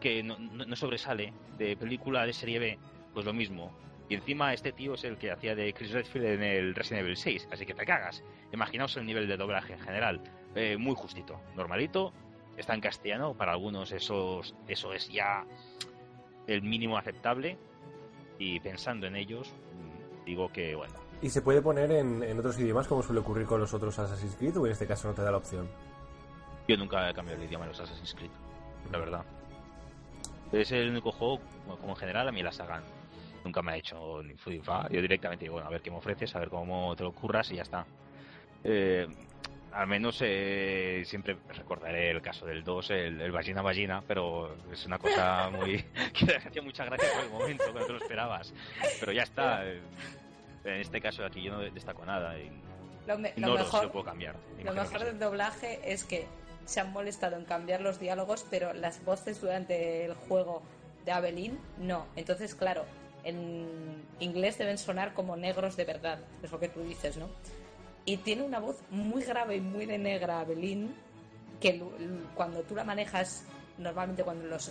que 0.01 0.23
no, 0.23 0.39
no, 0.39 0.77
sobresale, 0.77 1.35
de 1.59 1.77
película 1.77 2.25
de 2.25 2.33
serie 2.33 2.59
B, 2.59 2.79
pues 3.13 3.27
lo 3.27 3.35
mismo. 3.35 3.71
Y 4.09 4.15
encima 4.15 4.55
este 4.55 4.73
tío 4.73 4.95
es 4.95 5.05
el 5.05 5.19
que 5.19 5.33
hacía 5.33 5.55
de 5.55 5.73
Chris 5.75 5.91
Redfield 5.91 6.27
en 6.27 6.43
el 6.45 6.75
Resident 6.75 7.05
Evil 7.05 7.17
6, 7.17 7.49
así 7.53 7.67
que 7.67 7.75
te 7.75 7.85
cagas. 7.85 8.23
Imaginaos 8.55 8.97
el 8.97 9.05
nivel 9.05 9.27
de 9.27 9.37
doblaje 9.37 9.75
en 9.75 9.81
general, 9.81 10.23
eh, 10.55 10.79
muy 10.79 10.95
justito, 10.95 11.41
normalito, 11.57 12.15
está 12.57 12.75
en 12.75 12.81
castellano, 12.81 13.35
para 13.35 13.53
algunos 13.53 13.93
eso, 13.93 14.41
eso 14.69 14.93
es 14.93 15.09
ya 15.09 15.45
el 16.47 16.63
mínimo 16.63 16.97
aceptable 16.97 17.59
y 18.39 18.61
pensando 18.61 19.07
en 19.07 19.17
ellos, 19.17 19.53
digo 20.25 20.51
que 20.53 20.75
bueno. 20.75 20.95
¿Y 21.23 21.31
se 21.31 21.43
puede 21.43 21.63
poner 21.63 21.91
en, 21.93 22.23
en 22.23 22.39
otros 22.39 22.59
idiomas 22.59 22.87
como 22.87 23.03
suele 23.03 23.21
ocurrir 23.21 23.47
con 23.47 23.61
los 23.61 23.73
otros 23.73 23.99
Assassin's 23.99 24.37
Creed 24.37 24.57
o 24.59 24.67
en 24.67 24.73
este 24.73 24.87
caso 24.87 25.09
no 25.09 25.15
te 25.15 25.23
da 25.23 25.31
la 25.31 25.39
opción? 25.39 25.69
Yo 26.69 26.77
nunca 26.77 27.09
he 27.09 27.15
cambiado 27.15 27.41
el 27.41 27.49
idioma 27.49 27.65
de 27.65 27.71
los 27.71 27.81
Assassin's 27.81 28.15
Creed, 28.15 28.31
la 28.93 28.99
verdad. 28.99 29.25
Es 30.53 30.71
el 30.73 30.91
único 30.91 31.13
juego, 31.13 31.41
como 31.67 31.91
en 31.91 31.97
general, 31.97 32.29
a 32.29 32.33
mí 32.33 32.43
la 32.43 32.53
saga 32.53 32.83
nunca 33.45 33.63
me 33.63 33.73
ha 33.73 33.77
hecho 33.77 34.23
ni 34.23 34.61
fa. 34.61 34.89
Yo 34.91 35.01
directamente 35.01 35.45
digo, 35.45 35.55
bueno, 35.55 35.69
a 35.69 35.71
ver 35.71 35.81
qué 35.81 35.91
me 35.91 35.97
ofreces, 35.97 36.35
a 36.37 36.41
ver 36.41 36.51
cómo 36.51 36.95
te 36.97 37.05
lo 37.05 37.13
curras 37.13 37.51
y 37.53 37.57
ya 37.57 37.63
está. 37.63 37.87
Eh, 38.65 39.07
al 39.77 39.87
menos 39.87 40.19
eh, 40.23 41.03
siempre 41.05 41.37
recordaré 41.55 42.11
el 42.11 42.23
caso 42.23 42.47
del 42.47 42.65
2, 42.65 42.91
el, 42.91 43.21
el 43.21 43.31
vagina 43.31 43.61
vagina, 43.61 44.03
pero 44.09 44.57
es 44.73 44.87
una 44.87 44.99
cosa 44.99 45.51
muy 45.51 45.85
que 46.15 46.37
hacía 46.37 46.63
mucha 46.63 46.87
gracia 46.87 47.09
por 47.13 47.25
el 47.25 47.31
momento, 47.31 47.65
cuando 47.65 47.87
te 47.87 47.93
lo 47.93 47.99
esperabas. 47.99 48.55
Pero 48.99 49.13
ya 49.13 49.23
está. 49.23 49.67
Eh, 49.67 49.81
en 50.65 50.81
este 50.81 51.01
caso 51.01 51.25
aquí 51.25 51.43
yo 51.43 51.53
no 51.53 51.61
destaco 51.61 52.05
nada 52.07 52.39
y 52.39 52.51
lo, 53.07 53.19
no 53.19 53.55
mejor, 53.55 53.85
lo, 53.85 53.93
puedo 53.93 54.05
cambiar. 54.07 54.35
Lo 54.65 54.73
mejor 54.73 55.05
del 55.05 55.19
doblaje 55.19 55.79
es 55.85 56.05
que 56.05 56.27
se 56.65 56.81
han 56.81 56.93
molestado 56.93 57.37
en 57.37 57.45
cambiar 57.45 57.83
los 57.83 58.01
diálogos, 58.01 58.47
pero 58.51 58.73
las 58.73 59.05
voces 59.05 59.41
durante 59.43 60.07
el 60.07 60.15
juego 60.15 60.63
de 61.05 61.13
Abelín 61.13 61.61
no. 61.79 62.07
Entonces, 62.17 62.55
claro, 62.55 62.87
en 63.25 64.03
inglés 64.21 64.57
deben 64.57 64.79
sonar 64.79 65.13
como 65.13 65.37
negros 65.37 65.77
de 65.77 65.85
verdad, 65.85 66.19
es 66.43 66.51
lo 66.51 66.59
que 66.59 66.69
tú 66.69 66.81
dices, 66.83 67.19
¿no? 67.19 67.29
Y 68.07 68.19
tiene 68.19 68.45
una 68.45 68.61
voz 68.61 68.77
muy 68.91 69.25
grave 69.25 69.57
y 69.57 69.61
muy 69.61 69.85
de 69.85 69.99
negra 69.99 70.41
Abelín, 70.41 70.95
que 71.61 71.83
cuando 72.37 72.63
tú 72.63 72.77
la 72.77 72.85
manejas, 72.85 73.45
normalmente 73.79 74.23
cuando 74.23 74.47
los 74.47 74.71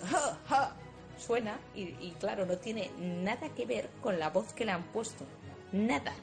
suena, 1.18 1.60
y, 1.76 2.12
claro, 2.12 2.46
no 2.46 2.58
tiene 2.58 2.90
nada 2.98 3.50
que 3.50 3.66
ver 3.66 3.90
con 4.02 4.18
la 4.18 4.30
voz 4.30 4.54
que 4.54 4.64
le 4.64 4.72
han 4.72 4.84
puesto. 4.84 5.26
Nada. 5.74 6.14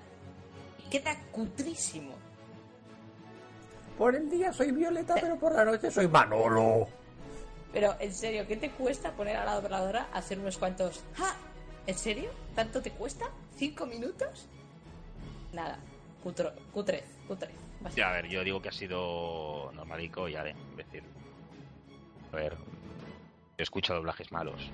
Y 0.79 0.89
queda 0.89 1.15
cutrísimo. 1.31 2.15
Por 3.99 4.17
el 4.17 4.31
día 4.31 4.51
soy 4.55 4.73
Violeta, 4.73 5.15
pero 5.21 5.39
por 5.39 5.55
la 5.55 5.67
noche 5.67 5.91
soy 5.91 6.09
Manolo. 6.09 6.89
Pero, 7.75 7.95
en 8.01 8.15
serio, 8.15 8.47
¿qué 8.49 8.57
te 8.57 8.71
cuesta 8.71 9.13
poner 9.13 9.37
a 9.37 9.45
la 9.45 9.61
dobladora 9.61 10.09
a 10.13 10.19
hacer 10.19 10.39
unos 10.39 10.57
cuantos 10.57 11.05
¡Ja! 11.15 11.37
¿En 11.87 11.99
serio? 11.99 12.31
¿Tanto 12.55 12.81
te 12.81 12.91
cuesta? 12.91 13.27
¿Cinco 13.55 13.85
minutos? 13.85 14.47
Nada. 15.53 15.79
Q3, 16.23 16.53
Q3. 16.73 17.03
Ya, 17.97 18.11
a 18.11 18.13
ver, 18.13 18.29
yo 18.29 18.45
digo 18.45 18.63
que 18.63 18.69
ha 18.69 18.73
sido 18.73 19.71
normalico 19.75 20.29
y 20.29 20.33
ya 20.33 20.45
de 20.45 20.55
decir. 20.77 21.03
A 22.33 22.37
ver, 22.37 22.57
he 23.59 23.63
escuchado 23.63 23.99
doblajes 23.99 24.31
malos. 24.33 24.71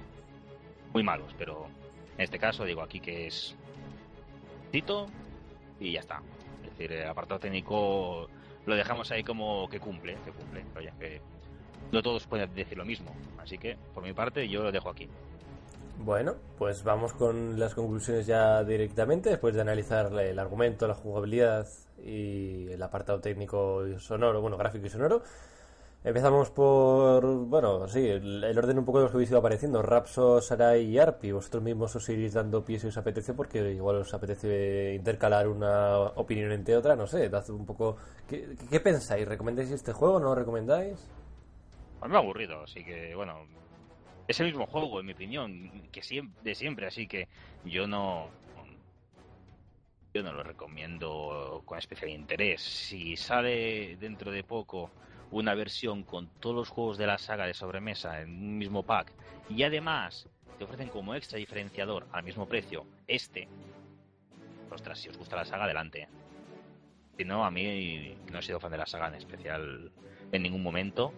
Muy 0.93 1.03
malos, 1.03 1.35
pero 1.39 1.67
en 2.17 2.25
este 2.25 2.39
caso 2.39 2.65
digo 2.65 2.83
aquí 2.83 3.01
que 3.01 3.27
es. 3.27 3.57
Tito 4.71 5.07
y 5.81 5.93
ya 5.93 6.01
está. 6.01 6.23
Es 6.63 6.71
decir, 6.71 6.93
el 6.93 7.09
apartado 7.09 7.41
técnico 7.41 8.29
lo 8.67 8.77
dejamos 8.77 9.11
ahí 9.11 9.25
como 9.25 9.69
que 9.69 9.81
cumple, 9.81 10.17
que 10.25 10.31
cumple. 10.31 10.65
Oye, 10.77 10.93
que 10.99 11.21
no 11.91 12.03
todos 12.03 12.27
pueden 12.27 12.55
decir 12.55 12.77
lo 12.77 12.85
mismo. 12.85 13.15
Así 13.39 13.57
que, 13.57 13.77
por 13.95 14.03
mi 14.03 14.13
parte, 14.13 14.47
yo 14.49 14.63
lo 14.63 14.71
dejo 14.71 14.91
aquí. 14.91 15.09
Bueno, 15.99 16.37
pues 16.57 16.85
vamos 16.85 17.13
con 17.13 17.59
las 17.59 17.75
conclusiones 17.75 18.27
ya 18.27 18.63
directamente, 18.63 19.31
después 19.31 19.55
de 19.55 19.61
analizar 19.61 20.13
el 20.13 20.39
argumento, 20.39 20.87
la 20.87 20.95
jugabilidad 20.95 21.67
y 22.05 22.71
el 22.71 22.83
apartado 22.83 23.21
técnico 23.21 23.87
y 23.87 23.99
sonoro, 23.99 24.41
bueno, 24.41 24.57
gráfico 24.57 24.87
y 24.87 24.91
sonoro. 24.91 25.23
Empezamos 26.05 26.51
por, 26.51 27.27
bueno, 27.27 27.89
sí, 27.89 28.07
el, 28.07 28.57
orden 28.57 28.79
un 28.79 28.85
poco 28.85 28.99
de 28.99 29.03
los 29.05 29.11
que 29.11 29.17
habéis 29.17 29.31
ido 29.31 29.41
apareciendo. 29.41 29.83
Rapso, 29.83 30.41
Sarai 30.41 30.85
y 30.85 30.99
Arpi. 30.99 31.33
Vosotros 31.33 31.63
mismos 31.63 31.95
os 31.97 32.09
iréis 32.09 32.35
dando 32.35 32.65
pies 32.65 32.83
si 32.83 32.89
os 32.89 32.97
apetece, 32.97 33.35
porque 33.35 33.73
igual 33.73 33.97
os 33.97 34.15
apetece 34.15 34.95
intercalar 34.95 35.49
una 35.49 35.99
opinión 35.99 36.53
entre 36.53 36.77
otra. 36.77 36.95
No 36.95 37.09
sé, 37.09 37.29
dad 37.29 37.51
un 37.51 37.67
poco. 37.67 37.97
¿Qué, 38.29 38.57
qué 38.71 38.79
pensáis? 38.79 39.27
¿Recomendáis 39.27 39.71
este 39.73 39.93
juego? 39.93 40.21
¿No 40.21 40.27
lo 40.27 40.35
recomendáis? 40.37 40.99
A 42.01 42.07
mí 42.07 42.13
me 42.13 42.17
ha 42.17 42.21
aburrido, 42.21 42.63
así 42.63 42.85
que, 42.85 43.15
bueno, 43.17 43.35
es 44.29 44.39
el 44.41 44.47
mismo 44.47 44.67
juego, 44.67 45.01
en 45.01 45.07
mi 45.07 45.13
opinión, 45.13 45.89
que 45.91 46.03
siempre, 46.03 46.43
de 46.43 46.55
siempre, 46.55 46.87
así 46.87 47.07
que 47.09 47.29
yo 47.65 47.87
no. 47.89 48.29
Yo 50.15 50.23
no 50.23 50.33
lo 50.33 50.43
recomiendo 50.43 51.63
con 51.65 51.79
especial 51.79 52.11
interés. 52.11 52.63
Si 52.63 53.17
sale 53.17 53.97
dentro 53.97 54.31
de 54.31 54.43
poco 54.43 54.91
una 55.31 55.55
versión 55.55 56.03
con 56.03 56.29
todos 56.41 56.57
los 56.57 56.69
juegos 56.69 56.99
de 56.99 57.07
la 57.07 57.19
saga 57.19 57.47
de 57.47 57.55
sobremesa 57.55 58.21
en 58.21 58.31
un 58.31 58.59
mismo 58.59 58.83
pack 58.83 59.13
y 59.51 59.63
además 59.63 60.27
te 60.57 60.65
ofrecen 60.65 60.89
como 60.89 61.15
extra 61.15 61.39
diferenciador 61.39 62.07
al 62.11 62.25
mismo 62.25 62.47
precio 62.47 62.87
este, 63.07 63.49
ostras, 64.71 64.99
si 64.99 65.09
os 65.09 65.19
gusta 65.19 65.37
la 65.37 65.45
saga, 65.45 65.65
adelante. 65.65 66.09
Si 67.17 67.25
no, 67.25 67.45
a 67.45 67.51
mí 67.51 68.17
no 68.31 68.39
he 68.39 68.43
sido 68.43 68.61
fan 68.61 68.73
de 68.73 68.79
la 68.79 68.87
saga 68.87 69.09
en 69.09 69.15
especial 69.15 69.93
en 70.33 70.43
ningún 70.43 70.63
momento 70.63 71.13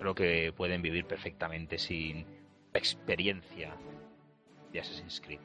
creo 0.00 0.14
que 0.14 0.52
pueden 0.56 0.80
vivir 0.80 1.04
perfectamente 1.04 1.76
sin 1.78 2.24
experiencia 2.72 3.76
de 4.72 4.80
Assassin's 4.80 5.20
Creed. 5.20 5.40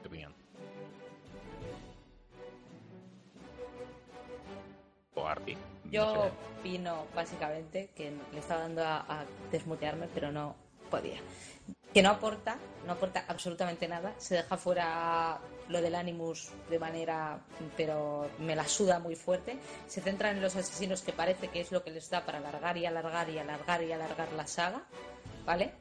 ¿Qué 0.00 0.08
opinión? 0.08 0.34
O 5.14 5.26
Arpi. 5.26 5.58
Yo 5.90 6.32
opino 6.60 7.06
básicamente 7.14 7.90
que 7.94 8.12
le 8.32 8.38
estaba 8.38 8.62
dando 8.62 8.82
a, 8.82 9.00
a 9.00 9.26
desmutearme, 9.52 10.08
pero 10.14 10.32
no 10.32 10.56
podía 10.90 11.20
que 11.92 12.02
no 12.02 12.10
aporta, 12.10 12.58
no 12.86 12.92
aporta 12.92 13.24
absolutamente 13.28 13.88
nada. 13.88 14.14
Se 14.18 14.36
deja 14.36 14.56
fuera 14.56 15.40
lo 15.68 15.80
del 15.80 15.94
Animus 15.94 16.50
de 16.70 16.78
manera, 16.78 17.38
pero 17.76 18.28
me 18.38 18.54
la 18.54 18.66
suda 18.68 18.98
muy 18.98 19.16
fuerte. 19.16 19.58
Se 19.86 20.00
centra 20.00 20.30
en 20.30 20.40
los 20.40 20.54
asesinos 20.56 21.02
que 21.02 21.12
parece 21.12 21.48
que 21.48 21.60
es 21.60 21.72
lo 21.72 21.82
que 21.82 21.90
les 21.90 22.08
da 22.10 22.24
para 22.24 22.38
alargar 22.38 22.76
y 22.76 22.86
alargar 22.86 23.28
y 23.30 23.38
alargar 23.38 23.82
y 23.82 23.92
alargar 23.92 24.32
la 24.32 24.46
saga, 24.46 24.82
¿vale? 25.44 25.72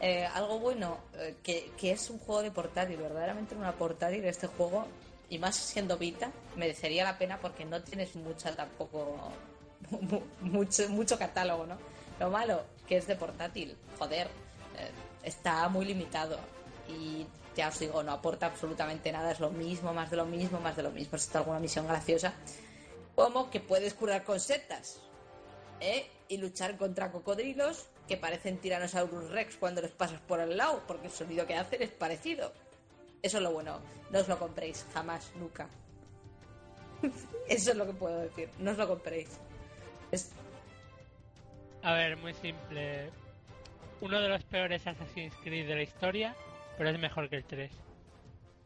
Eh, 0.00 0.26
algo 0.26 0.58
bueno, 0.58 0.98
eh, 1.14 1.36
que, 1.42 1.90
es 1.90 2.10
un 2.10 2.18
juego 2.18 2.42
de 2.42 2.50
portátil, 2.50 2.96
verdaderamente 2.96 3.54
una 3.54 3.72
portátil 3.72 4.24
este 4.24 4.46
juego, 4.46 4.86
y 5.28 5.38
más 5.38 5.56
siendo 5.56 5.96
Vita, 5.96 6.30
merecería 6.56 7.04
la 7.04 7.16
pena 7.16 7.38
porque 7.38 7.64
no 7.64 7.82
tienes 7.82 8.14
mucha 8.16 8.54
tampoco, 8.54 9.32
mucho, 10.40 10.88
mucho 10.90 11.18
catálogo, 11.18 11.66
¿no? 11.66 11.78
Lo 12.20 12.30
malo, 12.30 12.64
que 12.86 12.96
es 12.96 13.06
de 13.06 13.16
portátil, 13.16 13.76
joder. 13.98 14.28
Eh, 14.78 14.90
está 15.24 15.68
muy 15.68 15.84
limitado 15.86 16.38
y 16.88 17.26
ya 17.56 17.68
os 17.68 17.78
digo, 17.78 18.02
no 18.02 18.12
aporta 18.12 18.46
absolutamente 18.46 19.12
nada, 19.12 19.30
es 19.30 19.40
lo 19.40 19.50
mismo, 19.50 19.94
más 19.94 20.10
de 20.10 20.16
lo 20.16 20.26
mismo, 20.26 20.60
más 20.60 20.76
de 20.76 20.82
lo 20.82 20.90
mismo. 20.90 21.16
Está 21.16 21.38
alguna 21.38 21.60
misión 21.60 21.86
graciosa, 21.86 22.34
como 23.14 23.50
que 23.50 23.60
puedes 23.60 23.94
curar 23.94 24.24
con 24.24 24.40
setas 24.40 25.00
¿eh? 25.80 26.10
y 26.28 26.36
luchar 26.36 26.76
contra 26.76 27.12
cocodrilos 27.12 27.86
que 28.08 28.16
parecen 28.16 28.58
Tyrannosaurus 28.58 29.30
Rex 29.30 29.56
cuando 29.56 29.80
les 29.80 29.92
pasas 29.92 30.20
por 30.20 30.40
el 30.40 30.56
lado, 30.56 30.82
porque 30.86 31.06
el 31.06 31.12
sonido 31.12 31.46
que 31.46 31.56
hacen 31.56 31.82
es 31.82 31.90
parecido. 31.90 32.52
Eso 33.22 33.38
es 33.38 33.42
lo 33.42 33.52
bueno, 33.52 33.80
no 34.10 34.18
os 34.18 34.28
lo 34.28 34.38
compréis, 34.38 34.84
jamás, 34.92 35.32
nunca. 35.36 35.68
Eso 37.48 37.70
es 37.70 37.76
lo 37.76 37.86
que 37.86 37.92
puedo 37.94 38.18
decir, 38.18 38.50
no 38.58 38.72
os 38.72 38.76
lo 38.76 38.88
compréis. 38.88 39.28
A 41.82 41.92
ver, 41.94 42.16
muy 42.18 42.34
simple 42.34 43.10
uno 44.04 44.20
de 44.20 44.28
los 44.28 44.44
peores 44.44 44.86
Assassin's 44.86 45.34
Creed 45.42 45.66
de 45.66 45.76
la 45.76 45.82
historia, 45.82 46.36
pero 46.76 46.90
es 46.90 46.98
mejor 46.98 47.30
que 47.30 47.36
el 47.36 47.44
3. 47.44 47.72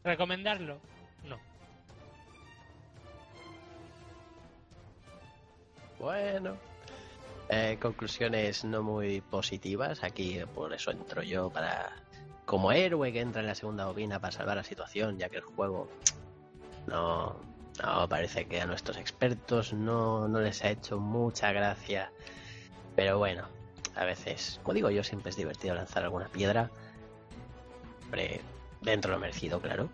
¿Recomendarlo? 0.03 0.81
No. 1.23 1.39
Bueno. 5.97 6.57
Eh, 7.47 7.77
conclusiones 7.81 8.65
no 8.65 8.83
muy 8.83 9.21
positivas. 9.21 10.03
Aquí 10.03 10.41
por 10.53 10.73
eso 10.73 10.91
entro 10.91 11.23
yo 11.23 11.49
para 11.49 11.93
como 12.45 12.73
héroe 12.73 13.13
que 13.13 13.21
entra 13.21 13.39
en 13.39 13.47
la 13.47 13.55
segunda 13.55 13.85
bobina 13.85 14.19
para 14.19 14.31
salvar 14.31 14.57
la 14.57 14.63
situación, 14.63 15.17
ya 15.17 15.29
que 15.29 15.37
el 15.37 15.43
juego 15.43 15.89
No, 16.85 17.37
no, 17.81 18.09
parece 18.09 18.45
que 18.45 18.59
a 18.59 18.65
nuestros 18.65 18.97
expertos 18.97 19.71
no, 19.71 20.27
no 20.27 20.41
les 20.41 20.65
ha 20.65 20.69
hecho 20.71 20.99
mucha 20.99 21.53
gracia. 21.53 22.11
Pero 22.95 23.17
bueno, 23.17 23.47
a 23.99 24.05
veces, 24.05 24.61
como 24.63 24.75
digo 24.75 24.89
yo, 24.89 25.03
siempre 25.03 25.29
es 25.29 25.35
divertido 25.35 25.75
lanzar 25.75 26.03
alguna 26.03 26.29
piedra. 26.29 26.71
Hombre, 28.05 28.39
dentro 28.81 29.11
de 29.11 29.17
lo 29.17 29.21
merecido, 29.21 29.59
claro. 29.59 29.89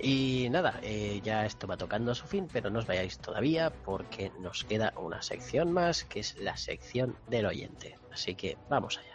Y 0.00 0.48
nada, 0.50 0.80
eh, 0.82 1.20
ya 1.22 1.46
esto 1.46 1.68
va 1.68 1.76
tocando 1.76 2.10
a 2.10 2.16
su 2.16 2.26
fin, 2.26 2.48
pero 2.52 2.70
no 2.70 2.80
os 2.80 2.86
vayáis 2.86 3.18
todavía 3.18 3.70
porque 3.70 4.32
nos 4.40 4.64
queda 4.64 4.92
una 4.96 5.22
sección 5.22 5.70
más, 5.70 6.02
que 6.02 6.18
es 6.18 6.36
la 6.38 6.56
sección 6.56 7.16
del 7.28 7.46
oyente. 7.46 7.96
Así 8.10 8.34
que 8.34 8.58
vamos 8.68 8.98
allá. 8.98 9.11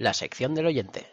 La 0.00 0.14
sección 0.14 0.54
del 0.54 0.64
oyente. 0.64 1.06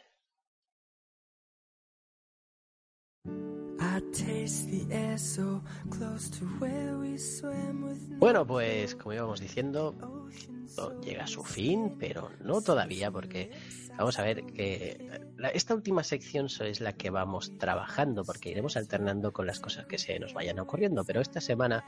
Bueno, 8.18 8.48
pues 8.48 8.96
como 8.96 9.12
íbamos 9.12 9.42
diciendo, 9.42 10.30
llega 11.04 11.26
a 11.26 11.28
su 11.28 11.44
fin, 11.44 11.98
pero 12.00 12.32
no 12.40 12.62
todavía, 12.62 13.12
porque 13.12 13.52
vamos 13.98 14.20
a 14.20 14.24
ver 14.24 14.46
que 14.46 15.10
esta 15.54 15.76
última 15.76 16.06
sección 16.06 16.48
es 16.62 16.80
la 16.80 16.94
que 16.94 17.10
vamos 17.10 17.58
trabajando, 17.58 18.24
porque 18.24 18.52
iremos 18.52 18.78
alternando 18.78 19.34
con 19.34 19.48
las 19.48 19.60
cosas 19.60 19.86
que 19.86 19.98
se 19.98 20.18
nos 20.18 20.34
vayan 20.34 20.60
ocurriendo. 20.60 21.04
Pero 21.04 21.20
esta 21.20 21.42
semana 21.42 21.84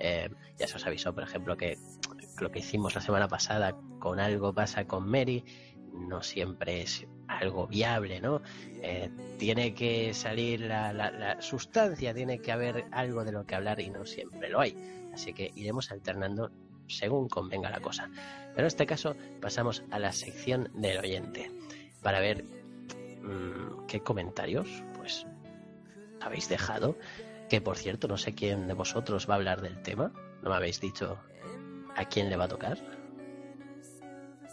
eh, 0.00 0.28
ya 0.58 0.66
se 0.66 0.74
os 0.74 0.84
avisó, 0.84 1.14
por 1.14 1.22
ejemplo, 1.22 1.56
que 1.56 1.78
lo 2.40 2.50
que 2.50 2.58
hicimos 2.58 2.96
la 2.96 3.00
semana 3.02 3.28
pasada 3.28 3.76
con 4.00 4.18
algo 4.18 4.52
pasa 4.52 4.86
con 4.86 5.08
Mary 5.08 5.44
no 5.92 6.22
siempre 6.22 6.82
es 6.82 7.06
algo 7.28 7.66
viable, 7.66 8.20
¿no? 8.20 8.42
Eh, 8.82 9.10
tiene 9.38 9.74
que 9.74 10.12
salir 10.14 10.60
la, 10.60 11.36
sustancia, 11.40 12.14
tiene 12.14 12.40
que 12.40 12.52
haber 12.52 12.86
algo 12.90 13.24
de 13.24 13.32
lo 13.32 13.46
que 13.46 13.54
hablar 13.54 13.80
y 13.80 13.90
no 13.90 14.04
siempre 14.04 14.48
lo 14.48 14.60
hay. 14.60 14.76
Así 15.12 15.32
que 15.32 15.50
iremos 15.54 15.90
alternando 15.90 16.50
según 16.88 17.28
convenga 17.28 17.70
la 17.70 17.80
cosa. 17.80 18.10
Pero 18.50 18.60
en 18.60 18.66
este 18.66 18.86
caso 18.86 19.16
pasamos 19.40 19.84
a 19.90 19.98
la 19.98 20.12
sección 20.12 20.70
del 20.74 20.98
oyente 20.98 21.50
para 22.02 22.20
ver 22.20 22.44
mm, 22.44 23.86
qué 23.86 24.00
comentarios 24.00 24.68
pues 24.96 25.26
habéis 26.20 26.48
dejado. 26.48 26.96
Que 27.48 27.60
por 27.60 27.76
cierto, 27.76 28.06
no 28.06 28.16
sé 28.16 28.34
quién 28.34 28.68
de 28.68 28.74
vosotros 28.74 29.28
va 29.28 29.34
a 29.34 29.36
hablar 29.36 29.60
del 29.60 29.82
tema. 29.82 30.12
No 30.42 30.50
me 30.50 30.56
habéis 30.56 30.80
dicho 30.80 31.18
a 31.96 32.04
quién 32.04 32.30
le 32.30 32.36
va 32.36 32.44
a 32.44 32.48
tocar. 32.48 32.99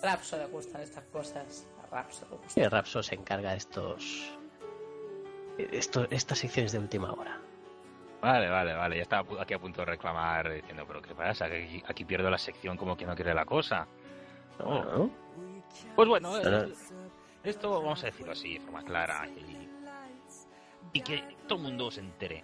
Rapso 0.01 0.37
le 0.37 0.45
gustan 0.47 0.81
estas 0.81 1.03
cosas. 1.05 1.67
A 1.83 1.95
Rapso 1.95 2.25
le 2.29 2.37
gusta. 2.37 2.49
Sí, 2.49 2.63
Rapso 2.67 3.03
se 3.03 3.15
encarga 3.15 3.51
de 3.51 3.57
estos, 3.57 4.31
estas 5.57 6.39
secciones 6.39 6.71
de 6.71 6.79
última 6.79 7.11
hora. 7.11 7.39
Vale, 8.21 8.49
vale, 8.49 8.73
vale. 8.73 8.95
Ya 8.97 9.03
estaba 9.03 9.41
aquí 9.41 9.53
a 9.53 9.59
punto 9.59 9.81
de 9.81 9.85
reclamar 9.85 10.51
diciendo, 10.51 10.85
pero 10.87 11.01
¿qué 11.01 11.13
pasa? 11.13 11.45
Aquí, 11.45 11.83
aquí 11.87 12.05
pierdo 12.05 12.29
la 12.29 12.37
sección 12.37 12.77
como 12.77 12.97
que 12.97 13.05
no 13.05 13.15
quiere 13.15 13.33
la 13.33 13.45
cosa. 13.45 13.87
No. 14.59 15.09
Pues 15.95 16.07
bueno, 16.07 16.37
eh, 16.39 16.73
esto 17.43 17.69
vamos 17.69 18.01
a 18.03 18.07
decirlo 18.07 18.31
así, 18.31 18.55
de 18.55 18.59
forma 18.61 18.83
clara 18.83 19.27
y, 19.27 19.69
y 20.93 21.01
que 21.01 21.37
todo 21.47 21.59
el 21.59 21.65
mundo 21.65 21.91
se 21.91 21.99
entere. 21.99 22.43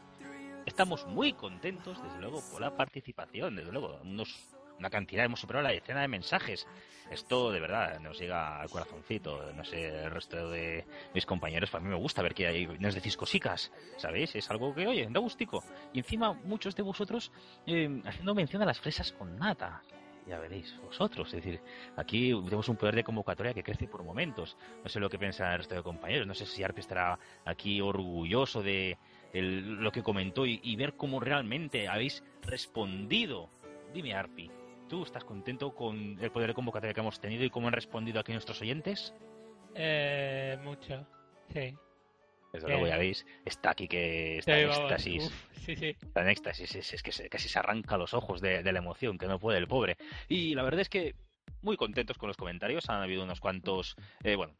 Estamos 0.65 1.05
muy 1.07 1.33
contentos, 1.33 2.01
desde 2.03 2.19
luego, 2.19 2.41
por 2.51 2.61
la 2.61 2.75
participación, 2.75 3.55
desde 3.55 3.71
luego, 3.71 3.99
unos 4.03 4.55
una 4.83 4.89
cantidad, 4.89 5.23
hemos 5.23 5.39
superado 5.39 5.63
la 5.63 5.73
decena 5.73 6.01
de 6.01 6.09
mensajes. 6.09 6.67
Esto 7.09 7.51
de 7.51 7.61
verdad 7.61 7.99
nos 8.01 8.19
llega 8.19 8.59
al 8.59 8.69
corazoncito. 8.69 9.53
No 9.53 9.63
sé, 9.63 10.03
el 10.03 10.11
resto 10.11 10.49
de 10.49 10.85
mis 11.13 11.25
compañeros, 11.25 11.69
para 11.69 11.83
mí 11.83 11.89
me 11.89 11.95
gusta 11.95 12.21
ver 12.21 12.33
que 12.33 12.47
hay, 12.47 12.67
nos 12.79 12.95
decís 12.95 13.15
cosicas, 13.15 13.71
¿sabéis? 13.95 14.35
Es 14.35 14.49
algo 14.51 14.75
que, 14.75 14.85
oye, 14.85 15.07
da 15.09 15.21
gustico. 15.21 15.63
Y 15.93 15.99
encima, 15.99 16.33
muchos 16.33 16.75
de 16.75 16.83
vosotros 16.83 17.31
eh, 17.65 18.01
haciendo 18.05 18.35
mención 18.35 18.61
a 18.61 18.65
las 18.65 18.79
fresas 18.79 19.13
con 19.13 19.37
nata 19.37 19.81
ya 20.27 20.39
veréis, 20.39 20.77
vosotros. 20.81 21.27
Es 21.33 21.43
decir, 21.43 21.61
aquí 21.97 22.31
tenemos 22.45 22.69
un 22.69 22.77
poder 22.77 22.95
de 22.95 23.03
convocatoria 23.03 23.53
que 23.53 23.63
crece 23.63 23.87
por 23.87 24.03
momentos. 24.03 24.57
No 24.83 24.89
sé 24.89 24.99
lo 24.99 25.09
que 25.09 25.19
piensa 25.19 25.51
el 25.51 25.59
resto 25.59 25.75
de 25.75 25.83
compañeros. 25.83 26.27
No 26.27 26.33
sé 26.33 26.45
si 26.45 26.63
Arpi 26.63 26.79
estará 26.79 27.19
aquí 27.45 27.81
orgulloso 27.81 28.61
de 28.61 28.97
lo 29.33 29.91
que 29.91 30.03
comentó 30.03 30.45
y, 30.45 30.59
y, 30.63 30.75
ver 30.75 30.93
cómo 30.95 31.19
realmente 31.19 31.87
habéis 31.87 32.23
respondido. 32.41 33.49
Dime, 33.93 34.13
Arpi, 34.13 34.49
¿Tú 34.93 35.01
estás 35.01 35.23
contento 35.23 35.73
con 35.73 36.19
el 36.21 36.29
poder 36.29 36.49
de 36.49 36.53
convocatoria 36.53 36.93
que 36.93 36.99
hemos 36.99 37.19
tenido 37.19 37.43
y 37.43 37.49
cómo 37.49 37.65
han 37.65 37.73
respondido 37.73 38.19
aquí 38.19 38.31
nuestros 38.31 38.61
oyentes? 38.61 39.11
Eh, 39.73 40.55
mucho, 40.63 41.07
sí. 41.51 41.75
Desde 42.53 42.67
luego 42.67 42.85
ya 42.85 42.97
veis, 42.97 43.25
está 43.43 43.71
aquí 43.71 43.87
que 43.87 44.37
está 44.37 44.59
en 44.59 44.69
éxtasis. 44.69 45.31
sí, 45.53 45.75
sí. 45.75 45.95
Está 45.99 46.21
en 46.21 46.29
éxtasis, 46.29 46.75
es, 46.75 47.01
que 47.01 47.27
casi 47.27 47.49
se 47.49 47.57
arranca 47.57 47.97
los 47.97 48.13
ojos 48.13 48.39
de, 48.39 48.61
la 48.71 48.77
emoción, 48.77 49.17
que 49.17 49.25
no 49.25 49.39
puede 49.39 49.57
el 49.57 49.67
pobre. 49.67 49.97
Y 50.29 50.53
la 50.53 50.61
verdad 50.61 50.81
es 50.81 50.89
que 50.89 51.15
muy 51.63 51.75
contentos 51.75 52.19
con 52.19 52.27
los 52.27 52.37
comentarios, 52.37 52.87
han 52.87 53.01
habido 53.01 53.23
unos 53.23 53.39
cuantos, 53.39 53.95
eh, 54.23 54.35
bueno, 54.35 54.53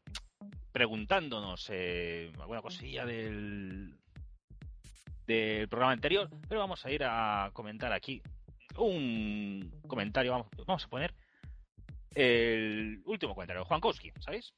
preguntándonos 0.72 1.70
eh, 1.70 2.32
alguna 2.40 2.60
cosilla 2.60 3.06
del, 3.06 3.94
del 5.28 5.68
programa 5.68 5.92
anterior, 5.92 6.28
pero 6.48 6.58
vamos 6.58 6.84
a 6.84 6.90
ir 6.90 7.04
a 7.04 7.50
comentar 7.52 7.92
aquí 7.92 8.20
un 8.76 9.80
comentario, 9.86 10.46
vamos, 10.66 10.84
a 10.84 10.88
poner 10.88 11.14
el 12.14 13.02
último 13.06 13.34
comentario, 13.34 13.64
Juan 13.64 13.80
Kowski, 13.80 14.12
¿sabéis? 14.20 14.54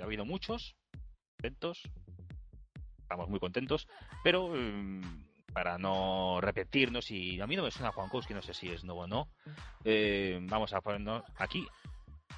ha 0.00 0.04
habido 0.04 0.24
muchos, 0.24 0.76
contentos, 1.36 1.82
estamos 3.00 3.28
muy 3.28 3.40
contentos, 3.40 3.88
pero 4.22 4.48
mm, 4.48 5.02
para 5.52 5.78
no 5.78 6.40
repetirnos, 6.40 7.10
y 7.10 7.40
a 7.40 7.46
mí 7.46 7.56
no 7.56 7.64
me 7.64 7.70
suena 7.70 7.92
Juan 7.92 8.08
Kowski, 8.08 8.34
no 8.34 8.42
sé 8.42 8.54
si 8.54 8.68
es 8.68 8.84
nuevo 8.84 9.02
o 9.02 9.06
no, 9.06 9.28
eh, 9.84 10.38
vamos 10.42 10.72
a 10.72 10.80
ponernos 10.80 11.24
aquí 11.36 11.66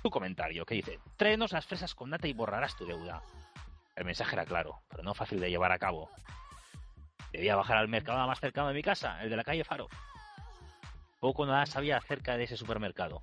tu 0.02 0.10
comentario 0.10 0.64
que 0.64 0.76
dice, 0.76 0.98
tráenos 1.16 1.52
las 1.52 1.66
fresas 1.66 1.94
con 1.94 2.10
nata 2.10 2.26
y 2.26 2.32
borrarás 2.32 2.76
tu 2.76 2.86
deuda. 2.86 3.22
El 3.94 4.04
mensaje 4.04 4.34
era 4.34 4.46
claro, 4.46 4.80
pero 4.88 5.02
no 5.02 5.14
fácil 5.14 5.38
de 5.38 5.50
llevar 5.50 5.70
a 5.70 5.78
cabo. 5.78 6.10
Debía 7.32 7.56
bajar 7.56 7.76
al 7.76 7.88
mercado 7.88 8.26
más 8.26 8.40
cercano 8.40 8.68
de 8.68 8.74
mi 8.74 8.82
casa, 8.82 9.22
el 9.22 9.30
de 9.30 9.36
la 9.36 9.44
calle 9.44 9.64
Faro. 9.64 9.88
Poco 11.22 11.46
nada 11.46 11.66
sabía 11.66 11.98
acerca 11.98 12.36
de 12.36 12.42
ese 12.42 12.56
supermercado. 12.56 13.22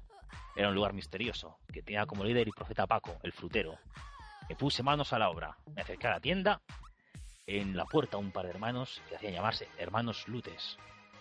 Era 0.56 0.70
un 0.70 0.74
lugar 0.74 0.94
misterioso, 0.94 1.58
que 1.70 1.84
tenía 1.84 2.06
como 2.06 2.24
líder 2.24 2.48
y 2.48 2.52
profeta 2.52 2.88
Paco, 2.88 3.18
el 3.24 3.34
frutero. 3.34 3.78
Me 4.48 4.56
puse 4.56 4.82
manos 4.84 5.12
a 5.12 5.20
la 5.20 5.30
obra, 5.30 5.58
me 5.76 5.82
acerqué 5.82 6.08
a 6.08 6.12
la 6.12 6.22
tienda, 6.22 6.62
en 7.46 7.76
la 7.76 7.84
puerta 7.84 8.16
un 8.16 8.32
par 8.32 8.46
de 8.46 8.52
hermanos 8.52 9.02
que 9.10 9.18
hacían 9.18 9.34
llamarse 9.34 9.68
hermanos 9.78 10.30
Lutes. 10.30 10.78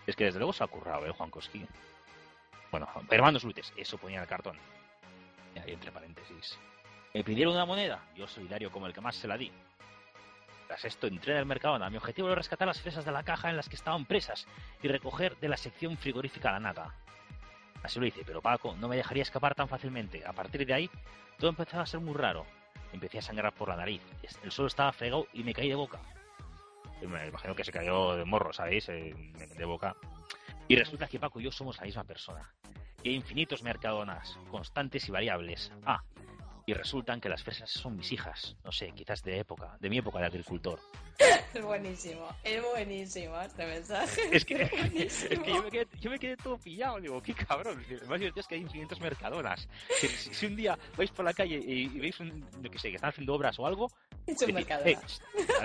Es 0.07 0.15
que 0.15 0.27
desde 0.27 0.39
luego 0.39 0.53
se 0.53 0.63
ha 0.63 0.69
currado, 0.69 1.05
¿eh, 1.05 1.11
Juan 1.11 1.31
Koski? 1.31 1.67
Bueno, 2.71 2.87
hermanos 3.11 3.43
Lutes, 3.43 3.73
eso 3.77 3.99
ponía 3.99 4.19
en 4.19 4.23
el 4.23 4.29
cartón. 4.29 4.57
Y 5.57 5.59
ahí 5.59 5.73
entre 5.73 5.91
paréntesis. 5.91 6.61
Me 7.13 7.25
pidieron 7.25 7.55
una 7.55 7.67
moneda, 7.67 8.07
yo 8.15 8.29
solidario 8.29 8.71
como 8.71 8.87
el 8.87 8.95
que 8.95 9.01
más 9.01 9.17
se 9.17 9.27
la 9.27 9.37
di. 9.37 9.51
Tras 10.69 10.85
esto 10.85 11.07
entré 11.07 11.33
en 11.33 11.39
el 11.39 11.47
Mercadona. 11.47 11.89
Mi 11.89 11.97
objetivo 11.97 12.29
era 12.29 12.37
rescatar 12.37 12.69
las 12.69 12.81
fresas 12.81 13.07
de 13.07 13.11
la 13.11 13.23
caja 13.23 13.49
en 13.49 13.57
las 13.57 13.71
que 13.71 13.75
estaban 13.75 14.05
presas 14.05 14.47
y 14.83 14.89
recoger 14.89 15.35
de 15.39 15.49
la 15.49 15.57
sección 15.57 15.97
frigorífica 15.97 16.53
la 16.53 16.61
nata. 16.61 16.95
Así 17.83 17.99
lo 17.99 18.05
hice, 18.05 18.23
pero 18.27 18.43
Paco 18.43 18.77
no 18.77 18.87
me 18.87 18.97
dejaría 18.97 19.23
escapar 19.23 19.55
tan 19.55 19.67
fácilmente. 19.67 20.27
A 20.27 20.35
partir 20.35 20.67
de 20.67 20.75
ahí, 20.75 20.91
todo 21.39 21.49
empezaba 21.49 21.85
a 21.85 21.87
ser 21.87 22.01
muy 22.01 22.15
raro. 22.15 22.45
Empecé 22.93 23.19
a 23.19 23.23
sangrar 23.23 23.55
por 23.55 23.71
la 23.71 23.77
nariz. 23.77 24.03
El 24.43 24.53
suelo 24.53 24.67
estaba 24.67 24.93
fregado 24.93 25.27
y 25.33 25.43
me 25.43 25.55
caí 25.55 25.71
de 25.71 25.75
boca. 25.75 26.01
Me 27.01 27.29
imagino 27.29 27.55
que 27.55 27.65
se 27.65 27.73
cayó 27.73 28.17
de 28.17 28.27
morro, 28.27 28.53
¿sabéis? 28.53 28.89
De 28.89 29.65
boca. 29.65 29.97
Y 30.67 30.77
resulta 30.77 31.07
que 31.07 31.19
Paco 31.19 31.41
y 31.41 31.45
yo 31.45 31.53
somos 31.53 31.79
la 31.79 31.85
misma 31.85 32.05
persona. 32.05 32.53
Y 33.03 33.09
hay 33.09 33.15
infinitos 33.15 33.63
mercadonas, 33.63 34.37
constantes 34.51 35.09
y 35.09 35.13
variables. 35.13 35.73
Ah, 35.87 36.03
y 36.69 36.75
resultan 36.75 37.19
que 37.19 37.31
las 37.31 37.43
fresas 37.43 37.71
son 37.71 37.97
mis 37.97 38.13
hijas, 38.13 38.55
no 38.63 38.71
sé, 38.71 38.93
quizás 38.93 39.23
de 39.23 39.39
época, 39.39 39.79
de 39.81 39.89
mi 39.89 39.97
época 39.97 40.19
de 40.19 40.27
agricultor. 40.27 40.79
Es 41.19 41.63
buenísimo, 41.63 42.29
es 42.45 42.63
buenísimo 42.63 43.41
este 43.41 43.65
mensaje. 43.65 44.21
Es 44.31 44.45
que, 44.45 44.63
es 44.95 45.29
que 45.31 45.51
yo, 45.51 45.63
me 45.63 45.71
quedé, 45.71 45.87
yo, 45.99 46.11
me 46.11 46.19
quedé, 46.19 46.37
todo 46.37 46.59
pillado, 46.59 47.01
digo, 47.01 47.23
qué 47.23 47.33
cabrón. 47.33 47.83
Lo 47.89 48.07
más 48.07 48.21
divertido 48.21 48.41
es 48.43 48.47
que 48.47 48.57
hay 48.57 48.61
infinitos 48.61 49.01
mercadonas. 49.01 49.67
Si, 49.99 50.45
un 50.45 50.57
día 50.57 50.79
vais 50.95 51.11
por 51.11 51.25
la 51.25 51.33
calle 51.33 51.57
y, 51.57 51.89
veis, 52.01 52.21
un, 52.21 52.47
lo 52.63 52.71
que 52.71 52.79
sé, 52.79 52.91
que 52.91 52.97
están 52.97 53.09
haciendo 53.09 53.33
obras 53.33 53.59
o 53.59 53.67
algo, 53.67 53.91
es 54.27 54.43
un 54.43 54.53
mercadona. 54.53 55.01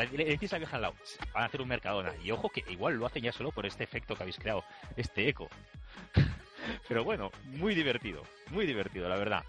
le 0.10 0.24
decís 0.24 0.54
a 0.54 0.58
vieja 0.58 0.78
al 0.78 0.84
lado, 0.84 0.96
van 1.34 1.44
a 1.44 1.48
hacer 1.48 1.62
un 1.62 1.68
mercadona. 1.68 2.14
Y 2.24 2.32
ojo 2.32 2.48
que 2.48 2.64
igual 2.70 2.94
lo 2.94 3.08
hacen 3.08 3.24
ya 3.24 3.34
solo 3.34 3.52
por 3.52 3.66
este 3.66 3.84
efecto 3.84 4.16
que 4.16 4.24
habéis 4.24 4.38
creado, 4.38 4.64
este 4.96 5.28
eco. 5.28 5.50
Pero 6.88 7.04
bueno, 7.04 7.30
muy 7.48 7.76
divertido, 7.76 8.24
muy 8.52 8.66
divertido, 8.66 9.10
la 9.10 9.18
verdad. 9.18 9.44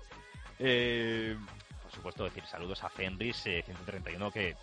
Eh, 0.59 1.37
por 1.83 1.93
supuesto, 1.93 2.25
decir 2.25 2.45
saludos 2.47 2.83
a 2.85 2.89
Fenris 2.89 3.37
131 3.37 4.27
eh, 4.27 4.31
que 4.33 4.57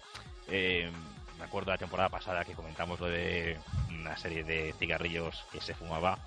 eh, 0.47 0.91
me 1.37 1.45
acuerdo 1.45 1.71
de 1.71 1.75
la 1.75 1.79
temporada 1.79 2.09
pasada 2.09 2.45
que 2.45 2.53
comentamos 2.53 2.99
lo 2.99 3.07
de 3.07 3.57
una 3.89 4.17
serie 4.17 4.43
de 4.43 4.73
cigarrillos 4.77 5.45
que 5.51 5.61
se 5.61 5.73
fumaba. 5.73 6.17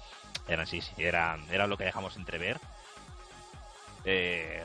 Eran 0.48 0.66
sí, 0.66 0.80
sí 0.80 0.92
eran, 0.98 1.48
eran 1.50 1.70
lo 1.70 1.76
que 1.76 1.84
dejamos 1.84 2.16
entrever. 2.16 2.58
Eh, 4.04 4.62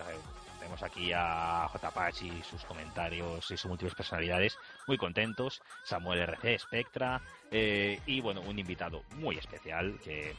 tenemos 0.60 0.84
aquí 0.84 1.12
a 1.14 1.68
J. 1.70 2.12
y 2.22 2.44
sus 2.44 2.64
comentarios 2.66 3.50
y 3.52 3.58
sus 3.58 3.66
múltiples 3.66 3.96
personalidades 3.96 4.58
muy 4.88 4.98
contentos. 4.98 5.62
Samuel 5.84 6.20
RC, 6.22 6.60
Spectra 6.60 7.22
y 7.52 8.22
bueno, 8.22 8.42
un 8.42 8.60
invitado 8.60 9.04
muy 9.16 9.38
especial 9.38 10.00
que 10.04 10.36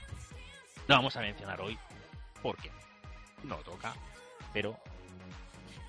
no 0.89 0.97
vamos 0.97 1.17
a 1.17 1.21
mencionar 1.21 1.61
hoy 1.61 1.79
porque 2.43 2.71
no 3.45 3.57
toca, 3.57 3.95
pero 4.53 4.77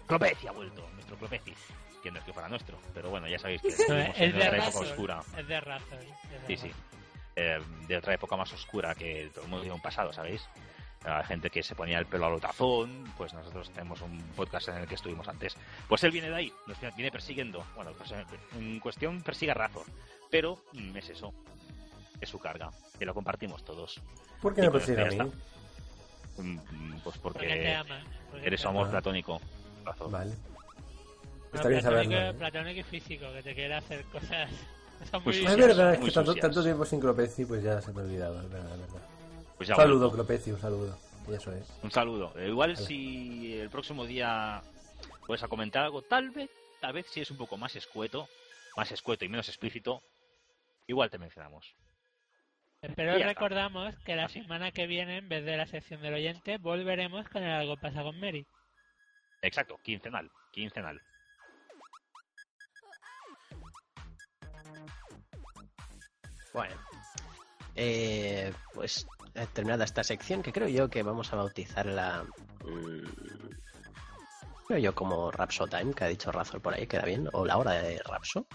Clopeci 0.08 0.48
ha 0.48 0.52
vuelto, 0.52 0.88
nuestro 0.94 1.18
Clopeci 1.18 1.54
que 2.02 2.12
no 2.12 2.20
es 2.20 2.26
que 2.26 2.34
fuera 2.34 2.50
nuestro, 2.50 2.78
pero 2.94 3.10
bueno, 3.10 3.28
ya 3.28 3.40
sabéis 3.40 3.62
que 3.62 3.68
es, 3.70 3.78
de 3.88 4.48
otra 4.48 4.68
época 4.68 4.80
oscura. 4.80 5.24
Es 5.38 5.48
de 5.48 5.62
raza. 5.62 5.98
Sí, 6.48 6.58
sí. 6.58 6.72
Eh, 7.36 7.62
de 7.88 7.98
otra 7.98 8.14
época 8.14 8.36
más 8.36 8.52
oscura 8.54 8.94
que 8.96 9.30
todo 9.34 9.46
el 9.46 9.50
mundo 9.50 9.62
tiene 9.62 9.76
un 9.76 9.82
pasado, 9.82 10.12
¿sabéis? 10.12 10.42
Hay 11.04 11.24
gente 11.24 11.50
que 11.50 11.64
se 11.64 11.74
ponía 11.74 11.98
el 11.98 12.06
pelo 12.06 12.28
a 12.28 12.30
lotazón, 12.30 13.12
pues 13.18 13.34
nosotros 13.34 13.72
tenemos 13.72 14.02
un 14.02 14.20
podcast 14.36 14.68
en 14.68 14.78
el 14.78 14.88
que 14.88 14.96
estuvimos 14.96 15.28
antes. 15.28 15.56
Pues 15.88 16.04
él 16.04 16.12
viene 16.12 16.30
de 16.30 16.36
ahí, 16.36 16.54
nos 16.68 16.80
viene 16.96 17.12
persiguiendo. 17.12 17.66
Bueno, 17.76 17.92
pues 17.98 18.14
en 18.56 18.80
cuestión 18.80 19.22
persigue 19.24 19.52
a 19.52 19.56
Razor, 19.56 19.86
pero 20.30 20.64
mm, 20.74 20.98
es 20.98 21.10
eso, 21.10 21.34
es 22.20 22.30
su 22.30 22.38
carga, 22.38 22.70
que 23.00 23.06
lo 23.06 23.16
compartimos 23.16 23.64
todos. 23.64 24.00
¿Por 24.42 24.54
qué 24.54 24.62
me 24.62 24.72
persigue 24.72 25.02
a 25.02 25.06
mí? 25.06 25.32
Pues 27.03 27.18
porque, 27.18 27.78
eres 28.44 28.62
su 28.62 28.68
amor 28.68 28.90
platónico. 28.90 29.41
Vale. 30.10 30.34
Está 31.53 31.68
bien 31.68 31.82
saberlo. 31.82 32.38
Platónico 32.38 32.80
y 32.80 32.84
físico, 32.84 33.26
que 33.34 33.44
te 33.44 33.53
quiere 33.53 33.76
hacer 33.76 34.03
cosas. 34.06 34.49
Pues 35.24 35.38
es 35.38 35.58
verdad, 35.58 35.95
es 35.95 35.99
que 35.99 36.12
tanto, 36.12 36.36
tanto, 36.36 36.64
tiempo 36.64 36.86
sin 36.86 36.99
Clopeci, 36.99 37.45
pues 37.45 37.64
ya 37.64 37.82
se 37.82 37.91
me 37.91 38.03
olvidaba, 38.03 38.40
es 38.44 38.49
verdad, 38.52 38.74
es 38.76 38.82
verdad. 38.82 39.02
Pues 39.58 39.70
un 39.70 39.76
saludo, 39.76 40.12
Clopeci, 40.12 40.52
un 40.52 40.60
saludo. 40.60 40.95
Y 41.28 41.34
eso 41.34 41.52
es. 41.52 41.68
Un 41.82 41.90
saludo. 41.90 42.34
Eh, 42.38 42.49
igual 42.49 42.78
si 42.78 43.60
el 43.60 43.72
próximo 43.72 44.06
día 44.06 44.62
puedes 45.26 45.44
a 45.44 45.48
comentar 45.48 45.86
algo, 45.86 46.02
tal 46.03 46.30
vez, 46.30 46.52
tal 46.80 46.94
vez 46.94 47.08
si 47.10 47.22
es 47.22 47.32
un 47.32 47.38
poco 47.38 47.58
más 47.58 47.76
escueto, 47.76 48.28
más 48.78 48.91
escueto 48.91 49.26
y 49.26 49.30
menos 49.30 49.48
explícito, 49.49 50.02
igual 50.88 51.10
te 51.10 51.18
mencionamos. 51.18 51.74
Pero 52.82 53.14
recordamos 53.20 53.95
que 53.99 54.16
la 54.16 54.28
semana 54.28 54.72
que 54.72 54.88
viene, 54.88 55.18
en 55.18 55.30
vez 55.30 55.45
de 55.45 55.56
la 55.56 55.68
sección 55.68 56.02
del 56.02 56.16
oyente, 56.16 56.58
volveremos 56.58 57.30
con 57.30 57.44
el 57.44 57.52
algo 57.52 57.78
pasa 57.78 58.02
con 58.02 58.20
Mary. 58.20 58.45
Exacto, 59.44 59.80
quincenal, 59.84 60.32
quincenal. 60.52 60.99
Bueno, 66.53 66.76
eh, 67.76 68.52
pues 68.74 69.08
eh, 69.36 69.48
terminada 69.53 69.86
esta 69.86 70.03
sección, 70.03 70.41
que 70.41 70.52
creo 70.52 70.68
yo 70.68 70.90
que 70.90 71.03
vamos 71.03 71.32
a 71.32 71.38
bautizarla. 71.38 72.26
Mmm, 72.66 73.08
creo 74.68 74.80
yo 74.80 74.95
como 74.95 75.32
Rapso 75.32 75.68
Time, 75.68 75.94
que 75.94 76.03
ha 76.03 76.08
dicho 76.08 76.32
Razor 76.32 76.62
por 76.62 76.74
ahí, 76.74 76.88
queda 76.88 77.06
bien, 77.06 77.30
o 77.32 77.45
la 77.45 77.58
hora 77.58 77.74
de 77.74 77.99
Rapso. 77.99 78.48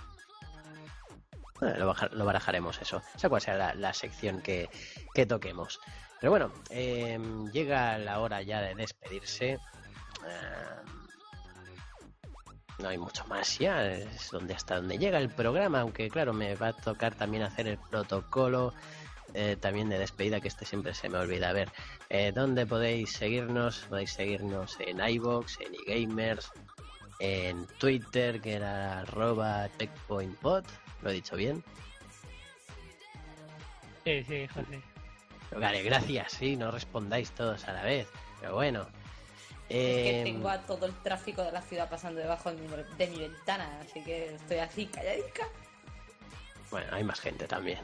Lo, 1.61 2.24
barajaremos 2.24 2.81
eso. 2.81 3.03
Esa 3.15 3.28
cuál 3.28 3.41
será 3.41 3.74
la, 3.74 3.93
sección 3.93 4.41
que, 4.41 4.69
toquemos. 5.28 5.81
Pero 6.20 6.31
bueno, 6.31 6.53
em, 6.70 7.51
llega 7.53 7.99
la 7.99 8.20
hora 8.20 8.43
ya 8.43 8.61
de 8.61 8.74
despedirse. 8.74 9.53
Em, 9.53 10.97
no 12.78 12.89
hay 12.89 12.99
mucho 12.99 13.24
más 13.27 13.59
ya, 13.59 13.87
es 13.87 14.31
donde 14.31 14.55
hasta 14.55 14.77
donde 14.77 14.99
llega 14.99 15.19
el 15.19 15.31
programa, 15.31 15.81
aunque 15.81 16.11
claro, 16.11 16.35
me 16.35 16.55
va 16.57 16.69
a 16.69 16.73
tocar 16.74 17.15
también 17.15 17.43
hacer 17.43 17.66
el 17.69 17.78
protocolo 17.78 18.74
eh, 19.35 19.57
también 19.61 19.89
de 19.89 19.99
despedida, 19.99 20.41
que 20.41 20.49
este 20.49 20.65
siempre 20.65 20.95
se 20.95 21.09
me 21.09 21.19
olvida. 21.19 21.51
A 21.51 21.53
ver, 21.53 21.70
eh, 22.09 22.33
¿dónde 22.35 22.66
podéis 22.66 23.12
seguirnos? 23.12 23.85
Podéis 23.89 24.12
seguirnos 24.12 24.78
en 24.81 25.01
iBox, 25.01 25.59
en 25.61 25.74
eGamers, 25.87 26.51
en 27.19 27.66
Twitter, 27.78 28.41
que 28.41 28.55
era 28.55 29.01
arroba 29.01 29.69
checkpointpod, 29.78 30.65
¿lo 31.02 31.10
he 31.10 31.14
dicho 31.14 31.36
bien? 31.36 31.62
Sí, 34.05 34.23
sí, 34.24 34.47
José. 34.48 34.81
Vale, 35.59 35.82
gracias, 35.82 36.32
sí, 36.32 36.56
no 36.56 36.70
respondáis 36.70 37.31
todos 37.31 37.66
a 37.68 37.73
la 37.73 37.82
vez, 37.82 38.09
pero 38.40 38.55
bueno, 38.55 38.86
es 39.68 39.97
que 39.97 40.20
em, 40.20 40.24
tengo 40.24 40.48
a 40.48 40.59
todo 40.60 40.86
el 40.86 40.94
tráfico 41.02 41.43
de 41.43 41.51
la 41.51 41.60
ciudad 41.60 41.89
pasando 41.89 42.20
debajo 42.20 42.52
de 42.52 43.09
mi, 43.09 43.18
ventana, 43.18 43.68
así 43.81 44.02
que 44.02 44.35
estoy 44.35 44.59
así 44.59 44.86
calladica. 44.86 45.48
Bueno, 46.70 46.86
hay 46.93 47.02
más 47.02 47.20
gente 47.20 47.47
también. 47.47 47.81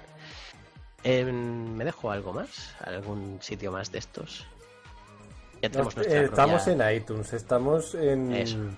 Em, 1.02 1.74
¿Me 1.74 1.84
dejo 1.84 2.10
algo 2.10 2.32
más? 2.32 2.76
¿Algún 2.80 3.38
sitio 3.42 3.72
más 3.72 3.90
de 3.90 3.98
estos? 3.98 4.46
Ya 5.60 5.70
tenemos 5.70 5.96
eh, 5.96 6.24
estamos 6.24 6.66
en 6.68 6.96
iTunes, 6.96 7.32
estamos 7.32 7.94
en, 7.94 8.76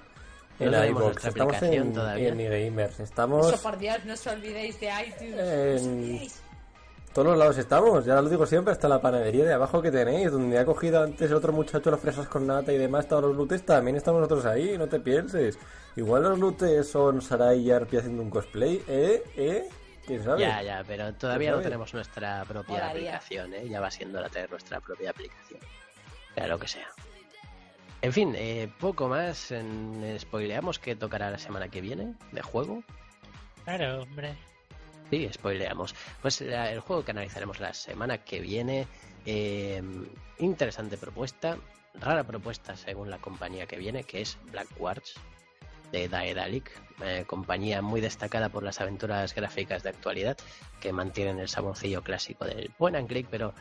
en 0.58 0.88
iVoox, 0.90 1.24
estamos 1.24 1.62
en, 1.62 1.98
en 1.98 2.40
eGamers, 2.40 3.00
estamos... 3.00 3.52
Eso, 3.52 3.62
por 3.62 3.78
Dios, 3.78 4.04
no 4.04 4.14
os 4.14 4.26
olvidéis 4.26 4.78
de 4.80 4.90
iTunes 5.06 6.42
todos 7.14 7.28
los 7.28 7.38
lados 7.38 7.56
estamos, 7.58 8.04
ya 8.04 8.20
lo 8.20 8.28
digo 8.28 8.44
siempre, 8.44 8.72
hasta 8.72 8.88
la 8.88 9.00
panadería 9.00 9.44
de 9.44 9.52
abajo 9.52 9.80
que 9.80 9.92
tenéis, 9.92 10.32
donde 10.32 10.58
ha 10.58 10.64
cogido 10.64 11.00
antes 11.00 11.30
el 11.30 11.36
otro 11.36 11.52
muchacho 11.52 11.88
las 11.92 12.00
fresas 12.00 12.26
con 12.26 12.44
nata 12.44 12.72
y 12.72 12.76
demás, 12.76 13.06
todos 13.06 13.22
los 13.22 13.36
lutes, 13.36 13.64
también 13.64 13.96
estamos 13.96 14.20
nosotros 14.20 14.44
ahí, 14.46 14.76
no 14.76 14.88
te 14.88 14.98
pienses. 14.98 15.56
Igual 15.94 16.24
los 16.24 16.38
lutes 16.40 16.88
son 16.88 17.22
Sarai 17.22 17.60
y 17.60 17.70
Arpi 17.70 17.98
haciendo 17.98 18.20
un 18.20 18.30
cosplay, 18.30 18.82
¿eh? 18.88 19.22
¿eh? 19.36 19.68
¿Quién 20.04 20.24
sabe? 20.24 20.40
Ya, 20.40 20.60
ya, 20.60 20.82
pero 20.84 21.14
todavía 21.14 21.52
no 21.52 21.60
tenemos 21.60 21.94
nuestra 21.94 22.44
propia 22.46 22.90
aplicación, 22.90 23.54
¿eh? 23.54 23.68
Ya 23.68 23.80
va 23.80 23.92
siendo 23.92 24.20
la 24.20 24.28
tener 24.28 24.50
nuestra 24.50 24.80
propia 24.80 25.10
aplicación. 25.10 25.60
Sea 26.34 26.48
lo 26.48 26.58
que 26.58 26.66
sea. 26.66 26.88
En 28.04 28.12
fin, 28.12 28.34
eh, 28.36 28.68
poco 28.80 29.08
más. 29.08 29.50
En, 29.50 30.14
spoileamos 30.20 30.78
que 30.78 30.94
tocará 30.94 31.30
la 31.30 31.38
semana 31.38 31.68
que 31.68 31.80
viene 31.80 32.12
de 32.32 32.42
juego. 32.42 32.82
Claro, 33.64 34.02
hombre. 34.02 34.34
Sí, 35.08 35.26
spoileamos. 35.32 35.94
Pues 36.20 36.42
el 36.42 36.80
juego 36.80 37.02
que 37.02 37.12
analizaremos 37.12 37.60
la 37.60 37.72
semana 37.72 38.18
que 38.18 38.40
viene. 38.40 38.86
Em, 39.24 40.06
interesante 40.38 40.98
propuesta. 40.98 41.56
Rara 41.94 42.24
propuesta 42.24 42.76
según 42.76 43.08
la 43.08 43.16
compañía 43.16 43.64
que 43.64 43.78
viene, 43.78 44.04
que 44.04 44.20
es 44.20 44.36
Black 44.52 44.68
Quartz 44.76 45.14
de 45.90 46.06
Daedalic, 46.06 46.70
eh, 47.02 47.24
compañía 47.26 47.80
muy 47.80 48.02
destacada 48.02 48.50
por 48.50 48.64
las 48.64 48.82
aventuras 48.82 49.34
gráficas 49.34 49.82
de 49.82 49.88
actualidad 49.88 50.36
que 50.78 50.92
mantienen 50.92 51.38
el 51.38 51.48
saborcillo 51.48 52.02
clásico 52.02 52.44
del 52.44 52.68
point 52.76 52.96
and 52.96 53.08
click, 53.08 53.28
pero 53.30 53.54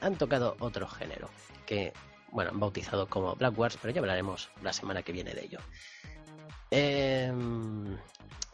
han 0.00 0.16
tocado 0.16 0.56
otro 0.60 0.88
género 0.88 1.28
que, 1.66 1.92
bueno, 2.32 2.50
han 2.50 2.58
bautizado 2.58 3.06
como 3.08 3.36
Black 3.36 3.56
Wars, 3.56 3.78
pero 3.80 3.94
ya 3.94 4.00
hablaremos 4.00 4.50
la 4.62 4.72
semana 4.72 5.02
que 5.02 5.12
viene 5.12 5.34
de 5.34 5.44
ello. 5.44 5.58
Em, 6.70 7.96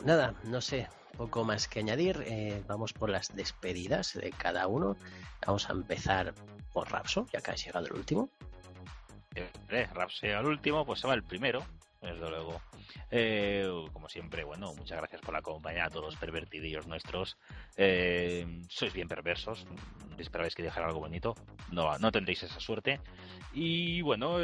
nada, 0.04 0.34
no 0.44 0.60
sé, 0.60 0.88
poco 1.16 1.44
más 1.44 1.68
que 1.68 1.78
añadir. 1.78 2.22
Eh, 2.26 2.62
vamos 2.66 2.92
por 2.92 3.08
las 3.08 3.34
despedidas 3.34 4.14
de 4.14 4.30
cada 4.30 4.66
uno. 4.66 4.96
Vamos 5.46 5.70
a 5.70 5.72
empezar 5.72 6.34
por 6.72 6.90
Rapso, 6.90 7.26
ya 7.32 7.40
que 7.40 7.52
ha 7.52 7.54
llegado 7.54 7.86
el 7.86 7.92
último. 7.92 8.28
Eh, 9.34 9.88
Rapso 9.94 10.26
llega 10.26 10.40
el 10.40 10.46
último, 10.46 10.84
pues 10.84 11.00
se 11.00 11.06
va 11.06 11.14
el 11.14 11.22
primero, 11.22 11.64
desde 12.00 12.30
luego. 12.30 12.60
Eh, 13.10 13.68
como 13.92 14.08
siempre, 14.08 14.44
bueno, 14.44 14.74
muchas 14.74 14.98
gracias 14.98 15.20
por 15.20 15.34
la 15.34 15.42
compañía 15.42 15.86
a 15.86 15.90
todos 15.90 16.06
los 16.06 16.16
pervertidillos 16.16 16.86
nuestros. 16.86 17.36
sois 17.76 18.92
bien 18.92 19.08
perversos. 19.08 19.66
Esperabais 20.18 20.54
que 20.54 20.62
dejara 20.62 20.86
algo 20.86 21.00
bonito. 21.00 21.34
No, 21.70 21.96
no 21.98 22.10
tendréis 22.10 22.42
esa 22.42 22.60
suerte. 22.60 23.00
Y 23.52 24.02
bueno, 24.02 24.38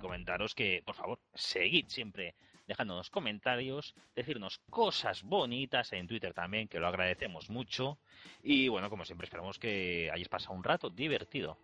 comentaros 0.00 0.54
que, 0.54 0.82
por 0.84 0.94
favor, 0.94 1.18
seguid 1.34 1.86
siempre 1.88 2.34
dejándonos 2.66 3.10
comentarios, 3.10 3.94
decirnos 4.14 4.58
cosas 4.70 5.22
bonitas 5.22 5.92
en 5.92 6.06
Twitter 6.06 6.32
también, 6.32 6.68
que 6.68 6.78
lo 6.80 6.88
agradecemos 6.88 7.50
mucho. 7.50 7.98
Y 8.42 8.68
bueno, 8.68 8.90
como 8.90 9.04
siempre, 9.04 9.26
esperamos 9.26 9.58
que 9.58 10.10
hayáis 10.12 10.28
pasado 10.28 10.54
un 10.54 10.64
rato 10.64 10.90
divertido. 10.90 11.58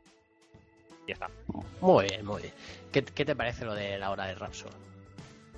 Ya 1.06 1.14
está. 1.14 1.30
Muy 1.80 2.06
bien, 2.06 2.24
muy 2.24 2.42
bien. 2.42 2.54
¿Qué, 2.92 3.02
te 3.02 3.36
parece 3.36 3.64
lo 3.64 3.74
de 3.74 3.98
la 3.98 4.10
hora 4.10 4.26
de 4.26 4.34
Rapso? 4.34 4.68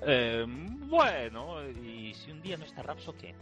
Eh, 0.07 0.45
bueno, 0.47 1.63
y 1.71 2.15
si 2.15 2.31
un 2.31 2.43
día 2.43 2.57
no 2.57 2.65
está 2.65 2.83
Rapso, 2.83 3.15
¿qué? 3.17 3.35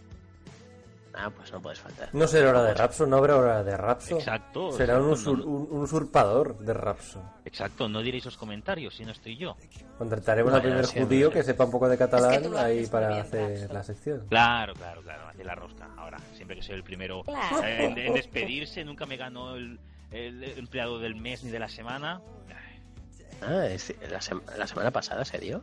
Ah, 1.12 1.30
pues 1.34 1.50
no 1.52 1.60
puedes 1.60 1.80
faltar. 1.80 2.08
No 2.12 2.26
será 2.26 2.50
hora 2.50 2.62
de 2.62 2.74
Rapso, 2.74 3.06
no 3.06 3.16
habrá 3.16 3.36
hora 3.36 3.64
de 3.64 3.76
Rapso. 3.76 4.16
Exacto. 4.16 4.70
Será 4.72 5.00
un, 5.00 5.10
usurpador 5.10 6.58
de 6.58 6.72
Rapso. 6.72 7.22
Exacto, 7.44 7.88
no 7.88 8.00
diréis 8.00 8.24
esos 8.24 8.36
comentarios 8.36 8.94
si 8.94 9.04
no 9.04 9.12
estoy 9.12 9.36
yo. 9.36 9.56
Contrataremos 9.98 10.52
al 10.52 10.62
primer 10.62 10.86
judío 10.86 11.30
que 11.30 11.42
sepa 11.42 11.64
un 11.64 11.70
poco 11.70 11.88
de 11.88 11.98
catalán 11.98 12.56
ahí 12.56 12.86
para 12.86 13.20
hacer 13.20 13.72
la 13.72 13.82
sección. 13.82 14.26
Claro, 14.28 14.74
claro, 14.74 15.02
claro, 15.02 15.28
hacer 15.28 15.46
la 15.46 15.54
rosca. 15.54 15.90
Ahora, 15.96 16.18
siempre 16.34 16.56
que 16.56 16.62
soy 16.62 16.76
el 16.76 16.84
primero 16.84 17.24
en, 17.64 18.14
despedirse, 18.14 18.84
nunca 18.84 19.06
me 19.06 19.16
ganó 19.16 19.56
el, 19.56 19.80
empleado 20.12 20.98
del 21.00 21.16
mes 21.16 21.42
ni 21.42 21.50
de 21.50 21.58
la 21.58 21.68
semana. 21.68 22.20
Ah, 23.42 23.66
la 24.56 24.66
semana 24.66 24.90
pasada 24.90 25.24
se 25.24 25.38
dio. 25.38 25.62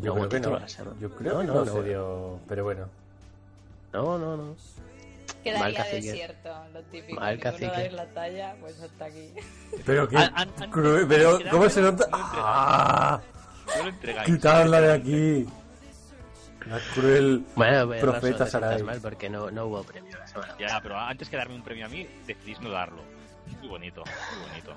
Yo 0.00 0.14
creo 0.14 0.28
que 0.28 0.40
no. 0.40 0.66
Yo 1.00 1.10
creo 1.10 1.40
que 1.40 1.46
no, 1.46 1.64
se 1.64 1.82
dio. 1.82 2.40
Pero 2.48 2.64
bueno. 2.64 2.88
No, 3.92 4.18
no, 4.18 4.36
no. 4.36 4.56
Quedaría 5.42 5.84
desierto, 5.84 6.50
lo 6.72 6.82
típico. 6.82 7.20
Mal 7.20 7.38
cacique. 7.38 7.90
La 7.92 8.06
talla, 8.06 8.56
pues 8.60 8.80
hasta 8.80 9.04
aquí. 9.04 9.32
Pero 9.84 10.08
que. 10.08 10.18
pero, 11.08 11.38
¿cómo 11.50 11.68
se 11.68 11.80
nota? 11.80 12.06
¡Ah! 12.12 13.20
Quitarla 14.24 14.80
de 14.80 14.92
aquí. 14.92 15.46
La 16.66 16.80
cruel 16.94 17.44
bueno, 17.54 17.86
pues, 17.86 18.00
profeta 18.00 18.44
Sarai. 18.44 18.82
mal 18.82 19.00
porque 19.00 19.30
no, 19.30 19.52
no 19.52 19.66
hubo 19.66 19.84
premio 19.84 20.18
la 20.18 20.26
semana 20.26 20.56
Ya, 20.58 20.80
pero 20.82 20.98
antes 20.98 21.28
que 21.28 21.36
darme 21.36 21.54
un 21.54 21.62
premio 21.62 21.86
a 21.86 21.88
mí, 21.88 22.08
decidís 22.26 22.60
no 22.60 22.70
darlo. 22.70 23.02
Muy 23.60 23.68
bonito, 23.68 24.02
muy 24.02 24.48
bonito. 24.48 24.74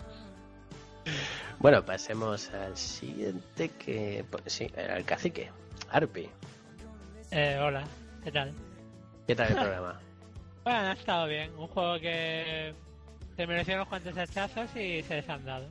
Bueno, 1.60 1.86
pasemos 1.86 2.50
al 2.52 2.78
siguiente 2.78 3.70
que... 3.70 4.24
Pues, 4.30 4.44
sí, 4.46 4.72
el 4.76 5.04
cacique. 5.06 5.52
Arpi. 5.92 6.30
Eh, 7.32 7.60
hola, 7.62 7.84
¿qué 8.24 8.32
tal? 8.32 8.54
¿Qué 9.28 9.36
tal 9.36 9.50
el 9.50 9.56
programa? 9.60 10.00
bueno, 10.64 10.80
ha 10.80 10.94
estado 10.94 11.28
bien. 11.28 11.52
Un 11.58 11.68
juego 11.68 12.00
que 12.00 12.74
se 13.36 13.48
mereció 13.48 13.76
unos 13.76 13.88
cuantos 13.88 14.18
hachazos 14.18 14.70
y 14.76 15.04
se 15.04 15.16
les 15.16 15.30
han 15.30 15.46
dado. 15.46 15.70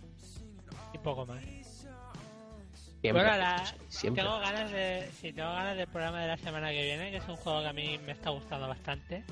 Y 0.92 0.98
poco 0.98 1.26
más. 1.26 1.42
Siempre, 3.00 3.22
bueno, 3.22 3.38
la, 3.38 3.64
tengo 4.02 4.40
ganas 4.40 4.72
de 4.72 5.08
sí, 5.20 5.32
tengo 5.32 5.50
ganas 5.50 5.76
del 5.76 5.86
programa 5.86 6.20
de 6.20 6.28
la 6.28 6.36
semana 6.36 6.70
que 6.70 6.82
viene, 6.82 7.12
que 7.12 7.18
es 7.18 7.28
un 7.28 7.36
juego 7.36 7.62
que 7.62 7.68
a 7.68 7.72
mí 7.72 7.96
me 8.04 8.10
está 8.10 8.30
gustando 8.30 8.66
bastante. 8.66 9.22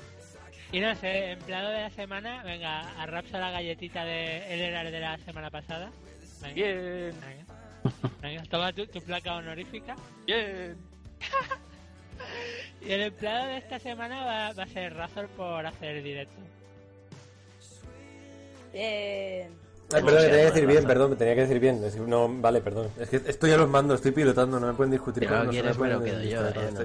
Y 0.71 0.79
no 0.81 0.93
sé, 0.95 1.31
empleado 1.31 1.69
de 1.69 1.81
la 1.81 1.89
semana, 1.91 2.43
venga, 2.43 2.81
a 3.01 3.05
Rapsa 3.05 3.39
la 3.39 3.51
galletita 3.51 4.03
de 4.03 4.53
el 4.53 4.59
era 4.59 4.83
de 4.83 4.99
la 4.99 5.17
semana 5.19 5.49
pasada. 5.49 5.91
Bien. 6.53 7.13
Venga, 8.21 8.43
toma 8.49 8.73
tu, 8.73 8.85
placa 9.01 9.35
honorífica. 9.35 9.95
Bien. 10.25 10.75
y 12.85 12.91
el 12.91 13.01
empleado 13.01 13.47
de 13.47 13.57
esta 13.57 13.79
semana 13.79 14.25
va, 14.25 14.53
va 14.53 14.63
a 14.63 14.67
ser 14.67 14.93
Razor 14.93 15.27
por 15.29 15.65
hacer 15.65 15.97
el 15.97 16.03
directo. 16.03 16.41
Bien. 18.73 19.67
Ay, 19.93 20.03
perdón, 20.03 20.21
tenía 20.21 20.37
que 20.37 20.45
decir 20.51 20.67
bien, 20.67 20.85
perdón, 20.85 21.17
tenía 21.17 21.35
que 21.35 21.41
decir 21.41 21.59
bien. 21.59 21.81
no, 22.07 22.27
vale, 22.41 22.59
perdón. 22.59 22.89
Es 22.99 23.07
que 23.07 23.21
estoy 23.25 23.51
a 23.51 23.57
los 23.57 23.69
mandos, 23.69 23.95
estoy 23.95 24.11
pilotando, 24.11 24.59
no 24.59 24.67
me 24.67 24.73
pueden 24.73 24.91
discutir. 24.91 25.23
Pero 25.23 25.45
no 25.45 25.49
quieres, 25.49 25.77
bueno, 25.77 26.03
quedo 26.03 26.21
yo. 26.23 26.41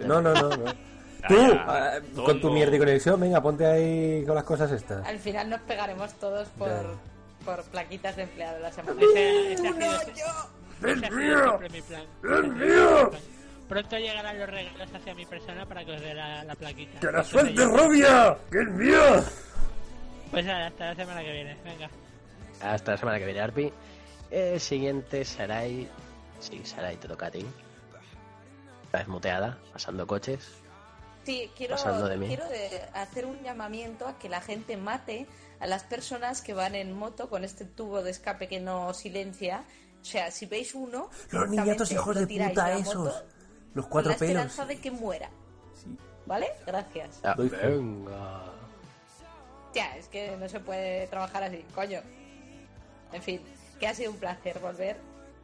no, 0.06 0.22
no, 0.22 0.34
no. 0.34 0.48
no. 0.50 0.64
Tú, 1.28 1.36
ah, 1.52 2.00
con 2.16 2.40
tu 2.40 2.50
mierda 2.50 2.74
y 2.74 2.78
conexión, 2.78 3.20
venga, 3.20 3.40
ponte 3.40 3.64
ahí 3.64 4.24
con 4.26 4.34
las 4.34 4.44
cosas 4.44 4.72
estas. 4.72 5.06
Al 5.06 5.18
final 5.18 5.50
nos 5.50 5.60
pegaremos 5.60 6.12
todos 6.14 6.48
por, 6.48 6.68
por 7.44 7.62
plaquitas 7.64 8.16
de 8.16 8.22
empleado 8.24 8.58
la 8.58 8.72
semana. 8.72 9.00
Ese, 9.00 9.52
ese 9.52 9.68
¡Es 9.68 11.12
mío! 11.12 11.60
¡Es 11.62 12.48
mío! 12.48 13.10
Pronto 13.68 13.96
llegarán 13.96 14.38
los 14.38 14.48
regalos 14.50 14.88
hacia 14.92 15.14
mi 15.14 15.24
persona 15.24 15.64
para 15.64 15.84
que 15.84 15.92
os 15.92 16.00
dé 16.00 16.12
la, 16.12 16.42
la 16.44 16.54
plaquita. 16.56 16.98
¡Que 16.98 17.12
la 17.12 17.22
suelte 17.22 17.64
rubia! 17.64 18.36
¡Que 18.50 18.62
es 18.62 18.68
mío! 18.68 19.24
Pues 20.30 20.44
nada, 20.44 20.66
hasta 20.66 20.86
la 20.86 20.94
semana 20.96 21.22
que 21.22 21.32
viene, 21.32 21.56
venga. 21.64 21.88
Hasta 22.62 22.92
la 22.92 22.96
semana 22.98 23.18
que 23.18 23.26
viene, 23.26 23.40
Arpi. 23.40 23.72
El 24.30 24.60
siguiente, 24.60 25.24
Sarai. 25.24 25.88
Sí, 26.40 26.60
Sarai, 26.64 26.96
te 26.96 27.06
toca 27.06 27.26
a 27.26 27.30
ti. 27.30 27.46
Estás 28.84 29.06
muteada, 29.08 29.56
pasando 29.72 30.06
coches. 30.06 30.61
Sí, 31.24 31.50
quiero, 31.56 31.76
quiero 31.76 32.44
hacer 32.94 33.26
un 33.26 33.42
llamamiento 33.42 34.06
a 34.08 34.18
que 34.18 34.28
la 34.28 34.40
gente 34.40 34.76
mate 34.76 35.26
a 35.60 35.66
las 35.66 35.84
personas 35.84 36.42
que 36.42 36.54
van 36.54 36.74
en 36.74 36.92
moto 36.92 37.28
con 37.28 37.44
este 37.44 37.64
tubo 37.64 38.02
de 38.02 38.10
escape 38.10 38.48
que 38.48 38.58
no 38.60 38.92
silencia. 38.92 39.64
O 40.00 40.04
sea, 40.04 40.32
si 40.32 40.46
veis 40.46 40.74
uno, 40.74 41.08
los 41.30 41.48
niñatos 41.48 41.92
hijos 41.92 42.16
de 42.16 42.26
puta 42.26 42.76
esos, 42.76 43.24
los 43.74 43.86
cuatro 43.86 44.10
con 44.10 44.12
la 44.12 44.18
pelos. 44.18 44.22
esperanza 44.22 44.66
de 44.66 44.80
que 44.80 44.90
muera. 44.90 45.30
Sí. 45.80 45.96
¿Vale? 46.26 46.48
Gracias. 46.66 47.20
Ah, 47.22 47.34
venga. 47.36 48.52
Ya, 49.74 49.96
es 49.96 50.08
que 50.08 50.36
no 50.36 50.48
se 50.48 50.60
puede 50.60 51.06
trabajar 51.06 51.44
así, 51.44 51.64
coño. 51.74 52.00
En 53.12 53.22
fin, 53.22 53.40
que 53.78 53.86
ha 53.86 53.94
sido 53.94 54.10
un 54.10 54.18
placer 54.18 54.58
volver 54.58 54.96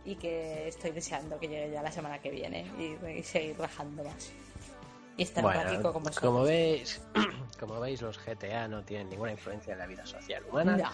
y 0.04 0.16
que 0.16 0.68
estoy 0.68 0.90
deseando 0.90 1.38
que 1.38 1.48
llegue 1.48 1.70
ya 1.70 1.82
la 1.82 1.92
semana 1.92 2.18
que 2.18 2.30
viene 2.30 2.66
y, 2.78 3.22
seguir 3.22 3.58
rajando 3.58 4.04
más. 4.04 4.30
Y 5.18 5.24
estar 5.24 5.42
bueno, 5.42 5.92
como 5.92 6.10
Como 6.20 6.42
veis, 6.44 7.02
como 7.60 7.80
veis, 7.80 8.00
los 8.00 8.24
GTA 8.24 8.68
no 8.68 8.84
tienen 8.84 9.10
ninguna 9.10 9.32
influencia 9.32 9.72
en 9.72 9.80
la 9.80 9.86
vida 9.86 10.06
social 10.06 10.44
humana. 10.48 10.92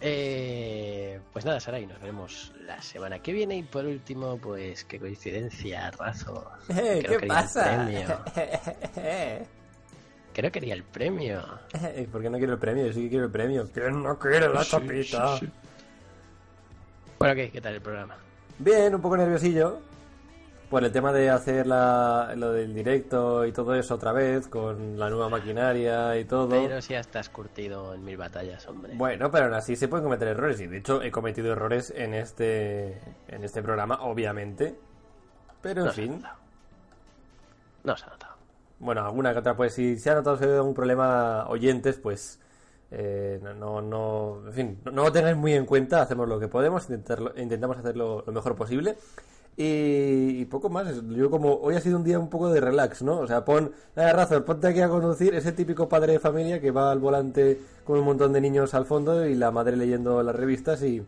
Eh, 0.00 1.20
pues 1.32 1.44
nada, 1.44 1.60
Saray, 1.60 1.86
nos 1.86 2.00
veremos 2.00 2.52
la 2.66 2.82
semana 2.82 3.20
que 3.20 3.32
viene. 3.32 3.56
Y 3.56 3.62
por 3.62 3.84
último, 3.84 4.36
pues 4.38 4.84
qué 4.84 4.98
coincidencia, 4.98 5.92
Razo. 5.92 6.50
Eh, 6.70 7.04
¿Qué 7.08 7.26
pasa? 7.26 7.88
Que 10.34 10.42
no 10.42 10.50
quería 10.50 10.74
el 10.74 10.82
premio. 10.82 11.40
¿Por 12.10 12.20
qué 12.20 12.28
no 12.28 12.38
quiero 12.38 12.54
el 12.54 12.58
premio? 12.58 12.86
Yo 12.86 12.92
sí 12.92 13.04
que 13.04 13.10
quiero 13.10 13.26
el 13.26 13.30
premio. 13.30 13.70
¿Quién 13.72 14.02
no 14.02 14.18
quiere 14.18 14.48
la 14.48 14.64
tapita? 14.64 15.38
bueno, 17.20 17.34
¿qué? 17.36 17.52
¿Qué 17.52 17.60
tal 17.60 17.74
el 17.74 17.80
programa? 17.80 18.16
Bien, 18.58 18.92
un 18.92 19.00
poco 19.00 19.16
nerviosillo. 19.16 19.93
Por 20.74 20.82
el 20.82 20.90
tema 20.90 21.12
de 21.12 21.30
hacer 21.30 21.68
la, 21.68 22.34
lo 22.36 22.50
del 22.50 22.74
directo 22.74 23.46
y 23.46 23.52
todo 23.52 23.76
eso 23.76 23.94
otra 23.94 24.10
vez, 24.10 24.48
con 24.48 24.98
la 24.98 25.08
nueva 25.08 25.28
maquinaria 25.28 26.18
y 26.18 26.24
todo. 26.24 26.48
Pero 26.48 26.82
si 26.82 26.94
ya 26.94 26.98
estás 26.98 27.28
curtido 27.28 27.94
en 27.94 28.04
mil 28.04 28.16
batallas, 28.16 28.66
hombre. 28.66 28.92
Bueno, 28.96 29.30
pero 29.30 29.44
aún 29.44 29.54
así 29.54 29.76
se 29.76 29.86
pueden 29.86 30.02
cometer 30.02 30.26
errores. 30.26 30.60
Y 30.60 30.66
de 30.66 30.78
hecho 30.78 31.00
he 31.00 31.12
cometido 31.12 31.52
errores 31.52 31.92
en 31.94 32.12
este, 32.12 33.00
en 33.28 33.44
este 33.44 33.62
programa, 33.62 34.00
obviamente. 34.02 34.74
Pero 35.62 35.86
en 35.86 35.92
fin. 35.92 36.24
No 37.84 37.96
se 37.96 38.06
ha 38.06 38.08
notado 38.08 38.34
bueno, 38.80 39.06
alguna 39.06 39.32
que 39.32 39.38
otra, 39.38 39.56
pues 39.56 39.74
si 39.74 39.96
se 39.96 40.10
ha 40.10 40.16
notado 40.16 40.56
algún 40.56 40.74
problema 40.74 41.46
oyentes, 41.50 41.98
pues 41.98 42.40
eh, 42.90 43.38
no, 43.40 43.80
no, 43.80 44.42
en 44.48 44.52
fin, 44.52 44.80
no, 44.86 45.04
lo 45.04 45.12
tengáis 45.12 45.36
muy 45.36 45.52
en 45.52 45.66
cuenta, 45.66 46.02
hacemos 46.02 46.28
lo 46.28 46.40
que 46.40 46.48
podemos, 46.48 46.82
intentarlo, 46.90 47.32
intentamos 47.36 47.78
hacerlo 47.78 48.24
lo 48.26 48.32
mejor 48.32 48.56
posible. 48.56 48.96
Y, 49.56 50.44
poco 50.46 50.68
más, 50.68 51.00
yo 51.10 51.30
como 51.30 51.54
hoy 51.54 51.76
ha 51.76 51.80
sido 51.80 51.96
un 51.96 52.04
día 52.04 52.18
un 52.18 52.28
poco 52.28 52.52
de 52.52 52.60
relax, 52.60 53.02
¿no? 53.02 53.20
O 53.20 53.26
sea, 53.26 53.44
pon, 53.44 53.72
nada, 53.94 54.12
razón, 54.12 54.42
ponte 54.42 54.66
aquí 54.66 54.80
a 54.80 54.88
conducir, 54.88 55.34
ese 55.34 55.52
típico 55.52 55.88
padre 55.88 56.14
de 56.14 56.18
familia 56.18 56.60
que 56.60 56.72
va 56.72 56.90
al 56.90 56.98
volante 56.98 57.60
con 57.84 57.98
un 57.98 58.04
montón 58.04 58.32
de 58.32 58.40
niños 58.40 58.74
al 58.74 58.84
fondo 58.84 59.24
y 59.26 59.34
la 59.36 59.52
madre 59.52 59.76
leyendo 59.76 60.22
las 60.24 60.34
revistas 60.34 60.82
y, 60.82 61.02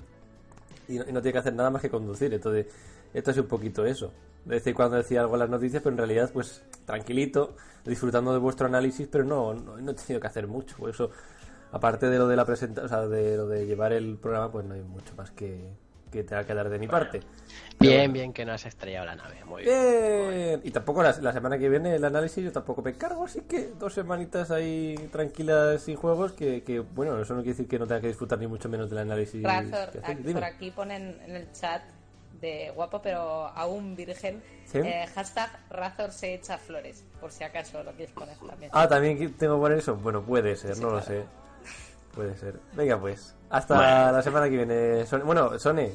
y, 0.89 0.95
no, 0.99 1.05
no 1.07 1.23
tiene 1.23 1.33
que 1.33 1.39
hacer 1.39 1.55
nada 1.55 1.71
más 1.71 1.83
que 1.83 1.91
conducir. 1.91 2.33
Entonces, 2.35 2.67
esto 3.13 3.31
es 3.31 3.39
un 3.39 3.47
poquito 3.47 3.85
eso. 3.85 4.13
De 4.45 4.75
cuando 4.75 4.97
decía 4.97 5.23
algo 5.23 5.35
en 5.35 5.41
las 5.41 5.51
noticias, 5.51 5.83
pero 5.83 5.95
en 5.95 5.99
realidad, 5.99 6.31
pues 6.33 6.63
tranquilito, 6.85 7.57
disfrutando 7.85 8.33
de 8.33 8.39
vuestro 8.39 8.67
análisis, 8.69 9.09
pero 9.11 9.25
no, 9.25 9.55
no, 9.55 9.91
he 9.91 9.95
tenido 9.95 10.21
que 10.21 10.27
hacer 10.29 10.47
mucho. 10.47 10.77
Por 10.77 10.91
eso, 10.91 11.11
aparte 11.73 12.09
de 12.09 12.19
lo 12.19 12.29
de 12.29 12.37
la 12.37 12.45
presentación, 12.45 12.87
o 12.87 12.89
sea, 12.89 13.09
de 13.09 13.37
lo 13.37 13.49
de 13.49 13.67
llevar 13.67 13.93
el 13.93 14.19
programa, 14.19 14.53
pues 14.53 14.65
no 14.67 14.75
hay 14.75 14.83
mucho 14.83 15.15
más 15.17 15.33
que, 15.33 15.69
que 16.11 16.25
tenga 16.25 16.45
que 16.45 16.55
dar 16.55 16.69
de 16.69 16.79
mi 16.79 16.89
parte. 16.89 17.21
Bien, 17.79 18.13
bien 18.13 18.33
que 18.33 18.45
no 18.45 18.53
has 18.53 18.65
estrellado 18.67 19.07
la 19.07 19.17
nave. 19.17 19.45
Muy 19.45 19.63
bien. 19.65 20.61
Y 20.65 20.71
tampoco 20.71 21.03
la, 21.03 21.13
semana 21.13 21.59
que 21.59 21.69
viene 21.69 21.95
el 21.95 22.05
análisis 22.05 22.45
yo 22.45 22.53
tampoco 22.53 22.83
me 22.83 22.95
cargo, 22.95 23.25
así 23.25 23.43
que 23.43 23.73
dos 23.79 23.95
semanitas 23.95 24.51
ahí 24.51 24.97
tranquilas 25.13 25.83
sin 25.83 25.97
juegos 25.97 26.33
que, 26.33 26.63
que 26.63 26.81
bueno, 26.81 27.21
eso 27.21 27.35
no 27.35 27.41
quiere 27.41 27.53
decir 27.53 27.69
que 27.69 27.79
no 27.79 27.87
tenga 27.87 28.01
que 28.01 28.09
disfrutar 28.09 28.39
ni 28.39 28.47
mucho 28.47 28.69
menos 28.69 28.91
del 28.91 29.01
análisis. 29.01 29.43
por 29.43 30.45
aquí 30.45 30.71
ponen 30.71 31.19
en 31.27 31.37
el 31.37 31.53
chat 31.53 31.83
de 32.41 32.71
guapo 32.75 33.01
pero 33.03 33.47
aún 33.49 33.97
virgen. 33.97 34.43
Eh, 34.75 35.07
hashtag 35.15 35.51
Razor 35.71 36.13
se 36.13 36.35
echa 36.35 36.59
flores, 36.59 37.05
por 37.21 37.31
si 37.31 37.45
acaso 37.45 37.83
lo 37.83 37.93
quieres 37.93 38.15
poner 38.15 38.37
también. 38.39 38.71
Ah, 38.75 38.89
también 38.89 39.17
tengo 39.35 39.57
que 39.57 39.61
poner 39.61 39.79
eso. 39.79 39.97
Bueno, 39.97 40.23
puede 40.23 40.57
ser, 40.57 40.79
no 40.79 40.91
lo 40.91 41.03
sé. 41.03 41.25
Puede 42.17 42.35
ser. 42.35 42.59
Venga, 42.73 42.99
pues. 42.99 43.37
Hasta 43.51 44.11
la 44.11 44.23
semana 44.23 44.49
que 44.49 44.57
viene. 44.57 45.05
Bueno, 45.23 45.59
Sone, 45.59 45.93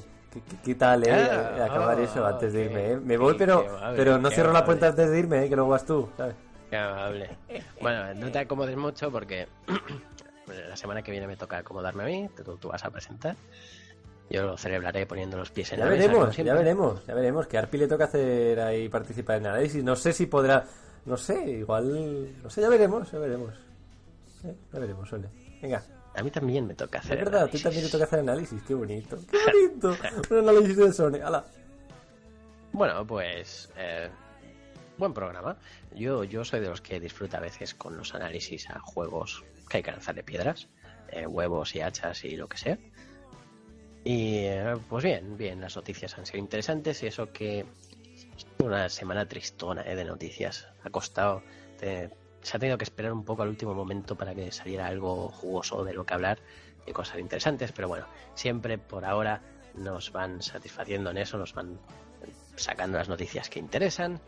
¿qué, 0.64 0.76
tal, 0.76 1.04
eh? 1.04 1.12
Ah, 1.12 1.66
acabar 1.66 2.00
eso 2.00 2.24
antes 2.24 2.54
de 2.54 2.66
irme, 2.66 2.92
eh. 2.92 2.98
Me 2.98 3.18
voy, 3.18 3.34
pero, 3.36 3.66
pero 3.96 4.20
no 4.20 4.30
cierro 4.30 4.54
la 4.54 4.64
puerta 4.64 4.90
antes 4.90 5.10
de 5.10 5.18
irme, 5.18 5.44
eh, 5.44 5.50
que 5.50 5.56
luego 5.56 5.72
vas 5.72 5.84
tú, 5.84 6.08
¿sabes? 6.16 6.36
Qué 6.70 6.78
amable. 6.78 7.38
Bueno, 7.82 8.14
no 8.14 8.32
te 8.32 8.38
acomodes 8.38 8.78
mucho 8.78 9.12
porque 9.12 9.48
la 10.70 10.76
semana 10.76 11.02
que 11.02 11.12
viene 11.12 11.26
me 11.26 11.36
toca 11.36 11.58
acomodarme 11.58 12.04
a 12.04 12.06
mí, 12.06 12.30
tú, 12.46 12.56
tú 12.58 12.70
vas 12.70 12.86
a 12.86 12.92
presentar. 12.92 13.36
Yo 14.30 14.44
lo 14.44 14.58
celebraré 14.58 15.08
poniendo 15.08 15.38
los 15.38 15.50
pies 15.50 15.74
en 15.74 15.80
ya 15.80 15.86
la 15.86 15.92
veremos, 15.92 16.28
mesa. 16.28 16.44
Ya 16.44 16.54
veremos, 16.54 17.06
ya 17.06 17.16
veremos. 17.16 17.48
Que 17.48 17.58
Arpi 17.58 17.78
le 17.80 17.88
toca 17.88 18.06
hacer 18.06 18.60
ahí 18.62 18.88
participar 18.88 19.38
en 19.38 19.48
análisis. 19.48 19.84
No 19.84 19.96
sé 19.96 20.14
si 20.14 20.28
podrá. 20.28 20.64
No 21.06 21.18
sé, 21.18 21.50
igual. 21.50 22.42
No 22.42 22.50
sé, 22.50 22.62
ya 22.62 22.70
veremos, 22.70 23.12
ya 23.12 23.20
veremos. 23.20 23.54
Eh, 24.46 24.56
ya 24.72 24.80
veremos, 24.80 25.10
suele. 25.10 25.28
Venga. 25.62 25.84
A 26.16 26.24
mí 26.24 26.32
también 26.32 26.68
me 26.68 26.74
toca 26.74 27.00
hacer. 27.00 27.20
Es 27.20 27.26
verdad, 27.26 27.44
a 27.44 27.48
ti 27.48 27.60
también 27.60 27.86
te 27.86 27.92
toca 27.92 28.04
hacer 28.04 28.20
análisis. 28.20 28.62
Qué 28.64 28.74
bonito. 28.74 29.18
Qué 29.30 29.38
bonito. 29.46 29.96
Un 30.30 30.38
análisis 30.38 30.78
de 30.78 30.94
Sony. 30.94 31.22
¡Hala! 31.24 31.46
Bueno, 32.74 33.06
pues. 33.08 33.70
Eh, 33.78 34.10
buen 34.98 35.14
programa. 35.14 35.58
Yo, 35.96 36.24
yo 36.24 36.44
soy 36.44 36.60
de 36.60 36.70
los 36.70 36.82
que 36.82 37.00
disfruta 37.00 37.38
a 37.38 37.42
veces 37.42 37.74
con 37.74 37.98
los 37.98 38.14
análisis 38.14 38.70
a 38.70 38.80
juegos 38.80 39.44
que 39.70 39.78
hay 39.78 39.84
que 39.84 39.92
lanzarle 39.92 40.24
piedras, 40.24 40.68
eh, 41.10 41.26
huevos 41.26 41.76
y 41.76 41.82
hachas 41.82 42.26
y 42.26 42.36
lo 42.36 42.48
que 42.48 42.58
sea. 42.58 42.78
Y 44.04 44.40
eh, 44.46 44.76
pues 44.90 45.04
bien, 45.04 45.38
bien, 45.38 45.62
las 45.62 45.76
noticias 45.76 46.18
han 46.18 46.26
sido 46.26 46.40
interesantes 46.40 47.04
y 47.04 47.08
eso 47.08 47.32
que 47.32 47.66
Una 48.60 48.90
semana 48.90 49.28
tristona 49.28 49.84
¿eh? 49.84 49.96
de 49.96 50.06
noticias. 50.06 50.68
Ha 50.84 50.90
costado. 50.90 51.42
Se 52.42 52.58
ha 52.58 52.60
tenido 52.60 52.78
que 52.78 52.84
esperar 52.84 53.14
un 53.14 53.24
poco 53.24 53.44
al 53.44 53.50
último 53.50 53.74
momento 53.74 54.16
para 54.16 54.34
que 54.34 54.52
saliera 54.52 54.88
algo 54.88 55.30
jugoso 55.30 55.84
de 55.84 55.94
lo 55.94 56.06
que 56.06 56.14
hablar, 56.14 56.40
de 56.86 56.94
cosas 56.94 57.20
interesantes, 57.20 57.72
pero 57.72 57.88
bueno, 57.88 58.06
siempre 58.34 58.78
por 58.78 59.06
ahora 59.06 59.42
nos 59.76 60.12
van 60.12 60.42
satisfaciendo 60.42 61.12
en 61.12 61.18
eso, 61.18 61.38
nos 61.38 61.54
van 61.54 61.80
sacando 62.56 62.98
las 62.98 63.10
noticias 63.10 63.50
que 63.50 63.60
interesan. 63.60 64.20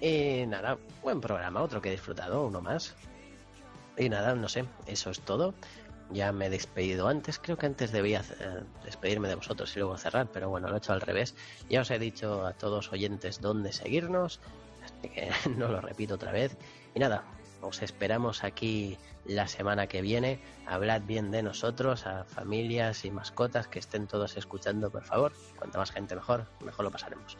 Y 0.00 0.44
nada, 0.46 0.78
buen 1.02 1.20
programa, 1.20 1.62
otro 1.62 1.80
que 1.80 1.88
he 1.88 1.92
disfrutado, 1.92 2.46
uno 2.46 2.60
más. 2.60 2.94
Y 3.96 4.08
nada, 4.08 4.34
no 4.34 4.48
sé, 4.48 4.64
eso 4.86 5.10
es 5.10 5.20
todo. 5.20 5.54
Ya 6.10 6.32
me 6.32 6.46
he 6.46 6.50
despedido 6.50 7.08
antes, 7.08 7.38
creo 7.38 7.56
que 7.56 7.66
antes 7.66 7.90
debía 7.90 8.20
eh, 8.40 8.64
despedirme 8.84 9.28
de 9.28 9.36
vosotros 9.36 9.74
y 9.76 9.78
luego 9.78 9.96
cerrar, 9.96 10.28
pero 10.30 10.50
bueno, 10.50 10.68
lo 10.68 10.74
he 10.74 10.78
hecho 10.78 10.92
al 10.92 11.00
revés. 11.00 11.34
Ya 11.70 11.80
os 11.80 11.90
he 11.90 11.98
dicho 11.98 12.46
a 12.46 12.52
todos 12.52 12.92
oyentes 12.92 13.40
dónde 13.40 13.72
seguirnos, 13.72 14.40
así 14.84 15.08
que 15.08 15.30
no 15.56 15.68
lo 15.68 15.80
repito 15.80 16.14
otra 16.16 16.32
vez. 16.32 16.56
Y 16.94 17.00
nada, 17.00 17.24
os 17.60 17.82
esperamos 17.82 18.44
aquí 18.44 18.98
la 19.24 19.48
semana 19.48 19.86
que 19.86 20.02
viene. 20.02 20.40
Hablad 20.66 21.02
bien 21.02 21.30
de 21.30 21.42
nosotros, 21.42 22.06
a 22.06 22.24
familias 22.24 23.04
y 23.04 23.10
mascotas 23.10 23.68
que 23.68 23.78
estén 23.78 24.06
todos 24.06 24.36
escuchando, 24.36 24.90
por 24.90 25.04
favor. 25.04 25.32
Cuanta 25.58 25.78
más 25.78 25.90
gente 25.90 26.14
mejor, 26.14 26.46
mejor 26.64 26.84
lo 26.84 26.90
pasaremos. 26.90 27.38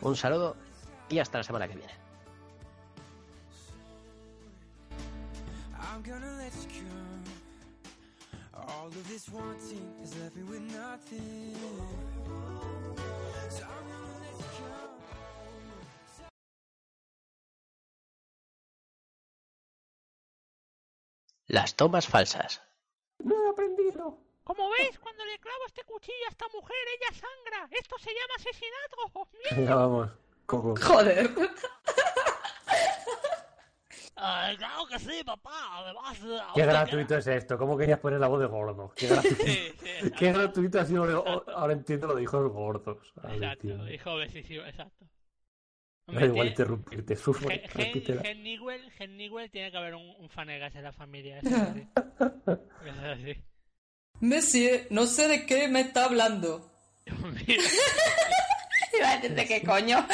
Un 0.00 0.16
saludo 0.16 0.56
y 1.08 1.18
hasta 1.18 1.38
la 1.38 1.44
semana 1.44 1.68
que 1.68 1.76
viene. 1.76 1.92
Las 21.50 21.74
tomas 21.74 22.06
falsas. 22.06 22.62
No 23.18 23.34
he 23.34 23.50
aprendido. 23.50 24.16
Como 24.44 24.70
veis, 24.70 24.96
cuando 25.00 25.24
le 25.24 25.36
clavo 25.40 25.66
este 25.66 25.82
cuchillo 25.82 26.26
a 26.26 26.30
esta 26.30 26.46
mujer, 26.54 26.76
ella 26.96 27.12
sangra. 27.12 27.68
Esto 27.76 27.98
se 27.98 28.10
llama 28.10 28.34
asesinato. 28.36 29.28
Venga, 29.56 29.74
vamos. 29.74 30.10
Joder. 30.46 31.30
Ay, 34.14 34.56
claro 34.58 34.86
que 34.86 34.98
sí, 35.00 35.24
papá. 35.24 35.78
Además, 35.78 36.18
Qué 36.54 36.66
gratuito 36.66 37.16
es 37.16 37.26
esto. 37.26 37.58
¿Cómo 37.58 37.76
querías 37.76 37.98
poner 37.98 38.20
la 38.20 38.28
voz 38.28 38.38
de 38.38 38.46
gordo? 38.46 38.92
Qué 38.94 39.08
gratuito, 39.08 39.42
sí, 39.44 39.74
sí, 39.80 40.10
Qué 40.18 40.32
gratuito 40.32 40.78
ha 40.78 40.84
sido. 40.84 41.48
Ahora 41.48 41.72
entiendo 41.72 42.06
lo 42.06 42.14
de 42.14 42.22
hijos 42.22 42.48
gordos. 42.52 43.12
exacto, 43.24 43.88
hijo 43.88 44.12
obsesivo, 44.12 44.62
exacto. 46.12 46.20
Da 46.20 46.26
igual 46.26 46.48
interrumpirte, 46.48 47.16
sufro. 47.16 47.48
Gen 47.48 48.42
Newell 48.42 49.50
tiene 49.50 49.70
que 49.70 49.76
haber 49.76 49.94
un, 49.94 50.14
un 50.18 50.28
fanegas 50.28 50.74
en 50.74 50.82
la 50.82 50.92
familia. 50.92 51.38
Eso 51.38 51.48
es 51.48 52.98
así. 53.04 53.36
Monsieur, 54.20 54.86
no 54.90 55.06
sé 55.06 55.28
de 55.28 55.46
qué 55.46 55.68
me 55.68 55.80
está 55.80 56.04
hablando. 56.04 56.70
Iba 57.06 59.08
a 59.08 59.16
decirte 59.16 59.46
qué 59.46 59.62
coño. 59.62 60.06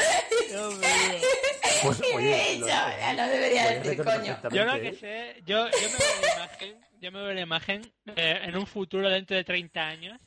Pues, 1.83 2.01
oye, 2.15 2.59
ya 2.65 3.13
no 3.13 3.27
debería 3.27 3.79
decir 3.79 4.03
coño. 4.03 4.39
Yo 4.51 4.65
lo 4.65 4.79
que 4.79 4.93
sé, 4.93 5.35
yo, 5.45 5.69
yo 5.69 5.89
me 5.89 5.97
veo 5.97 6.21
la 6.21 6.33
imagen, 6.33 6.85
yo 7.01 7.11
me 7.11 7.21
veo 7.21 7.33
la 7.33 7.41
imagen 7.41 7.93
eh, 8.15 8.39
en 8.43 8.57
un 8.57 8.65
futuro 8.65 9.09
dentro 9.09 9.35
de 9.35 9.43
30 9.43 9.81
años. 9.81 10.17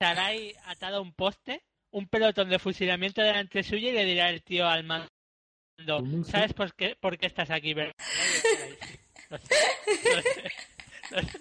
Sarai 0.00 0.54
atado 0.64 0.96
a 0.96 1.00
un 1.00 1.12
poste 1.12 1.62
un 1.96 2.06
pelotón 2.08 2.50
de 2.50 2.58
fusilamiento 2.58 3.22
delante 3.22 3.62
suyo 3.62 3.88
y 3.88 3.92
le 3.92 4.04
dirá 4.04 4.28
el 4.28 4.42
tío 4.42 4.68
al 4.68 4.84
mando, 4.84 5.08
¿sabes 6.30 6.52
por 6.52 6.74
qué, 6.74 6.94
por 7.00 7.16
qué 7.16 7.24
estás 7.24 7.48
aquí? 7.50 7.74
No, 7.74 7.86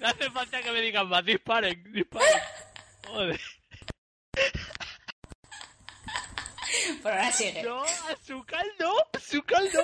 hace 0.07 0.31
falta 0.31 0.61
que 0.61 0.71
me 0.71 0.79
digan 0.79 1.09
más, 1.09 1.25
disparen, 1.25 1.83
disparen. 1.91 2.41
Joder. 3.05 3.41
Pero 7.03 7.15
ahora 7.15 7.31
sigue. 7.33 7.63
No, 7.63 7.83
a 7.83 8.15
su 8.23 8.43
caldo, 8.45 9.07
a 9.11 9.19
su 9.19 9.43
caldo. 9.43 9.83